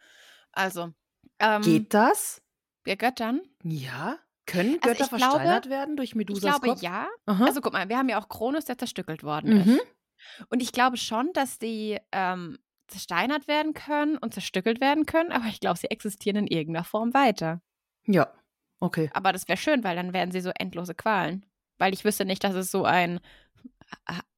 Also. 0.51 0.93
Ähm, 1.39 1.61
Geht 1.61 1.93
das? 1.93 2.41
Bei 2.83 2.95
Göttern? 2.95 3.41
Ja. 3.63 4.17
Können 4.45 4.79
Götter 4.79 5.01
also 5.01 5.17
versteinert 5.17 5.63
glaube, 5.63 5.69
werden 5.69 5.97
durch 5.97 6.15
Medusas 6.15 6.43
Ich 6.43 6.49
glaube 6.49 6.67
Kopf? 6.69 6.81
ja. 6.81 7.07
Aha. 7.25 7.45
Also 7.45 7.59
guck 7.59 7.73
mal, 7.73 7.89
wir 7.89 7.97
haben 7.97 8.09
ja 8.09 8.19
auch 8.19 8.29
Kronos, 8.29 8.65
der 8.65 8.77
zerstückelt 8.77 9.23
worden 9.23 9.53
mhm. 9.53 9.75
ist. 9.75 9.87
Und 10.49 10.63
ich 10.63 10.71
glaube 10.71 10.97
schon, 10.97 11.31
dass 11.33 11.59
die 11.59 11.97
ähm, 12.11 12.57
zersteinert 12.87 13.47
werden 13.47 13.73
können 13.73 14.17
und 14.17 14.33
zerstückelt 14.33 14.79
werden 14.79 15.05
können, 15.05 15.31
aber 15.31 15.45
ich 15.47 15.59
glaube, 15.59 15.77
sie 15.77 15.91
existieren 15.91 16.37
in 16.37 16.47
irgendeiner 16.47 16.85
Form 16.85 17.13
weiter. 17.13 17.61
Ja, 18.05 18.33
okay. 18.79 19.09
Aber 19.13 19.33
das 19.33 19.47
wäre 19.47 19.57
schön, 19.57 19.83
weil 19.83 19.95
dann 19.97 20.13
wären 20.13 20.31
sie 20.31 20.41
so 20.41 20.51
endlose 20.57 20.95
Qualen. 20.95 21.45
Weil 21.77 21.93
ich 21.93 22.05
wüsste 22.05 22.25
nicht, 22.25 22.43
dass 22.43 22.55
es 22.55 22.71
so 22.71 22.85
ein 22.85 23.19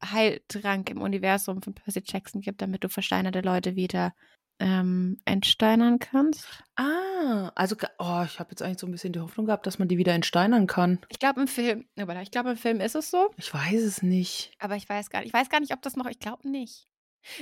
Heiltrank 0.04 0.90
im 0.90 1.02
Universum 1.02 1.62
von 1.62 1.74
Percy 1.74 2.02
Jackson 2.06 2.42
gibt, 2.42 2.62
damit 2.62 2.84
du 2.84 2.90
versteinerte 2.90 3.42
Leute 3.42 3.76
wieder 3.76 4.14
ähm, 4.60 5.18
entsteinern 5.26 6.00
kannst. 6.00 6.46
Ah, 6.76 7.52
also 7.56 7.76
oh, 7.98 8.24
ich 8.26 8.40
habe 8.40 8.52
jetzt 8.52 8.62
eigentlich 8.62 8.80
so 8.80 8.88
ein 8.88 8.92
bisschen 8.92 9.14
die 9.14 9.20
Hoffnung 9.20 9.46
gehabt, 9.46 9.66
dass 9.66 9.80
man 9.80 9.88
die 9.88 9.98
wieder 9.98 10.14
entsteinern 10.14 10.68
kann. 10.68 11.00
Ich 11.10 11.20
glaube 11.20 11.42
im 11.42 11.48
Film, 11.48 11.86
ich 11.96 12.32
glaube 12.32 12.52
im 12.52 12.58
Film 12.58 12.82
ist 12.82 12.96
es 12.96 13.10
so. 13.10 13.32
Ich 13.38 13.54
weiß 13.54 13.82
es 13.82 14.02
nicht. 14.02 14.52
Aber 14.60 14.76
ich 14.76 14.88
weiß 14.88 15.10
gar 15.10 15.20
nicht. 15.20 15.30
Ich 15.30 15.34
weiß 15.34 15.50
gar 15.50 15.60
nicht, 15.60 15.74
ob 15.74 15.82
das 15.82 15.96
noch. 15.96 16.08
Ich 16.08 16.20
glaube 16.20 16.50
nicht. 16.50 16.88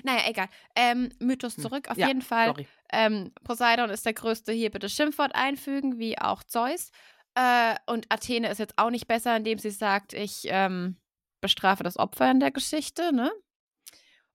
Naja, 0.04 0.22
egal. 0.28 0.48
Ähm, 0.76 1.10
Mythos 1.20 1.56
hm. 1.56 1.64
zurück, 1.64 1.90
auf 1.90 1.98
ja, 1.98 2.08
jeden 2.08 2.22
Fall. 2.22 2.54
Ähm, 2.92 3.32
Poseidon 3.44 3.90
ist 3.90 4.06
der 4.06 4.14
größte, 4.14 4.52
hier 4.52 4.72
bitte 4.72 4.90
Schimpfwort 4.90 5.36
einfügen, 5.36 6.00
wie 6.00 6.18
auch 6.18 6.44
Zeus. 6.44 6.92
Äh, 7.36 7.76
und 7.86 8.12
Athene 8.12 8.50
ist 8.50 8.58
jetzt 8.58 8.78
auch 8.78 8.90
nicht 8.90 9.08
besser, 9.08 9.36
indem 9.36 9.60
sie 9.60 9.70
sagt, 9.70 10.14
ich 10.14 10.42
ähm, 10.46 10.98
bestrafe 11.42 11.84
das 11.84 11.98
Opfer 11.98 12.32
in 12.32 12.40
der 12.40 12.52
Geschichte, 12.52 13.14
ne? 13.14 13.32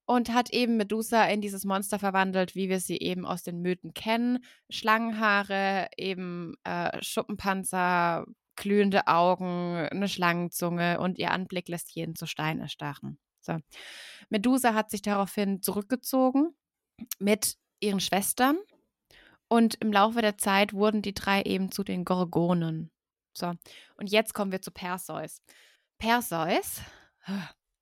Und 0.05 0.35
hat 0.35 0.51
eben 0.51 0.77
Medusa 0.77 1.24
in 1.24 1.41
dieses 1.41 1.65
Monster 1.65 1.99
verwandelt, 1.99 2.55
wie 2.55 2.69
wir 2.69 2.81
sie 2.81 2.99
eben 2.99 3.24
aus 3.24 3.43
den 3.43 3.62
Mythen 3.62 3.95
kennen. 3.95 4.45
Schlangenhaare, 4.69 5.89
eben 5.97 6.55
äh, 6.65 7.03
Schuppenpanzer, 7.03 8.27
glühende 8.57 9.07
Augen, 9.07 9.89
eine 9.91 10.09
Schlangenzunge 10.09 11.01
und 11.01 11.19
ihr 11.19 11.31
Anblick 11.31 11.69
lässt 11.69 11.93
jeden 11.93 12.16
zu 12.16 12.27
Stein 12.27 12.61
erstarren. 12.61 13.19
So. 13.41 13.59
Medusa 14.29 14.74
hat 14.74 14.91
sich 14.91 15.03
daraufhin 15.03 15.62
zurückgezogen 15.62 16.55
mit 17.19 17.57
ihren 17.81 18.01
Schwestern 18.01 18.59
und 19.49 19.74
im 19.81 19.93
Laufe 19.93 20.23
der 20.23 20.39
Zeit 20.39 20.73
wurden 20.73 21.03
die 21.03 21.15
drei 21.15 21.43
eben 21.43 21.70
zu 21.73 21.85
den 21.85 22.05
Gorgonen. 22.05 22.91
So, 23.35 23.53
und 23.97 24.11
jetzt 24.11 24.35
kommen 24.35 24.53
wir 24.53 24.62
zu 24.62 24.70
Perseus. 24.70 25.43
Perseus 25.99 26.81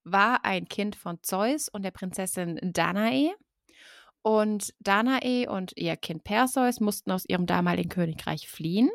war 0.05 0.45
ein 0.45 0.69
Kind 0.69 0.97
von 0.97 1.19
Zeus 1.23 1.69
und 1.69 1.83
der 1.83 1.91
Prinzessin 1.91 2.59
Danae. 2.63 3.33
Und 4.23 4.75
Danae 4.81 5.47
und 5.47 5.73
ihr 5.77 5.97
Kind 5.97 6.25
Perseus 6.25 6.81
mussten 6.81 7.11
aus 7.11 7.25
ihrem 7.27 7.47
damaligen 7.47 7.89
Königreich 7.89 8.49
fliehen 8.49 8.91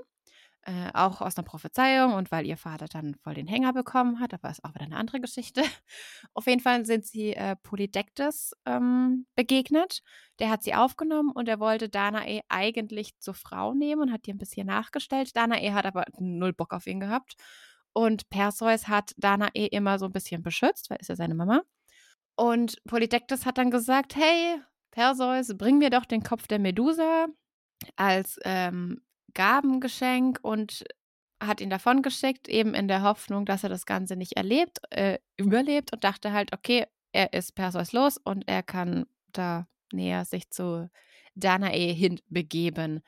äh, 0.66 0.90
auch 0.94 1.22
aus 1.22 1.38
einer 1.38 1.46
Prophezeiung 1.46 2.14
und 2.14 2.32
weil 2.32 2.46
ihr 2.46 2.58
Vater 2.58 2.88
dann 2.88 3.14
voll 3.24 3.36
den 3.36 3.48
Hänger 3.48 3.72
bekommen 3.72 4.20
hat, 4.20 4.34
aber 4.34 4.50
ist 4.50 4.64
auch 4.64 4.74
wieder 4.74 4.86
eine 4.86 4.98
andere 4.98 5.20
Geschichte. 5.20 5.62
Auf 6.34 6.48
jeden 6.48 6.62
Fall 6.62 6.86
sind 6.86 7.06
sie 7.06 7.34
äh, 7.34 7.56
Polydektes 7.56 8.54
ähm, 8.66 9.28
begegnet. 9.36 10.02
Der 10.40 10.50
hat 10.50 10.64
sie 10.64 10.74
aufgenommen 10.74 11.32
und 11.32 11.48
er 11.48 11.60
wollte 11.60 11.88
Danae 11.88 12.42
eigentlich 12.50 13.18
zur 13.20 13.36
Frau 13.36 13.74
nehmen 13.74 14.02
und 14.02 14.12
hat 14.12 14.28
ihr 14.28 14.34
ein 14.34 14.40
bisschen 14.40 14.66
nachgestellt. 14.68 15.36
Danae 15.36 15.72
hat 15.72 15.86
aber 15.86 16.06
null 16.18 16.54
Bock 16.54 16.74
auf 16.74 16.88
ihn 16.88 17.00
gehabt. 17.00 17.36
Und 17.98 18.30
Perseus 18.30 18.90
hat 18.90 19.14
Danae 19.16 19.68
immer 19.68 19.98
so 20.00 20.06
ein 20.06 20.12
bisschen 20.12 20.44
beschützt, 20.44 20.90
weil 20.90 20.98
ist 21.00 21.08
ja 21.08 21.16
seine 21.16 21.34
Mama. 21.34 21.62
Und 22.36 22.84
Polydektes 22.84 23.46
hat 23.46 23.58
dann 23.58 23.72
gesagt, 23.72 24.18
hey, 24.18 24.60
Perseus, 24.92 25.58
bring 25.58 25.78
mir 25.78 25.90
doch 25.90 26.04
den 26.04 26.22
Kopf 26.22 26.46
der 26.48 26.60
Medusa 26.60 27.28
als 27.96 28.38
ähm, 28.44 29.02
Gabengeschenk 29.34 30.40
und 30.42 30.84
hat 31.42 31.62
ihn 31.62 31.70
davon 31.70 32.02
geschickt, 32.02 32.50
eben 32.50 32.74
in 32.74 32.90
der 32.90 33.02
Hoffnung, 33.02 33.46
dass 33.46 33.64
er 33.64 33.70
das 33.70 33.86
Ganze 33.86 34.18
nicht 34.18 34.34
erlebt, 34.34 34.80
äh, 34.90 35.20
überlebt 35.38 35.94
und 35.94 36.04
dachte 36.04 36.34
halt, 36.34 36.54
okay, 36.54 36.86
er 37.14 37.32
ist 37.32 37.56
Perseus 37.56 37.94
los 37.94 38.18
und 38.18 38.46
er 38.48 38.62
kann 38.62 39.06
da 39.32 39.68
näher 39.94 40.26
sich 40.26 40.50
zu 40.50 40.90
Danae 41.36 41.94
hinbegeben. 41.94 43.02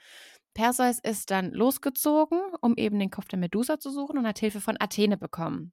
Perseus 0.58 0.98
ist 0.98 1.30
dann 1.30 1.52
losgezogen, 1.52 2.40
um 2.62 2.76
eben 2.78 2.98
den 2.98 3.12
Kopf 3.12 3.28
der 3.28 3.38
Medusa 3.38 3.80
zu 3.80 3.92
suchen 3.92 4.18
und 4.18 4.26
hat 4.26 4.40
Hilfe 4.40 4.60
von 4.60 4.76
Athene 4.80 5.16
bekommen. 5.16 5.72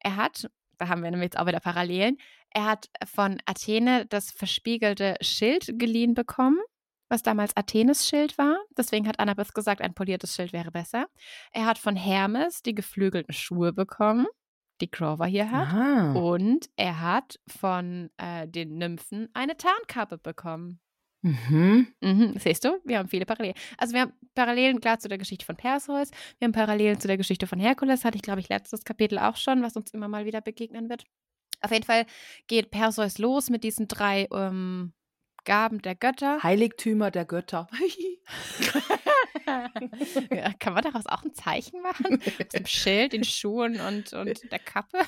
Er 0.00 0.16
hat, 0.16 0.50
da 0.78 0.88
haben 0.88 1.02
wir 1.02 1.10
nämlich 1.10 1.26
jetzt 1.26 1.38
auch 1.38 1.46
wieder 1.46 1.60
Parallelen, 1.60 2.16
er 2.50 2.64
hat 2.64 2.88
von 3.04 3.42
Athene 3.44 4.06
das 4.06 4.30
verspiegelte 4.30 5.16
Schild 5.20 5.78
geliehen 5.78 6.14
bekommen 6.14 6.58
was 7.10 7.22
damals 7.22 7.54
Athenes 7.58 8.08
Schild 8.08 8.38
war. 8.38 8.56
Deswegen 8.74 9.06
hat 9.06 9.20
Annabeth 9.20 9.52
gesagt, 9.52 9.82
ein 9.82 9.92
poliertes 9.92 10.34
Schild 10.34 10.54
wäre 10.54 10.70
besser. 10.70 11.08
Er 11.52 11.66
hat 11.66 11.76
von 11.76 11.94
Hermes 11.94 12.62
die 12.62 12.74
geflügelten 12.74 13.34
Schuhe 13.34 13.74
bekommen, 13.74 14.26
die 14.80 14.90
Grover 14.90 15.26
hier 15.26 15.50
hat. 15.50 15.68
Aha. 15.68 16.12
Und 16.12 16.70
er 16.76 17.00
hat 17.00 17.38
von 17.46 18.08
äh, 18.16 18.48
den 18.48 18.78
Nymphen 18.78 19.28
eine 19.34 19.58
Tarnkappe 19.58 20.16
bekommen. 20.16 20.80
Mhm. 21.22 21.86
Mhm, 22.00 22.34
siehst 22.38 22.64
du, 22.64 22.80
wir 22.84 22.98
haben 22.98 23.08
viele 23.08 23.26
Parallelen. 23.26 23.56
Also 23.78 23.94
wir 23.94 24.02
haben 24.02 24.12
Parallelen 24.34 24.80
klar 24.80 24.98
zu 24.98 25.08
der 25.08 25.18
Geschichte 25.18 25.46
von 25.46 25.56
Perseus, 25.56 26.10
wir 26.38 26.46
haben 26.46 26.52
Parallelen 26.52 26.98
zu 27.00 27.06
der 27.06 27.16
Geschichte 27.16 27.46
von 27.46 27.60
Herkules, 27.60 28.04
hatte 28.04 28.16
ich 28.16 28.22
glaube 28.22 28.40
ich 28.40 28.48
letztes 28.48 28.84
Kapitel 28.84 29.18
auch 29.18 29.36
schon, 29.36 29.62
was 29.62 29.76
uns 29.76 29.92
immer 29.92 30.08
mal 30.08 30.24
wieder 30.26 30.40
begegnen 30.40 30.88
wird. 30.88 31.04
Auf 31.60 31.70
jeden 31.70 31.84
Fall 31.84 32.06
geht 32.48 32.72
Perseus 32.72 33.18
los 33.18 33.48
mit 33.50 33.62
diesen 33.62 33.86
drei 33.86 34.26
ähm, 34.32 34.92
Gaben 35.44 35.80
der 35.80 35.94
Götter. 35.94 36.42
Heiligtümer 36.42 37.12
der 37.12 37.24
Götter. 37.24 37.68
ja, 40.30 40.52
kann 40.58 40.74
man 40.74 40.82
daraus 40.82 41.06
auch 41.06 41.22
ein 41.22 41.34
Zeichen 41.34 41.82
machen? 41.82 42.20
Aus 42.20 42.48
dem 42.48 42.66
Schild, 42.66 43.12
den 43.12 43.24
Schuhen 43.24 43.80
und, 43.80 44.12
und 44.12 44.50
der 44.50 44.58
Kappe? 44.58 44.98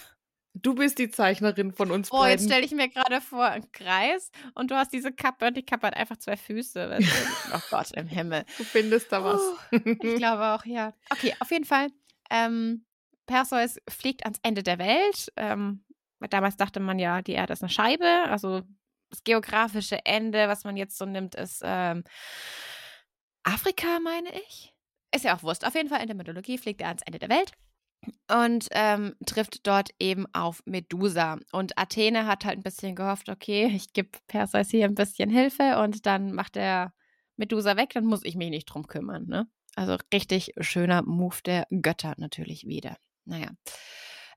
Du 0.56 0.74
bist 0.76 0.98
die 0.98 1.10
Zeichnerin 1.10 1.72
von 1.72 1.90
uns 1.90 2.12
oh, 2.12 2.18
beiden. 2.18 2.38
jetzt 2.38 2.46
stelle 2.46 2.64
ich 2.64 2.70
mir 2.70 2.88
gerade 2.88 3.20
vor, 3.20 3.44
einen 3.44 3.70
Kreis 3.72 4.30
und 4.54 4.70
du 4.70 4.76
hast 4.76 4.92
diese 4.92 5.12
Kappe 5.12 5.48
und 5.48 5.56
die 5.56 5.64
Kappe 5.64 5.88
hat 5.88 5.96
einfach 5.96 6.16
zwei 6.16 6.36
Füße. 6.36 6.98
oh 7.54 7.60
Gott, 7.70 7.90
im 7.92 8.06
Himmel. 8.06 8.44
Du 8.56 8.62
findest 8.62 9.10
da 9.10 9.24
was. 9.24 9.40
Oh, 9.40 9.78
ich 9.84 9.98
glaube 10.16 10.44
auch, 10.44 10.64
ja. 10.64 10.94
Okay, 11.10 11.34
auf 11.40 11.50
jeden 11.50 11.64
Fall. 11.64 11.88
Ähm, 12.30 12.86
Perseus 13.26 13.78
fliegt 13.88 14.24
ans 14.24 14.38
Ende 14.44 14.62
der 14.62 14.78
Welt. 14.78 15.32
Ähm, 15.36 15.84
damals 16.30 16.56
dachte 16.56 16.78
man 16.78 17.00
ja, 17.00 17.20
die 17.20 17.32
Erde 17.32 17.52
ist 17.52 17.62
eine 17.62 17.70
Scheibe, 17.70 18.06
also 18.28 18.62
das 19.10 19.24
geografische 19.24 20.04
Ende, 20.06 20.46
was 20.48 20.62
man 20.62 20.76
jetzt 20.76 20.96
so 20.96 21.04
nimmt, 21.04 21.34
ist 21.34 21.62
ähm, 21.64 22.04
Afrika, 23.42 23.98
meine 24.00 24.30
ich. 24.46 24.72
Ist 25.12 25.24
ja 25.24 25.36
auch 25.36 25.42
Wurst. 25.42 25.66
Auf 25.66 25.74
jeden 25.74 25.88
Fall 25.88 26.00
in 26.00 26.06
der 26.06 26.16
Mythologie 26.16 26.58
fliegt 26.58 26.80
er 26.80 26.88
ans 26.88 27.02
Ende 27.02 27.18
der 27.18 27.28
Welt 27.28 27.52
und 28.30 28.68
ähm, 28.72 29.14
trifft 29.26 29.66
dort 29.66 29.90
eben 29.98 30.26
auf 30.32 30.62
Medusa. 30.64 31.38
Und 31.52 31.78
Athene 31.78 32.26
hat 32.26 32.44
halt 32.44 32.58
ein 32.58 32.62
bisschen 32.62 32.94
gehofft, 32.94 33.28
okay, 33.28 33.66
ich 33.74 33.92
gebe 33.92 34.10
Perseus 34.26 34.70
hier 34.70 34.84
ein 34.86 34.94
bisschen 34.94 35.30
Hilfe 35.30 35.78
und 35.78 36.06
dann 36.06 36.32
macht 36.32 36.56
er 36.56 36.92
Medusa 37.36 37.76
weg, 37.76 37.90
dann 37.94 38.04
muss 38.04 38.24
ich 38.24 38.36
mich 38.36 38.50
nicht 38.50 38.66
drum 38.66 38.86
kümmern. 38.86 39.26
Ne? 39.26 39.48
Also 39.74 39.96
richtig 40.12 40.52
schöner 40.60 41.02
Move 41.02 41.38
der 41.44 41.66
Götter 41.70 42.14
natürlich 42.16 42.66
wieder. 42.66 42.96
Naja. 43.24 43.50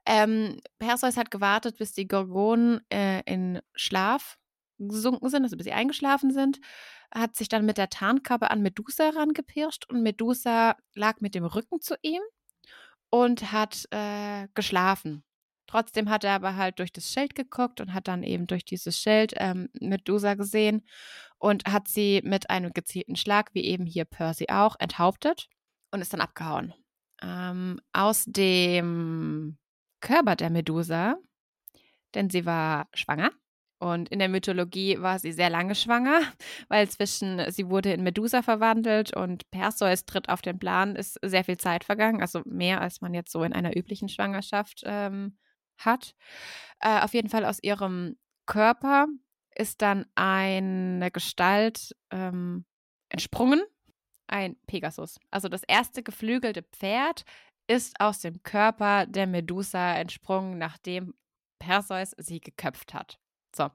Ähm, 0.06 0.60
Perseus 0.80 1.18
hat 1.18 1.32
gewartet, 1.32 1.78
bis 1.78 1.94
die 1.94 2.08
Gorgonen 2.08 2.80
äh, 2.90 3.22
in 3.26 3.60
Schlaf 3.76 4.38
gesunken 4.80 5.30
sind, 5.30 5.44
also 5.44 5.58
bis 5.58 5.66
sie 5.66 5.74
eingeschlafen 5.74 6.32
sind, 6.32 6.60
hat 7.14 7.36
sich 7.36 7.50
dann 7.50 7.66
mit 7.66 7.78
der 7.78 7.90
Tarnkappe 7.90 8.50
an 8.52 8.62
Medusa 8.62 9.06
herangepirscht 9.06 9.90
und 9.90 10.04
Medusa 10.04 10.76
lag 10.94 11.20
mit 11.20 11.36
dem 11.36 11.46
Rücken 11.46 11.82
zu 11.82 11.96
ihm 12.02 12.22
und 13.10 13.52
hat 13.52 13.86
äh, 13.92 14.48
geschlafen. 14.54 15.24
Trotzdem 15.68 16.10
hat 16.10 16.24
er 16.24 16.34
aber 16.34 16.56
halt 16.56 16.80
durch 16.80 16.94
das 16.94 17.12
Schild 17.12 17.36
geguckt 17.36 17.82
und 17.82 17.94
hat 17.94 18.08
dann 18.08 18.24
eben 18.24 18.48
durch 18.48 18.64
dieses 18.64 18.98
Schild 18.98 19.34
ähm, 19.36 19.70
Medusa 19.74 20.36
gesehen 20.36 20.88
und 21.40 21.66
hat 21.66 21.90
sie 21.90 22.22
mit 22.24 22.50
einem 22.50 22.72
gezielten 22.72 23.18
Schlag, 23.18 23.54
wie 23.54 23.66
eben 23.66 23.86
hier 23.86 24.06
Percy 24.06 24.48
auch, 24.50 24.78
enthauptet 24.80 25.50
und 25.92 26.02
ist 26.02 26.14
dann 26.14 26.22
abgehauen. 26.22 26.74
Ähm, 27.22 27.82
aus 27.92 28.24
dem 28.26 29.58
Körper 30.00 30.36
der 30.36 30.50
Medusa, 30.50 31.18
denn 32.16 32.30
sie 32.30 32.46
war 32.46 32.88
schwanger, 32.94 33.32
und 33.80 34.10
in 34.10 34.20
der 34.20 34.30
Mythologie 34.30 35.02
war 35.02 35.20
sie 35.20 35.32
sehr 35.32 35.50
lange 35.50 35.76
schwanger, 35.76 36.22
weil 36.70 36.90
zwischen 36.90 37.52
sie 37.52 37.70
wurde 37.70 37.94
in 37.94 38.04
Medusa 38.04 38.42
verwandelt 38.42 39.16
und 39.16 39.50
Perseus 39.52 40.06
tritt 40.06 40.30
auf 40.30 40.42
den 40.42 40.60
Plan, 40.60 40.96
ist 40.96 41.20
sehr 41.24 41.44
viel 41.44 41.58
Zeit 41.58 41.84
vergangen, 41.84 42.22
also 42.22 42.42
mehr 42.46 42.82
als 42.82 43.02
man 43.02 43.14
jetzt 43.14 43.32
so 43.32 43.44
in 43.44 43.54
einer 43.54 43.76
üblichen 43.76 44.10
Schwangerschaft 44.10 44.82
ähm, 44.86 45.38
hat. 45.78 46.16
Äh, 46.80 47.02
auf 47.02 47.14
jeden 47.14 47.30
Fall 47.30 47.46
aus 47.46 47.60
ihrem 47.62 48.18
Körper 48.46 49.08
ist 49.56 49.82
dann 49.82 50.06
eine 50.16 51.12
Gestalt 51.12 51.96
ähm, 52.12 52.66
entsprungen 53.10 53.62
ein 54.28 54.58
Pegasus. 54.68 55.20
Also 55.32 55.48
das 55.48 55.64
erste 55.64 56.04
geflügelte 56.04 56.64
Pferd 56.64 57.24
ist 57.68 58.00
aus 58.00 58.20
dem 58.20 58.44
Körper 58.44 59.06
der 59.06 59.28
Medusa 59.28 59.96
entsprungen, 59.96 60.58
nachdem 60.58 61.14
Perseus 61.60 62.14
sie 62.18 62.40
geköpft 62.40 62.94
hat. 62.94 63.20
So. 63.58 63.70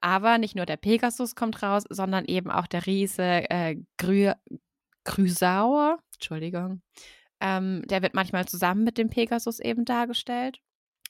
Aber 0.00 0.38
nicht 0.38 0.56
nur 0.56 0.66
der 0.66 0.76
Pegasus 0.76 1.34
kommt 1.34 1.62
raus, 1.62 1.84
sondern 1.88 2.24
eben 2.24 2.50
auch 2.50 2.66
der 2.66 2.86
Riese 2.86 3.50
äh, 3.50 3.76
Grü 3.98 4.32
Chrysaor. 5.04 5.98
Entschuldigung. 6.14 6.82
Ähm, 7.40 7.82
der 7.88 8.02
wird 8.02 8.14
manchmal 8.14 8.46
zusammen 8.46 8.84
mit 8.84 8.98
dem 8.98 9.10
Pegasus 9.10 9.60
eben 9.60 9.84
dargestellt. 9.84 10.58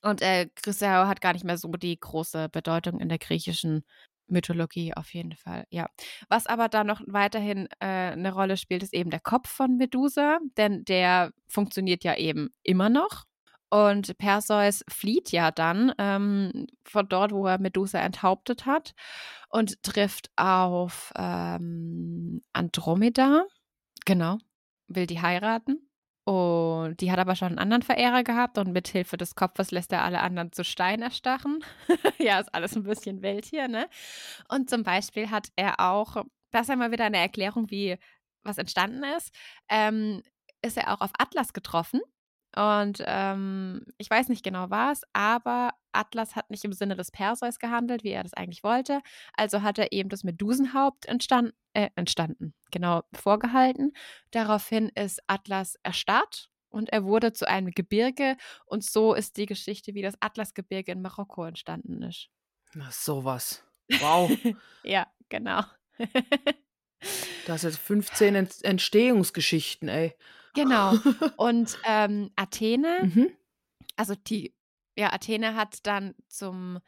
Und 0.03 0.23
äh, 0.23 0.49
Chrysaor 0.55 1.09
hat 1.09 1.21
gar 1.21 1.33
nicht 1.33 1.45
mehr 1.45 1.59
so 1.59 1.69
die 1.73 1.99
große 1.99 2.49
Bedeutung 2.51 3.01
in 3.01 3.09
der 3.09 3.19
griechischen 3.19 3.85
Mythologie 4.31 4.95
auf 4.95 5.13
jeden 5.13 5.35
Fall, 5.35 5.67
ja. 5.71 5.89
Was 6.29 6.47
aber 6.47 6.69
da 6.69 6.85
noch 6.85 7.01
weiterhin 7.07 7.67
äh, 7.81 8.13
eine 8.13 8.33
Rolle 8.33 8.57
spielt, 8.57 8.83
ist 8.83 8.95
eben 8.95 9.11
der 9.11 9.21
Kopf 9.21 9.49
von 9.49 9.77
Medusa, 9.77 10.39
denn 10.57 10.85
der 10.85 11.33
funktioniert 11.49 12.05
ja 12.05 12.17
eben 12.17 12.51
immer 12.63 12.89
noch. 12.89 13.25
Und 13.71 14.19
Perseus 14.19 14.85
flieht 14.89 15.31
ja 15.31 15.53
dann 15.53 15.95
ähm, 15.99 16.67
von 16.85 17.09
dort, 17.09 17.33
wo 17.33 17.47
er 17.47 17.61
Medusa 17.61 18.01
enthauptet 18.01 18.67
hat 18.67 18.95
und 19.49 19.83
trifft 19.85 20.31
auf 20.37 21.13
ähm, 21.17 22.43
Andromeda. 22.53 23.45
Genau, 24.05 24.39
will 24.89 25.07
die 25.07 25.23
heiraten. 25.23 25.89
Und 26.25 27.01
die 27.01 27.11
hat 27.11 27.19
aber 27.19 27.35
schon 27.35 27.49
einen 27.49 27.59
anderen 27.59 27.83
Verehrer 27.83 28.25
gehabt 28.25 28.59
und 28.59 28.73
mit 28.73 28.89
Hilfe 28.89 29.17
des 29.17 29.37
Kopfes 29.37 29.71
lässt 29.71 29.93
er 29.93 30.05
alle 30.05 30.21
anderen 30.21 30.53
zu 30.53 30.65
Stein 30.65 31.01
erstachen. 31.01 31.65
ja, 32.19 32.41
ist 32.41 32.55
alles 32.55 32.77
ein 32.77 32.83
bisschen 32.83 33.23
wild 33.23 33.47
hier, 33.47 33.69
ne? 33.69 33.89
Und 34.49 34.69
zum 34.69 34.83
Beispiel 34.83 35.31
hat 35.31 35.49
er 35.57 35.81
auch, 35.81 36.25
das 36.51 36.63
ist 36.63 36.71
einmal 36.71 36.91
wieder 36.93 37.05
eine 37.05 37.19
Erklärung, 37.19 37.71
wie 37.71 37.97
was 38.43 38.59
entstanden 38.59 39.03
ist, 39.17 39.35
ähm, 39.69 40.23
ist 40.63 40.77
er 40.77 40.93
auch 40.93 41.01
auf 41.01 41.11
Atlas 41.19 41.53
getroffen 41.53 42.01
und 42.57 43.03
ähm, 43.07 43.87
ich 43.99 44.11
weiß 44.11 44.29
nicht 44.29 44.43
genau 44.43 44.71
was, 44.71 45.03
aber 45.13 45.73
Atlas 45.93 46.35
hat 46.35 46.51
nicht 46.51 46.65
im 46.65 46.73
Sinne 46.73 46.97
des 46.97 47.11
Perseus 47.11 47.59
gehandelt, 47.59 48.03
wie 48.03 48.11
er 48.11 48.23
das 48.23 48.35
eigentlich 48.35 48.65
wollte. 48.65 49.01
Also 49.35 49.63
hat 49.63 49.79
er 49.79 49.93
eben 49.93 50.09
das 50.09 50.25
Medusenhaupt 50.25 51.07
entstanden, 51.07 51.53
äh, 51.75 51.91
entstanden, 51.95 52.55
genau, 52.71 53.03
vorgehalten. 53.13 53.93
Daraufhin 54.33 54.89
ist 54.91 55.21
Atlas 55.29 55.77
erstarrt 55.83 56.51
und 56.71 56.91
er 56.91 57.05
wurde 57.05 57.33
zu 57.33 57.47
einem 57.47 57.71
Gebirge. 57.71 58.37
Und 58.67 58.85
so 58.85 59.15
ist 59.15 59.37
die 59.37 59.47
Geschichte, 59.47 59.95
wie 59.95 60.03
das 60.03 60.15
Atlasgebirge 60.21 60.93
in 60.93 61.03
Marokko 61.03 61.45
entstanden 61.45 62.03
ist. 62.03 62.29
Na, 62.75 62.91
sowas. 62.91 63.65
Wow. 64.01 64.31
ja, 64.85 65.07
genau. 65.29 65.63
das 67.47 67.63
sind 67.63 67.77
15 67.77 68.35
Entstehungsgeschichten, 68.63 69.89
ey. 69.89 70.17
Genau. 70.55 70.95
Und 71.37 71.79
ähm, 71.85 72.31
Athene, 72.37 72.99
mhm. 73.03 73.31
also 73.97 74.15
die, 74.15 74.55
ja, 74.97 75.13
Athene 75.13 75.55
hat 75.55 75.87
dann 75.87 76.15
zum 76.29 76.79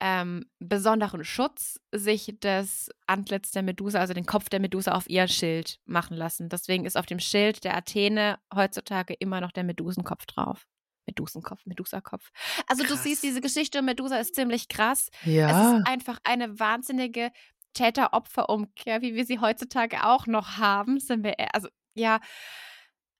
ähm, 0.00 0.46
besonderen 0.58 1.24
Schutz 1.24 1.78
sich 1.92 2.34
das 2.40 2.90
Antlitz 3.06 3.52
der 3.52 3.62
Medusa, 3.62 4.00
also 4.00 4.14
den 4.14 4.26
Kopf 4.26 4.48
der 4.48 4.58
Medusa 4.58 4.92
auf 4.92 5.08
ihr 5.08 5.28
Schild 5.28 5.78
machen 5.84 6.16
lassen. 6.16 6.48
Deswegen 6.48 6.84
ist 6.84 6.96
auf 6.96 7.06
dem 7.06 7.20
Schild 7.20 7.62
der 7.62 7.76
Athene 7.76 8.38
heutzutage 8.52 9.14
immer 9.14 9.40
noch 9.40 9.52
der 9.52 9.62
Medusenkopf 9.62 10.26
drauf. 10.26 10.66
Medusenkopf, 11.06 11.66
Medusakopf. 11.66 12.30
Also 12.66 12.84
krass. 12.84 12.96
du 12.96 13.02
siehst, 13.02 13.22
diese 13.22 13.40
Geschichte 13.40 13.80
um 13.80 13.84
Medusa 13.84 14.16
ist 14.16 14.34
ziemlich 14.34 14.68
krass. 14.68 15.10
Ja. 15.24 15.74
Es 15.74 15.80
ist 15.80 15.88
einfach 15.88 16.18
eine 16.24 16.58
wahnsinnige 16.58 17.30
Täter-Opfer-Umkehr, 17.74 19.02
wie 19.02 19.14
wir 19.14 19.24
sie 19.24 19.38
heutzutage 19.38 20.04
auch 20.04 20.26
noch 20.26 20.58
haben. 20.58 21.00
Sind 21.00 21.24
wir, 21.24 21.34
also 21.54 21.68
ja, 21.94 22.20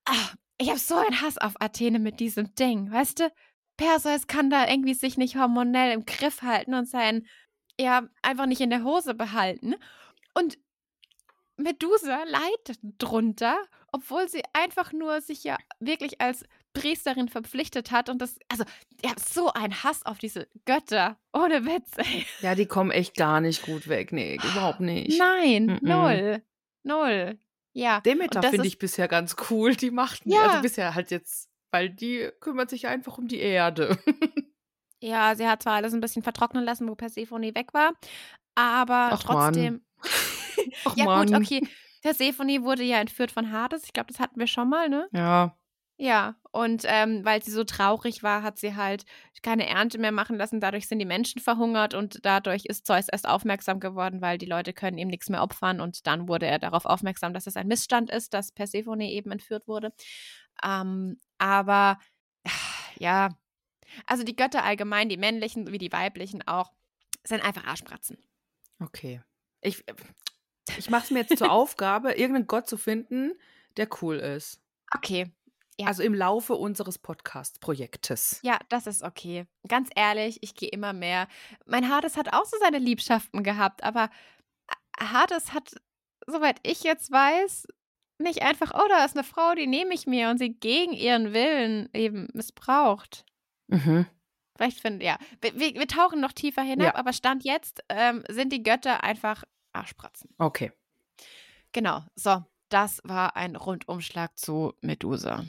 ach, 0.04 0.34
ich 0.58 0.68
habe 0.68 0.78
so 0.78 0.96
einen 0.96 1.20
Hass 1.20 1.38
auf 1.38 1.60
Athene 1.60 1.98
mit 1.98 2.20
diesem 2.20 2.54
Ding, 2.54 2.90
weißt 2.90 3.20
du? 3.20 3.32
Perseus 3.76 4.26
kann 4.26 4.50
da 4.50 4.68
irgendwie 4.68 4.94
sich 4.94 5.16
nicht 5.16 5.36
hormonell 5.36 5.92
im 5.92 6.04
Griff 6.06 6.42
halten 6.42 6.74
und 6.74 6.88
sein, 6.88 7.26
ja, 7.80 8.06
einfach 8.22 8.46
nicht 8.46 8.60
in 8.60 8.70
der 8.70 8.84
Hose 8.84 9.14
behalten. 9.14 9.74
Und 10.34 10.58
Medusa 11.56 12.24
leidet 12.24 12.78
drunter, 12.98 13.56
obwohl 13.92 14.28
sie 14.28 14.42
einfach 14.52 14.92
nur 14.92 15.20
sich 15.20 15.44
ja 15.44 15.56
wirklich 15.80 16.20
als 16.20 16.44
Priesterin 16.72 17.28
verpflichtet 17.28 17.90
hat 17.90 18.08
und 18.08 18.22
das, 18.22 18.38
also, 18.48 18.64
ihr 19.02 19.10
habt 19.10 19.20
so 19.20 19.52
einen 19.52 19.82
Hass 19.82 20.06
auf 20.06 20.18
diese 20.18 20.48
Götter. 20.64 21.18
Ohne 21.32 21.66
Witz, 21.66 21.90
ey. 21.96 22.26
Ja, 22.40 22.54
die 22.54 22.66
kommen 22.66 22.90
echt 22.90 23.16
gar 23.16 23.40
nicht 23.40 23.62
gut 23.62 23.88
weg. 23.88 24.12
Nee, 24.12 24.36
überhaupt 24.36 24.80
nicht. 24.80 25.18
Nein, 25.18 25.66
mm 25.66 25.70
-mm. 25.70 25.78
null. 25.82 26.42
Null. 26.84 27.38
Ja. 27.72 28.00
Demeter 28.00 28.42
finde 28.42 28.66
ich 28.66 28.78
bisher 28.78 29.08
ganz 29.08 29.36
cool. 29.50 29.74
Die 29.74 29.90
macht 29.90 30.22
ja. 30.24 30.42
also 30.42 30.62
bisher 30.62 30.94
halt 30.94 31.10
jetzt, 31.10 31.50
weil 31.70 31.90
die 31.90 32.30
kümmert 32.40 32.70
sich 32.70 32.86
einfach 32.86 33.18
um 33.18 33.28
die 33.28 33.40
Erde. 33.40 33.98
ja, 35.00 35.34
sie 35.34 35.46
hat 35.46 35.62
zwar 35.62 35.74
alles 35.74 35.94
ein 35.94 36.00
bisschen 36.00 36.22
vertrocknen 36.22 36.64
lassen, 36.64 36.88
wo 36.88 36.94
Persephone 36.94 37.54
weg 37.54 37.72
war, 37.72 37.92
aber 38.54 39.10
Ach, 39.12 39.22
trotzdem. 39.22 39.82
Ach, 40.84 40.96
ja, 40.96 41.04
Mann. 41.04 41.26
gut, 41.28 41.36
okay. 41.36 41.66
Persephone 42.02 42.62
wurde 42.62 42.82
ja 42.82 42.98
entführt 42.98 43.30
von 43.30 43.52
Hades. 43.52 43.84
Ich 43.84 43.92
glaube, 43.92 44.12
das 44.12 44.20
hatten 44.20 44.38
wir 44.38 44.48
schon 44.48 44.68
mal, 44.68 44.88
ne? 44.88 45.08
Ja. 45.12 45.56
Ja, 46.02 46.34
und 46.50 46.82
ähm, 46.86 47.24
weil 47.24 47.44
sie 47.44 47.52
so 47.52 47.62
traurig 47.62 48.24
war, 48.24 48.42
hat 48.42 48.58
sie 48.58 48.74
halt 48.74 49.04
keine 49.40 49.68
Ernte 49.68 49.98
mehr 49.98 50.10
machen 50.10 50.36
lassen. 50.36 50.58
Dadurch 50.58 50.88
sind 50.88 50.98
die 50.98 51.04
Menschen 51.04 51.40
verhungert 51.40 51.94
und 51.94 52.18
dadurch 52.26 52.64
ist 52.64 52.86
Zeus 52.86 53.06
erst 53.08 53.28
aufmerksam 53.28 53.78
geworden, 53.78 54.20
weil 54.20 54.36
die 54.36 54.46
Leute 54.46 54.72
können 54.72 54.98
ihm 54.98 55.06
nichts 55.06 55.28
mehr 55.28 55.44
opfern. 55.44 55.80
Und 55.80 56.08
dann 56.08 56.26
wurde 56.26 56.46
er 56.46 56.58
darauf 56.58 56.86
aufmerksam, 56.86 57.32
dass 57.32 57.46
es 57.46 57.56
ein 57.56 57.68
Missstand 57.68 58.10
ist, 58.10 58.34
dass 58.34 58.50
Persephone 58.50 59.02
eben 59.02 59.30
entführt 59.30 59.68
wurde. 59.68 59.92
Ähm, 60.64 61.20
aber 61.38 62.00
ja, 62.98 63.38
also 64.04 64.24
die 64.24 64.34
Götter 64.34 64.64
allgemein, 64.64 65.08
die 65.08 65.16
männlichen 65.16 65.70
wie 65.70 65.78
die 65.78 65.92
weiblichen 65.92 66.42
auch, 66.48 66.72
sind 67.22 67.44
einfach 67.44 67.64
Arschpratzen. 67.64 68.18
Okay. 68.80 69.22
Ich, 69.60 69.84
ich 70.76 70.90
mache 70.90 71.04
es 71.04 71.10
mir 71.12 71.20
jetzt 71.20 71.38
zur 71.38 71.52
Aufgabe, 71.52 72.14
irgendeinen 72.14 72.48
Gott 72.48 72.68
zu 72.68 72.76
finden, 72.76 73.34
der 73.76 73.86
cool 74.02 74.16
ist. 74.16 74.60
Okay, 74.92 75.32
ja. 75.82 75.88
Also 75.88 76.02
im 76.02 76.14
Laufe 76.14 76.54
unseres 76.54 76.98
Podcast-Projektes. 76.98 78.40
Ja, 78.42 78.58
das 78.68 78.86
ist 78.86 79.02
okay. 79.02 79.46
Ganz 79.68 79.90
ehrlich, 79.94 80.38
ich 80.42 80.54
gehe 80.54 80.68
immer 80.68 80.92
mehr. 80.92 81.28
Mein 81.66 81.88
Hades 81.88 82.16
hat 82.16 82.32
auch 82.32 82.44
so 82.44 82.56
seine 82.60 82.78
Liebschaften 82.78 83.42
gehabt, 83.42 83.82
aber 83.84 84.10
Hades 84.98 85.52
hat, 85.52 85.74
soweit 86.26 86.58
ich 86.62 86.82
jetzt 86.82 87.10
weiß, 87.10 87.66
nicht 88.18 88.42
einfach, 88.42 88.72
oh, 88.74 88.88
da 88.88 89.04
ist 89.04 89.16
eine 89.16 89.24
Frau, 89.24 89.54
die 89.54 89.66
nehme 89.66 89.94
ich 89.94 90.06
mir 90.06 90.30
und 90.30 90.38
sie 90.38 90.54
gegen 90.54 90.92
ihren 90.92 91.32
Willen 91.32 91.88
eben 91.92 92.28
missbraucht. 92.32 93.24
Mhm. 93.68 94.06
Vielleicht 94.56 94.80
finde 94.80 95.04
ja. 95.04 95.18
Wir, 95.40 95.58
wir, 95.58 95.74
wir, 95.74 95.88
tauchen 95.88 96.20
noch 96.20 96.32
tiefer 96.32 96.62
hinab, 96.62 96.94
ja. 96.94 96.94
aber 96.94 97.12
Stand 97.12 97.44
jetzt 97.44 97.82
ähm, 97.88 98.22
sind 98.28 98.52
die 98.52 98.62
Götter 98.62 99.02
einfach 99.02 99.44
Arschpratzen. 99.72 100.30
Okay. 100.38 100.72
Genau. 101.72 102.04
So, 102.14 102.44
das 102.68 103.00
war 103.04 103.36
ein 103.36 103.56
Rundumschlag 103.56 104.38
zu 104.38 104.74
Medusa. 104.80 105.44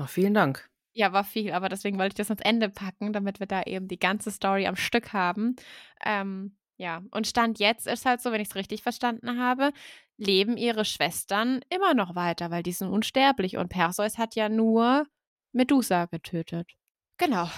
Na, 0.00 0.06
vielen 0.06 0.32
Dank. 0.32 0.66
Ja, 0.94 1.12
war 1.12 1.24
viel, 1.24 1.52
aber 1.52 1.68
deswegen 1.68 1.98
wollte 1.98 2.14
ich 2.14 2.26
das 2.26 2.30
ans 2.30 2.40
Ende 2.42 2.70
packen, 2.70 3.12
damit 3.12 3.38
wir 3.38 3.46
da 3.46 3.62
eben 3.64 3.86
die 3.86 3.98
ganze 3.98 4.30
Story 4.30 4.66
am 4.66 4.76
Stück 4.76 5.12
haben. 5.12 5.56
Ähm, 6.02 6.56
ja, 6.78 7.02
und 7.10 7.26
Stand 7.26 7.58
jetzt 7.58 7.86
ist 7.86 8.06
halt 8.06 8.22
so, 8.22 8.32
wenn 8.32 8.40
ich 8.40 8.48
es 8.48 8.54
richtig 8.54 8.82
verstanden 8.82 9.38
habe, 9.38 9.72
leben 10.16 10.56
ihre 10.56 10.86
Schwestern 10.86 11.60
immer 11.68 11.92
noch 11.92 12.14
weiter, 12.14 12.50
weil 12.50 12.62
die 12.62 12.72
sind 12.72 12.88
unsterblich 12.88 13.58
und 13.58 13.68
Perseus 13.68 14.16
hat 14.16 14.34
ja 14.36 14.48
nur 14.48 15.06
Medusa 15.52 16.06
getötet. 16.06 16.72
Genau. 17.18 17.50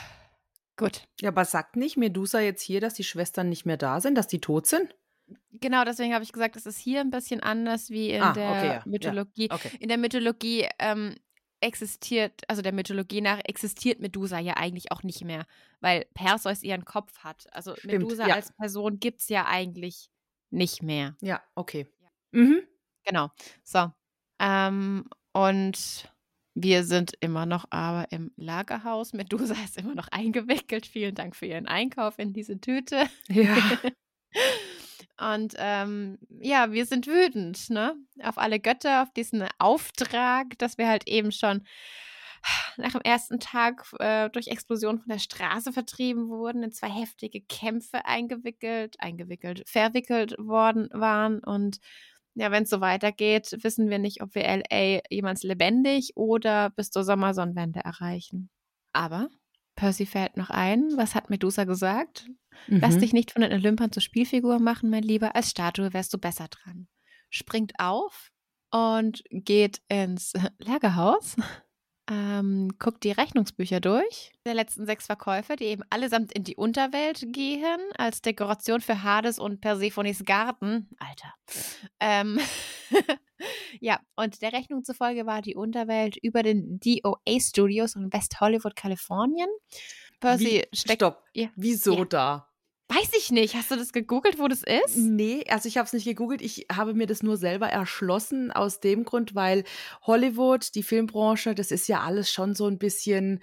Gut. 0.76 1.04
Ja, 1.20 1.28
aber 1.28 1.44
sagt 1.44 1.76
nicht 1.76 1.96
Medusa 1.96 2.40
jetzt 2.40 2.62
hier, 2.62 2.80
dass 2.80 2.94
die 2.94 3.04
Schwestern 3.04 3.48
nicht 3.48 3.66
mehr 3.66 3.76
da 3.76 4.00
sind, 4.00 4.16
dass 4.16 4.26
die 4.26 4.40
tot 4.40 4.66
sind? 4.66 4.96
Genau, 5.52 5.84
deswegen 5.84 6.12
habe 6.12 6.24
ich 6.24 6.32
gesagt, 6.32 6.56
es 6.56 6.66
ist 6.66 6.78
hier 6.78 7.02
ein 7.02 7.10
bisschen 7.10 7.40
anders 7.40 7.88
wie 7.90 8.10
in 8.10 8.20
ah, 8.20 8.32
der 8.32 8.50
okay, 8.50 8.66
ja, 8.66 8.82
Mythologie. 8.84 9.48
Ja, 9.48 9.54
okay. 9.54 9.70
In 9.78 9.88
der 9.88 9.98
Mythologie 9.98 10.66
ähm, 10.80 11.14
existiert, 11.62 12.42
also 12.48 12.60
der 12.60 12.72
Mythologie 12.72 13.20
nach, 13.20 13.40
existiert 13.44 14.00
Medusa 14.00 14.38
ja 14.38 14.56
eigentlich 14.56 14.92
auch 14.92 15.02
nicht 15.02 15.24
mehr, 15.24 15.46
weil 15.80 16.06
Perseus 16.14 16.62
ihren 16.62 16.84
Kopf 16.84 17.18
hat. 17.20 17.46
Also 17.52 17.74
Stimmt, 17.76 17.92
Medusa 17.94 18.26
ja. 18.26 18.34
als 18.34 18.52
Person 18.52 18.98
gibt 18.98 19.20
es 19.20 19.28
ja 19.28 19.46
eigentlich 19.46 20.10
nicht 20.50 20.82
mehr. 20.82 21.16
Ja, 21.20 21.42
okay. 21.54 21.86
Mhm. 22.32 22.62
Genau. 23.04 23.30
So. 23.64 23.90
Ähm, 24.38 25.08
und 25.32 26.12
wir 26.54 26.84
sind 26.84 27.14
immer 27.20 27.46
noch 27.46 27.64
aber 27.70 28.10
im 28.10 28.32
Lagerhaus. 28.36 29.12
Medusa 29.12 29.54
ist 29.64 29.78
immer 29.78 29.94
noch 29.94 30.08
eingewickelt. 30.08 30.86
Vielen 30.86 31.14
Dank 31.14 31.36
für 31.36 31.46
Ihren 31.46 31.66
Einkauf 31.66 32.18
in 32.18 32.32
diese 32.32 32.60
Tüte. 32.60 33.08
Ja. 33.28 33.56
Und 35.22 35.54
ähm, 35.58 36.18
ja, 36.40 36.72
wir 36.72 36.84
sind 36.84 37.06
wütend, 37.06 37.70
ne? 37.70 37.94
Auf 38.22 38.38
alle 38.38 38.58
Götter, 38.58 39.02
auf 39.02 39.12
diesen 39.12 39.46
Auftrag, 39.58 40.58
dass 40.58 40.78
wir 40.78 40.88
halt 40.88 41.06
eben 41.06 41.30
schon 41.30 41.62
nach 42.76 42.92
dem 42.92 43.02
ersten 43.02 43.38
Tag 43.38 43.86
äh, 43.98 44.28
durch 44.30 44.48
Explosion 44.48 44.98
von 44.98 45.08
der 45.08 45.18
Straße 45.18 45.72
vertrieben 45.72 46.28
wurden, 46.28 46.62
in 46.62 46.72
zwei 46.72 46.88
heftige 46.88 47.40
Kämpfe 47.40 48.04
eingewickelt, 48.04 48.96
eingewickelt, 48.98 49.62
verwickelt 49.66 50.34
worden 50.38 50.88
waren. 50.92 51.38
Und 51.38 51.78
ja, 52.34 52.50
wenn 52.50 52.64
es 52.64 52.70
so 52.70 52.80
weitergeht, 52.80 53.56
wissen 53.62 53.90
wir 53.90 53.98
nicht, 53.98 54.22
ob 54.22 54.34
wir 54.34 54.42
LA 54.44 55.02
jemals 55.10 55.42
lebendig 55.42 56.12
oder 56.16 56.70
bis 56.70 56.90
zur 56.90 57.04
Sommersonnenwende 57.04 57.80
erreichen. 57.80 58.50
Aber 58.92 59.28
Percy 59.74 60.06
fällt 60.06 60.36
noch 60.36 60.50
ein. 60.50 60.96
Was 60.96 61.14
hat 61.14 61.30
Medusa 61.30 61.64
gesagt? 61.64 62.28
Lass 62.66 62.96
Mhm. 62.96 63.00
dich 63.00 63.12
nicht 63.12 63.30
von 63.32 63.42
den 63.42 63.52
Olympern 63.52 63.90
zur 63.92 64.02
Spielfigur 64.02 64.58
machen, 64.58 64.90
mein 64.90 65.02
Lieber. 65.02 65.34
Als 65.34 65.50
Statue 65.50 65.92
wärst 65.92 66.12
du 66.14 66.18
besser 66.18 66.48
dran. 66.48 66.86
Springt 67.30 67.72
auf 67.78 68.30
und 68.70 69.22
geht 69.30 69.80
ins 69.88 70.32
Lagerhaus, 70.58 71.36
ähm, 72.12 72.68
guckt 72.78 73.04
die 73.04 73.12
Rechnungsbücher 73.12 73.80
durch 73.80 74.32
der 74.44 74.54
letzten 74.54 74.84
sechs 74.86 75.06
Verkäufer, 75.06 75.56
die 75.56 75.64
eben 75.64 75.82
allesamt 75.88 76.32
in 76.32 76.44
die 76.44 76.56
Unterwelt 76.56 77.24
gehen, 77.32 77.80
als 77.96 78.20
Dekoration 78.20 78.80
für 78.80 79.02
Hades 79.02 79.38
und 79.38 79.60
Persephones 79.60 80.24
Garten. 80.24 80.88
Alter. 80.98 81.32
Ähm, 82.00 82.38
ja, 83.80 83.98
und 84.16 84.42
der 84.42 84.52
Rechnung 84.52 84.84
zufolge 84.84 85.24
war 85.26 85.40
die 85.42 85.54
Unterwelt 85.54 86.16
über 86.18 86.42
den 86.42 86.78
DOA 86.80 87.40
Studios 87.40 87.96
in 87.96 88.12
West 88.12 88.40
Hollywood, 88.40 88.76
Kalifornien. 88.76 89.48
Percy 90.20 90.44
Wie, 90.44 90.76
steckt. 90.76 91.00
stopp. 91.00 91.24
Ja. 91.34 91.48
Wieso 91.56 91.98
Ja. 91.98 92.04
da? 92.04 92.51
Weiß 92.94 93.10
ich 93.16 93.30
nicht. 93.30 93.54
Hast 93.54 93.70
du 93.70 93.76
das 93.76 93.92
gegoogelt, 93.92 94.38
wo 94.38 94.48
das 94.48 94.62
ist? 94.62 94.96
Nee, 94.96 95.44
also 95.48 95.66
ich 95.68 95.78
habe 95.78 95.86
es 95.86 95.92
nicht 95.92 96.04
gegoogelt. 96.04 96.42
Ich 96.42 96.66
habe 96.70 96.94
mir 96.94 97.06
das 97.06 97.22
nur 97.22 97.36
selber 97.36 97.68
erschlossen 97.68 98.50
aus 98.50 98.80
dem 98.80 99.04
Grund, 99.04 99.34
weil 99.34 99.64
Hollywood, 100.02 100.74
die 100.74 100.82
Filmbranche, 100.82 101.54
das 101.54 101.70
ist 101.70 101.88
ja 101.88 102.00
alles 102.00 102.30
schon 102.30 102.54
so 102.54 102.66
ein 102.66 102.78
bisschen 102.78 103.40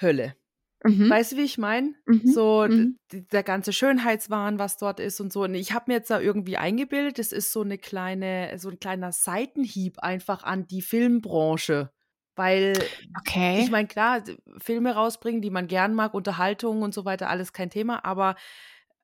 Hölle. 0.00 0.36
Mhm. 0.84 1.10
Weißt 1.10 1.32
du, 1.32 1.36
wie 1.36 1.42
ich 1.42 1.58
meine? 1.58 1.94
Mhm. 2.06 2.26
So 2.26 2.66
Mhm. 2.68 2.98
der 3.10 3.42
ganze 3.42 3.72
Schönheitswahn, 3.72 4.58
was 4.58 4.76
dort 4.76 5.00
ist 5.00 5.20
und 5.20 5.32
so. 5.32 5.42
Und 5.44 5.54
ich 5.54 5.72
habe 5.72 5.84
mir 5.88 5.94
jetzt 5.94 6.10
da 6.10 6.20
irgendwie 6.20 6.56
eingebildet, 6.56 7.18
das 7.18 7.32
ist 7.32 7.52
so 7.52 7.62
eine 7.62 7.78
kleine, 7.78 8.58
so 8.58 8.68
ein 8.68 8.80
kleiner 8.80 9.12
Seitenhieb 9.12 9.98
einfach 10.00 10.42
an 10.44 10.66
die 10.66 10.82
Filmbranche. 10.82 11.92
Weil 12.36 12.90
Okay. 13.18 13.54
ich 13.54 13.70
meine, 13.70 13.88
klar, 13.88 14.22
Filme 14.58 14.94
rausbringen, 14.94 15.42
die 15.42 15.50
man 15.50 15.66
gern 15.68 15.94
mag, 15.94 16.14
Unterhaltung 16.14 16.82
und 16.82 16.94
so 16.94 17.04
weiter, 17.04 17.28
alles 17.28 17.52
kein 17.52 17.70
Thema, 17.70 18.04
aber 18.04 18.36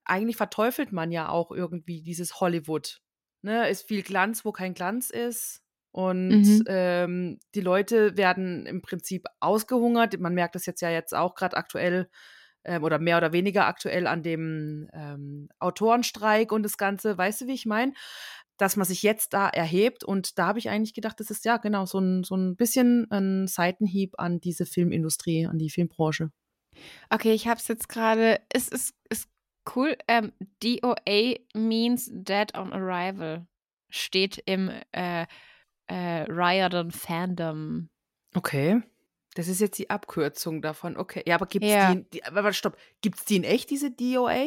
eigentlich 0.04 0.36
verteufelt 0.36 0.92
man 0.92 1.12
ja 1.12 1.28
auch 1.28 1.50
irgendwie 1.50 2.02
dieses 2.02 2.40
Hollywood. 2.40 3.00
Ne? 3.42 3.68
Ist 3.68 3.86
viel 3.88 4.02
Glanz, 4.02 4.44
wo 4.44 4.52
kein 4.52 4.74
Glanz 4.74 5.10
ist. 5.10 5.62
Und 5.90 6.46
Mhm. 6.46 6.62
ähm, 6.66 7.38
die 7.54 7.60
Leute 7.60 8.16
werden 8.16 8.66
im 8.66 8.82
Prinzip 8.82 9.26
ausgehungert. 9.40 10.18
Man 10.20 10.34
merkt 10.34 10.54
das 10.54 10.66
jetzt 10.66 10.80
ja 10.80 10.90
jetzt 10.90 11.14
auch 11.14 11.34
gerade 11.34 11.56
aktuell 11.56 12.08
ähm, 12.64 12.84
oder 12.84 12.98
mehr 12.98 13.16
oder 13.18 13.32
weniger 13.32 13.66
aktuell 13.66 14.06
an 14.06 14.22
dem 14.22 14.88
ähm, 14.92 15.48
Autorenstreik 15.58 16.52
und 16.52 16.62
das 16.62 16.76
Ganze. 16.78 17.16
Weißt 17.18 17.42
du, 17.42 17.46
wie 17.46 17.54
ich 17.54 17.66
meine? 17.66 17.92
Dass 18.58 18.76
man 18.76 18.86
sich 18.86 19.02
jetzt 19.02 19.32
da 19.32 19.48
erhebt. 19.48 20.04
Und 20.04 20.38
da 20.38 20.48
habe 20.48 20.58
ich 20.58 20.68
eigentlich 20.68 20.92
gedacht, 20.94 21.18
das 21.20 21.30
ist 21.30 21.44
ja 21.44 21.56
genau 21.56 21.86
so 21.86 21.98
ein, 21.98 22.24
so 22.24 22.36
ein 22.36 22.56
bisschen 22.56 23.10
ein 23.10 23.46
Seitenhieb 23.46 24.14
an 24.18 24.40
diese 24.40 24.66
Filmindustrie, 24.66 25.46
an 25.46 25.58
die 25.58 25.70
Filmbranche. 25.70 26.30
Okay, 27.10 27.32
ich 27.32 27.48
habe 27.48 27.58
es 27.58 27.68
jetzt 27.68 27.88
gerade. 27.88 28.40
Es 28.52 28.68
ist, 28.68 28.94
ist 29.08 29.28
cool. 29.74 29.96
Ähm, 30.06 30.32
DOA 30.62 31.36
means 31.54 32.10
Dead 32.12 32.56
on 32.56 32.72
Arrival. 32.72 33.46
Steht 33.90 34.42
im 34.44 34.70
äh, 34.92 35.26
äh, 35.86 36.22
Riordan 36.28 36.90
Fandom. 36.90 37.88
Okay. 38.34 38.82
Das 39.34 39.48
ist 39.48 39.60
jetzt 39.60 39.78
die 39.78 39.88
Abkürzung 39.88 40.62
davon. 40.62 40.96
Okay. 40.96 41.22
Ja, 41.26 41.36
aber 41.36 41.46
gibt 41.46 41.64
es 41.64 41.70
Ja. 41.70 41.94
die, 41.94 42.04
die. 42.10 42.24
Aber 42.24 42.52
stopp. 42.52 42.76
Gibt 43.02 43.18
es 43.18 43.24
die 43.24 43.36
in 43.36 43.44
echt, 43.44 43.70
diese 43.70 43.90
DOA? 43.90 44.46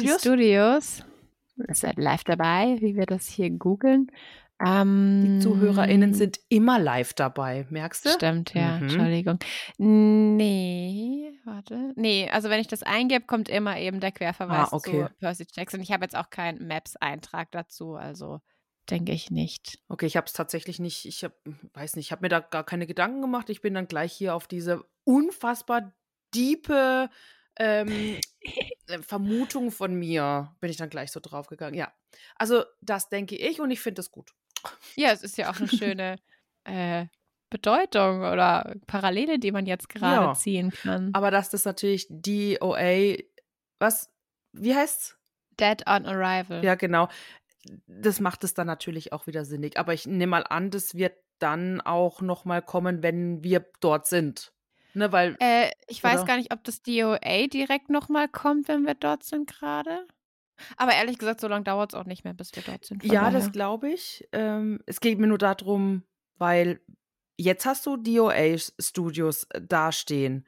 Die 0.00 0.08
Studios? 0.08 1.04
Ihr 1.56 1.74
seid 1.74 1.96
live 1.96 2.24
dabei, 2.24 2.76
wie 2.80 2.96
wir 2.96 3.06
das 3.06 3.26
hier 3.26 3.50
googeln. 3.50 4.10
Ähm, 4.64 5.22
die 5.38 5.42
ZuhörerInnen 5.44 6.14
sind 6.14 6.40
immer 6.48 6.78
live 6.78 7.12
dabei, 7.12 7.66
merkst 7.70 8.06
du? 8.06 8.08
Stimmt, 8.10 8.54
ja, 8.54 8.76
Mhm. 8.76 8.82
Entschuldigung. 8.84 9.38
Nee, 9.78 11.32
warte. 11.44 11.92
Nee, 11.96 12.28
also 12.30 12.48
wenn 12.50 12.60
ich 12.60 12.66
das 12.68 12.82
eingebe, 12.82 13.24
kommt 13.26 13.48
immer 13.48 13.78
eben 13.78 14.00
der 14.00 14.12
Querverweis 14.12 14.72
Ah, 14.72 14.76
okay. 14.76 15.06
zu 15.08 15.14
Percy 15.18 15.46
Jackson. 15.54 15.80
Ich 15.80 15.92
habe 15.92 16.04
jetzt 16.04 16.16
auch 16.16 16.30
keinen 16.30 16.66
Maps-Eintrag 16.66 17.50
dazu, 17.52 17.94
also 17.96 18.40
denke 18.88 19.12
ich 19.12 19.30
nicht. 19.30 19.78
Okay, 19.88 20.06
ich 20.06 20.16
habe 20.16 20.26
es 20.26 20.32
tatsächlich 20.32 20.78
nicht, 20.78 21.06
ich 21.06 21.24
hab, 21.24 21.32
weiß 21.74 21.96
nicht, 21.96 22.06
ich 22.06 22.12
habe 22.12 22.22
mir 22.22 22.28
da 22.28 22.40
gar 22.40 22.64
keine 22.64 22.86
Gedanken 22.86 23.20
gemacht. 23.20 23.50
Ich 23.50 23.60
bin 23.60 23.74
dann 23.74 23.88
gleich 23.88 24.12
hier 24.12 24.34
auf 24.34 24.46
diese 24.46 24.84
unfassbar 25.04 25.92
diepe 26.34 27.10
ähm, 27.58 28.20
äh, 28.88 28.98
Vermutung 29.02 29.70
von 29.70 29.94
mir, 29.94 30.54
bin 30.60 30.70
ich 30.70 30.76
dann 30.76 30.90
gleich 30.90 31.10
so 31.12 31.20
draufgegangen. 31.20 31.74
Ja, 31.78 31.92
also 32.36 32.64
das 32.80 33.08
denke 33.08 33.36
ich 33.36 33.60
und 33.60 33.70
ich 33.70 33.80
finde 33.80 33.96
das 34.00 34.10
gut. 34.10 34.32
Ja, 34.96 35.10
es 35.12 35.22
ist 35.22 35.36
ja 35.38 35.50
auch 35.50 35.56
eine 35.56 35.68
schöne 35.68 36.16
äh, 36.64 37.06
Bedeutung 37.50 38.20
oder 38.20 38.74
Parallele, 38.86 39.38
die 39.38 39.52
man 39.52 39.66
jetzt 39.66 39.88
gerade 39.88 40.26
Ja. 40.26 40.34
ziehen 40.34 40.70
kann. 40.70 41.10
Aber 41.12 41.30
dass 41.30 41.50
das 41.50 41.64
natürlich 41.64 42.06
DOA, 42.10 43.16
was, 43.78 44.10
wie 44.52 44.74
heißt's? 44.74 45.16
Dead 45.58 45.86
on 45.86 46.04
Arrival. 46.06 46.64
Ja, 46.64 46.74
genau. 46.74 47.08
Das 47.86 48.20
macht 48.20 48.44
es 48.44 48.54
dann 48.54 48.66
natürlich 48.66 49.12
auch 49.12 49.26
wieder 49.26 49.44
sinnig. 49.44 49.78
Aber 49.78 49.94
ich 49.94 50.06
nehme 50.06 50.26
mal 50.30 50.44
an, 50.44 50.70
das 50.70 50.94
wird 50.94 51.14
dann 51.38 51.80
auch 51.80 52.20
noch 52.20 52.44
mal 52.44 52.62
kommen, 52.62 53.02
wenn 53.02 53.42
wir 53.42 53.64
dort 53.80 54.06
sind. 54.06 54.52
Ne, 54.96 55.12
weil 55.12 55.36
Äh, 55.40 55.70
ich 55.88 56.02
weiß 56.02 56.20
Oder? 56.20 56.26
gar 56.26 56.36
nicht, 56.38 56.52
ob 56.54 56.64
das 56.64 56.80
DOA 56.82 57.46
direkt 57.48 57.90
nochmal 57.90 58.28
kommt, 58.28 58.66
wenn 58.68 58.86
wir 58.86 58.94
dort 58.94 59.24
sind 59.24 59.46
gerade. 59.46 60.06
Aber 60.78 60.92
ehrlich 60.94 61.18
gesagt, 61.18 61.40
so 61.40 61.48
lange 61.48 61.64
dauert 61.64 61.92
es 61.92 61.98
auch 62.00 62.06
nicht 62.06 62.24
mehr, 62.24 62.32
bis 62.32 62.56
wir 62.56 62.62
dort 62.62 62.86
sind. 62.86 63.04
Ja, 63.04 63.24
daher. 63.24 63.30
das 63.32 63.52
glaube 63.52 63.90
ich. 63.90 64.26
Ähm, 64.32 64.80
es 64.86 65.00
geht 65.00 65.18
mir 65.18 65.26
nur 65.26 65.36
darum, 65.36 66.02
weil 66.38 66.80
jetzt 67.36 67.66
hast 67.66 67.84
du 67.84 67.98
DOA-Studios 67.98 69.46
dastehen. 69.60 70.46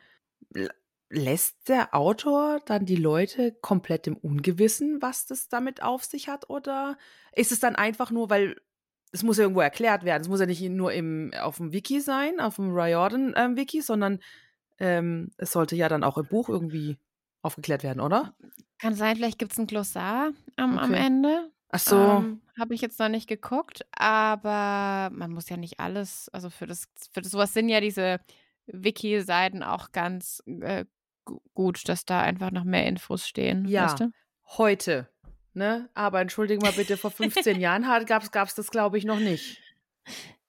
L- 0.54 0.70
Lässt 1.10 1.68
der 1.68 1.94
Autor 1.94 2.60
dann 2.66 2.84
die 2.84 2.96
Leute 2.96 3.52
komplett 3.52 4.06
im 4.06 4.16
Ungewissen, 4.16 5.00
was 5.00 5.24
das 5.24 5.48
damit 5.48 5.82
auf 5.82 6.04
sich 6.04 6.28
hat? 6.28 6.48
Oder 6.50 6.96
ist 7.32 7.50
es 7.52 7.60
dann 7.60 7.76
einfach 7.76 8.10
nur, 8.10 8.28
weil 8.30 8.56
es 9.12 9.22
muss 9.22 9.36
ja 9.38 9.42
irgendwo 9.44 9.60
erklärt 9.60 10.04
werden. 10.04 10.22
Es 10.22 10.28
muss 10.28 10.40
ja 10.40 10.46
nicht 10.46 10.62
nur 10.62 10.92
im, 10.92 11.32
auf 11.40 11.56
dem 11.56 11.72
Wiki 11.72 12.00
sein, 12.00 12.40
auf 12.40 12.56
dem 12.56 12.74
Riordan-Wiki, 12.74 13.80
sondern 13.82 14.20
ähm, 14.78 15.30
es 15.36 15.52
sollte 15.52 15.76
ja 15.76 15.88
dann 15.88 16.04
auch 16.04 16.18
im 16.18 16.26
Buch 16.26 16.48
irgendwie 16.48 16.98
aufgeklärt 17.42 17.82
werden, 17.82 18.00
oder? 18.00 18.34
Kann 18.78 18.94
sein, 18.94 19.16
vielleicht 19.16 19.38
gibt 19.38 19.52
es 19.52 19.58
ein 19.58 19.66
Glossar 19.66 20.32
am, 20.56 20.78
am 20.78 20.90
Okay. 20.92 21.04
Ende. 21.06 21.50
Ach 21.70 21.78
so. 21.80 21.96
Ähm, 21.96 22.40
Habe 22.58 22.74
ich 22.74 22.80
jetzt 22.80 22.98
noch 22.98 23.08
nicht 23.08 23.28
geguckt, 23.28 23.86
aber 23.92 25.10
man 25.12 25.32
muss 25.32 25.48
ja 25.48 25.56
nicht 25.56 25.80
alles, 25.80 26.28
also 26.30 26.50
für 26.50 26.66
das, 26.66 26.84
für 27.12 27.20
das 27.20 27.30
sowas 27.32 27.52
sind 27.52 27.68
ja 27.68 27.80
diese 27.80 28.20
Wiki-Seiten 28.66 29.62
auch 29.62 29.92
ganz 29.92 30.42
äh, 30.46 30.84
gu- 31.24 31.40
gut, 31.54 31.88
dass 31.88 32.04
da 32.04 32.20
einfach 32.20 32.50
noch 32.50 32.64
mehr 32.64 32.86
Infos 32.86 33.26
stehen. 33.26 33.66
Ja. 33.66 33.84
Weißt 33.84 34.00
du? 34.00 34.10
heute. 34.56 35.08
Ne? 35.58 35.88
Aber 35.94 36.20
entschuldige 36.20 36.64
mal 36.64 36.72
bitte, 36.72 36.96
vor 36.96 37.10
15 37.10 37.58
Jahren 37.60 37.84
gab 38.06 38.22
es 38.22 38.54
das, 38.54 38.70
glaube 38.70 38.96
ich, 38.96 39.04
noch 39.04 39.18
nicht. 39.18 39.60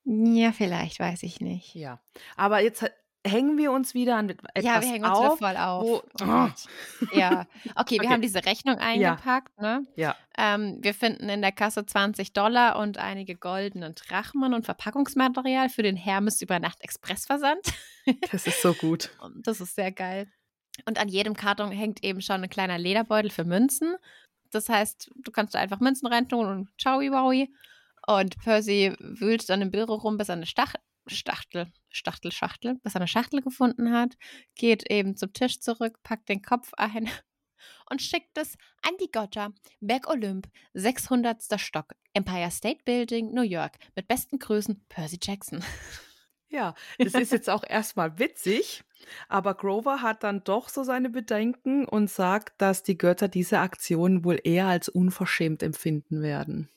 Ja, 0.06 0.52
vielleicht, 0.52 1.00
weiß 1.00 1.24
ich 1.24 1.42
nicht. 1.42 1.76
Ja. 1.76 2.00
Aber 2.38 2.62
jetzt 2.62 2.86
hängen 3.28 3.58
wir 3.58 3.72
uns 3.74 3.94
wieder 3.94 4.16
an 4.16 4.30
etwas 4.30 4.64
Ja, 4.64 4.82
wir 4.82 4.88
hängen 4.90 5.04
uns 5.04 5.18
auf. 5.20 5.40
voll 5.40 5.58
auf. 5.58 5.84
wo- 5.84 6.04
oh. 6.24 6.48
Ja, 7.14 7.46
okay, 7.76 7.96
wir 7.96 8.02
Okay. 8.02 8.08
haben 8.10 8.22
diese 8.22 8.46
Rechnung 8.46 8.78
eingepackt. 8.78 9.60
Ne? 9.60 9.86
Ja. 9.96 10.16
Ähm, 10.38 10.78
wir 10.82 10.94
finden 10.94 11.28
in 11.28 11.42
der 11.42 11.52
Kasse 11.52 11.86
20 11.86 12.32
Dollar 12.34 12.80
und 12.80 12.98
einige 12.98 13.36
goldenen 13.36 13.94
Drachmen 13.96 14.54
und 14.54 14.64
Verpackungsmaterial 14.66 15.68
für 15.70 15.84
den 15.84 15.98
Hermes 15.98 16.42
über 16.42 16.60
Nacht 16.60 16.82
Expressversand. 16.82 17.60
Das 18.32 18.48
ist 18.48 18.62
so 18.62 18.74
gut. 18.74 19.10
Das 19.44 19.60
ist 19.60 19.76
sehr 19.76 19.92
geil. 19.92 20.28
Und 20.86 20.98
an 20.98 21.10
jedem 21.10 21.36
Karton 21.36 21.72
hängt 21.72 22.06
eben 22.06 22.22
schon 22.22 22.42
ein 22.42 22.50
kleiner 22.50 22.78
Lederbeutel 22.78 23.30
für 23.32 23.44
Münzen. 23.44 23.96
Das 24.52 24.70
heißt, 24.70 25.10
du 25.16 25.32
kannst 25.32 25.56
da 25.56 25.60
einfach 25.60 25.80
Münzen 25.80 26.08
reintun 26.08 26.46
und 26.46 26.78
tschaui 26.78 27.12
wowi. 27.12 27.54
Und 28.08 28.40
Percy 28.40 28.96
wühlt 29.00 29.48
dann 29.50 29.62
im 29.62 29.72
Büro 29.72 29.96
rum, 29.96 30.18
bis 30.18 30.30
er 30.30 30.34
eine 30.34 30.46
Stach 30.46 30.74
Stachtel, 31.08 31.72
Stachtel, 31.90 32.32
Schachtel, 32.32 32.76
bis 32.84 32.94
er 32.96 33.02
eine 33.02 33.08
Schachtel 33.08 33.42
gefunden 33.42 33.92
hat, 33.92 34.16
geht 34.56 34.90
eben 34.92 35.16
zum 35.16 35.34
Tisch 35.34 35.60
zurück, 35.60 35.98
packt 36.04 36.30
den 36.30 36.42
Kopf 36.42 36.72
ein 36.78 37.10
und 37.90 38.02
schickt 38.02 38.38
es 38.38 38.58
an 38.82 38.94
die 39.02 39.12
Götter. 39.12 39.54
Berg 39.80 40.08
Olymp, 40.08 40.48
600. 40.74 41.60
Stock, 41.60 41.96
Empire 42.14 42.52
State 42.52 42.84
Building, 42.86 43.34
New 43.34 43.42
York. 43.42 43.78
Mit 43.96 44.08
besten 44.08 44.40
Grüßen, 44.40 44.86
Percy 44.88 45.20
Jackson. 45.22 45.64
Ja, 46.52 46.74
das 46.98 47.14
ist 47.14 47.32
jetzt 47.32 47.50
auch 47.50 47.64
erstmal 47.64 48.18
witzig, 48.18 48.84
aber 49.28 49.54
Grover 49.54 50.02
hat 50.02 50.24
dann 50.24 50.44
doch 50.44 50.70
so 50.70 50.84
seine 50.84 51.10
Bedenken 51.10 51.86
und 51.86 52.10
sagt, 52.10 52.62
dass 52.62 52.84
die 52.84 52.98
Götter 52.98 53.28
diese 53.28 53.60
Aktion 53.60 54.24
wohl 54.24 54.40
eher 54.44 54.68
als 54.68 54.90
unverschämt 54.90 55.64
empfinden 55.64 56.22
werden. 56.22 56.70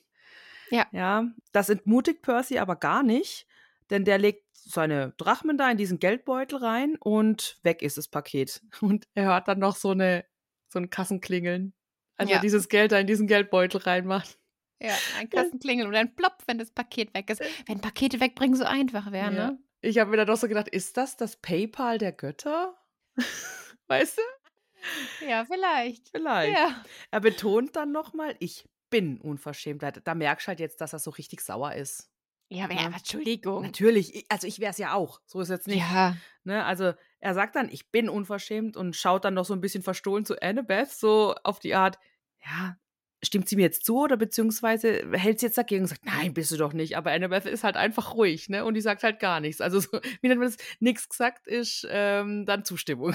Ja. 0.70 0.86
Ja, 0.93 1.27
das 1.53 1.69
entmutigt 1.69 2.23
Percy 2.23 2.59
aber 2.59 2.77
gar 2.77 3.03
nicht, 3.03 3.47
denn 3.90 4.05
der 4.05 4.19
legt 4.19 4.44
seine 4.55 5.12
Drachmen 5.19 5.59
da 5.59 5.70
in 5.70 5.77
diesen 5.77 5.99
Geldbeutel 5.99 6.59
rein 6.59 6.97
und 6.99 7.59
weg 7.62 7.82
ist 7.82 7.99
das 7.99 8.09
Paket. 8.09 8.62
Und 8.81 9.07
er 9.15 9.24
hört 9.27 9.49
dann 9.49 9.59
noch 9.59 9.77
so 9.77 9.90
eine 9.90 10.24
so 10.69 10.78
ein 10.78 10.89
Kassenklingeln, 10.89 11.74
als 12.16 12.31
Ja. 12.31 12.36
er 12.36 12.40
dieses 12.43 12.69
Geld 12.70 12.93
da 12.93 12.99
in 12.99 13.07
diesen 13.07 13.27
Geldbeutel 13.27 13.81
reinmacht. 13.82 14.39
Ja, 14.81 14.94
ein 15.19 15.28
Kassenklingeln 15.28 15.86
oder 15.89 15.99
ein 15.99 16.15
Plopp, 16.15 16.39
wenn 16.47 16.59
das 16.59 16.70
Paket 16.70 17.12
weg 17.15 17.28
ist. 17.28 17.43
Wenn 17.66 17.81
Pakete 17.82 18.19
wegbringen 18.20 18.57
so 18.57 18.65
einfach 18.65 19.12
wäre, 19.12 19.35
Ja. 19.35 19.51
ne? 19.51 19.59
Ich 19.82 19.98
habe 19.98 20.10
mir 20.10 20.16
dann 20.16 20.26
doch 20.28 20.36
so 20.36 20.48
gedacht, 20.48 20.68
ist 20.68 20.96
das 20.96 21.16
das 21.16 21.36
PayPal 21.36 21.98
der 21.98 22.12
Götter? 22.12 22.74
weißt 23.88 24.18
du? 24.18 25.26
Ja, 25.28 25.44
vielleicht. 25.44 26.09
Vielleicht. 26.10 26.56
Ja. 26.56 26.84
Er 27.10 27.20
betont 27.20 27.76
dann 27.76 27.92
nochmal, 27.92 28.34
ich 28.40 28.68
bin 28.90 29.20
unverschämt. 29.20 29.82
Da, 29.82 29.90
da 29.90 30.14
merkst 30.14 30.46
du 30.46 30.48
halt 30.48 30.60
jetzt, 30.60 30.80
dass 30.80 30.92
er 30.92 30.98
so 30.98 31.10
richtig 31.10 31.40
sauer 31.40 31.74
ist. 31.74 32.10
Ja, 32.48 32.64
aber 32.64 32.74
Ja. 32.74 32.80
ja, 32.82 32.86
Entschuldigung. 32.96 33.62
Natürlich, 33.62 34.14
ich- 34.14 34.26
also 34.28 34.46
ich 34.46 34.59
wäre 34.60 34.70
es 34.72 34.78
ja 34.78 34.94
auch. 34.94 35.20
So 35.26 35.40
ist 35.40 35.48
jetzt 35.48 35.66
nicht. 35.66 35.78
Ja. 35.78 36.16
Ne? 36.44 36.64
Also 36.64 36.92
er 37.20 37.34
sagt 37.34 37.56
dann, 37.56 37.68
ich 37.70 37.90
bin 37.90 38.09
unverschämt 38.09 38.76
und 38.76 38.94
schaut 38.96 39.24
dann 39.24 39.34
noch 39.34 39.44
so 39.44 39.54
ein 39.54 39.60
bisschen 39.60 39.82
verstohlen 39.82 40.24
zu 40.24 40.40
Annabeth, 40.42 40.90
so 40.90 41.34
auf 41.44 41.60
die 41.60 41.74
Art, 41.74 41.98
ja, 42.44 42.76
stimmt 43.24 43.49
sie 43.49 43.57
mir 43.57 43.62
jetzt 43.62 43.85
zu 43.85 44.01
oder 44.01 44.16
beziehungsweise 44.16 45.09
hält 45.12 45.39
sie 45.40 45.47
jetzt 45.47 45.57
dagegen 45.59 45.82
und 45.82 45.89
sagt, 45.89 46.05
nein, 46.05 46.35
bist 46.35 46.51
du 46.51 46.57
doch 46.57 46.73
nicht. 46.73 46.97
Aber 46.97 47.12
Annabeth 47.12 47.47
ist 47.47 47.62
halt 47.62 47.77
einfach 47.77 48.15
ruhig, 48.15 48.49
ne? 48.49 48.65
Und 48.65 48.74
die 48.74 48.81
sagt 48.81 49.05
halt 49.05 49.20
gar 49.20 49.40
nichts. 49.40 49.61
Also 49.61 49.81
so, 49.81 49.89
wie 50.20 50.28
nennt 50.28 50.40
man 50.40 50.49
das? 50.51 50.57
Nichts 50.81 51.09
gesagt 51.09 51.47
ist 51.47 51.86
ähm, 51.89 52.44
dann 52.47 52.65
Zustimmung. 52.65 53.15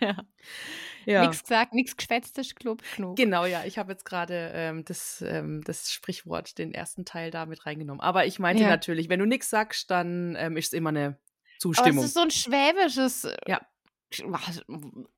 ja. 0.00 0.16
ja. 1.04 1.26
Nix 1.26 1.42
gesagt, 1.42 1.74
nix 1.74 1.96
geschwätzt 1.96 2.38
ist 2.38 2.56
klug 2.56 2.78
genug. 2.96 3.16
Genau, 3.16 3.44
ja, 3.44 3.64
ich 3.66 3.76
habe 3.76 3.92
jetzt 3.92 4.04
gerade 4.06 4.50
ähm, 4.54 4.84
das, 4.84 5.22
ähm, 5.26 5.62
das 5.64 5.92
Sprichwort, 5.92 6.56
den 6.56 6.72
ersten 6.72 7.04
Teil 7.04 7.30
da 7.30 7.44
mit 7.44 7.66
reingenommen. 7.66 8.00
Aber 8.00 8.24
ich 8.24 8.38
meinte 8.38 8.62
Ja. 8.62 8.70
natürlich, 8.70 9.10
wenn 9.10 9.20
du 9.20 9.26
nichts 9.26 9.50
sagst, 9.50 9.90
dann 9.90 10.36
ähm, 10.38 10.56
ist 10.56 10.68
es 10.68 10.72
immer 10.72 10.88
eine 10.88 11.06
Aber 11.06 11.16
es 11.18 11.58
Zustimmung. 11.58 12.04
ist 12.04 12.14
so 12.14 12.20
ein 12.20 12.30
schwäbisches. 12.30 13.28
Ja. 13.46 13.60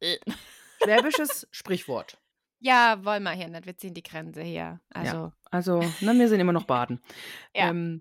Äh. 0.00 0.16
Schwäbisches 0.82 1.48
Sprichwort. 1.52 2.18
Ja, 2.58 3.04
wollen 3.04 3.22
wir 3.22 3.32
hier 3.32 3.48
nicht. 3.48 3.66
Wir 3.66 3.76
ziehen 3.76 3.94
die 3.94 4.02
Grenze 4.02 4.42
hier. 4.42 4.80
Also, 4.90 5.32
Also, 5.50 5.82
na, 6.00 6.14
wir 6.14 6.28
sind 6.28 6.40
immer 6.40 6.52
noch 6.52 6.64
baden. 6.64 7.00
Ja. 7.54 7.70
Ähm, 7.70 7.98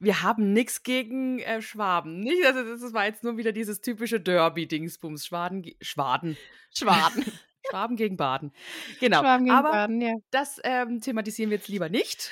wir 0.00 0.22
haben 0.22 0.52
nichts 0.52 0.82
gegen 0.84 1.40
äh, 1.40 1.60
Schwaben. 1.60 2.20
Nicht, 2.20 2.44
also 2.46 2.62
das 2.64 2.92
war 2.92 3.06
jetzt 3.06 3.24
nur 3.24 3.36
wieder 3.36 3.52
dieses 3.52 3.80
typische 3.80 4.20
Derby-Dingsbums. 4.20 5.26
Schwaden, 5.26 5.64
Schwaden. 5.80 6.36
Schwaden. 6.76 7.24
Schwaben 7.70 7.96
gegen 7.96 8.16
Baden. 8.16 8.52
Genau. 9.00 9.20
Schwaben 9.20 9.44
gegen 9.44 9.56
Aber 9.56 9.70
Baden, 9.72 10.00
ja. 10.00 10.14
das 10.30 10.60
ähm, 10.64 11.00
thematisieren 11.00 11.50
wir 11.50 11.58
jetzt 11.58 11.68
lieber 11.68 11.88
nicht. 11.90 12.30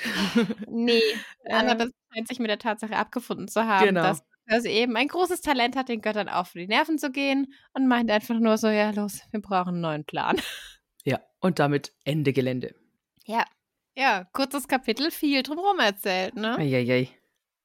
Nee, 0.67 1.01
Anna 1.45 1.73
Ähm, 1.73 1.77
das 1.77 1.89
scheint 2.13 2.27
sich 2.27 2.39
mit 2.39 2.49
der 2.49 2.57
Tatsache 2.59 2.95
abgefunden 2.95 3.47
zu 3.47 3.65
haben, 3.65 3.85
Genau. 3.85 4.01
dass 4.01 4.23
dass 4.49 4.63
sie 4.63 4.69
eben 4.69 4.95
ein 4.95 5.09
großes 5.09 5.41
Talent 5.41 5.75
hat, 5.75 5.89
den 5.89 5.99
Göttern 6.01 6.29
auf 6.29 6.53
die 6.53 6.67
Nerven 6.67 6.97
zu 6.97 7.11
gehen 7.11 7.53
und 7.73 7.85
meint 7.87 8.09
einfach 8.09 8.39
nur 8.39 8.57
so, 8.57 8.69
ja 8.69 8.91
los, 8.91 9.19
wir 9.31 9.41
brauchen 9.41 9.73
einen 9.75 9.81
neuen 9.81 10.05
Plan. 10.05 10.37
Ja, 11.07 11.21
und 11.39 11.59
damit 11.59 11.93
Ende 12.03 12.33
Gelände. 12.33 12.75
Ja. 13.23 13.45
Ja, 13.95 14.25
kurzes 14.33 14.67
Kapitel, 14.67 15.09
viel 15.09 15.41
drumherum 15.41 15.79
erzählt, 15.79 16.35
ne? 16.35 16.57
Eieiei. 16.57 17.09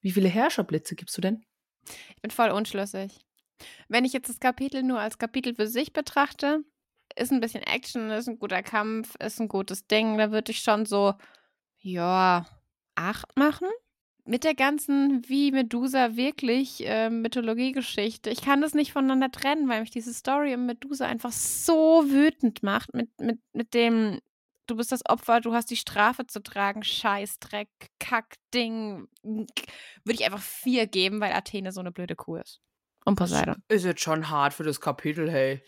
Wie 0.01 0.12
viele 0.12 0.28
Herrscherblitze 0.28 0.94
gibst 0.94 1.16
du 1.16 1.20
denn? 1.20 1.44
Ich 2.14 2.23
bin 2.23 2.31
voll 2.31 2.51
unschlüssig. 2.51 3.27
Wenn 3.89 4.05
ich 4.05 4.12
jetzt 4.12 4.28
das 4.28 4.39
Kapitel 4.39 4.85
nur 4.85 5.01
als 5.01 5.19
Kapitel 5.19 5.56
für 5.56 5.66
sich 5.66 5.93
betrachte, 5.93 6.64
ist 7.16 7.32
ein 7.32 7.40
bisschen 7.40 7.64
Action, 7.64 8.10
ist 8.10 8.28
ein 8.28 8.39
guter 8.39 8.62
Kampf, 8.62 9.16
ist 9.16 9.40
ein 9.40 9.48
gutes 9.48 9.89
Ding, 9.89 10.19
da 10.19 10.31
würde 10.31 10.52
ich 10.52 10.60
schon 10.60 10.86
so, 10.86 11.14
ja, 11.81 12.47
acht 12.94 13.36
machen. 13.36 13.69
Mit 14.24 14.44
der 14.44 14.54
ganzen, 14.54 15.28
wie 15.28 15.50
Medusa 15.50 16.14
wirklich 16.14 16.86
äh, 16.86 17.10
Mythologiegeschichte. 17.10 18.30
Ich 18.30 18.42
kann 18.42 18.60
das 18.60 18.72
nicht 18.72 18.92
voneinander 18.92 19.32
trennen, 19.32 19.68
weil 19.68 19.80
mich 19.80 19.90
diese 19.90 20.14
Story 20.14 20.54
um 20.54 20.66
Medusa 20.66 21.06
einfach 21.06 21.32
so 21.32 22.04
wütend 22.08 22.62
macht. 22.62 22.94
Mit, 22.94 23.08
mit, 23.20 23.40
mit 23.52 23.74
dem, 23.74 24.20
du 24.68 24.76
bist 24.76 24.92
das 24.92 25.04
Opfer, 25.06 25.40
du 25.40 25.54
hast 25.54 25.70
die 25.70 25.76
Strafe 25.76 26.26
zu 26.26 26.40
tragen, 26.40 26.84
Scheißdreck, 26.84 27.68
Kackding. 27.98 29.08
Würde 29.24 29.48
ich 30.14 30.24
einfach 30.24 30.42
vier 30.42 30.86
geben, 30.86 31.20
weil 31.20 31.32
Athene 31.32 31.72
so 31.72 31.80
eine 31.80 31.90
blöde 31.90 32.14
Kuh 32.14 32.36
ist. 32.36 32.60
Und 33.04 33.16
Poseidon. 33.16 33.62
Ist 33.66 33.84
jetzt 33.84 34.02
schon 34.02 34.30
hart 34.30 34.54
für 34.54 34.62
das 34.62 34.80
Kapitel, 34.80 35.28
hey. 35.28 35.64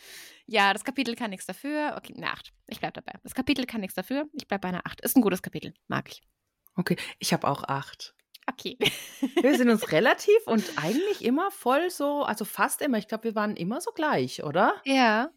Ja, 0.47 0.73
das 0.73 0.85
Kapitel 0.85 1.17
kann 1.17 1.31
nichts 1.31 1.47
dafür. 1.47 1.95
Okay, 1.97 2.15
eine 2.17 2.31
Acht. 2.31 2.53
Ich 2.69 2.79
bleib 2.79 2.95
dabei. 2.95 3.15
Das 3.25 3.35
Kapitel 3.35 3.67
kann 3.67 3.81
nichts 3.81 3.97
dafür. 3.97 4.27
Ich 4.33 4.47
bleib 4.47 4.61
bei 4.61 4.69
einer 4.69 4.87
Acht. 4.87 5.01
Ist 5.01 5.17
ein 5.17 5.23
gutes 5.23 5.43
Kapitel. 5.43 5.75
Mag 5.89 6.09
ich. 6.09 6.23
Okay, 6.77 6.97
ich 7.19 7.33
habe 7.33 7.49
auch 7.49 7.65
acht. 7.65 8.15
Okay. 8.47 8.77
Wir 9.41 9.57
sind 9.57 9.71
uns 9.71 9.91
relativ 9.93 10.37
und 10.47 10.65
eigentlich 10.77 11.25
immer 11.25 11.51
voll 11.51 11.91
so, 11.91 12.23
also 12.25 12.45
fast 12.45 12.83
immer. 12.83 12.99
Ich 12.99 13.09
glaube, 13.09 13.25
wir 13.25 13.35
waren 13.35 13.57
immer 13.57 13.81
so 13.81 13.91
gleich, 13.93 14.43
oder? 14.45 14.75
Ja. 14.85 15.31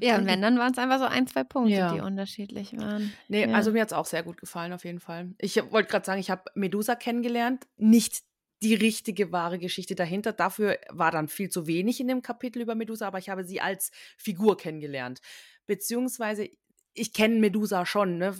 Ja, 0.00 0.18
und 0.18 0.26
wenn, 0.26 0.40
dann 0.40 0.56
waren 0.56 0.70
es 0.70 0.78
einfach 0.78 1.00
so 1.00 1.04
ein, 1.06 1.26
zwei 1.26 1.42
Punkte, 1.42 1.72
Ja. 1.72 1.92
die 1.92 2.00
unterschiedlich 2.00 2.76
waren. 2.78 3.12
Nee, 3.26 3.46
Ja. 3.48 3.54
also 3.56 3.72
mir 3.72 3.80
hat 3.82 3.88
es 3.88 3.92
auch 3.92 4.06
sehr 4.06 4.22
gut 4.22 4.36
gefallen, 4.40 4.72
auf 4.72 4.84
jeden 4.84 5.00
Fall. 5.00 5.34
Ich 5.38 5.56
wollte 5.72 5.90
gerade 5.90 6.06
sagen, 6.06 6.20
ich 6.20 6.30
habe 6.30 6.44
Medusa 6.54 6.94
kennengelernt. 6.94 7.66
Nicht 7.76 8.20
die 8.62 8.74
richtige 8.74 9.32
wahre 9.32 9.58
Geschichte 9.58 9.96
dahinter. 9.96 10.32
Dafür 10.32 10.78
war 10.90 11.10
dann 11.10 11.26
viel 11.26 11.48
zu 11.48 11.66
wenig 11.66 11.98
in 11.98 12.06
dem 12.06 12.22
Kapitel 12.22 12.62
über 12.62 12.76
Medusa, 12.76 13.08
aber 13.08 13.18
ich 13.18 13.30
habe 13.30 13.42
sie 13.42 13.60
als 13.60 13.90
Figur 14.16 14.56
kennengelernt. 14.56 15.20
Beziehungsweise, 15.66 16.48
ich 16.94 17.12
kenne 17.12 17.36
Medusa 17.40 17.84
schon, 17.86 18.18
ne? 18.18 18.34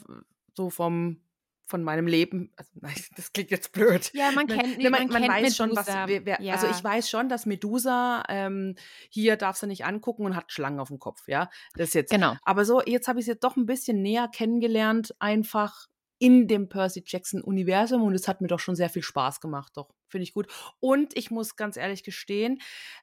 So 0.54 0.70
vom 0.70 1.20
von 1.70 1.82
meinem 1.82 2.06
Leben. 2.06 2.52
Also, 2.56 2.70
das 3.16 3.32
klingt 3.32 3.50
jetzt 3.50 3.72
blöd. 3.72 4.10
Ja, 4.12 4.30
man 4.32 4.46
kennt, 4.46 4.78
ne, 4.78 4.90
man, 4.90 5.08
kennt 5.08 5.28
weiß 5.28 5.56
schon, 5.56 5.74
was. 5.74 5.86
Wer, 5.86 6.26
wer, 6.26 6.40
Also 6.40 6.66
Ja. 6.66 6.72
ich 6.76 6.84
weiß 6.84 7.08
schon, 7.08 7.28
dass 7.28 7.46
Medusa 7.46 8.22
ähm, 8.28 8.74
hier 9.08 9.36
darfst 9.36 9.62
du 9.62 9.66
nicht 9.66 9.84
angucken 9.84 10.26
und 10.26 10.36
hat 10.36 10.52
Schlangen 10.52 10.80
auf 10.80 10.88
dem 10.88 10.98
Kopf, 10.98 11.26
ja. 11.28 11.48
Das 11.74 11.94
jetzt. 11.94 12.10
Genau. 12.10 12.36
Aber 12.42 12.64
so, 12.64 12.82
jetzt 12.82 13.08
habe 13.08 13.20
ich 13.20 13.26
sie 13.26 13.36
doch 13.36 13.56
ein 13.56 13.66
bisschen 13.66 14.02
näher 14.02 14.28
kennengelernt, 14.28 15.14
einfach 15.18 15.86
in 16.18 16.46
dem 16.48 16.68
Percy 16.68 17.02
Jackson-Universum 17.06 18.02
und 18.02 18.14
es 18.14 18.28
hat 18.28 18.42
mir 18.42 18.48
doch 18.48 18.60
schon 18.60 18.76
sehr 18.76 18.90
viel 18.90 19.02
Spaß 19.02 19.40
gemacht, 19.40 19.72
doch. 19.76 19.88
Finde 20.08 20.24
ich 20.24 20.34
gut. 20.34 20.48
Und 20.80 21.16
ich 21.16 21.30
muss 21.30 21.56
ganz 21.56 21.76
ehrlich 21.76 22.02
gestehen, 22.04 22.60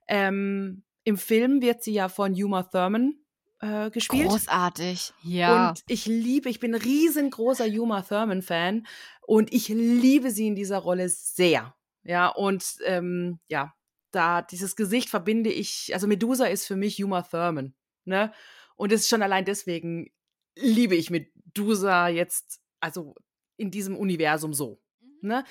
ähm, 0.08 0.84
im 1.04 1.18
Film 1.18 1.62
wird 1.62 1.82
sie 1.82 1.94
ja 1.94 2.10
von 2.10 2.34
Uma 2.34 2.64
Thurman 2.64 3.16
äh, 3.60 3.90
gespielt. 3.90 4.28
Großartig. 4.28 5.14
Ja. 5.24 5.70
Und 5.70 5.82
ich 5.88 6.06
liebe, 6.06 6.50
ich 6.50 6.60
bin 6.60 6.74
ein 6.76 6.82
riesengroßer 6.82 7.66
Uma 7.66 8.02
Thurman-Fan 8.02 8.86
und 9.22 9.54
ich 9.54 9.68
liebe 9.70 10.32
sie 10.32 10.48
in 10.48 10.56
dieser 10.56 10.78
Rolle 10.80 11.10
sehr. 11.10 11.76
Ja, 12.04 12.28
und 12.30 12.78
ähm, 12.86 13.40
ja, 13.48 13.74
da 14.12 14.42
dieses 14.42 14.76
Gesicht 14.76 15.10
verbinde 15.10 15.52
ich, 15.52 15.92
also 15.94 16.08
Medusa 16.08 16.46
ist 16.46 16.66
für 16.66 16.76
mich 16.76 17.04
Uma 17.04 17.22
Thurman, 17.24 17.74
ne? 18.06 18.32
Und 18.76 18.92
es 18.92 19.02
ist 19.02 19.10
schon 19.10 19.24
allein 19.24 19.44
deswegen 19.44 20.12
liebe 20.56 20.96
ich 20.96 21.10
Medusa 21.10 22.08
jetzt, 22.08 22.62
also 22.80 23.16
in 23.58 23.72
diesem 23.72 23.98
Universum 23.98 24.54
so, 24.54 24.80
ne? 25.22 25.44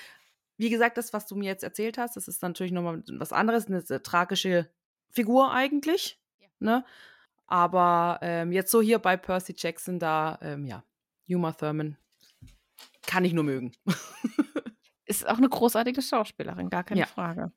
Wie 0.57 0.70
gesagt, 0.70 0.97
das, 0.97 1.12
was 1.12 1.27
du 1.27 1.37
mir 1.37 1.47
jetzt 1.47 1.65
erzählt 1.65 1.99
hast, 1.99 2.16
das 2.16 2.28
ist 2.28 2.41
natürlich 2.43 2.73
nochmal 2.73 3.03
was 3.19 3.33
anderes, 3.35 3.66
eine 3.66 3.83
tragische 4.03 4.70
Figur 5.11 5.53
eigentlich, 5.53 6.19
Ja. 6.41 6.49
ne? 6.61 6.85
Aber 7.47 8.18
ähm, 8.23 8.52
jetzt 8.52 8.70
so 8.70 8.82
hier 8.82 8.98
bei 8.98 9.16
Percy 9.16 9.55
Jackson, 9.56 9.98
da, 9.98 10.39
ähm, 10.43 10.66
ja, 10.66 10.82
Uma 11.28 11.52
Thurman 11.52 11.97
kann 13.06 13.24
ich 13.24 13.32
nur 13.32 13.44
mögen. 13.44 13.73
Ist 15.05 15.28
auch 15.28 15.39
eine 15.39 15.48
großartige 15.48 16.02
Schauspielerin, 16.02 16.68
gar 16.68 16.82
keine 16.82 17.01
Ja. 17.01 17.06
Frage. 17.06 17.52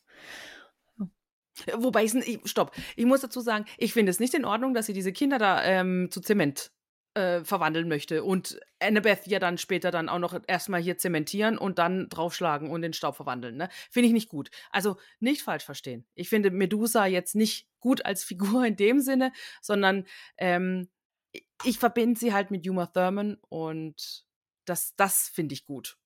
Wobei, 1.75 2.05
ich, 2.05 2.39
stopp, 2.45 2.73
ich 2.95 3.05
muss 3.05 3.21
dazu 3.21 3.41
sagen, 3.41 3.65
ich 3.77 3.91
finde 3.93 4.11
es 4.11 4.19
nicht 4.19 4.33
in 4.33 4.45
Ordnung, 4.45 4.73
dass 4.73 4.85
sie 4.85 4.93
diese 4.93 5.11
Kinder 5.11 5.39
da 5.39 5.63
ähm, 5.63 6.09
zu 6.11 6.21
Zement 6.21 6.71
äh, 7.19 7.45
verwandeln 7.45 7.87
möchte 7.87 8.23
und 8.23 8.59
Annabeth 8.79 9.27
ja 9.27 9.39
dann 9.39 9.57
später 9.57 9.91
dann 9.91 10.09
auch 10.09 10.19
noch 10.19 10.39
erstmal 10.47 10.81
hier 10.81 10.97
zementieren 10.97 11.57
und 11.57 11.77
dann 11.77 12.09
draufschlagen 12.09 12.69
und 12.71 12.81
in 12.83 12.93
Staub 12.93 13.15
verwandeln. 13.15 13.57
Ne? 13.57 13.69
Finde 13.91 14.07
ich 14.07 14.13
nicht 14.13 14.29
gut. 14.29 14.49
Also 14.71 14.97
nicht 15.19 15.41
falsch 15.41 15.63
verstehen. 15.65 16.05
Ich 16.15 16.29
finde 16.29 16.51
Medusa 16.51 17.05
jetzt 17.05 17.35
nicht 17.35 17.67
gut 17.79 18.05
als 18.05 18.23
Figur 18.23 18.65
in 18.65 18.75
dem 18.75 18.99
Sinne, 19.01 19.31
sondern 19.61 20.05
ähm, 20.37 20.89
ich- 21.63 21.77
verbinde 21.77 22.19
sie 22.19 22.33
halt 22.33 22.51
mit 22.51 22.67
Uma 22.67 22.87
Thurman 22.87 23.37
und 23.49 24.25
das, 24.65 24.95
das 24.95 25.29
finde 25.29 25.53
ich 25.53 25.65
gut. 25.65 25.97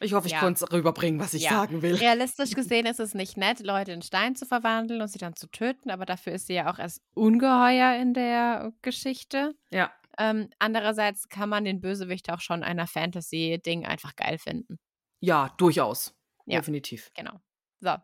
Ich 0.00 0.12
hoffe, 0.12 0.26
ich 0.26 0.34
Ja. 0.34 0.40
konnte 0.40 0.62
es 0.64 0.70
rüberbringen, 0.72 1.18
was 1.18 1.32
ich 1.32 1.44
Ja. 1.44 1.50
sagen 1.50 1.80
will. 1.80 1.94
Realistisch 1.94 2.50
gesehen 2.50 2.84
ist 2.84 3.00
es 3.00 3.14
nicht 3.14 3.38
nett, 3.38 3.60
Leute 3.60 3.92
in 3.92 4.02
Stein 4.02 4.36
zu 4.36 4.44
verwandeln 4.44 5.00
und 5.00 5.08
sie 5.08 5.18
dann 5.18 5.34
zu 5.34 5.46
töten, 5.46 5.90
aber 5.90 6.04
dafür 6.04 6.34
ist 6.34 6.46
sie 6.46 6.54
ja 6.54 6.70
auch 6.70 6.78
erst 6.78 7.00
ungeheuer 7.14 7.94
in 8.00 8.12
der 8.12 8.72
Geschichte. 8.82 9.54
Ja. 9.70 9.90
Ähm, 10.18 10.50
andererseits 10.58 11.28
kann 11.28 11.48
man 11.48 11.64
den 11.64 11.80
Bösewicht 11.80 12.30
auch 12.30 12.40
schon 12.40 12.62
einer 12.62 12.86
Fantasy-Ding 12.86 13.86
einfach 13.86 14.16
geil 14.16 14.38
finden. 14.38 14.78
Ja, 15.20 15.54
durchaus. 15.58 16.14
Ja. 16.46 16.58
Definitiv. 16.58 17.10
Genau. 17.14 17.40
So. 17.80 17.94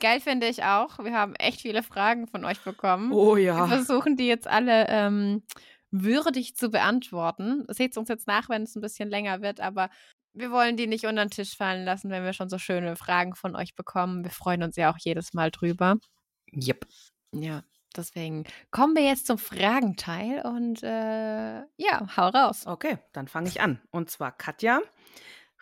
Geil 0.00 0.20
finde 0.20 0.48
ich 0.48 0.64
auch. 0.64 0.98
Wir 0.98 1.14
haben 1.14 1.34
echt 1.36 1.60
viele 1.60 1.82
Fragen 1.82 2.26
von 2.26 2.44
euch 2.44 2.60
bekommen. 2.60 3.12
Oh 3.12 3.36
Wir 3.36 3.44
ja. 3.44 3.66
versuchen 3.66 4.16
die 4.16 4.26
jetzt 4.26 4.46
alle 4.46 4.86
ähm, 4.88 5.42
würdig 5.90 6.56
zu 6.56 6.70
beantworten. 6.70 7.64
Seht 7.68 7.96
uns 7.96 8.08
jetzt 8.08 8.26
nach, 8.26 8.48
wenn 8.48 8.64
es 8.64 8.74
ein 8.74 8.82
bisschen 8.82 9.08
länger 9.08 9.40
wird, 9.40 9.60
aber 9.60 9.88
wir 10.34 10.50
wollen 10.50 10.76
die 10.76 10.88
nicht 10.88 11.06
unter 11.06 11.24
den 11.24 11.30
Tisch 11.30 11.56
fallen 11.56 11.84
lassen, 11.84 12.10
wenn 12.10 12.24
wir 12.24 12.32
schon 12.32 12.48
so 12.48 12.58
schöne 12.58 12.96
Fragen 12.96 13.36
von 13.36 13.54
euch 13.54 13.76
bekommen. 13.76 14.24
Wir 14.24 14.32
freuen 14.32 14.64
uns 14.64 14.76
ja 14.76 14.92
auch 14.92 14.98
jedes 14.98 15.32
Mal 15.32 15.52
drüber. 15.52 15.96
Yep. 16.52 16.86
Ja. 17.32 17.62
Deswegen 17.96 18.44
kommen 18.70 18.96
wir 18.96 19.04
jetzt 19.04 19.26
zum 19.26 19.38
Fragenteil 19.38 20.42
und 20.44 20.82
äh, 20.82 21.58
ja, 21.76 22.16
hau 22.16 22.28
raus. 22.28 22.66
Okay, 22.66 22.98
dann 23.12 23.28
fange 23.28 23.48
ich 23.48 23.60
an. 23.60 23.80
Und 23.90 24.10
zwar 24.10 24.32
Katja 24.32 24.80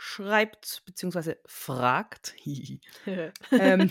schreibt 0.02 0.82
bzw. 0.84 1.36
fragt, 1.46 2.34
ähm, 3.52 3.90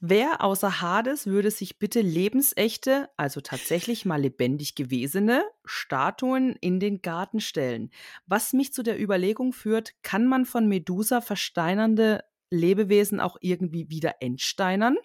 wer 0.00 0.42
außer 0.42 0.80
Hades 0.80 1.26
würde 1.26 1.50
sich 1.50 1.78
bitte 1.78 2.00
lebensechte, 2.00 3.08
also 3.16 3.40
tatsächlich 3.40 4.04
mal 4.04 4.20
lebendig 4.20 4.74
gewesene 4.74 5.44
Statuen 5.64 6.56
in 6.60 6.80
den 6.80 7.00
Garten 7.00 7.40
stellen? 7.40 7.90
Was 8.26 8.52
mich 8.52 8.72
zu 8.72 8.82
der 8.82 9.00
Überlegung 9.00 9.52
führt, 9.52 9.94
kann 10.02 10.26
man 10.26 10.44
von 10.44 10.68
Medusa 10.68 11.20
versteinernde 11.20 12.22
Lebewesen 12.50 13.20
auch 13.20 13.38
irgendwie 13.40 13.88
wieder 13.88 14.16
entsteinern? 14.20 14.96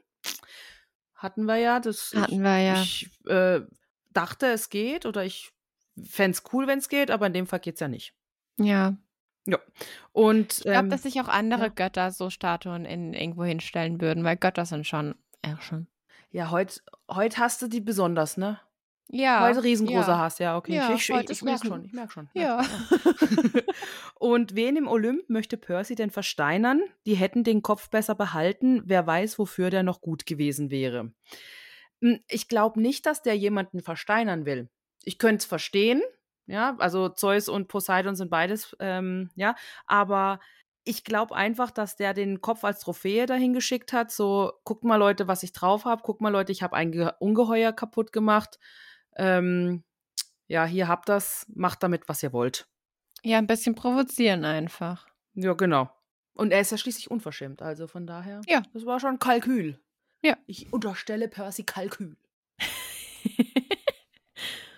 Hatten 1.21 1.45
wir 1.45 1.57
ja. 1.57 1.79
Das, 1.79 2.13
Hatten 2.15 2.41
wir 2.41 2.59
ja. 2.59 2.81
Ich 2.81 3.07
äh, 3.27 3.61
dachte, 4.09 4.47
es 4.47 4.69
geht 4.69 5.05
oder 5.05 5.23
ich 5.23 5.51
fände 6.03 6.35
es 6.35 6.43
cool, 6.51 6.65
wenn 6.65 6.79
es 6.79 6.89
geht, 6.89 7.11
aber 7.11 7.27
in 7.27 7.33
dem 7.33 7.45
Fall 7.45 7.59
geht 7.59 7.75
es 7.75 7.79
ja 7.79 7.87
nicht. 7.87 8.15
Ja. 8.57 8.95
Ja. 9.45 9.59
Und 10.13 10.57
Ich 10.57 10.63
glaube, 10.63 10.79
ähm, 10.79 10.89
dass 10.89 11.03
sich 11.03 11.21
auch 11.21 11.27
andere 11.27 11.65
ja. 11.65 11.69
Götter 11.69 12.09
so 12.09 12.31
Statuen 12.31 12.85
in 12.85 13.13
irgendwo 13.13 13.43
hinstellen 13.43 14.01
würden, 14.01 14.23
weil 14.23 14.35
Götter 14.35 14.65
sind 14.65 14.87
schon, 14.87 15.13
ja, 15.45 15.61
schon. 15.61 15.85
ja, 16.31 16.49
heute 16.49 16.81
heut 17.09 17.37
hast 17.37 17.61
du 17.61 17.67
die 17.67 17.81
besonders, 17.81 18.37
ne? 18.37 18.59
Ja. 19.09 19.47
heute 19.47 19.63
riesengroße 19.63 20.11
ja. 20.11 20.17
Hass, 20.17 20.39
ja, 20.39 20.57
okay. 20.57 20.75
Ja, 20.75 20.93
ich 20.93 21.09
ich, 21.09 21.29
ich, 21.29 21.41
merke 21.41 21.67
schon, 21.67 21.85
ich 21.85 21.93
merke 21.93 22.13
schon. 22.13 22.29
Ja. 22.33 22.63
Und 24.19 24.55
wen 24.55 24.77
im 24.77 24.87
Olymp 24.87 25.29
möchte 25.29 25.57
Percy 25.57 25.95
denn 25.95 26.11
versteinern? 26.11 26.81
Die 27.05 27.15
hätten 27.15 27.43
den 27.43 27.61
Kopf 27.61 27.89
besser 27.89 28.15
behalten. 28.15 28.81
Wer 28.85 29.05
weiß, 29.05 29.37
wofür 29.37 29.69
der 29.69 29.83
noch 29.83 30.01
gut 30.01 30.25
gewesen 30.25 30.71
wäre. 30.71 31.11
Hm, 32.01 32.19
Ich 32.27 32.47
glaube 32.47 32.81
nicht, 32.81 33.05
dass 33.05 33.21
der 33.21 33.35
jemanden 33.35 33.81
versteinern 33.81 34.45
will. 34.45 34.69
Ich 35.03 35.17
könnte 35.17 35.37
es 35.37 35.45
verstehen, 35.45 36.01
ja, 36.47 36.75
also 36.79 37.09
Zeus 37.09 37.49
und 37.49 37.67
Poseidon 37.67 38.15
sind 38.15 38.29
beides, 38.29 38.75
ähm, 38.79 39.29
ja, 39.35 39.55
aber 39.87 40.39
ich 40.83 41.03
glaube 41.03 41.35
einfach, 41.35 41.71
dass 41.71 41.95
der 41.95 42.13
den 42.13 42.41
Kopf 42.41 42.63
als 42.63 42.79
Trophäe 42.81 43.25
dahin 43.25 43.53
geschickt 43.53 43.93
hat. 43.93 44.11
So, 44.11 44.53
guckt 44.63 44.83
mal 44.83 44.95
Leute, 44.95 45.27
was 45.27 45.43
ich 45.43 45.53
drauf 45.53 45.85
habe. 45.85 46.01
Guckt 46.01 46.21
mal 46.21 46.29
Leute, 46.29 46.51
ich 46.51 46.63
habe 46.63 46.75
ein 46.75 46.91
Ge 46.91 47.11
Ungeheuer 47.19 47.71
kaputt 47.71 48.11
gemacht. 48.11 48.59
Ähm, 49.15 49.83
ja, 50.47 50.65
hier 50.65 50.87
habt 50.87 51.09
das. 51.09 51.45
Macht 51.53 51.83
damit, 51.83 52.07
was 52.07 52.23
ihr 52.23 52.33
wollt. 52.33 52.67
Ja, 53.23 53.37
ein 53.37 53.47
bisschen 53.47 53.75
provozieren 53.75 54.45
einfach. 54.45 55.07
Ja, 55.33 55.53
genau. 55.53 55.89
Und 56.33 56.51
er 56.51 56.61
ist 56.61 56.71
ja 56.71 56.77
schließlich 56.77 57.11
unverschämt, 57.11 57.61
also 57.61 57.87
von 57.87 58.07
daher. 58.07 58.41
Ja. 58.47 58.63
Das 58.73 58.85
war 58.85 58.99
schon 58.99 59.19
Kalkül. 59.19 59.79
Ja. 60.23 60.37
Ich 60.45 60.71
unterstelle 60.73 61.27
Percy 61.27 61.63
Kalkül. 61.63 62.17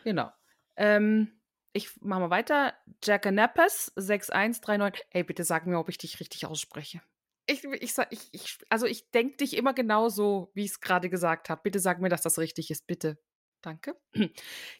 Genau. 0.03 0.31
Ähm, 0.75 1.31
ich 1.71 1.89
mache 2.01 2.21
mal 2.21 2.29
weiter. 2.29 2.73
Jackanapes 3.03 3.91
6139. 3.95 5.05
Ey, 5.11 5.23
bitte 5.23 5.43
sag 5.43 5.65
mir, 5.65 5.79
ob 5.79 5.89
ich 5.89 5.97
dich 5.97 6.19
richtig 6.19 6.45
ausspreche. 6.45 7.01
Ich, 7.45 7.63
ich, 7.63 7.93
ich, 8.09 8.29
ich, 8.31 8.57
also 8.69 8.85
ich 8.85 9.09
denke 9.11 9.37
dich 9.37 9.57
immer 9.57 9.73
genau 9.73 10.09
so, 10.09 10.51
wie 10.53 10.63
ich 10.63 10.71
es 10.71 10.79
gerade 10.81 11.09
gesagt 11.09 11.49
habe. 11.49 11.61
Bitte 11.63 11.79
sag 11.79 11.99
mir, 11.99 12.09
dass 12.09 12.21
das 12.21 12.37
richtig 12.37 12.71
ist, 12.71 12.87
bitte. 12.87 13.17
Danke. 13.63 13.95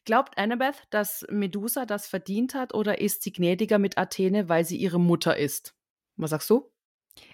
Glaubt 0.06 0.38
Annabeth, 0.38 0.84
dass 0.90 1.26
Medusa 1.30 1.86
das 1.86 2.06
verdient 2.06 2.54
hat 2.54 2.74
oder 2.74 3.00
ist 3.00 3.24
sie 3.24 3.32
gnädiger 3.32 3.80
mit 3.80 3.98
Athene, 3.98 4.50
weil 4.50 4.66
sie 4.66 4.78
ihre 4.78 5.00
Mutter 5.00 5.38
ist? 5.38 5.74
Was 6.18 6.30
sagst 6.30 6.50
du? 6.50 6.70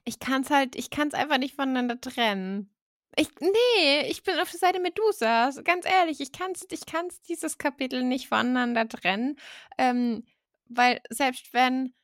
Ich 0.06 0.20
kann 0.20 0.44
es 0.44 0.52
halt, 0.52 0.76
ich 0.76 0.92
kann 0.92 1.08
es 1.08 1.14
einfach 1.16 1.40
nicht 1.40 1.56
voneinander 1.56 2.00
trennen. 2.00 2.72
Ich, 3.16 3.30
nee, 3.40 4.08
ich 4.10 4.24
bin 4.24 4.40
auf 4.40 4.52
der 4.52 4.60
Seite 4.60 4.80
Medusas. 4.80 5.62
Ganz 5.64 5.86
ehrlich, 5.86 6.22
ich 6.22 6.32
kann 6.32 6.52
es 6.52 6.68
ich 6.70 6.86
kann's 6.86 7.22
dieses 7.22 7.58
Kapitel 7.58 8.04
nicht 8.04 8.28
voneinander 8.28 8.88
trennen. 8.88 9.38
Ähm, 9.78 10.24
weil 10.68 11.02
selbst 11.10 11.52
wenn, 11.54 11.96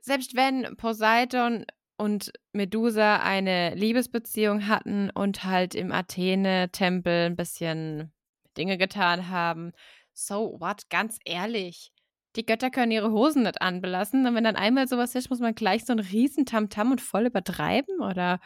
selbst 0.00 0.34
wenn 0.34 0.76
Poseidon 0.76 1.66
und 1.98 2.32
Medusa 2.52 3.18
eine 3.18 3.74
Liebesbeziehung 3.74 4.66
hatten 4.66 5.10
und 5.10 5.44
halt 5.44 5.74
im 5.74 5.92
Athene-Tempel 5.92 7.26
ein 7.26 7.36
bisschen 7.36 8.12
Dinge 8.58 8.76
getan 8.78 9.28
haben, 9.30 9.72
so 10.12 10.56
what, 10.60 10.90
ganz 10.90 11.18
ehrlich. 11.24 11.92
Die 12.36 12.44
Götter 12.44 12.70
können 12.70 12.92
ihre 12.92 13.10
Hosen 13.10 13.44
nicht 13.44 13.62
anbelassen. 13.62 14.26
Und 14.26 14.34
wenn 14.34 14.44
dann 14.44 14.56
einmal 14.56 14.86
sowas 14.86 15.14
ist, 15.14 15.30
muss 15.30 15.40
man 15.40 15.54
gleich 15.54 15.84
so 15.86 15.92
einen 15.92 16.04
riesen 16.06 16.44
Tamtam 16.44 16.90
und 16.90 17.00
voll 17.00 17.26
übertreiben? 17.26 18.00
Oder, 18.00 18.40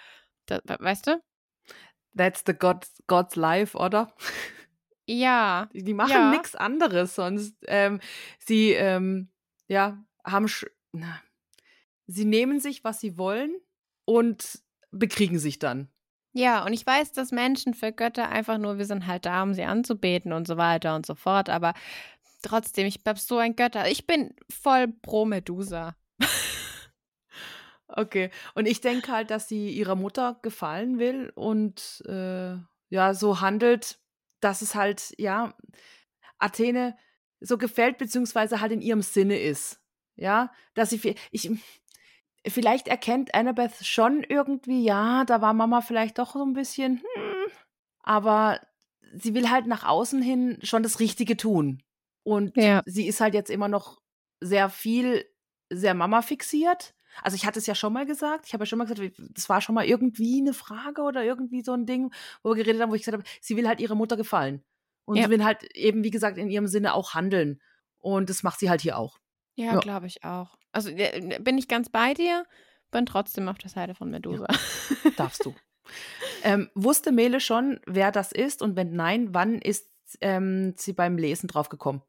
da, 0.46 0.60
weißt 0.64 1.08
du? 1.08 1.22
That's 2.16 2.42
the 2.46 2.52
God, 2.52 2.86
God's 3.06 3.36
life, 3.36 3.76
oder? 3.76 4.14
Ja. 5.06 5.68
Die 5.72 5.94
machen 5.94 6.12
Ja. 6.12 6.30
nichts 6.30 6.54
anderes, 6.54 7.14
sonst 7.14 7.56
ähm, 7.66 8.00
sie 8.38 8.72
ähm, 8.72 9.30
ja 9.66 9.98
haben 10.24 10.46
sch 10.46 10.66
na, 10.92 11.20
sie 12.06 12.24
nehmen 12.26 12.60
sich, 12.60 12.84
was 12.84 13.00
sie 13.00 13.16
wollen 13.18 13.54
und 14.04 14.60
bekriegen 14.90 15.38
sich 15.38 15.58
dann. 15.58 15.88
Ja, 16.34 16.64
und 16.64 16.72
ich 16.72 16.86
weiß, 16.86 17.12
dass 17.12 17.30
Menschen 17.30 17.74
für 17.74 17.92
Götter 17.92 18.28
einfach 18.30 18.56
nur, 18.58 18.78
wir 18.78 18.86
sind 18.86 19.06
halt 19.06 19.26
da, 19.26 19.42
um 19.42 19.52
sie 19.54 19.64
anzubeten 19.64 20.32
und 20.32 20.46
so 20.46 20.56
weiter 20.56 20.94
und 20.96 21.04
so 21.04 21.14
fort, 21.14 21.50
aber 21.50 21.74
trotzdem, 22.42 22.86
ich 22.86 23.02
bleib 23.04 23.18
so 23.18 23.36
ein 23.38 23.54
Götter. 23.54 23.88
Ich 23.90 24.06
bin 24.06 24.34
voll 24.50 24.88
pro 24.88 25.24
Medusa. 25.24 25.94
Okay. 27.94 28.30
Und 28.54 28.66
ich 28.66 28.80
denke 28.80 29.12
halt, 29.12 29.30
dass 29.30 29.48
sie 29.48 29.68
ihrer 29.70 29.96
Mutter 29.96 30.38
gefallen 30.42 30.98
will 30.98 31.30
und 31.34 32.02
äh, 32.06 32.54
ja 32.88 33.12
so 33.12 33.40
handelt, 33.42 33.98
dass 34.40 34.62
es 34.62 34.74
halt 34.74 35.12
ja 35.18 35.52
Athene 36.38 36.96
so 37.40 37.58
gefällt 37.58 37.98
beziehungsweise 37.98 38.60
halt 38.62 38.72
in 38.72 38.80
ihrem 38.80 39.02
Sinne 39.02 39.38
ist. 39.38 39.78
Ja, 40.16 40.50
dass 40.74 40.90
sie 40.90 40.98
vi- 41.00 41.16
ich 41.32 41.50
vielleicht 42.46 42.88
erkennt 42.88 43.34
Annabeth 43.34 43.84
schon 43.86 44.22
irgendwie, 44.28 44.82
ja, 44.84 45.24
da 45.24 45.40
war 45.40 45.52
Mama 45.54 45.80
vielleicht 45.80 46.18
doch 46.18 46.32
so 46.34 46.44
ein 46.44 46.52
bisschen, 46.54 46.98
hm, 46.98 47.52
aber 48.02 48.60
sie 49.14 49.34
will 49.34 49.50
halt 49.50 49.66
nach 49.66 49.84
außen 49.84 50.22
hin 50.22 50.58
schon 50.62 50.82
das 50.82 51.00
Richtige 51.00 51.36
tun. 51.36 51.82
Und 52.24 52.56
Ja. 52.56 52.82
sie 52.86 53.06
ist 53.06 53.20
halt 53.20 53.34
jetzt 53.34 53.50
immer 53.50 53.68
noch 53.68 54.00
sehr 54.40 54.70
viel, 54.70 55.24
sehr 55.70 55.94
Mama 55.94 56.22
fixiert. 56.22 56.94
Also 57.22 57.34
ich 57.34 57.44
hatte 57.44 57.58
es 57.58 57.66
ja 57.66 57.74
schon 57.74 57.92
mal 57.92 58.06
gesagt, 58.06 58.46
ich 58.46 58.54
habe 58.54 58.62
ja 58.62 58.66
schon 58.66 58.78
mal 58.78 58.86
gesagt, 58.86 59.12
das 59.34 59.48
war 59.48 59.60
schon 59.60 59.74
mal 59.74 59.84
irgendwie 59.84 60.40
eine 60.40 60.54
Frage 60.54 61.02
oder 61.02 61.22
irgendwie 61.24 61.62
so 61.62 61.72
ein 61.74 61.84
Ding, 61.84 62.12
wo 62.42 62.50
wir 62.50 62.56
geredet 62.56 62.80
haben, 62.80 62.90
wo 62.90 62.94
ich 62.94 63.02
gesagt 63.02 63.18
habe, 63.18 63.28
sie 63.40 63.56
will 63.56 63.68
halt 63.68 63.80
ihrer 63.80 63.94
Mutter 63.94 64.16
gefallen. 64.16 64.64
Und 65.04 65.16
Ja. 65.16 65.24
sie 65.24 65.30
will 65.30 65.44
halt 65.44 65.62
eben, 65.76 66.04
wie 66.04 66.10
gesagt, 66.10 66.38
in 66.38 66.48
ihrem 66.48 66.68
Sinne 66.68 66.94
auch 66.94 67.12
handeln. 67.14 67.60
Und 67.98 68.30
das 68.30 68.42
macht 68.42 68.60
sie 68.60 68.70
halt 68.70 68.80
hier 68.80 68.96
auch. 68.98 69.18
Ja, 69.56 69.74
Ja. 69.74 69.80
glaube 69.80 70.06
ich 70.06 70.24
auch. 70.24 70.56
Also 70.72 70.90
bin 70.90 71.58
ich 71.58 71.68
ganz 71.68 71.88
bei 71.88 72.14
dir, 72.14 72.46
bin 72.90 73.06
trotzdem 73.06 73.48
auf 73.48 73.58
der 73.58 73.70
Seite 73.70 73.94
von 73.94 74.10
Medusa. 74.10 74.46
Darfst 75.16 75.44
du. 75.44 75.54
ähm, 76.42 76.70
wusste 76.74 77.12
Mele 77.12 77.40
schon, 77.40 77.80
wer 77.86 78.12
das 78.12 78.32
ist? 78.32 78.62
Und 78.62 78.76
wenn 78.76 78.94
nein, 78.94 79.34
wann 79.34 79.58
ist 79.60 79.90
ähm, 80.20 80.74
sie 80.76 80.92
beim 80.92 81.16
Lesen 81.18 81.48
drauf 81.48 81.68
gekommen? 81.68 82.02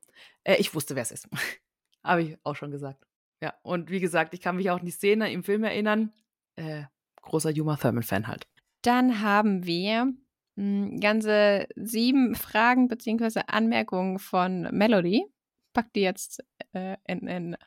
Äh, 0.44 0.56
ich 0.58 0.74
wusste, 0.74 0.96
wer 0.96 1.04
es 1.04 1.12
ist. 1.12 1.28
Habe 2.04 2.24
ich 2.24 2.38
auch 2.44 2.56
schon 2.56 2.72
gesagt. 2.72 3.06
Ja, 3.42 3.54
und 3.62 3.90
wie 3.90 4.00
gesagt, 4.00 4.34
ich 4.34 4.42
kann 4.42 4.56
mich 4.56 4.70
auch 4.70 4.80
an 4.80 4.86
die 4.86 4.92
Szene 4.92 5.32
im 5.32 5.44
Film 5.44 5.64
erinnern. 5.64 6.14
Äh, 6.56 6.84
großer 7.22 7.52
Uma 7.52 7.76
Thurman-Fan 7.76 8.28
halt. 8.28 8.48
Dann 8.82 9.22
haben 9.22 9.66
wir 9.66 10.14
mh, 10.56 11.00
ganze 11.00 11.68
sieben 11.76 12.36
Fragen 12.36 12.88
bzw. 12.88 13.42
Anmerkungen 13.48 14.20
von 14.20 14.64
Melody. 14.72 15.26
Pack 15.74 15.92
die 15.94 16.02
jetzt 16.02 16.44
äh, 16.74 16.98
in, 17.08 17.28
in 17.28 17.58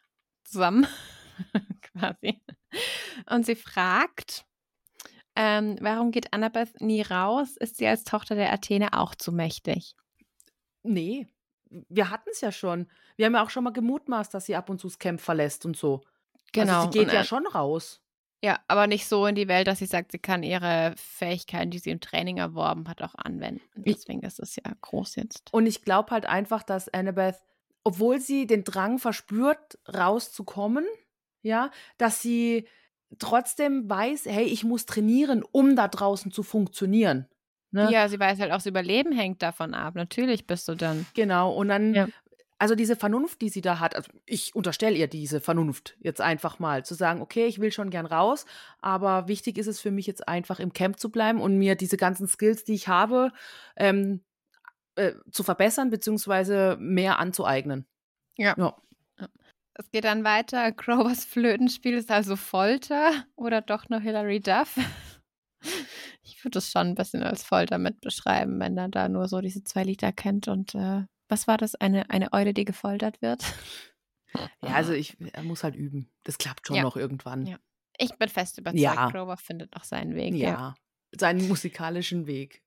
zusammen, 0.47 0.87
quasi. 1.83 2.41
Und 3.31 3.47
sie 3.47 3.57
fragt, 3.57 4.45
ähm, 5.35 5.77
warum 5.81 6.11
geht 6.11 6.33
Annabeth 6.33 6.81
nie 6.81 7.03
raus? 7.03 7.57
Ist 7.57 7.77
sie 7.77 7.87
als 7.87 8.05
Tochter 8.05 8.35
der 8.35 8.53
Athene 8.53 8.93
auch 8.95 9.15
zu 9.15 9.33
mächtig? 9.33 9.97
Nee, 10.83 11.27
wir 11.89 12.11
hatten 12.11 12.31
es 12.31 12.41
ja 12.41 12.53
schon. 12.53 12.89
Wir 13.17 13.27
haben 13.27 13.35
ja 13.35 13.43
auch 13.43 13.51
schon 13.51 13.65
mal 13.65 13.73
gemutmaßt, 13.73 14.33
dass 14.33 14.47
sie 14.47 14.57
ab 14.57 14.71
und 14.71 14.81
zu 14.81 14.89
das 14.89 14.99
Camp 14.99 15.21
verlässt 15.21 15.67
und 15.67 15.77
so. 15.77 16.03
Genau. 16.53 16.81
Also 16.81 16.93
sie 16.93 16.99
geht 16.99 17.09
und, 17.09 17.15
ja 17.15 17.25
schon 17.25 17.47
raus. 17.47 18.01
Ja, 18.43 18.61
aber 18.69 18.87
nicht 18.87 19.09
so 19.09 19.27
in 19.27 19.35
die 19.35 19.49
Welt, 19.49 19.67
dass 19.67 19.79
sie 19.79 19.87
sagt, 19.87 20.13
sie 20.13 20.19
kann 20.19 20.43
ihre 20.43 20.95
Fähigkeiten, 20.97 21.71
die 21.71 21.79
sie 21.79 21.91
im 21.91 22.01
Training 22.01 22.37
erworben 22.37 22.87
hat, 22.89 23.03
auch 23.03 23.15
anwenden. 23.15 23.63
Deswegen 23.75 24.23
ist 24.23 24.39
es 24.41 24.57
ja 24.57 24.63
groß 24.81 25.17
jetzt. 25.17 25.53
Und 25.53 25.67
ich 25.67 25.83
glaube 25.83 26.11
halt 26.11 26.27
einfach, 26.27 26.63
dass 26.63 26.89
Annabeth, 26.89 27.43
obwohl 27.87 28.19
sie 28.21 28.49
den 28.49 28.65
Drang 28.65 28.99
verspürt, 28.99 29.79
rauszukommen, 29.95 30.85
ja, 31.43 31.71
dass 31.99 32.21
sie 32.21 32.67
trotzdem 33.21 33.89
weiß, 33.89 34.25
hey, 34.27 34.43
ich 34.45 34.65
muss 34.65 34.87
trainieren, 34.87 35.45
um 35.53 35.77
da 35.77 35.87
draußen 35.87 36.33
zu 36.33 36.43
funktionieren. 36.43 37.29
Ne? 37.71 37.89
Ja, 37.93 38.09
sie 38.09 38.19
weiß 38.19 38.41
halt 38.41 38.51
auch, 38.51 38.57
das 38.57 38.67
Überleben 38.67 39.13
hängt 39.13 39.41
davon 39.41 39.73
ab. 39.73 39.95
Natürlich 39.95 40.49
bist 40.49 40.67
du 40.67 40.75
dann. 40.75 41.07
Genau. 41.15 41.53
Und 41.55 41.69
dann, 41.69 41.95
Ja. 41.95 42.09
also 42.59 42.75
diese 42.75 42.97
Vernunft, 42.97 43.41
die 43.41 43.51
sie 43.51 43.61
da 43.61 43.79
hat, 43.79 43.95
also 43.95 44.11
ich 44.25 44.57
unterstelle 44.57 44.97
ihr 44.97 45.07
diese 45.07 45.41
Vernunft 45.41 45.97
jetzt 46.01 46.21
einfach 46.21 46.59
mal, 46.59 46.85
zu 46.85 46.95
sagen, 46.95 47.23
okay, 47.23 47.47
ich 47.47 47.61
will 47.61 47.71
schon 47.71 47.91
gern 47.91 48.07
raus, 48.07 48.47
aber 48.81 49.29
wichtig 49.29 49.59
ist 49.59 49.69
es 49.69 49.79
für 49.79 49.93
mich 49.93 50.09
jetzt 50.09 50.27
einfach 50.27 50.59
im 50.59 50.73
Camp 50.73 50.99
zu 50.99 51.09
bleiben 51.13 51.41
und 51.41 51.57
mir 51.57 51.77
diese 51.77 51.97
ganzen 51.97 52.27
Skills, 52.27 52.65
die 52.65 52.75
ich 52.75 52.89
habe, 52.89 53.31
ähm, 53.77 54.23
äh, 54.97 55.13
zu 55.31 55.43
verbessern, 55.43 55.91
beziehungsweise 55.91 56.77
mehr 56.81 57.19
anzueignen. 57.19 57.87
Ja. 58.37 58.55
Ja. 58.59 58.77
Es 59.75 59.91
geht 59.91 60.05
dann 60.05 60.25
weiter. 60.25 60.73
Grovers 60.73 61.25
Flötenspiel 61.25 61.95
ist 61.95 62.11
also 62.11 62.37
Folter 62.37 63.25
oder 63.37 63.61
doch 63.61 63.89
noch 63.89 64.01
Hilary 64.01 64.41
Duff? 64.41 64.77
Ich 66.23 66.45
würde 66.45 66.59
es 66.59 66.71
schon 66.71 66.89
ein 66.89 66.95
bisschen 66.95 67.23
als 67.23 67.43
Folter 67.43 67.79
mit 67.79 68.01
beschreiben, 68.01 68.61
wenn 68.61 68.77
er 68.77 68.89
da 68.89 69.09
nur 69.09 69.27
so 69.27 69.41
diese 69.41 69.65
zwei 69.65 69.83
Lieder 69.85 70.13
kennt. 70.13 70.49
Und 70.49 70.75
äh, 70.75 71.05
was 71.29 71.47
war 71.49 71.57
das? 71.57 71.75
Eine, 71.77 72.11
eine 72.11 72.33
Eule, 72.33 72.53
die 72.55 72.65
gefoltert 72.65 73.21
wird? 73.23 73.43
Ja, 74.61 74.75
also 74.75 74.93
ich, 74.93 75.17
er 75.33 75.43
muss 75.45 75.65
halt 75.65 75.77
üben. 75.77 76.11
Das 76.25 76.37
klappt 76.37 76.67
schon 76.67 76.77
Ja. 76.77 76.83
noch 76.83 76.97
irgendwann. 76.97 77.47
Ja. 77.47 77.57
Ich 77.97 78.13
bin 78.19 78.29
fest 78.29 78.59
überzeugt, 78.59 78.81
Ja. 78.83 79.09
Grover 79.09 79.39
findet 79.39 79.75
noch 79.75 79.85
seinen 79.85 80.15
Weg. 80.15 80.35
Ja. 80.35 80.75
Seinen 81.17 81.49
musikalischen 81.49 82.27
Weg. 82.27 82.63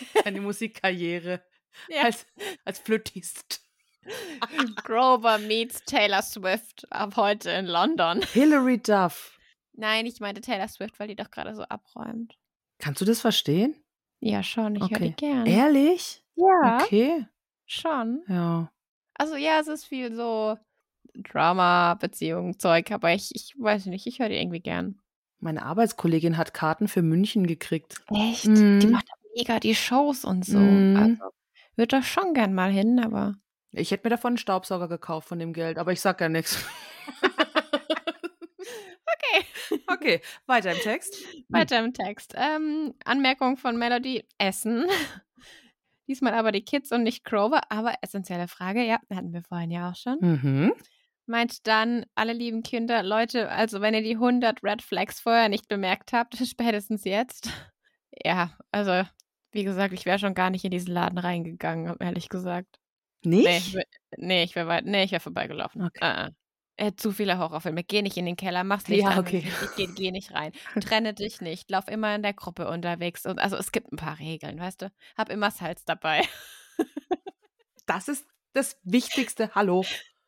Seine 0.24 0.40
Musikkarriere 0.40 1.42
Ja. 1.88 2.02
als, 2.04 2.26
als 2.64 2.78
Flötist. 2.80 3.62
Grover 4.84 5.38
meets 5.38 5.82
Taylor 5.84 6.22
Swift 6.22 6.86
ab 6.92 7.16
heute 7.16 7.50
in 7.50 7.66
London. 7.66 8.22
Hilary 8.32 8.78
Duff. 8.78 9.38
Nein, 9.72 10.06
ich 10.06 10.20
meinte 10.20 10.40
Taylor 10.40 10.68
Swift, 10.68 10.98
weil 11.00 11.08
die 11.08 11.16
doch 11.16 11.30
gerade 11.30 11.54
so 11.54 11.62
abräumt. 11.62 12.36
Kannst 12.78 13.00
du 13.00 13.04
das 13.04 13.20
verstehen? 13.20 13.74
Ja, 14.20 14.42
schon. 14.42 14.76
Ich 14.76 14.82
höre 14.82 14.98
die 15.00 15.06
Okay. 15.08 15.14
gern. 15.16 15.46
Ehrlich? 15.46 16.22
Ja, 16.36 16.78
Okay. 16.84 17.26
schon. 17.66 18.22
Ja. 18.28 18.70
Also 19.14 19.36
ja, 19.36 19.58
es 19.60 19.66
ist 19.68 19.84
viel 19.84 20.14
so 20.14 20.56
Drama, 21.14 21.94
Beziehung, 21.94 22.58
Zeug, 22.58 22.90
aber 22.92 23.12
ich, 23.14 23.34
ich 23.34 23.54
weiß 23.58 23.86
nicht, 23.86 24.06
ich 24.06 24.18
höre 24.18 24.28
die 24.28 24.36
irgendwie 24.36 24.60
gern. 24.60 25.00
Meine 25.38 25.64
Arbeitskollegin 25.64 26.36
hat 26.36 26.54
Karten 26.54 26.88
für 26.88 27.02
München 27.02 27.46
gekriegt. 27.46 28.02
Echt? 28.08 28.44
Die 28.46 28.50
Mhm. 28.86 28.90
macht 28.92 29.06
auch 29.12 29.15
mega 29.36 29.60
die 29.60 29.74
Shows 29.74 30.24
und 30.24 30.44
so. 30.44 30.58
Mhm. 30.58 30.96
Also 30.96 31.32
würde 31.76 31.88
da 31.88 32.02
schon 32.02 32.34
gern 32.34 32.54
mal 32.54 32.70
hin, 32.70 33.00
aber 33.00 33.34
Ich 33.72 33.90
hätte 33.90 34.06
mir 34.06 34.10
davon 34.10 34.30
einen 34.30 34.38
Staubsauger 34.38 34.88
gekauft 34.88 35.28
von 35.28 35.38
dem 35.38 35.52
Geld, 35.52 35.78
aber 35.78 35.92
ich 35.92 36.00
sag 36.00 36.20
ja 36.20 36.28
nichts. 36.28 36.64
okay. 39.04 39.44
Okay, 39.86 40.20
weiter 40.46 40.72
im 40.72 40.78
Text. 40.78 41.14
Weiter 41.48 41.78
im 41.84 41.92
Text. 41.92 42.34
Ähm, 42.36 42.94
Anmerkung 43.04 43.56
von 43.58 43.76
Melody: 43.76 44.26
Essen. 44.38 44.86
Diesmal 46.08 46.34
aber 46.34 46.52
die 46.52 46.64
Kids 46.64 46.92
und 46.92 47.02
nicht 47.02 47.24
Grover, 47.24 47.60
aber 47.68 47.94
essentielle 48.00 48.46
Frage, 48.48 48.84
ja, 48.84 48.98
hatten 49.12 49.32
wir 49.32 49.42
vorhin 49.42 49.72
ja 49.72 49.90
auch 49.90 49.96
schon. 49.96 50.18
Mhm. 50.20 50.72
Meint 51.26 51.66
dann, 51.66 52.06
alle 52.14 52.32
lieben 52.32 52.62
Kinder, 52.62 53.02
Leute, 53.02 53.50
also 53.50 53.80
wenn 53.80 53.94
ihr 53.94 54.02
die 54.02 54.14
100 54.14 54.62
Red 54.62 54.82
Flags 54.82 55.18
vorher 55.20 55.48
nicht 55.48 55.66
bemerkt 55.66 56.12
habt, 56.12 56.36
spätestens 56.46 57.04
jetzt. 57.04 57.50
Ja, 58.24 58.56
also, 58.70 59.02
wie 59.56 59.64
gesagt, 59.64 59.92
ich 59.92 60.06
wäre 60.06 60.18
schon 60.20 60.34
gar 60.34 60.50
nicht 60.50 60.64
in 60.64 60.70
diesen 60.70 60.92
Laden 60.94 61.18
reingegangen, 61.18 61.96
ehrlich 61.98 62.28
gesagt. 62.28 62.78
Nee, 63.24 63.38
Nicht? 63.42 63.68
ich 63.68 63.74
wär- 63.74 63.86
nee, 64.18 64.42
ich 64.44 64.54
wäre 64.54 64.82
nee, 64.84 65.02
ich 65.02 65.10
wär 65.12 65.18
vorbeigelaufen. 65.20 65.82
Okay. 65.82 65.98
Äh, 66.00 66.26
äh. 66.26 66.30
Äh, 66.78 66.94
zu 66.94 67.10
viele 67.10 67.38
Horrorfilme. 67.38 67.82
Geh 67.84 68.02
nicht 68.02 68.18
in 68.18 68.26
den 68.26 68.36
Keller, 68.36 68.62
mach's 68.62 68.86
Licht 68.86 69.02
Ja, 69.02 69.18
okay. 69.18 69.42
Ich 69.46 69.76
geh, 69.76 69.86
geh 69.96 70.10
nicht 70.12 70.32
rein. 70.34 70.52
Trenne 70.80 71.14
dich 71.14 71.40
nicht. 71.40 71.70
Lauf 71.70 71.88
immer 71.88 72.14
in 72.14 72.22
der 72.22 72.34
Gruppe 72.34 72.68
unterwegs. 72.68 73.24
Und, 73.24 73.38
also 73.38 73.56
es 73.56 73.72
gibt 73.72 73.90
ein 73.92 73.96
paar 73.96 74.18
Regeln, 74.18 74.60
weißt 74.60 74.82
du? 74.82 74.92
Hab 75.16 75.30
immer 75.30 75.50
Salz 75.50 75.84
dabei. 75.86 76.22
Das 77.86 78.08
ist 78.08 78.26
das 78.52 78.78
Wichtigste. 78.82 79.50
Hallo. 79.54 79.84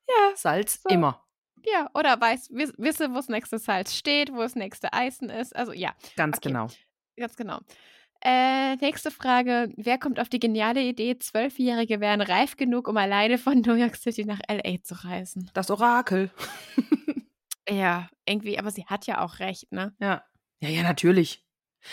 Ja, 0.09 0.37
Salz 0.37 0.81
So. 0.83 0.89
immer. 0.89 1.23
ja. 1.67 1.91
Oder 1.95 2.19
weiß, 2.21 2.49
wiss, 2.53 2.73
wisse, 2.79 3.11
wo 3.11 3.17
das 3.17 3.29
nächste 3.29 3.59
Salz 3.59 3.95
steht, 3.95 4.33
wo 4.33 4.39
das 4.39 4.55
nächste 4.55 4.93
Eisen 4.93 5.29
ist. 5.29 5.55
Also 5.55 5.73
ja, 5.73 5.95
Ganz 6.17 6.39
Okay. 6.39 6.49
genau. 6.49 6.69
ganz 7.17 7.37
genau. 7.37 7.61
Äh, 8.21 8.77
nächste 8.77 9.11
Frage. 9.11 9.73
Wer 9.77 9.99
kommt 9.99 10.19
auf 10.19 10.29
die 10.29 10.41
geniale 10.41 10.83
Idee, 10.83 11.19
Zwölfjährige 11.19 12.01
wären 12.01 12.21
reif 12.21 12.57
genug, 12.57 12.89
um 12.89 12.97
alleine 12.97 13.39
von 13.39 13.61
New 13.61 13.75
York 13.75 13.97
City 13.97 14.25
nach 14.25 14.41
L.A. 14.49 14.83
zu 14.83 15.05
reisen? 15.05 15.51
Das 15.55 15.71
Orakel. 15.71 16.31
Ja, 17.71 18.09
irgendwie, 18.25 18.59
aber 18.59 18.71
sie 18.71 18.87
hat 18.87 19.07
ja 19.07 19.21
auch 19.21 19.39
recht, 19.39 19.73
ne? 19.73 19.95
ja. 20.01 20.25
Ja, 20.61 20.69
ja, 20.71 20.83
natürlich. 20.83 21.45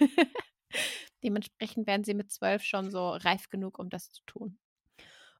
Dementsprechend 1.22 1.86
werden 1.86 2.04
sie 2.04 2.14
mit 2.14 2.30
zwölf 2.30 2.62
schon 2.62 2.90
so 2.90 3.10
reif 3.10 3.48
genug, 3.48 3.78
um 3.78 3.90
das 3.90 4.10
zu 4.10 4.22
tun. 4.26 4.58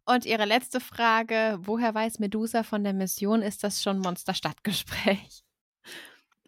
Und 0.05 0.27
ihre 0.27 0.45
letzte 0.45 0.81
Frage, 0.81 1.59
woher 1.61 1.95
weiß 1.95 2.19
Medusa 2.19 2.63
von 2.63 2.83
der 2.83 2.93
Mission, 2.93 3.43
ist 3.43 3.63
das 3.63 3.83
schon 3.83 4.01
Monster-Stadtgespräch? 4.01 5.45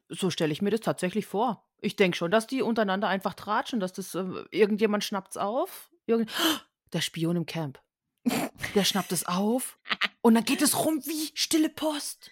So 0.09 0.31
stelle 0.31 0.53
ich 0.53 0.63
mir 0.63 0.71
das 0.71 0.81
tatsächlich 0.81 1.27
vor. 1.27 1.69
Ich 1.81 1.97
denke 1.97 2.17
schon, 2.17 2.31
dass 2.31 2.47
die 2.47 2.63
untereinander 2.63 3.09
einfach 3.09 3.35
tratschen, 3.35 3.81
dass 3.81 3.93
das 3.93 4.15
äh, 4.15 4.25
irgendjemand 4.51 5.05
schnappt's 5.05 5.37
auf. 5.37 5.91
Irgend 6.07 6.31
der 6.93 7.01
Spion 7.01 7.37
im 7.37 7.47
Camp. 7.47 7.81
Der 8.75 8.85
schnappt 8.85 9.13
es 9.13 9.27
auf 9.27 9.79
und 10.21 10.35
dann 10.35 10.45
geht 10.45 10.63
es 10.63 10.85
rum 10.85 11.01
wie 11.05 11.31
stille 11.35 11.69
Post. 11.69 12.31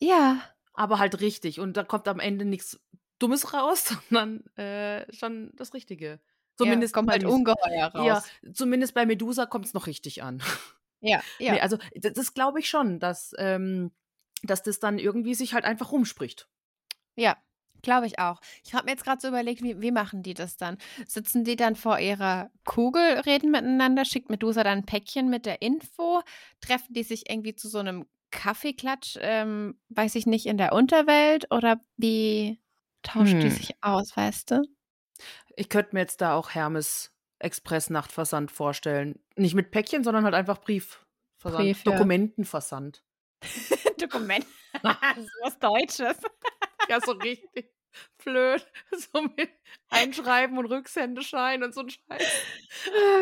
Ja, 0.00 0.42
Aber 0.74 0.98
halt 0.98 1.20
richtig. 1.20 1.60
Und 1.60 1.76
da 1.76 1.84
kommt 1.84 2.08
am 2.08 2.20
Ende 2.20 2.44
nichts 2.44 2.80
Dummes 3.18 3.52
raus, 3.52 3.94
sondern 4.10 4.46
äh, 4.56 5.12
schon 5.12 5.52
das 5.56 5.74
Richtige. 5.74 6.20
Zumindest 6.58 6.92
ja, 6.92 6.94
kommt 6.96 7.06
bei 7.06 7.12
halt 7.14 7.24
ungeheuer 7.24 7.86
raus. 7.86 8.28
Ja, 8.42 8.52
zumindest 8.52 8.92
bei 8.92 9.06
Medusa 9.06 9.46
kommt 9.46 9.66
es 9.66 9.74
noch 9.74 9.86
richtig 9.86 10.24
an. 10.24 10.42
ja, 11.00 11.20
ja. 11.38 11.52
Nee, 11.52 11.60
also 11.60 11.78
das, 11.94 12.12
das 12.14 12.34
glaube 12.34 12.58
ich 12.58 12.68
schon, 12.68 12.98
dass, 12.98 13.32
ähm, 13.38 13.92
dass 14.42 14.64
das 14.64 14.80
dann 14.80 14.98
irgendwie 14.98 15.34
sich 15.34 15.54
halt 15.54 15.64
einfach 15.64 15.92
rumspricht. 15.92 16.48
Ja, 17.14 17.36
glaube 17.82 18.08
ich 18.08 18.18
auch. 18.18 18.40
Ich 18.64 18.74
habe 18.74 18.86
mir 18.86 18.90
jetzt 18.90 19.04
gerade 19.04 19.20
so 19.20 19.28
überlegt, 19.28 19.62
wie, 19.62 19.80
wie 19.80 19.92
machen 19.92 20.24
die 20.24 20.34
das 20.34 20.56
dann? 20.56 20.78
Sitzen 21.06 21.44
die 21.44 21.54
dann 21.54 21.76
vor 21.76 22.00
ihrer 22.00 22.50
Kugel, 22.64 23.20
reden 23.20 23.52
miteinander, 23.52 24.04
schickt 24.04 24.28
Medusa 24.28 24.64
dann 24.64 24.78
ein 24.78 24.86
Päckchen 24.86 25.30
mit 25.30 25.46
der 25.46 25.62
Info, 25.62 26.22
treffen 26.60 26.92
die 26.92 27.04
sich 27.04 27.30
irgendwie 27.30 27.54
zu 27.54 27.68
so 27.68 27.78
einem 27.78 28.04
Kaffeeklatsch, 28.32 29.16
ähm, 29.20 29.80
weiß 29.90 30.16
ich 30.16 30.26
nicht, 30.26 30.46
in 30.46 30.58
der 30.58 30.72
Unterwelt 30.72 31.46
oder 31.52 31.80
wie 31.96 32.60
tauschen 33.04 33.38
die 33.38 33.48
Hm. 33.48 33.54
sich 33.54 33.76
aus, 33.80 34.16
weißt 34.16 34.50
du? 34.50 34.77
Ich 35.58 35.68
könnte 35.68 35.94
mir 35.94 36.00
jetzt 36.00 36.20
da 36.20 36.34
auch 36.34 36.50
Hermes 36.50 37.12
Express 37.40 37.90
Nachtversand 37.90 38.52
vorstellen. 38.52 39.18
Nicht 39.34 39.54
mit 39.54 39.72
Päckchen, 39.72 40.04
sondern 40.04 40.24
halt 40.24 40.34
einfach 40.34 40.58
Briefversand. 40.58 41.64
Brief, 41.64 41.84
ja. 41.84 41.92
Dokumentenversand. 41.92 43.02
Dokument. 43.98 44.46
das 44.82 45.18
ist 45.18 45.32
was 45.42 45.58
Deutsches. 45.58 46.16
Ja, 46.88 47.00
so 47.00 47.12
richtig 47.12 47.72
blöd. 48.24 48.64
So 48.92 49.22
mit 49.22 49.50
Einschreiben 49.88 50.58
und 50.58 50.66
Rücksendeschein 50.66 51.64
und 51.64 51.74
so 51.74 51.80
ein 51.80 51.90
Scheiß. 51.90 52.42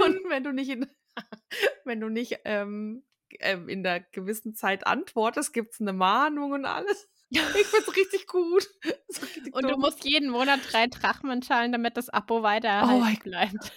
Und 0.04 0.28
wenn 0.28 0.44
du 0.44 0.52
nicht 0.52 0.68
in, 0.68 0.86
wenn 1.84 2.00
du 2.00 2.10
nicht 2.10 2.40
ähm, 2.44 3.02
ähm, 3.40 3.70
in 3.70 3.82
der 3.82 4.00
gewissen 4.00 4.54
Zeit 4.54 4.86
antwortest, 4.86 5.54
gibt 5.54 5.72
es 5.72 5.80
eine 5.80 5.94
Mahnung 5.94 6.52
und 6.52 6.66
alles. 6.66 7.08
Ich 7.30 7.40
find's 7.40 7.96
richtig 7.96 8.26
gut. 8.26 8.68
Richtig 8.84 9.54
Und 9.54 9.64
du 9.64 9.70
dumm. 9.70 9.80
musst 9.80 10.04
jeden 10.04 10.30
Monat 10.30 10.60
drei 10.70 10.86
Drachmen 10.86 11.42
zahlen, 11.42 11.72
damit 11.72 11.96
das 11.96 12.08
Abo 12.08 12.42
weiter 12.42 12.88
Oh 12.88 13.22
bleibt. 13.22 13.72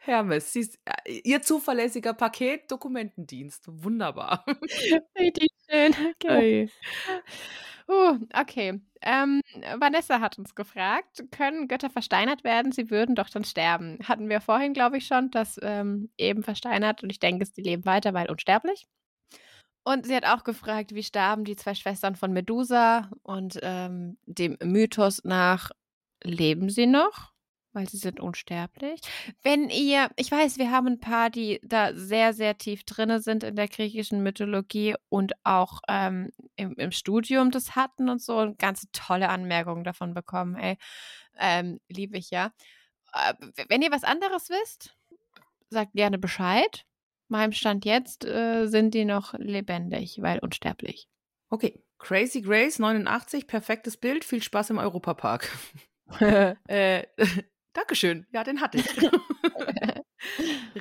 Hermes, 0.00 0.56
ist, 0.56 0.78
äh, 0.84 1.20
ihr 1.24 1.42
zuverlässiger 1.42 2.14
Paketdokumentendienst. 2.14 3.64
Wunderbar. 3.66 4.44
Richtig 5.18 5.48
schön. 5.68 5.94
Okay. 6.14 6.70
Uh, 7.88 8.18
okay. 8.34 8.80
Ähm, 9.02 9.40
Vanessa 9.78 10.20
hat 10.20 10.38
uns 10.38 10.54
gefragt, 10.54 11.24
können 11.32 11.66
Götter 11.66 11.90
versteinert 11.90 12.44
werden? 12.44 12.72
Sie 12.72 12.90
würden 12.90 13.14
doch 13.14 13.28
dann 13.28 13.44
sterben. 13.44 13.98
Hatten 14.04 14.28
wir 14.28 14.40
vorhin, 14.40 14.74
glaube 14.74 14.98
ich, 14.98 15.06
schon, 15.06 15.30
dass 15.30 15.58
ähm, 15.62 16.10
eben 16.16 16.42
versteinert 16.42 17.02
und 17.02 17.10
ich 17.10 17.18
denke, 17.18 17.46
sie 17.46 17.62
leben 17.62 17.84
weiter, 17.84 18.14
weil 18.14 18.30
unsterblich. 18.30 18.86
Und 19.82 20.06
sie 20.06 20.14
hat 20.14 20.26
auch 20.26 20.44
gefragt, 20.44 20.94
wie 20.94 21.02
starben 21.02 21.44
die 21.44 21.56
zwei 21.56 21.74
Schwestern 21.74 22.14
von 22.14 22.32
Medusa 22.32 23.10
und 23.22 23.58
ähm, 23.62 24.18
dem 24.26 24.56
Mythos 24.62 25.24
nach 25.24 25.70
leben 26.22 26.68
sie 26.68 26.86
noch? 26.86 27.32
Weil 27.72 27.88
sie 27.88 27.98
sind 27.98 28.18
unsterblich. 28.18 29.00
Wenn 29.42 29.70
ihr, 29.70 30.10
ich 30.16 30.30
weiß, 30.30 30.58
wir 30.58 30.72
haben 30.72 30.88
ein 30.88 31.00
paar, 31.00 31.30
die 31.30 31.60
da 31.62 31.94
sehr, 31.94 32.34
sehr 32.34 32.58
tief 32.58 32.82
drinne 32.82 33.20
sind 33.20 33.44
in 33.44 33.54
der 33.54 33.68
griechischen 33.68 34.24
Mythologie 34.24 34.96
und 35.08 35.34
auch 35.44 35.80
ähm, 35.88 36.30
im, 36.56 36.74
im, 36.74 36.90
Studium 36.90 37.52
das 37.52 37.76
hatten 37.76 38.08
und 38.08 38.20
so 38.20 38.38
und 38.38 38.58
ganz 38.58 38.88
tolle 38.92 39.28
Anmerkungen 39.28 39.84
davon 39.84 40.14
bekommen. 40.14 40.56
Ey, 40.56 40.78
ähm, 41.38 41.78
liebe 41.88 42.18
ich 42.18 42.30
ja. 42.30 42.52
Äh, 43.12 43.34
wenn 43.68 43.82
ihr 43.82 43.92
was 43.92 44.02
anderes 44.02 44.50
wisst, 44.50 44.96
sagt 45.68 45.92
gerne 45.92 46.18
Bescheid. 46.18 46.84
Meinem 47.30 47.52
Stand 47.52 47.84
jetzt 47.84 48.24
äh, 48.24 48.66
sind 48.66 48.94
die 48.94 49.04
noch 49.04 49.34
lebendig, 49.34 50.20
weil 50.20 50.38
unsterblich. 50.40 51.08
Okay. 51.48 51.82
Crazy 51.98 52.40
Grace 52.40 52.78
89, 52.78 53.46
perfektes 53.46 53.96
Bild, 53.98 54.24
viel 54.24 54.42
Spaß 54.42 54.70
im 54.70 54.78
Europapark. 54.78 55.50
äh, 56.68 57.04
Dankeschön. 57.72 58.26
Ja, 58.32 58.42
den 58.42 58.60
hatte 58.60 58.78
ich. 58.78 58.86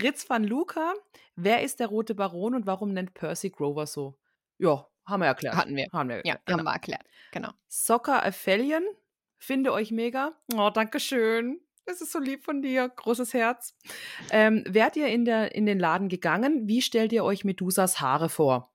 Ritz 0.02 0.30
van 0.30 0.44
Luca. 0.44 0.94
Wer 1.36 1.62
ist 1.62 1.80
der 1.80 1.88
rote 1.88 2.16
Baron 2.16 2.56
und 2.56 2.66
warum 2.66 2.94
nennt 2.94 3.14
Percy 3.14 3.50
Grover 3.50 3.86
so? 3.86 4.18
Ja, 4.58 4.88
haben 5.06 5.22
wir 5.22 5.28
erklärt. 5.28 5.56
Hatten 5.56 5.76
wir. 5.76 5.88
Haben 5.94 6.10
wir 6.10 6.16
erklärt. 6.18 6.36
Ja, 6.36 6.42
genau. 6.46 6.58
haben 6.60 6.66
wir 6.66 6.74
erklärt. 6.74 7.06
Genau. 7.32 7.50
Soccer 7.68 8.26
Aphelion. 8.26 8.84
Finde 9.38 9.72
euch 9.72 9.92
mega. 9.92 10.34
Oh, 10.54 10.70
Dankeschön. 10.70 11.62
Das 11.90 12.02
ist 12.02 12.12
so 12.12 12.20
lieb 12.20 12.44
von 12.44 12.62
dir. 12.62 12.88
Großes 12.88 13.34
Herz. 13.34 13.76
Ähm, 14.30 14.64
wärt 14.68 14.96
ihr 14.96 15.08
in, 15.08 15.26
der, 15.26 15.56
in 15.56 15.66
den 15.66 15.80
Laden 15.80 16.08
gegangen? 16.08 16.68
Wie 16.68 16.84
stellt 16.84 17.12
ihr 17.12 17.24
euch 17.24 17.44
Medusas 17.44 18.00
Haare 18.00 18.30
vor? 18.30 18.72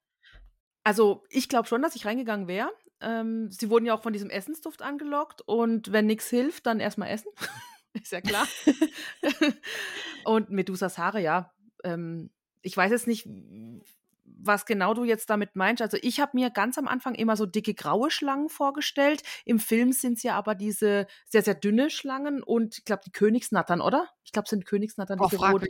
Also, 0.83 1.23
ich 1.31 1.49
glaube 1.49 1.69
schon, 1.69 1.81
dass 1.81 1.95
ich 1.95 2.07
reingegangen 2.07 2.49
wäre. 2.49 2.73
Ähm, 3.01 3.53
sie 3.53 3.71
wurden 3.71 3.87
ja 3.87 3.95
auch 3.95 4.03
von 4.03 4.13
diesem 4.13 4.31
Essensduft 4.31 4.83
angelockt 4.83 5.43
und 5.43 5.93
wenn 5.93 6.07
nichts 6.07 6.29
hilft, 6.29 6.67
dann 6.67 6.81
erstmal 6.81 7.09
essen. 7.09 7.31
ist 7.93 8.11
ja 8.11 8.21
klar. 8.21 8.49
und 10.25 10.51
Medusas 10.51 10.99
Haare, 10.99 11.21
ja. 11.21 11.55
Ähm, 11.85 12.31
ich 12.63 12.77
weiß 12.77 12.91
jetzt 12.91 13.07
nicht, 13.07 13.29
was 14.47 14.67
genau 14.67 14.95
du 14.95 15.05
jetzt 15.05 15.31
damit 15.31 15.57
meinst. 15.57 15.83
Also 15.83 15.97
ich 16.03 16.21
habe 16.21 16.33
mir 16.35 16.51
ganz 16.51 16.79
am 16.79 16.89
Anfang 16.89 17.15
immer 17.15 17.37
so 17.37 17.47
dicke 17.47 17.75
graue 17.75 18.11
Schlangen 18.11 18.49
vorgestellt. 18.49 19.23
Im 19.45 19.59
Film 19.59 19.93
sind 19.93 20.19
es 20.19 20.23
ja 20.23 20.35
aber 20.35 20.55
diese 20.55 21.07
sehr, 21.27 21.43
sehr 21.43 21.55
dünne 21.55 21.91
Schlangen 21.91 22.43
und 22.43 22.79
ich 22.79 22.85
glaube 22.85 23.03
die 23.07 23.13
Königsnattern, 23.13 23.81
oder? 23.81 24.09
Ich 24.25 24.33
glaube, 24.33 24.45
es 24.45 24.51
sind 24.51 24.67
Königsnattern, 24.67 25.19
diese 25.19 25.41
oh, 25.41 25.47
rot, 25.47 25.67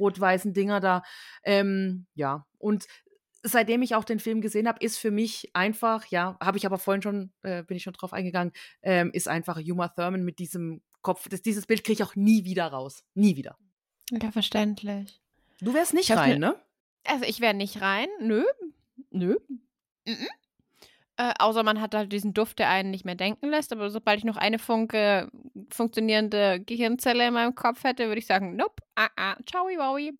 rot-weißen 0.00 0.52
Dinger 0.52 0.80
da. 0.80 1.02
Ähm, 1.44 2.06
ja, 2.14 2.46
und 2.58 2.86
seitdem 3.42 3.82
ich 3.82 3.94
auch 3.94 4.04
den 4.04 4.20
Film 4.20 4.40
gesehen 4.40 4.68
habe, 4.68 4.84
ist 4.84 4.98
für 4.98 5.10
mich 5.10 5.50
einfach, 5.54 6.06
ja, 6.06 6.36
habe 6.40 6.58
ich 6.58 6.66
aber 6.66 6.78
vorhin 6.78 7.02
schon, 7.02 7.32
äh, 7.42 7.62
bin 7.62 7.76
ich 7.76 7.82
schon 7.82 7.92
drauf 7.92 8.12
eingegangen, 8.12 8.52
ähm, 8.82 9.10
ist 9.12 9.28
einfach 9.28 9.58
Uma 9.58 9.88
Thurman 9.88 10.24
mit 10.24 10.38
diesem 10.38 10.82
Kopf. 11.02 11.28
Das, 11.28 11.42
dieses 11.42 11.66
Bild 11.66 11.84
kriege 11.84 12.02
ich 12.02 12.08
auch 12.08 12.16
nie 12.16 12.44
wieder 12.44 12.66
raus. 12.66 13.04
Nie 13.14 13.36
wieder. 13.36 13.56
Ja, 14.10 14.30
verständlich. 14.30 15.20
Du 15.60 15.74
wärst 15.74 15.94
nicht 15.94 16.10
rein, 16.10 16.38
ne? 16.38 16.56
Also 17.04 17.24
ich 17.24 17.40
wäre 17.40 17.54
nicht 17.54 17.80
rein. 17.80 18.08
Nö. 18.20 18.44
Nö. 19.10 19.36
Mhm. 20.06 20.28
Äh, 21.16 21.34
außer 21.40 21.64
man 21.64 21.80
hat 21.80 21.94
halt 21.94 22.12
diesen 22.12 22.32
Duft, 22.32 22.60
der 22.60 22.68
einen 22.68 22.90
nicht 22.90 23.04
mehr 23.04 23.16
denken 23.16 23.48
lässt. 23.48 23.72
Aber 23.72 23.90
sobald 23.90 24.18
ich 24.18 24.24
noch 24.24 24.36
eine 24.36 24.58
Funke 24.58 25.30
funktionierende 25.70 26.60
Gehirnzelle 26.60 27.26
in 27.28 27.34
meinem 27.34 27.54
Kopf 27.54 27.82
hätte, 27.82 28.06
würde 28.06 28.20
ich 28.20 28.26
sagen, 28.26 28.54
nope, 28.56 28.82
ah, 28.94 29.08
ah, 29.16 29.36
ciao, 29.46 29.64
wowi. 29.64 30.16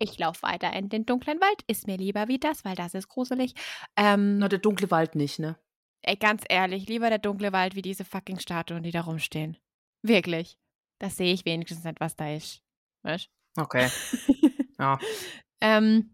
Ich 0.00 0.18
laufe 0.18 0.42
weiter 0.42 0.72
in 0.72 0.88
den 0.88 1.06
dunklen 1.06 1.40
Wald. 1.40 1.62
Ist 1.68 1.86
mir 1.86 1.96
lieber 1.96 2.26
wie 2.26 2.38
das, 2.38 2.64
weil 2.64 2.74
das 2.74 2.94
ist 2.94 3.08
gruselig. 3.08 3.54
Ähm, 3.96 4.38
Na, 4.38 4.48
der 4.48 4.58
dunkle 4.58 4.90
Wald 4.90 5.14
nicht, 5.14 5.38
ne? 5.38 5.56
Ey, 6.02 6.16
ganz 6.16 6.42
ehrlich, 6.48 6.88
lieber 6.88 7.08
der 7.08 7.18
dunkle 7.18 7.52
Wald 7.52 7.76
wie 7.76 7.82
diese 7.82 8.04
fucking 8.04 8.38
Statuen, 8.38 8.82
die 8.82 8.90
da 8.90 9.02
rumstehen. 9.02 9.56
Wirklich. 10.02 10.58
Das 10.98 11.16
sehe 11.16 11.32
ich 11.32 11.44
wenigstens 11.44 11.84
nicht, 11.84 12.00
was 12.00 12.16
da 12.16 12.34
ist. 12.34 12.60
Weißt 13.02 13.30
Okay. 13.56 13.88
ja. 14.78 14.98
Ähm, 15.64 16.10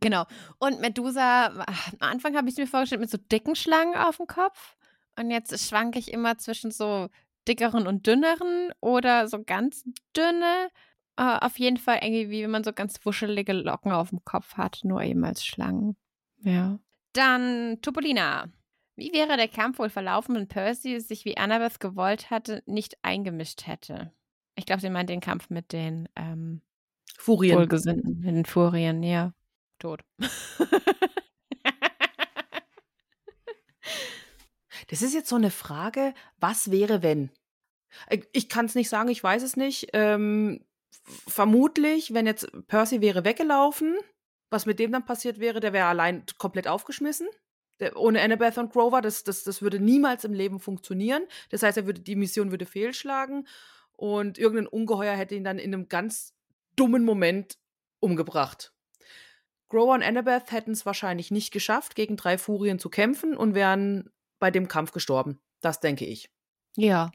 genau. 0.00 0.26
Und 0.58 0.80
Medusa, 0.80 1.46
am 1.46 1.96
Anfang 2.00 2.36
habe 2.36 2.48
ich 2.48 2.54
es 2.54 2.58
mir 2.58 2.66
vorgestellt 2.66 3.00
mit 3.00 3.10
so 3.10 3.16
dicken 3.16 3.56
Schlangen 3.56 3.96
auf 3.96 4.18
dem 4.18 4.26
Kopf. 4.26 4.76
Und 5.18 5.30
jetzt 5.30 5.66
schwanke 5.66 5.98
ich 5.98 6.12
immer 6.12 6.36
zwischen 6.36 6.70
so 6.70 7.08
dickeren 7.48 7.86
und 7.86 8.06
dünneren 8.06 8.70
oder 8.80 9.28
so 9.28 9.42
ganz 9.42 9.84
dünne. 10.16 10.68
Uh, 11.20 11.38
auf 11.40 11.58
jeden 11.58 11.76
Fall 11.76 11.98
irgendwie, 12.02 12.30
wie 12.30 12.42
wenn 12.42 12.50
man 12.50 12.64
so 12.64 12.72
ganz 12.72 12.98
wuschelige 13.04 13.52
Locken 13.52 13.92
auf 13.92 14.08
dem 14.08 14.24
Kopf 14.24 14.54
hat, 14.56 14.80
nur 14.82 15.02
eben 15.02 15.24
als 15.24 15.44
Schlangen. 15.44 15.96
Ja. 16.42 16.78
Dann 17.12 17.78
Topolina. 17.82 18.48
Wie 18.96 19.12
wäre 19.12 19.36
der 19.36 19.48
Kampf 19.48 19.78
wohl 19.78 19.90
verlaufen, 19.90 20.34
wenn 20.34 20.48
Percy 20.48 21.00
sich, 21.00 21.26
wie 21.26 21.36
Annabeth 21.36 21.80
gewollt 21.80 22.30
hatte, 22.30 22.62
nicht 22.66 22.96
eingemischt 23.02 23.66
hätte? 23.66 24.12
Ich 24.54 24.64
glaube, 24.64 24.80
sie 24.80 24.90
meint 24.90 25.10
den 25.10 25.20
Kampf 25.20 25.50
mit 25.50 25.72
den 25.72 26.08
ähm, 26.16 26.62
Furien. 27.18 27.58
Wohlgesinnten, 27.58 28.22
den 28.22 28.44
Furien, 28.44 29.02
ja. 29.02 29.32
Tot. 29.78 30.02
das 34.88 35.02
ist 35.02 35.14
jetzt 35.14 35.28
so 35.28 35.36
eine 35.36 35.50
Frage, 35.50 36.14
was 36.38 36.70
wäre, 36.70 37.02
wenn? 37.02 37.30
Ich 38.32 38.48
kann 38.48 38.66
es 38.66 38.74
nicht 38.74 38.88
sagen, 38.88 39.10
ich 39.10 39.22
weiß 39.22 39.42
es 39.42 39.56
nicht. 39.56 39.88
Ähm, 39.92 40.64
vermutlich, 41.28 42.14
wenn 42.14 42.26
jetzt 42.26 42.50
Percy 42.66 43.00
wäre 43.00 43.24
weggelaufen, 43.24 43.96
was 44.50 44.66
mit 44.66 44.78
dem 44.78 44.92
dann 44.92 45.04
passiert 45.04 45.40
wäre, 45.40 45.60
der 45.60 45.72
wäre 45.72 45.86
allein 45.86 46.24
komplett 46.38 46.68
aufgeschmissen 46.68 47.28
ohne 47.94 48.20
Annabeth 48.20 48.58
und 48.58 48.72
Grover, 48.72 49.00
das, 49.00 49.24
das, 49.24 49.44
das 49.44 49.62
würde 49.62 49.80
niemals 49.80 50.24
im 50.24 50.34
Leben 50.34 50.60
funktionieren. 50.60 51.22
Das 51.50 51.62
heißt, 51.62 51.78
er 51.78 51.86
würde, 51.86 52.00
die 52.00 52.16
Mission 52.16 52.50
würde 52.50 52.66
fehlschlagen 52.66 53.46
und 53.92 54.38
irgendein 54.38 54.66
Ungeheuer 54.66 55.14
hätte 55.14 55.34
ihn 55.34 55.44
dann 55.44 55.58
in 55.58 55.74
einem 55.74 55.88
ganz 55.88 56.34
dummen 56.76 57.04
Moment 57.04 57.58
umgebracht. 58.00 58.72
Grover 59.68 59.94
und 59.94 60.02
Annabeth 60.02 60.52
hätten 60.52 60.72
es 60.72 60.84
wahrscheinlich 60.84 61.30
nicht 61.30 61.50
geschafft, 61.50 61.94
gegen 61.94 62.16
drei 62.16 62.36
Furien 62.36 62.78
zu 62.78 62.90
kämpfen 62.90 63.36
und 63.36 63.54
wären 63.54 64.10
bei 64.38 64.50
dem 64.50 64.68
Kampf 64.68 64.92
gestorben. 64.92 65.40
Das 65.60 65.80
denke 65.80 66.04
ich. 66.04 66.30
Ja. 66.76 67.10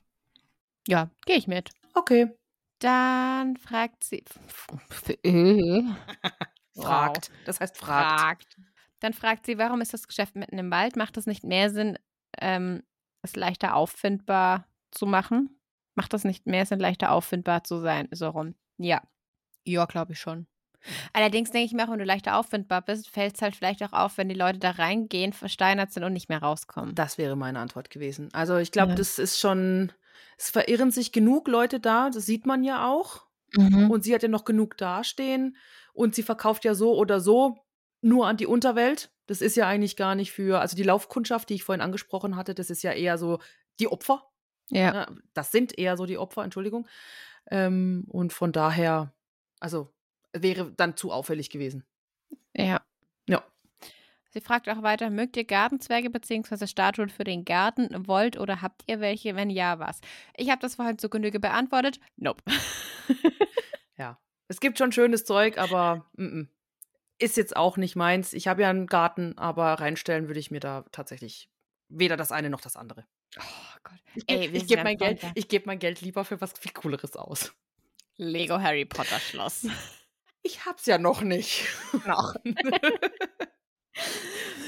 Ja, 0.87 1.11
gehe 1.25 1.37
ich 1.37 1.47
mit. 1.47 1.69
Okay. 1.93 2.31
Dann 2.79 3.57
fragt 3.57 4.03
sie. 4.03 4.23
fragt. 6.75 7.31
Das 7.45 7.59
heißt 7.59 7.77
fragt. 7.77 8.19
fragt. 8.19 8.57
Dann 8.99 9.13
fragt 9.13 9.45
sie, 9.45 9.57
warum 9.57 9.81
ist 9.81 9.93
das 9.93 10.07
Geschäft 10.07 10.35
mitten 10.35 10.57
im 10.57 10.71
Wald? 10.71 10.95
Macht 10.95 11.17
es 11.17 11.27
nicht 11.27 11.43
mehr 11.43 11.69
Sinn, 11.69 11.99
ähm, 12.39 12.83
es 13.21 13.35
leichter 13.35 13.75
auffindbar 13.75 14.67
zu 14.91 15.05
machen? 15.05 15.59
Macht 15.95 16.13
das 16.13 16.23
nicht 16.23 16.47
mehr 16.47 16.65
Sinn, 16.65 16.79
leichter 16.79 17.11
auffindbar 17.11 17.63
zu 17.63 17.79
sein? 17.79 18.07
So 18.11 18.29
rum. 18.29 18.55
Ja. 18.77 19.01
Ja, 19.67 19.85
glaube 19.85 20.13
ich 20.13 20.19
schon. 20.19 20.47
Allerdings 21.11 21.51
denke 21.51 21.65
ich 21.65 21.73
mir 21.73 21.85
auch, 21.85 21.91
wenn 21.91 21.99
du 21.99 22.05
leichter 22.05 22.37
auffindbar 22.37 22.81
bist, 22.81 23.09
fällt 23.09 23.35
es 23.35 23.41
halt 23.41 23.55
vielleicht 23.55 23.83
auch 23.83 23.93
auf, 23.93 24.17
wenn 24.17 24.29
die 24.29 24.35
Leute 24.35 24.59
da 24.59 24.71
reingehen, 24.71 25.33
versteinert 25.33 25.91
sind 25.91 26.03
und 26.03 26.13
nicht 26.13 26.29
mehr 26.29 26.41
rauskommen. 26.41 26.95
Das 26.95 27.17
wäre 27.17 27.35
meine 27.35 27.59
Antwort 27.59 27.89
gewesen. 27.89 28.29
Also 28.33 28.57
ich 28.57 28.71
glaube, 28.71 28.91
ja. 28.91 28.95
das 28.95 29.19
ist 29.19 29.39
schon, 29.39 29.91
es 30.37 30.49
verirren 30.49 30.91
sich 30.91 31.11
genug 31.11 31.47
Leute 31.47 31.79
da, 31.79 32.09
das 32.09 32.25
sieht 32.25 32.45
man 32.45 32.63
ja 32.63 32.87
auch. 32.87 33.25
Mhm. 33.55 33.91
Und 33.91 34.03
sie 34.03 34.13
hat 34.13 34.23
ja 34.23 34.29
noch 34.29 34.45
genug 34.45 34.77
dastehen 34.77 35.57
und 35.93 36.15
sie 36.15 36.23
verkauft 36.23 36.63
ja 36.63 36.75
so 36.75 36.95
oder 36.95 37.19
so 37.19 37.57
nur 38.01 38.27
an 38.27 38.37
die 38.37 38.45
Unterwelt. 38.45 39.09
Das 39.25 39.41
ist 39.41 39.57
ja 39.57 39.67
eigentlich 39.67 39.97
gar 39.97 40.15
nicht 40.15 40.31
für, 40.31 40.61
also 40.61 40.77
die 40.77 40.83
Laufkundschaft, 40.83 41.49
die 41.49 41.55
ich 41.55 41.63
vorhin 41.63 41.81
angesprochen 41.81 42.35
hatte, 42.35 42.55
das 42.55 42.69
ist 42.69 42.83
ja 42.83 42.91
eher 42.91 43.17
so 43.17 43.39
die 43.79 43.87
Opfer. 43.87 44.23
Ja. 44.69 44.91
Ne? 44.91 45.21
Das 45.33 45.51
sind 45.51 45.77
eher 45.77 45.97
so 45.97 46.05
die 46.05 46.17
Opfer, 46.17 46.43
Entschuldigung. 46.43 46.87
Ähm, 47.49 48.05
und 48.09 48.33
von 48.33 48.51
daher, 48.51 49.13
also 49.59 49.93
wäre 50.33 50.71
dann 50.71 50.97
zu 50.97 51.11
auffällig 51.11 51.49
gewesen. 51.49 51.83
Ja. 52.55 52.81
Ja. 53.27 53.43
Sie 54.29 54.41
fragt 54.41 54.67
auch 54.69 54.83
weiter, 54.83 55.09
mögt 55.09 55.37
ihr 55.37 55.45
Gartenzwerge 55.45 56.09
bzw. 56.09 56.67
Statuen 56.67 57.09
für 57.09 57.23
den 57.23 57.45
Garten? 57.45 58.07
Wollt 58.07 58.37
oder 58.39 58.61
habt 58.61 58.83
ihr 58.87 58.99
welche? 58.99 59.35
Wenn 59.35 59.49
ja, 59.49 59.79
was? 59.79 60.01
Ich 60.35 60.49
habe 60.49 60.61
das 60.61 60.75
vorhin 60.75 60.97
zu 60.97 61.09
Genüge 61.09 61.39
beantwortet. 61.39 61.99
Nope. 62.17 62.43
ja. 63.97 64.19
Es 64.47 64.59
gibt 64.59 64.77
schon 64.77 64.91
schönes 64.91 65.25
Zeug, 65.25 65.57
aber 65.57 66.09
m 66.17 66.25
-m 66.25 66.47
ist 67.19 67.37
jetzt 67.37 67.55
auch 67.55 67.77
nicht 67.77 67.95
meins. 67.95 68.33
Ich 68.33 68.47
habe 68.47 68.61
ja 68.61 68.69
einen 68.69 68.87
Garten, 68.87 69.37
aber 69.37 69.73
reinstellen 69.73 70.27
würde 70.27 70.39
ich 70.39 70.51
mir 70.51 70.59
da 70.59 70.85
tatsächlich 70.91 71.49
weder 71.89 72.17
das 72.17 72.31
eine 72.31 72.49
noch 72.49 72.61
das 72.61 72.75
andere. 72.75 73.05
Oh 73.39 73.79
Gott. 73.83 73.99
Ich, 74.15 74.23
Ey, 74.27 74.47
ich 74.47 74.67
gebe 74.67 74.83
mein, 74.83 74.97
Geld, 74.97 75.21
geb 75.49 75.65
mein 75.65 75.79
Geld 75.79 76.01
lieber 76.01 76.25
für 76.25 76.39
was 76.41 76.53
viel 76.53 76.71
Cooleres 76.71 77.15
aus. 77.15 77.53
Lego 78.17 78.59
Harry 78.59 78.85
Potter 78.85 79.19
Schloss. 79.19 79.67
Ich 80.43 80.65
hab's 80.65 80.85
ja 80.85 80.97
noch 80.97 81.23
nicht. 81.23 81.65
Noch. 82.05 82.35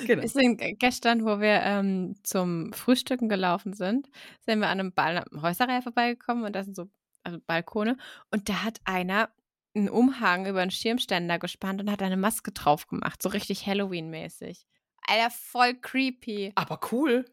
genau. 0.06 0.22
Wir 0.22 0.28
sind 0.28 0.62
gestern, 0.78 1.24
wo 1.24 1.40
wir 1.40 1.62
ähm, 1.64 2.16
zum 2.24 2.74
Frühstücken 2.74 3.30
gelaufen 3.30 3.72
sind, 3.72 4.10
sind 4.42 4.60
wir 4.60 4.68
an 4.68 4.82
einem 4.82 4.92
Ball 4.92 5.24
Häuserreihe 5.42 5.82
vorbeigekommen 5.82 6.44
und 6.44 6.54
da 6.54 6.66
sind 6.66 6.76
so 6.76 6.90
also 7.24 7.40
Balkone 7.48 7.96
und 8.30 8.50
da 8.50 8.64
hat 8.64 8.82
einer 8.84 9.30
einen 9.74 9.88
Umhang 9.88 10.48
über 10.48 10.60
einen 10.60 10.72
Schirmständer 10.72 11.40
gespannt 11.40 11.80
und 11.80 11.90
hat 11.90 12.02
eine 12.02 12.18
Maske 12.18 12.52
drauf 12.52 12.88
gemacht, 12.88 13.22
so 13.22 13.30
richtig 13.30 13.66
Halloween-mäßig. 13.66 14.66
Alter, 15.08 15.30
voll 15.32 15.76
creepy. 15.76 16.52
Aber 16.56 16.80
cool. 16.92 17.26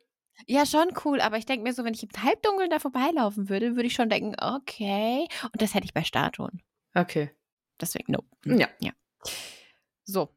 Ja, 0.46 0.66
schon 0.66 0.92
cool, 1.04 1.20
aber 1.20 1.38
ich 1.38 1.46
denke 1.46 1.64
mir 1.64 1.72
so, 1.72 1.84
wenn 1.84 1.94
ich 1.94 2.02
im 2.02 2.22
Halbdunkeln 2.22 2.70
da 2.70 2.78
vorbeilaufen 2.78 3.48
würde, 3.48 3.74
würde 3.74 3.86
ich 3.86 3.94
schon 3.94 4.10
denken, 4.10 4.34
okay. 4.40 5.26
Und 5.42 5.62
das 5.62 5.74
hätte 5.74 5.86
ich 5.86 5.94
bei 5.94 6.04
Statuen. 6.04 6.62
Okay. 6.94 7.30
Deswegen, 7.80 8.12
no. 8.12 8.22
Ja. 8.44 8.68
Ja. 8.80 8.92
So. 10.04 10.28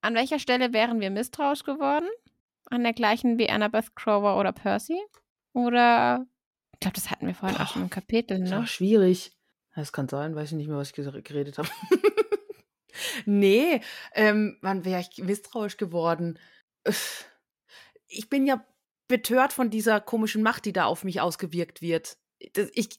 An 0.00 0.14
welcher 0.14 0.38
Stelle 0.38 0.72
wären 0.72 1.00
wir 1.00 1.10
misstrauisch 1.10 1.62
geworden? 1.62 2.08
An 2.66 2.82
der 2.82 2.92
gleichen 2.92 3.38
wie 3.38 3.50
Annabeth 3.50 3.94
Crower 3.94 4.38
oder 4.38 4.52
Percy? 4.52 5.00
Oder, 5.52 6.26
ich 6.72 6.80
glaube, 6.80 6.94
das 6.94 7.10
hatten 7.10 7.26
wir 7.26 7.34
vorhin 7.34 7.58
auch 7.58 7.68
schon 7.68 7.82
im 7.82 7.90
Kapitel, 7.90 8.38
ne? 8.38 8.50
war 8.50 8.66
schwierig. 8.66 9.36
Das 9.74 9.92
kann 9.92 10.08
sein, 10.08 10.34
weiß 10.34 10.50
ich 10.50 10.56
nicht 10.56 10.68
mehr, 10.68 10.76
was 10.76 10.88
ich 10.90 10.94
geredet 11.24 11.58
habe. 11.58 11.68
nee, 13.26 13.80
ähm, 14.14 14.58
wann 14.60 14.84
wäre 14.84 15.00
ich 15.00 15.22
misstrauisch 15.22 15.76
geworden? 15.76 16.38
Ich 18.08 18.28
bin 18.28 18.46
ja 18.46 18.64
betört 19.08 19.52
von 19.52 19.70
dieser 19.70 20.00
komischen 20.00 20.42
Macht, 20.42 20.64
die 20.64 20.72
da 20.72 20.84
auf 20.86 21.04
mich 21.04 21.20
ausgewirkt 21.20 21.82
wird. 21.82 22.16
Das, 22.54 22.68
ich, 22.74 22.98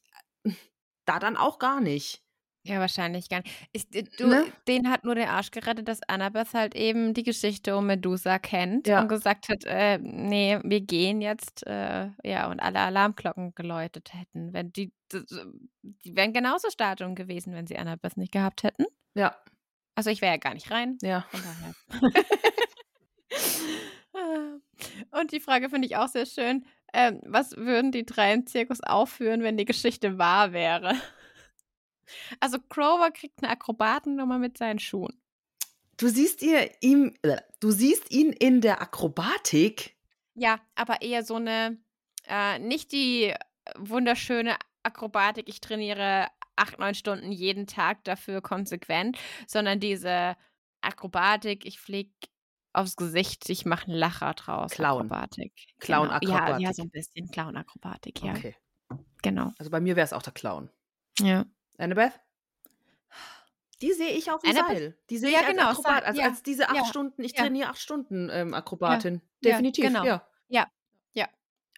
da 1.05 1.19
dann 1.19 1.37
auch 1.37 1.59
gar 1.59 1.81
nicht. 1.81 2.21
Ja, 2.65 2.79
wahrscheinlich 2.79 3.27
gar 3.27 3.41
nicht. 3.41 3.51
Ich, 3.73 3.89
du, 3.89 4.25
Ne? 4.27 4.45
Den 4.69 4.89
hat 4.89 5.03
nur 5.03 5.15
der 5.15 5.31
Arsch 5.31 5.51
gerettet, 5.51 5.89
dass 5.89 5.99
Annabeth 6.07 6.53
halt 6.53 6.75
eben 6.75 7.13
die 7.13 7.23
Geschichte 7.23 7.75
um 7.75 7.87
Medusa 7.87 8.39
kennt 8.39 8.87
Ja. 8.87 9.01
und 9.01 9.09
gesagt 9.09 9.49
hat, 9.49 9.65
äh, 9.65 9.97
nee, 9.97 10.57
wir 10.63 10.79
gehen 10.79 11.19
jetzt, 11.19 11.67
äh, 11.67 12.07
ja, 12.23 12.49
und 12.49 12.61
alle 12.61 12.79
Alarmglocken 12.79 13.53
geläutet 13.53 14.13
hätten. 14.13 14.53
Wenn 14.53 14.71
die, 14.71 14.93
die 15.11 16.15
wären 16.15 16.31
genauso 16.31 16.69
Statuen 16.69 17.15
gewesen, 17.15 17.53
wenn 17.53 17.67
sie 17.67 17.77
Annabeth 17.77 18.15
nicht 18.15 18.31
gehabt 18.31 18.63
hätten. 18.63 18.85
Ja, 19.13 19.35
Also 19.95 20.09
ich 20.09 20.21
wäre 20.21 20.31
ja 20.31 20.37
gar 20.37 20.53
nicht 20.53 20.71
rein. 20.71 20.97
ja. 21.01 21.25
Und 25.11 25.31
die 25.31 25.39
Frage 25.39 25.69
finde 25.69 25.87
ich 25.87 25.95
auch 25.95 26.07
sehr 26.07 26.25
schön. 26.25 26.65
Ähm, 26.93 27.19
was 27.25 27.55
würden 27.57 27.91
die 27.91 28.05
drei 28.05 28.33
im 28.33 28.45
Zirkus 28.45 28.81
aufführen, 28.81 29.43
wenn 29.43 29.57
die 29.57 29.65
Geschichte 29.65 30.17
wahr 30.17 30.53
wäre? 30.53 30.95
Also 32.39 32.57
Crover 32.69 33.11
kriegt 33.11 33.41
eine 33.41 33.51
Akrobatennummer 33.51 34.37
mit 34.37 34.57
seinen 34.57 34.79
Schuhen. 34.79 35.19
Du 35.97 36.07
siehst 36.07 36.41
ihr 36.41 36.69
ihm, 36.81 37.15
äh, 37.21 37.37
du 37.59 37.71
siehst 37.71 38.11
ihn 38.11 38.31
in 38.33 38.61
der 38.61 38.81
Akrobatik. 38.81 39.95
Ja, 40.35 40.59
aber 40.75 41.01
eher 41.01 41.23
so 41.23 41.35
eine, 41.35 41.77
äh, 42.27 42.59
nicht 42.59 42.91
die 42.91 43.33
wunderschöne 43.77 44.57
Akrobatik, 44.83 45.47
ich 45.47 45.61
trainiere 45.61 46.27
acht, 46.55 46.79
neun 46.79 46.95
Stunden 46.95 47.31
jeden 47.31 47.67
Tag 47.67 48.03
dafür 48.03 48.41
konsequent, 48.41 49.17
sondern 49.47 49.79
diese 49.79 50.35
Akrobatik, 50.81 51.65
ich 51.65 51.79
flieg 51.79 52.11
aufs 52.73 52.95
Gesicht, 52.95 53.49
ich 53.49 53.65
mache 53.65 53.87
einen 53.87 53.95
Lacher 53.95 54.33
draus. 54.33 54.71
Clown. 54.71 55.11
Akrobatik. 55.11 55.53
Clown-Akrobatik. 55.79 56.29
Genau. 56.29 56.59
Ja, 56.59 56.69
ja, 56.69 56.73
so 56.73 56.81
ein 56.83 56.89
bisschen 56.89 57.29
Clown-Akrobatik, 57.29 58.23
ja. 58.23 58.33
Okay. 58.33 58.55
Genau. 59.21 59.51
Also 59.57 59.71
bei 59.71 59.79
mir 59.79 59.95
wäre 59.95 60.05
es 60.05 60.13
auch 60.13 60.21
der 60.23 60.33
Clown. 60.33 60.69
Ja. 61.19 61.45
Annabeth? 61.77 62.19
Die 63.81 63.91
sehe 63.93 64.09
ich 64.09 64.31
auf 64.31 64.41
dem 64.41 64.51
Annabeth- 64.51 64.67
Seil. 64.67 64.97
Die 65.09 65.17
sehe 65.17 65.31
Ja, 65.31 65.39
ich 65.41 65.47
als 65.47 65.55
genau, 65.55 65.69
Akrobat, 65.69 66.03
als, 66.05 66.17
ja, 66.17 66.25
als 66.25 66.43
diese 66.43 66.69
acht 66.69 66.75
ja, 66.75 66.85
Stunden, 66.85 67.23
ich 67.23 67.33
ja. 67.33 67.43
trainiere 67.43 67.69
acht 67.69 67.79
Stunden 67.79 68.29
ähm, 68.31 68.53
Akrobatin. 68.53 69.21
Ja, 69.41 69.51
Definitiv, 69.51 69.85
genau. 69.85 70.03
ja. 70.03 70.27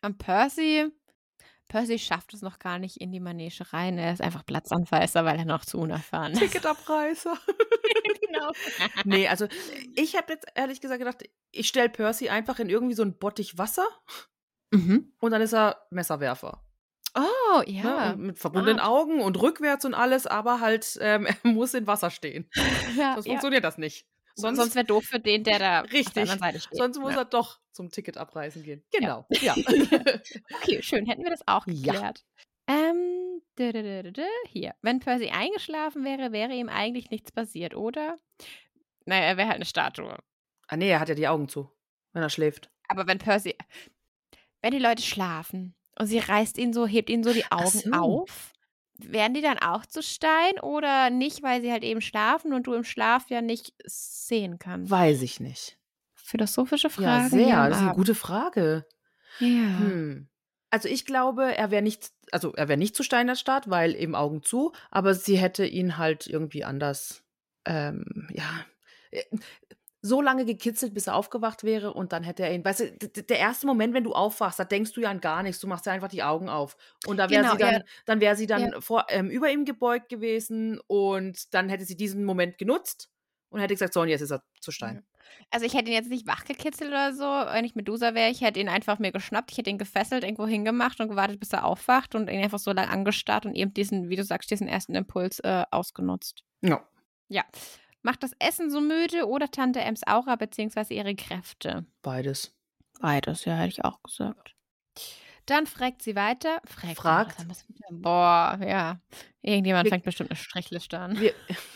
Und 0.06 0.20
Percy, 0.20 0.92
Percy 1.68 1.98
schafft 1.98 2.36
es 2.36 2.44
noch 2.44 2.60
gar 2.60 2.78
nicht 2.78 2.98
in 2.98 3.12
die 3.12 3.20
Manege 3.20 3.74
rein. 3.74 3.98
Er 3.98 4.14
ist 4.14 4.22
einfach 4.22 4.46
Platzanfalser, 4.46 5.26
weil 5.26 5.40
er 5.40 5.46
noch 5.46 5.66
zu 5.66 5.80
unerfahren 5.80 6.34
ist. 6.34 6.40
Ticketabreißer. 6.40 7.36
genau. 8.36 8.52
nee, 9.06 9.28
also 9.28 9.48
ich 9.96 10.16
habe 10.16 10.34
jetzt 10.34 10.46
ehrlich 10.56 10.82
gesagt 10.82 11.00
gedacht, 11.00 11.24
ich 11.52 11.68
stelle 11.68 11.90
Percy 11.90 12.30
einfach 12.30 12.60
in 12.60 12.70
irgendwie 12.70 12.96
so 12.96 13.04
ein 13.04 13.18
Bottich 13.18 13.58
Wasser 13.58 13.88
Mhm. 14.72 15.14
und 15.20 15.32
dann 15.32 15.42
ist 15.42 15.54
er 15.54 15.86
Messerwerfer. 15.92 16.62
Oh, 17.16 17.60
Ne? 17.62 17.72
ja. 17.72 18.12
Und 18.12 18.20
mit 18.22 18.40
verbundenen 18.40 18.80
smart. 18.80 18.90
Augen 18.90 19.22
und 19.22 19.42
rückwärts 19.42 19.86
und 19.86 19.94
alles, 19.94 20.28
aber 20.28 20.60
halt, 20.60 20.98
ähm, 21.02 21.26
er 21.28 21.36
muss 21.44 21.74
in 21.74 21.88
Wasser 21.88 22.10
stehen. 22.10 22.50
ja, 22.98 23.14
Sonst 23.14 23.26
ja. 23.28 23.32
funktioniert 23.34 23.64
das 23.64 23.78
nicht. 23.78 24.06
Sonst, 24.38 24.58
Sonst, 24.58 24.76
wäre 24.76 24.84
doof 24.86 25.06
für 25.06 25.20
den, 25.20 25.46
der 25.46 25.60
da 25.60 25.82
auf 25.86 25.92
Richtig. 25.94 26.14
der 26.16 26.24
anderen 26.24 26.40
Seite 26.40 26.60
steht. 26.60 26.78
sonst 26.78 27.00
muss 27.00 27.14
ja. 27.14 27.20
er 27.20 27.26
doch 27.26 27.60
zum 27.72 27.90
Ticket 27.90 28.18
abreißen 28.18 28.64
gehen. 28.64 28.84
Genau. 28.92 29.26
Ja. 29.30 29.56
Okay, 30.62 30.82
schön. 30.82 31.06
Hätten 31.06 31.24
wir 31.24 31.30
das 31.30 31.48
auch 31.48 31.66
Ja. 31.68 31.94
geklärt. 31.94 32.26
Ähm, 32.68 33.15
hier. 34.48 34.76
Wenn 34.82 35.00
Percy 35.00 35.30
eingeschlafen 35.30 36.04
wäre, 36.04 36.32
wäre 36.32 36.54
ihm 36.54 36.70
eigentlich 36.70 37.10
nichts 37.10 37.32
passiert, 37.32 37.76
oder? 37.76 38.18
Naja, 39.06 39.24
er 39.24 39.38
wäre 39.38 39.48
halt 39.48 39.58
eine 39.58 39.66
Statue. 39.66 40.18
ah, 40.68 40.78
nee, 40.78 40.90
er 40.90 41.00
hat 41.00 41.10
ja 41.10 41.16
die 41.16 41.28
Augen 41.28 41.48
zu, 41.48 41.70
wenn 42.14 42.24
er 42.24 42.30
schläft. 42.30 42.70
Aber 42.88 43.08
wenn 43.08 43.18
Percy, 43.18 43.56
wenn 44.62 44.72
die 44.72 44.80
Leute 44.80 45.04
schlafen 45.04 45.76
und 45.98 46.08
sie 46.08 46.20
reißt 46.20 46.58
ihn 46.58 46.74
so, 46.74 46.88
hebt 46.88 47.10
ihn 47.10 47.24
so 47.24 47.34
die 47.34 47.52
Augen 47.52 47.68
so. 47.68 47.92
auf, 47.92 48.54
werden 48.98 49.34
die 49.34 49.42
dann 49.42 49.60
auch 49.60 49.86
zu 49.86 50.02
Stein 50.02 50.60
oder 50.62 51.10
nicht, 51.10 51.44
weil 51.44 51.62
sie 51.62 51.72
halt 51.72 51.84
eben 51.84 52.02
schlafen 52.02 52.54
und 52.54 52.68
du 52.68 52.74
im 52.74 52.84
Schlaf 52.84 53.30
ja 53.30 53.42
nicht 53.42 53.74
sehen 53.86 54.58
kannst? 54.60 54.90
Weiß 54.90 55.22
ich 55.22 55.40
nicht. 55.40 55.78
Philosophische 56.14 56.90
Fragen. 56.90 57.24
Ja, 57.24 57.30
sehr. 57.30 57.56
Das 57.68 57.78
ist 57.78 57.82
eine 57.82 57.90
Abend. 57.92 57.98
gute 57.98 58.16
Frage. 58.16 58.86
Ja. 59.40 59.80
Hm. 59.80 60.30
Also 60.76 60.90
ich 60.90 61.06
glaube, 61.06 61.56
er 61.56 61.72
wäre 61.72 61.82
nicht, 61.82 62.12
also 62.34 62.54
er 62.54 62.68
wäre 62.68 62.78
nicht 62.78 62.98
zu 62.98 63.04
Steinerstadt, 63.04 63.70
weil 63.70 63.96
eben 63.96 64.14
Augen 64.14 64.44
zu, 64.44 64.74
aber 64.92 65.14
sie 65.14 65.38
hätte 65.38 65.66
ihn 65.66 65.98
halt 65.98 66.28
irgendwie 66.28 66.66
anders, 66.66 67.24
ähm, 67.64 68.28
ja, 68.34 68.44
äh, 69.12 69.24
so 70.02 70.22
lange 70.22 70.44
gekitzelt, 70.46 70.94
bis 70.94 71.08
er 71.08 71.16
aufgewacht 71.16 71.64
wäre 71.64 71.94
und 71.94 72.12
dann 72.12 72.24
hätte 72.24 72.44
er 72.44 72.54
ihn, 72.54 72.66
weißt 72.66 72.82
du, 72.82 73.24
der 73.24 73.40
erste 73.40 73.68
Moment, 73.68 73.94
wenn 73.94 74.04
du 74.04 74.12
aufwachst, 74.14 74.60
da 74.60 74.66
denkst 74.66 74.92
du 74.92 75.00
ja 75.02 75.10
an 75.10 75.22
gar 75.22 75.44
nichts, 75.44 75.62
du 75.62 75.68
machst 75.68 75.86
ja 75.86 75.94
einfach 75.94 76.10
die 76.10 76.24
Augen 76.24 76.50
auf 76.50 76.76
und 77.06 77.16
da 77.18 77.30
wäre 77.30 77.44
Genau, 77.44 77.46
sie 77.46 77.58
dann, 77.58 77.72
ja. 77.74 77.80
dann 78.06 78.20
wäre 78.20 78.36
sie 78.36 78.48
dann 78.48 78.74
Ja. 78.74 78.82
vor, 78.82 79.06
ähm, 79.10 79.30
über 79.30 79.50
ihm 79.50 79.64
gebeugt 79.64 80.10
gewesen 80.10 80.82
und 80.88 81.54
dann 81.54 81.70
hätte 81.70 81.86
sie 81.86 81.96
diesen 81.96 82.26
Moment 82.26 82.58
genutzt 82.58 83.10
und 83.50 83.60
hätte 83.62 83.74
gesagt, 83.74 83.94
so 83.94 84.02
und 84.02 84.10
jetzt 84.10 84.22
ist 84.22 84.32
er 84.32 84.44
zu 84.60 84.72
Stein. 84.72 85.06
Also 85.50 85.66
ich 85.66 85.74
hätte 85.74 85.88
ihn 85.90 85.94
jetzt 85.96 86.10
nicht 86.10 86.28
wachgekitzelt 86.28 86.90
oder 86.90 87.14
so, 87.14 87.24
wenn 87.24 87.66
ich 87.66 87.76
Medusa 87.76 88.14
wäre. 88.14 88.30
Ich 88.30 88.42
hätte 88.42 88.60
ihn 88.60 88.70
einfach 88.70 89.00
mir 89.00 89.12
geschnappt, 89.12 89.52
ich 89.52 89.58
hätte 89.58 89.70
ihn 89.70 89.78
gefesselt, 89.78 90.24
irgendwo 90.24 90.46
hingemacht 90.48 91.00
und 91.00 91.10
gewartet, 91.10 91.40
bis 91.40 91.52
er 91.54 91.66
aufwacht 91.66 92.16
und 92.16 92.30
ihn 92.30 92.44
einfach 92.44 92.60
so 92.60 92.72
lange 92.72 92.90
angestarrt 92.92 93.46
und 93.46 93.56
eben 93.56 93.74
diesen, 93.74 94.10
wie 94.10 94.16
du 94.16 94.24
sagst, 94.24 94.52
diesen 94.52 94.68
ersten 94.68 94.96
Impuls 94.96 95.40
äh, 95.40 95.64
ausgenutzt. 95.72 96.44
Ja. 96.62 96.88
Ja. 97.28 97.44
Macht 98.04 98.22
das 98.24 98.34
Essen 98.40 98.70
so 98.70 98.82
müde 98.82 99.28
oder 99.28 99.50
Tante 99.50 99.82
Ems 99.82 100.06
Aura 100.06 100.36
beziehungsweise 100.36 100.94
ihre 100.94 101.16
Kräfte? 101.16 101.86
Beides. 102.04 102.56
Beides, 103.02 103.46
ja, 103.46 103.56
hätte 103.56 103.70
ich 103.70 103.84
auch 103.84 104.02
gesagt. 104.04 104.56
Dann 105.48 105.66
fragt 105.68 106.02
sie 106.02 106.16
weiter. 106.16 106.60
Fragt. 106.66 106.96
Fragt. 106.98 107.46
Boah, 107.92 108.60
ja. 108.66 109.00
Irgendjemand 109.42 109.86
Wir- 109.86 109.92
fängt 109.92 110.06
bestimmt 110.06 110.32
eine 110.32 110.38
Strichliste 110.38 110.98
an. 111.00 111.20
Wir, 111.20 111.34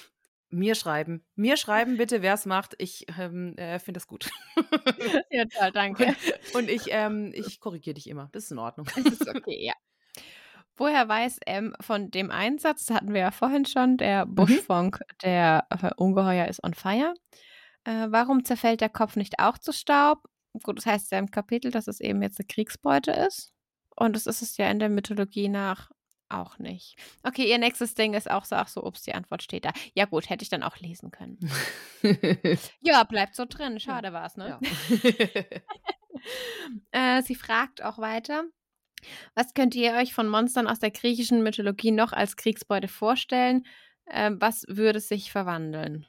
mir 0.49 0.75
schreiben. 0.75 1.25
Mir 1.35 1.57
schreiben 1.57 1.97
bitte, 1.97 2.21
wer 2.21 2.33
es 2.33 2.45
macht. 2.45 2.75
Ich 2.77 3.05
ähm, 3.17 3.55
äh, 3.57 3.79
finde 3.79 3.99
das 3.99 4.07
gut. 4.07 4.29
ja, 5.31 5.45
toll, 5.45 5.71
danke. 5.73 6.15
Und 6.53 6.69
ich, 6.69 6.87
ähm, 6.89 7.31
ich 7.33 7.59
korrigiere 7.59 7.95
dich 7.95 8.09
immer. 8.09 8.29
Das 8.31 8.45
ist 8.45 8.51
in 8.51 8.59
Ordnung. 8.59 8.87
Das 8.95 9.05
ist 9.05 9.27
okay, 9.27 9.57
ja. 9.65 9.73
Woher 10.75 11.07
weiß 11.07 11.39
M 11.45 11.75
von 11.81 12.09
dem 12.09 12.31
Einsatz, 12.31 12.85
das 12.85 12.95
hatten 12.95 13.13
wir 13.13 13.19
ja 13.19 13.31
vorhin 13.31 13.65
schon, 13.65 13.97
der 13.97 14.25
Buschfunk, 14.25 15.01
der 15.23 15.67
äh, 15.69 15.89
Ungeheuer 15.97 16.47
ist 16.47 16.63
on 16.63 16.73
fire. 16.73 17.13
Äh, 17.83 18.07
warum 18.09 18.45
zerfällt 18.45 18.79
der 18.79 18.89
Kopf 18.89 19.17
nicht 19.17 19.39
auch 19.39 19.57
zu 19.57 19.73
Staub? 19.73 20.19
Gut, 20.63 20.77
das 20.77 20.85
heißt 20.85 21.11
ja 21.11 21.19
im 21.19 21.31
Kapitel, 21.31 21.69
dass 21.69 21.87
es 21.87 21.99
eben 21.99 22.21
jetzt 22.21 22.39
eine 22.39 22.47
Kriegsbeute 22.47 23.11
ist. 23.11 23.53
Und 23.95 24.15
das 24.15 24.25
ist 24.25 24.41
es 24.41 24.55
ja 24.55 24.71
in 24.71 24.79
der 24.79 24.89
Mythologie 24.89 25.49
nach 25.49 25.91
auch 26.29 26.59
nicht. 26.59 26.95
Okay, 27.23 27.49
ihr 27.49 27.57
nächstes 27.57 27.95
Ding 27.95 28.13
ist 28.13 28.29
auch 28.29 28.45
so, 28.45 28.55
ach 28.55 28.67
so, 28.67 28.83
ups, 28.83 29.03
die 29.03 29.13
Antwort 29.13 29.43
steht 29.43 29.65
da. 29.65 29.71
Ja 29.93 30.05
gut, 30.05 30.29
hätte 30.29 30.43
ich 30.43 30.49
dann 30.49 30.63
auch 30.63 30.77
lesen 30.77 31.11
können. 31.11 31.39
Ja, 32.81 33.03
bleibt 33.03 33.35
so 33.35 33.45
drin. 33.45 33.79
Schade 33.79 34.13
war's, 34.13 34.37
ne? 34.37 34.57
ja. 34.59 34.59
Äh, 36.91 37.21
sie 37.23 37.35
fragt 37.35 37.83
auch 37.83 37.97
weiter. 37.97 38.43
Was 39.35 39.53
könnt 39.53 39.75
ihr 39.75 39.93
euch 39.93 40.13
von 40.13 40.27
Monstern 40.27 40.67
aus 40.67 40.79
der 40.79 40.91
griechischen 40.91 41.43
Mythologie 41.43 41.91
noch 41.91 42.11
als 42.11 42.35
Kriegsbeute 42.35 42.87
vorstellen? 42.87 43.65
Ähm, 44.09 44.37
was 44.39 44.65
würde 44.67 44.99
sich 44.99 45.31
verwandeln? 45.31 46.05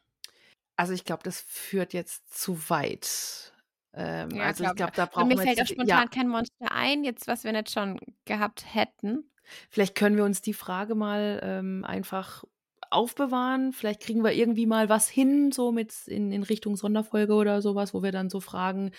Also 0.76 0.92
ich 0.92 1.04
glaube, 1.04 1.22
das 1.22 1.40
führt 1.40 1.92
jetzt 1.92 2.32
zu 2.32 2.70
weit. 2.70 3.52
Ähm, 3.92 4.30
Ja, 4.30 4.44
also 4.44 4.64
ich 4.64 4.74
glaub 4.74 4.76
glaube, 4.76 4.92
ich 4.92 4.96
da 4.96 5.02
Und 5.04 5.10
brauchen 5.12 5.28
mir 5.28 5.36
wir 5.36 5.42
fällt 5.42 5.60
auch 5.60 5.66
spontan 5.66 5.86
ja, 5.86 6.06
kein 6.06 6.28
Monster 6.28 6.72
ein, 6.72 7.04
jetzt 7.04 7.28
was 7.28 7.44
wir 7.44 7.52
nicht 7.52 7.70
schon 7.70 8.00
gehabt 8.24 8.74
hätten. 8.74 9.30
Vielleicht 9.70 9.94
können 9.94 10.16
wir 10.16 10.24
uns 10.24 10.42
die 10.42 10.54
Frage 10.54 10.94
mal 10.94 11.40
ähm, 11.42 11.84
einfach 11.84 12.44
aufbewahren. 12.90 13.72
Vielleicht 13.72 14.00
kriegen 14.00 14.24
wir 14.24 14.32
irgendwie 14.32 14.66
mal 14.66 14.88
was 14.88 15.08
hin, 15.08 15.52
so 15.52 15.70
mit 15.72 15.94
in, 16.06 16.32
in 16.32 16.42
Richtung 16.42 16.76
Sonderfolge 16.76 17.34
oder 17.34 17.62
sowas, 17.62 17.94
wo 17.94 18.02
wir 18.02 18.10
dann 18.12 18.30
so 18.30 18.40
Fragen, 18.40 18.90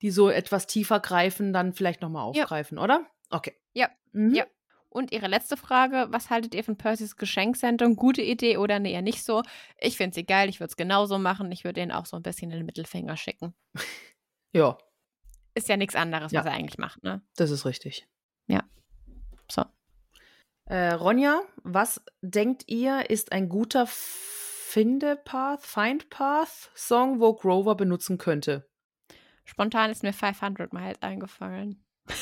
die 0.00 0.10
so 0.10 0.30
etwas 0.30 0.66
tiefer 0.66 0.98
greifen, 1.00 1.52
dann 1.52 1.72
vielleicht 1.74 2.00
nochmal 2.00 2.22
Ja. 2.34 2.42
aufgreifen, 2.44 2.78
oder? 2.78 3.06
Okay. 3.30 3.52
Ja, 3.74 3.88
Mhm. 4.12 4.34
ja. 4.34 4.44
Und 4.88 5.10
Ihre 5.10 5.26
letzte 5.26 5.56
Frage, 5.56 6.06
was 6.10 6.30
haltet 6.30 6.54
ihr 6.54 6.62
von 6.62 6.76
Percys 6.76 7.16
Geschenksendung? 7.16 7.96
Gute 7.96 8.22
Idee 8.22 8.58
oder 8.58 8.78
nee, 8.78 8.92
eher 8.92 9.02
nicht 9.02 9.24
so? 9.24 9.42
Ich 9.80 9.96
finde 9.96 10.14
sie 10.14 10.24
geil, 10.24 10.48
ich 10.48 10.60
würde 10.60 10.70
es 10.70 10.76
genauso 10.76 11.18
machen. 11.18 11.50
Ich 11.50 11.64
würde 11.64 11.80
denen 11.80 11.90
auch 11.90 12.06
so 12.06 12.16
ein 12.16 12.22
bisschen 12.22 12.50
den 12.50 12.64
Mittelfinger 12.64 13.16
schicken. 13.16 13.54
Ja, 14.52 14.78
Ist 15.56 15.68
ja 15.68 15.76
nichts 15.76 15.96
anderes, 15.96 16.30
Ja. 16.30 16.40
was 16.40 16.46
er 16.46 16.52
eigentlich 16.52 16.78
macht, 16.78 17.02
ne? 17.02 17.22
das 17.34 17.50
ist 17.50 17.64
richtig. 17.66 18.06
So. 19.50 19.64
Äh, 20.66 20.94
Ronja, 20.94 21.42
was 21.62 22.02
denkt 22.22 22.64
ihr, 22.68 23.10
ist 23.10 23.32
ein 23.32 23.48
guter 23.48 23.86
Finde-Path, 23.86 25.62
Find-Path-Song, 25.62 27.20
wo 27.20 27.34
Grover 27.34 27.74
benutzen 27.74 28.16
könnte? 28.18 28.68
Spontan 29.44 29.90
ist 29.90 30.02
mir 30.02 30.14
500 30.14 30.72
Miles 30.72 31.02
eingefallen. 31.02 31.84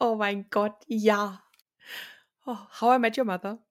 Oh 0.00 0.16
mein 0.16 0.50
Gott, 0.50 0.82
ja. 0.86 1.42
Oh, 2.44 2.58
How 2.80 2.96
I 2.96 2.98
Met 2.98 3.16
Your 3.16 3.24
Mother. 3.24 3.64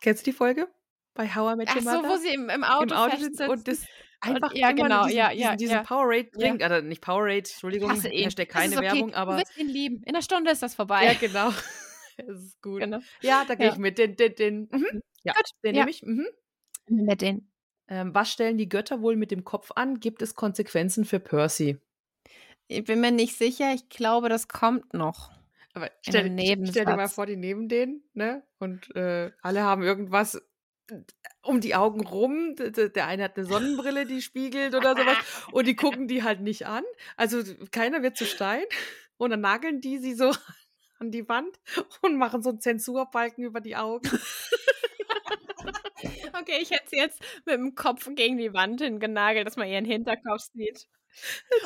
Kennst 0.00 0.26
du 0.26 0.30
die 0.32 0.36
Folge? 0.36 0.68
Bei 1.14 1.28
How 1.28 1.52
I 1.52 1.56
Met 1.56 1.68
Ach 1.70 1.76
Your 1.76 1.82
so, 1.82 1.90
Mother? 1.90 2.08
wo 2.08 2.16
sie 2.16 2.34
im, 2.34 2.48
im 2.48 2.64
Auto, 2.64 2.94
Im 2.94 3.00
Auto 3.00 3.16
sitzt 3.18 3.40
und 3.40 3.68
das 3.68 3.84
einfach 4.20 4.54
ja, 4.54 4.70
immer 4.70 4.82
genau, 4.82 5.04
diesen, 5.04 5.16
ja, 5.18 5.28
diesen, 5.30 5.42
ja, 5.42 5.56
diesen 5.56 5.74
ja. 5.76 5.82
Powerade 5.82 6.28
Ja. 6.34 6.40
trinkt. 6.48 6.62
Also 6.62 6.86
nicht 6.86 7.00
Powerade, 7.02 7.38
Entschuldigung, 7.38 7.90
Ich 7.90 7.96
hasse 7.98 8.08
ihn. 8.08 8.24
Hashtag 8.24 8.48
keine 8.48 8.76
okay. 8.76 8.84
Werbung, 8.86 9.14
aber 9.14 9.32
Du 9.32 9.38
wirst 9.42 9.56
ihn 9.58 9.68
lieben. 9.68 10.02
In 10.04 10.08
einer 10.14 10.22
Stunde 10.22 10.50
ist 10.50 10.62
das 10.62 10.74
vorbei. 10.74 11.04
ja, 11.04 11.12
genau. 11.20 11.50
Es 12.18 12.28
ist 12.40 12.62
gut. 12.62 12.80
genau. 12.80 13.00
Ja, 13.20 13.44
da 13.46 13.54
gehe 13.56 13.66
Ja. 13.66 13.72
ich 13.72 13.78
mit. 13.78 13.98
Den, 13.98 14.16
den, 14.16 14.34
den, 14.34 14.68
mhm. 14.72 15.02
Ja, 15.22 15.34
Gut, 15.34 15.44
den 15.62 15.74
ja. 15.74 15.80
nehme 15.82 15.90
ich. 15.90 16.02
Mhm. 16.02 16.26
Mit 16.88 17.20
den. 17.20 17.50
Ähm, 17.88 18.14
was 18.14 18.32
stellen 18.32 18.56
die 18.58 18.68
Götter 18.68 19.02
wohl 19.02 19.16
mit 19.16 19.30
dem 19.30 19.44
Kopf 19.44 19.70
an? 19.74 20.00
Gibt 20.00 20.22
es 20.22 20.34
Konsequenzen 20.34 21.04
für 21.04 21.20
Percy? 21.20 21.78
Ich 22.68 22.84
bin 22.84 23.00
mir 23.00 23.12
nicht 23.12 23.36
sicher. 23.36 23.72
Ich 23.74 23.88
glaube, 23.90 24.28
das 24.28 24.48
kommt 24.48 24.94
noch. 24.94 25.30
Aber 25.74 25.90
stell, 26.00 26.34
stell 26.66 26.86
dir 26.86 26.96
mal 26.96 27.08
vor, 27.08 27.26
die 27.26 27.36
neben 27.36 27.68
denen, 27.68 28.02
ne? 28.14 28.42
Und 28.58 28.96
äh, 28.96 29.30
alle 29.42 29.62
haben 29.62 29.82
irgendwas 29.82 30.40
um 31.42 31.60
die 31.60 31.74
Augen 31.74 32.06
rum. 32.06 32.54
Der 32.56 33.06
eine 33.06 33.24
hat 33.24 33.36
eine 33.36 33.46
Sonnenbrille, 33.46 34.06
die 34.06 34.22
spiegelt 34.22 34.74
oder 34.74 34.96
sowas. 34.96 35.16
Und 35.52 35.66
die 35.66 35.76
gucken 35.76 36.08
die 36.08 36.22
halt 36.22 36.40
nicht 36.40 36.66
an. 36.66 36.84
Also 37.16 37.42
keiner 37.70 38.02
wird 38.02 38.16
zu 38.16 38.24
Stein. 38.24 38.64
Und 39.16 39.30
dann 39.30 39.40
nageln 39.40 39.80
die 39.80 39.98
sie 39.98 40.14
so 40.14 40.32
an 40.98 41.10
die 41.10 41.28
Wand 41.28 41.58
und 42.02 42.16
machen 42.16 42.42
so 42.42 42.50
einen 42.50 42.60
Zensurbalken 42.60 43.44
über 43.44 43.60
die 43.60 43.76
Augen. 43.76 44.08
Okay, 46.38 46.58
ich 46.60 46.70
hätte 46.70 46.88
sie 46.88 46.96
jetzt 46.96 47.20
mit 47.44 47.54
dem 47.54 47.74
Kopf 47.74 48.08
gegen 48.14 48.36
die 48.36 48.52
Wand 48.52 48.80
hingenagelt, 48.80 49.46
dass 49.46 49.56
man 49.56 49.68
ihren 49.68 49.84
Hinterkopf 49.84 50.42
sieht. 50.52 50.86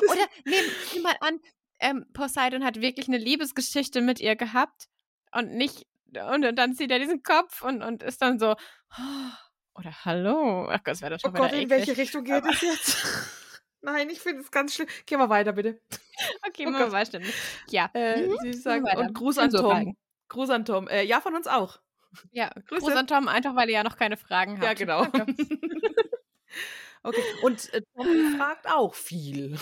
Oder 0.08 0.26
nehmen 0.44 0.68
nimm 0.94 1.02
mal 1.02 1.16
an, 1.20 1.40
ähm, 1.80 2.06
Poseidon 2.12 2.64
hat 2.64 2.80
wirklich 2.80 3.08
eine 3.08 3.18
Liebesgeschichte 3.18 4.00
mit 4.00 4.20
ihr 4.20 4.36
gehabt 4.36 4.88
und 5.32 5.52
nicht, 5.52 5.86
und, 6.16 6.44
und 6.44 6.56
dann 6.56 6.74
sieht 6.74 6.90
er 6.90 6.98
diesen 6.98 7.22
Kopf 7.22 7.62
und, 7.62 7.82
und 7.82 8.02
ist 8.02 8.20
dann 8.22 8.38
so, 8.38 8.56
"Oh, 8.98 9.30
oder 9.78 9.92
hallo. 10.04 10.66
Ach 10.68 10.78
Gott, 10.78 10.88
das 10.88 11.02
wäre 11.02 11.16
doch 11.16 11.18
Oh 11.24 11.28
schon 11.28 11.34
Gott, 11.34 11.48
wieder 11.52 11.56
in 11.62 11.70
eklig. 11.70 11.86
welche 11.88 11.96
Richtung 12.00 12.24
geht 12.24 12.44
es 12.44 12.60
jetzt? 12.60 12.96
Nein, 13.82 14.10
ich 14.10 14.20
finde 14.20 14.42
es 14.42 14.50
ganz 14.50 14.74
schlimm. 14.74 14.88
Geh 15.06 15.16
mal 15.16 15.28
weiter, 15.30 15.52
bitte. 15.52 15.80
Okay, 16.46 16.64
Oh 16.66 16.70
machen 16.70 16.80
wir 16.80 16.84
Gott. 16.86 16.92
weiter. 16.92 17.20
Ja. 17.70 17.88
Äh, 17.94 18.26
Mhm. 18.26 18.36
Sie 18.42 18.52
sagen, 18.52 18.84
und 18.84 19.14
Gruß 19.14 19.38
an 19.38 19.44
Tom. 19.48 19.52
Zensurbalken. 19.60 19.96
Gruß 20.28 20.50
an 20.50 20.64
Tom. 20.66 20.86
Äh, 20.88 21.02
ja, 21.04 21.20
von 21.22 21.34
uns 21.34 21.46
auch. 21.46 21.78
Ja, 22.30 22.50
Grüße. 22.66 22.84
Gruß 22.84 22.94
an 22.96 23.06
Tom, 23.06 23.26
einfach 23.28 23.56
weil 23.56 23.68
ihr 23.70 23.76
ja 23.76 23.82
noch 23.84 23.96
keine 23.96 24.16
Fragen 24.18 24.60
habt. 24.60 24.64
Ja, 24.64 24.74
genau. 24.74 25.06
Okay, 27.02 27.22
und 27.42 27.72
äh, 27.72 27.80
Tom 27.96 28.36
fragt 28.36 28.66
auch 28.70 28.94
viel. 28.94 29.56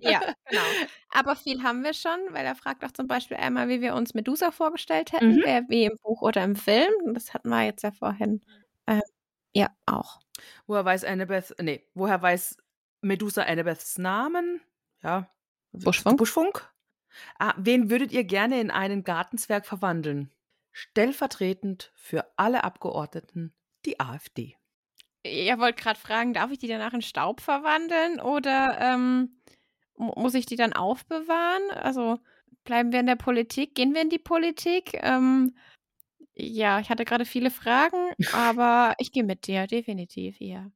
Ja, 0.00 0.20
genau. 0.48 0.62
Aber 1.10 1.36
viel 1.36 1.62
haben 1.62 1.84
wir 1.84 1.94
schon, 1.94 2.18
weil 2.30 2.44
er 2.44 2.56
fragt 2.56 2.84
auch 2.84 2.90
zum 2.90 3.06
Beispiel 3.06 3.36
einmal, 3.36 3.68
wie 3.68 3.80
wir 3.80 3.94
uns 3.94 4.14
Medusa 4.14 4.50
vorgestellt 4.50 5.12
hätten, 5.12 5.36
Mhm. 5.36 5.42
äh, 5.44 5.62
wie 5.68 5.84
im 5.84 5.96
Buch 6.02 6.22
oder 6.22 6.42
im 6.42 6.56
Film. 6.56 6.92
Das 7.14 7.34
hatten 7.34 7.50
wir 7.50 7.62
jetzt 7.64 7.82
ja 7.82 7.92
vorhin. 7.92 8.40
Äh, 8.86 9.00
ja, 9.54 9.68
auch. 9.86 10.20
Woher 10.66 10.84
weiß 10.84 11.04
Annabeth, 11.04 11.54
nee, 11.60 11.86
woher 11.94 12.20
weiß 12.20 12.56
Medusa 13.00 13.42
Annabeths 13.42 13.98
Namen? 13.98 14.60
Ja. 15.02 15.30
Buschfunk? 15.72 16.18
Buschfunk? 16.18 16.68
Ah, 17.38 17.54
wen 17.58 17.90
würdet 17.90 18.10
ihr 18.10 18.24
gerne 18.24 18.60
in 18.60 18.70
einen 18.70 19.04
Gartenzwerg 19.04 19.66
verwandeln? 19.66 20.32
Stellvertretend 20.72 21.92
für 21.94 22.26
alle 22.36 22.64
Abgeordneten 22.64 23.54
die 23.84 24.00
AfD. 24.00 24.56
Ihr 25.24 25.58
wollt 25.58 25.76
gerade 25.76 25.98
fragen, 25.98 26.34
darf 26.34 26.50
ich 26.50 26.58
die 26.58 26.66
danach 26.68 26.92
in 26.94 27.02
Staub 27.02 27.40
verwandeln 27.40 28.20
oder 28.20 28.78
ähm, 28.80 29.40
mu- 29.96 30.12
muss 30.16 30.34
ich 30.34 30.46
die 30.46 30.56
dann 30.56 30.72
aufbewahren? 30.72 31.70
Also 31.72 32.18
bleiben 32.64 32.92
wir 32.92 33.00
in 33.00 33.06
der 33.06 33.16
Politik? 33.16 33.74
Gehen 33.74 33.94
wir 33.94 34.02
in 34.02 34.10
die 34.10 34.18
Politik? 34.18 34.94
Ähm, 34.94 35.54
ja, 36.34 36.80
ich 36.80 36.90
hatte 36.90 37.04
gerade 37.04 37.24
viele 37.24 37.50
Fragen, 37.50 38.12
aber 38.34 38.94
ich 38.98 39.12
gehe 39.12 39.24
mit 39.24 39.46
dir, 39.46 39.66
definitiv, 39.66 40.36
ja. 40.40 40.70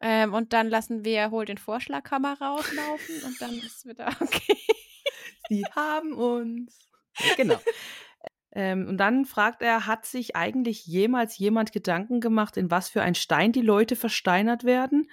Ähm, 0.00 0.34
und 0.34 0.52
dann 0.52 0.68
lassen 0.68 1.04
wir, 1.04 1.30
hol 1.30 1.44
den 1.44 1.58
Vorschlaghammer 1.58 2.40
rauslaufen 2.40 3.22
und 3.24 3.40
dann 3.40 3.52
ist 3.58 3.86
wieder 3.86 4.08
okay. 4.20 4.58
Sie 5.48 5.64
haben 5.74 6.12
uns. 6.12 6.88
Genau. 7.36 7.60
Ähm, 8.54 8.86
und 8.86 8.98
dann 8.98 9.24
fragt 9.24 9.62
er, 9.62 9.86
hat 9.86 10.04
sich 10.04 10.36
eigentlich 10.36 10.86
jemals 10.86 11.38
jemand 11.38 11.72
Gedanken 11.72 12.20
gemacht, 12.20 12.56
in 12.56 12.70
was 12.70 12.90
für 12.90 13.02
ein 13.02 13.14
Stein 13.14 13.52
die 13.52 13.62
Leute 13.62 13.96
versteinert 13.96 14.64
werden? 14.64 15.10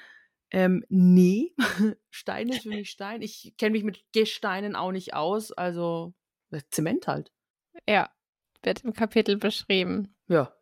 Ähm, 0.51 0.83
nee. 0.89 1.53
Stein 2.09 2.49
ist 2.49 2.63
für 2.63 2.69
mich 2.69 2.89
Stein. 2.89 3.21
Ich 3.21 3.53
kenne 3.57 3.71
mich 3.71 3.83
mit 3.83 4.03
Gesteinen 4.11 4.75
auch 4.75 4.91
nicht 4.91 5.13
aus. 5.13 5.53
Also 5.53 6.13
äh, 6.51 6.61
Zement 6.69 7.07
halt. 7.07 7.31
Ja, 7.87 8.09
wird 8.61 8.83
im 8.83 8.93
Kapitel 8.93 9.37
beschrieben. 9.37 10.13
Ja. 10.27 10.53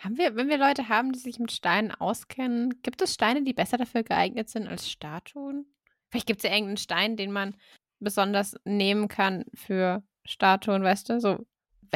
Haben 0.00 0.18
wir, 0.18 0.36
wenn 0.36 0.48
wir 0.48 0.58
Leute 0.58 0.90
haben, 0.90 1.12
die 1.12 1.18
sich 1.18 1.38
mit 1.38 1.52
Steinen 1.52 1.90
auskennen, 1.90 2.82
gibt 2.82 3.00
es 3.00 3.14
Steine, 3.14 3.44
die 3.44 3.54
besser 3.54 3.78
dafür 3.78 4.02
geeignet 4.02 4.50
sind 4.50 4.68
als 4.68 4.90
Statuen? 4.90 5.64
Vielleicht 6.10 6.26
gibt 6.26 6.40
es 6.40 6.44
ja 6.44 6.50
irgendeinen 6.50 6.76
Stein, 6.76 7.16
den 7.16 7.32
man 7.32 7.56
besonders 7.98 8.56
nehmen 8.64 9.08
kann 9.08 9.46
für 9.54 10.02
Statuen, 10.26 10.82
weißt 10.82 11.08
du? 11.08 11.20
So 11.20 11.46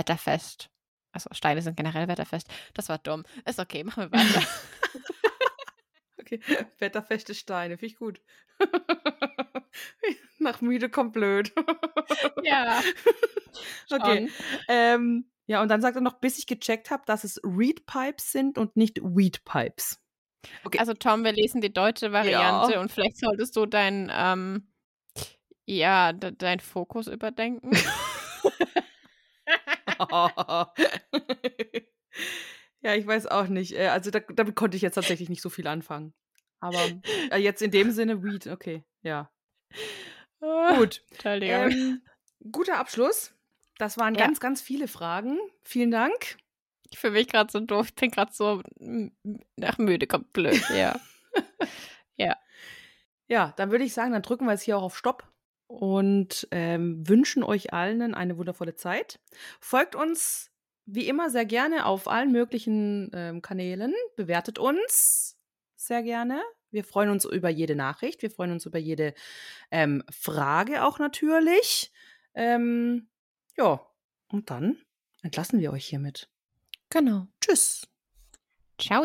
wetterfest. 0.00 0.70
Also 1.12 1.28
Steine 1.32 1.60
sind 1.60 1.76
generell 1.76 2.08
wetterfest. 2.08 2.48
Das 2.74 2.88
war 2.88 2.98
dumm. 2.98 3.24
Ist 3.44 3.58
okay, 3.58 3.84
machen 3.84 4.10
wir 4.10 4.18
weiter. 4.18 4.46
Okay. 6.32 6.40
Wetterfeste 6.78 7.34
Steine. 7.34 7.76
Finde 7.76 7.92
ich 7.92 7.96
gut. 7.96 8.20
Nach 10.38 10.60
müde 10.60 10.88
kommt 10.88 11.12
blöd. 11.12 11.52
ja. 12.42 12.80
Okay. 13.90 14.30
Ähm, 14.68 15.30
ja, 15.46 15.60
und 15.60 15.68
dann 15.68 15.80
sagt 15.80 15.96
er 15.96 16.02
noch, 16.02 16.20
bis 16.20 16.38
ich 16.38 16.46
gecheckt 16.46 16.90
habe, 16.90 17.02
dass 17.06 17.24
es 17.24 17.40
Reed 17.42 17.86
Pipes 17.86 18.30
sind 18.30 18.58
und 18.58 18.76
nicht 18.76 19.00
Weed 19.02 19.44
Pipes. 19.44 20.00
Okay. 20.64 20.78
Also 20.78 20.94
Tom, 20.94 21.24
wir 21.24 21.32
lesen 21.32 21.60
die 21.60 21.72
deutsche 21.72 22.12
Variante 22.12 22.80
und 22.80 22.90
vielleicht 22.92 23.18
solltest 23.18 23.56
du 23.56 23.66
dein, 23.66 24.10
ähm, 24.14 24.72
ja, 25.66 26.12
de 26.12 26.32
dein 26.36 26.60
Fokus 26.60 27.08
überdenken. 27.08 27.72
ja, 32.82 32.94
ich 32.94 33.06
weiß 33.06 33.26
auch 33.26 33.46
nicht. 33.48 33.72
Äh, 33.76 33.88
Also 33.88 34.10
da, 34.10 34.20
damit 34.20 34.56
konnte 34.56 34.76
ich 34.76 34.82
jetzt 34.82 34.94
tatsächlich 34.94 35.28
nicht 35.28 35.42
so 35.42 35.50
viel 35.50 35.66
anfangen. 35.66 36.14
Aber 36.60 36.78
äh, 37.30 37.38
jetzt 37.38 37.62
in 37.62 37.70
dem 37.70 37.90
Sinne 37.90 38.22
Weed, 38.22 38.46
okay, 38.46 38.84
ja. 39.02 39.30
Gut. 40.76 41.02
Ähm, 41.24 42.02
guter 42.50 42.78
Abschluss. 42.78 43.34
Das 43.78 43.98
waren 43.98 44.14
Ja. 44.14 44.24
ganz, 44.26 44.40
ganz 44.40 44.60
viele 44.62 44.88
Fragen. 44.88 45.38
Vielen 45.62 45.90
Dank. 45.90 46.38
Ich 46.90 46.98
fühle 46.98 47.12
mich 47.14 47.28
gerade 47.28 47.50
so 47.52 47.60
doof. 47.60 47.86
Ich 47.88 47.94
bin 47.94 48.10
gerade 48.10 48.32
so 48.32 48.62
nach 49.56 49.78
müde, 49.78 50.06
kommt 50.06 50.32
blöd. 50.32 50.60
Ja. 52.16 52.36
Ja, 53.28 53.54
dann 53.56 53.70
würde 53.70 53.84
ich 53.84 53.94
sagen, 53.94 54.12
dann 54.12 54.22
drücken 54.22 54.44
wir 54.46 54.52
jetzt 54.52 54.62
hier 54.64 54.76
auch 54.76 54.82
auf 54.82 54.96
Stopp 54.98 55.29
und 55.70 56.48
ähm, 56.50 57.08
wünschen 57.08 57.44
euch 57.44 57.72
allen 57.72 58.12
eine 58.12 58.36
wundervolle 58.36 58.74
Zeit. 58.74 59.20
Folgt 59.60 59.94
uns 59.94 60.50
wie 60.84 61.06
immer 61.06 61.30
sehr 61.30 61.44
gerne 61.44 61.86
auf 61.86 62.08
allen 62.08 62.32
möglichen 62.32 63.10
ähm, 63.14 63.40
Kanälen. 63.40 63.94
Bewertet 64.16 64.58
uns 64.58 65.38
sehr 65.76 66.02
gerne. 66.02 66.42
Wir 66.72 66.82
freuen 66.82 67.10
uns 67.10 67.24
über 67.24 67.48
jede 67.48 67.76
Nachricht. 67.76 68.22
Wir 68.22 68.32
freuen 68.32 68.50
uns 68.50 68.66
über 68.66 68.78
jede 68.78 69.14
ähm, 69.70 70.02
Frage 70.10 70.84
auch 70.84 70.98
natürlich. 70.98 71.92
Ähm, 72.34 73.08
ja, 73.56 73.80
und 74.28 74.50
dann 74.50 74.76
entlassen 75.22 75.60
wir 75.60 75.72
euch 75.72 75.86
hiermit. 75.86 76.28
Genau. 76.88 77.28
Tschüss. 77.40 77.86
Ciao. 78.76 79.04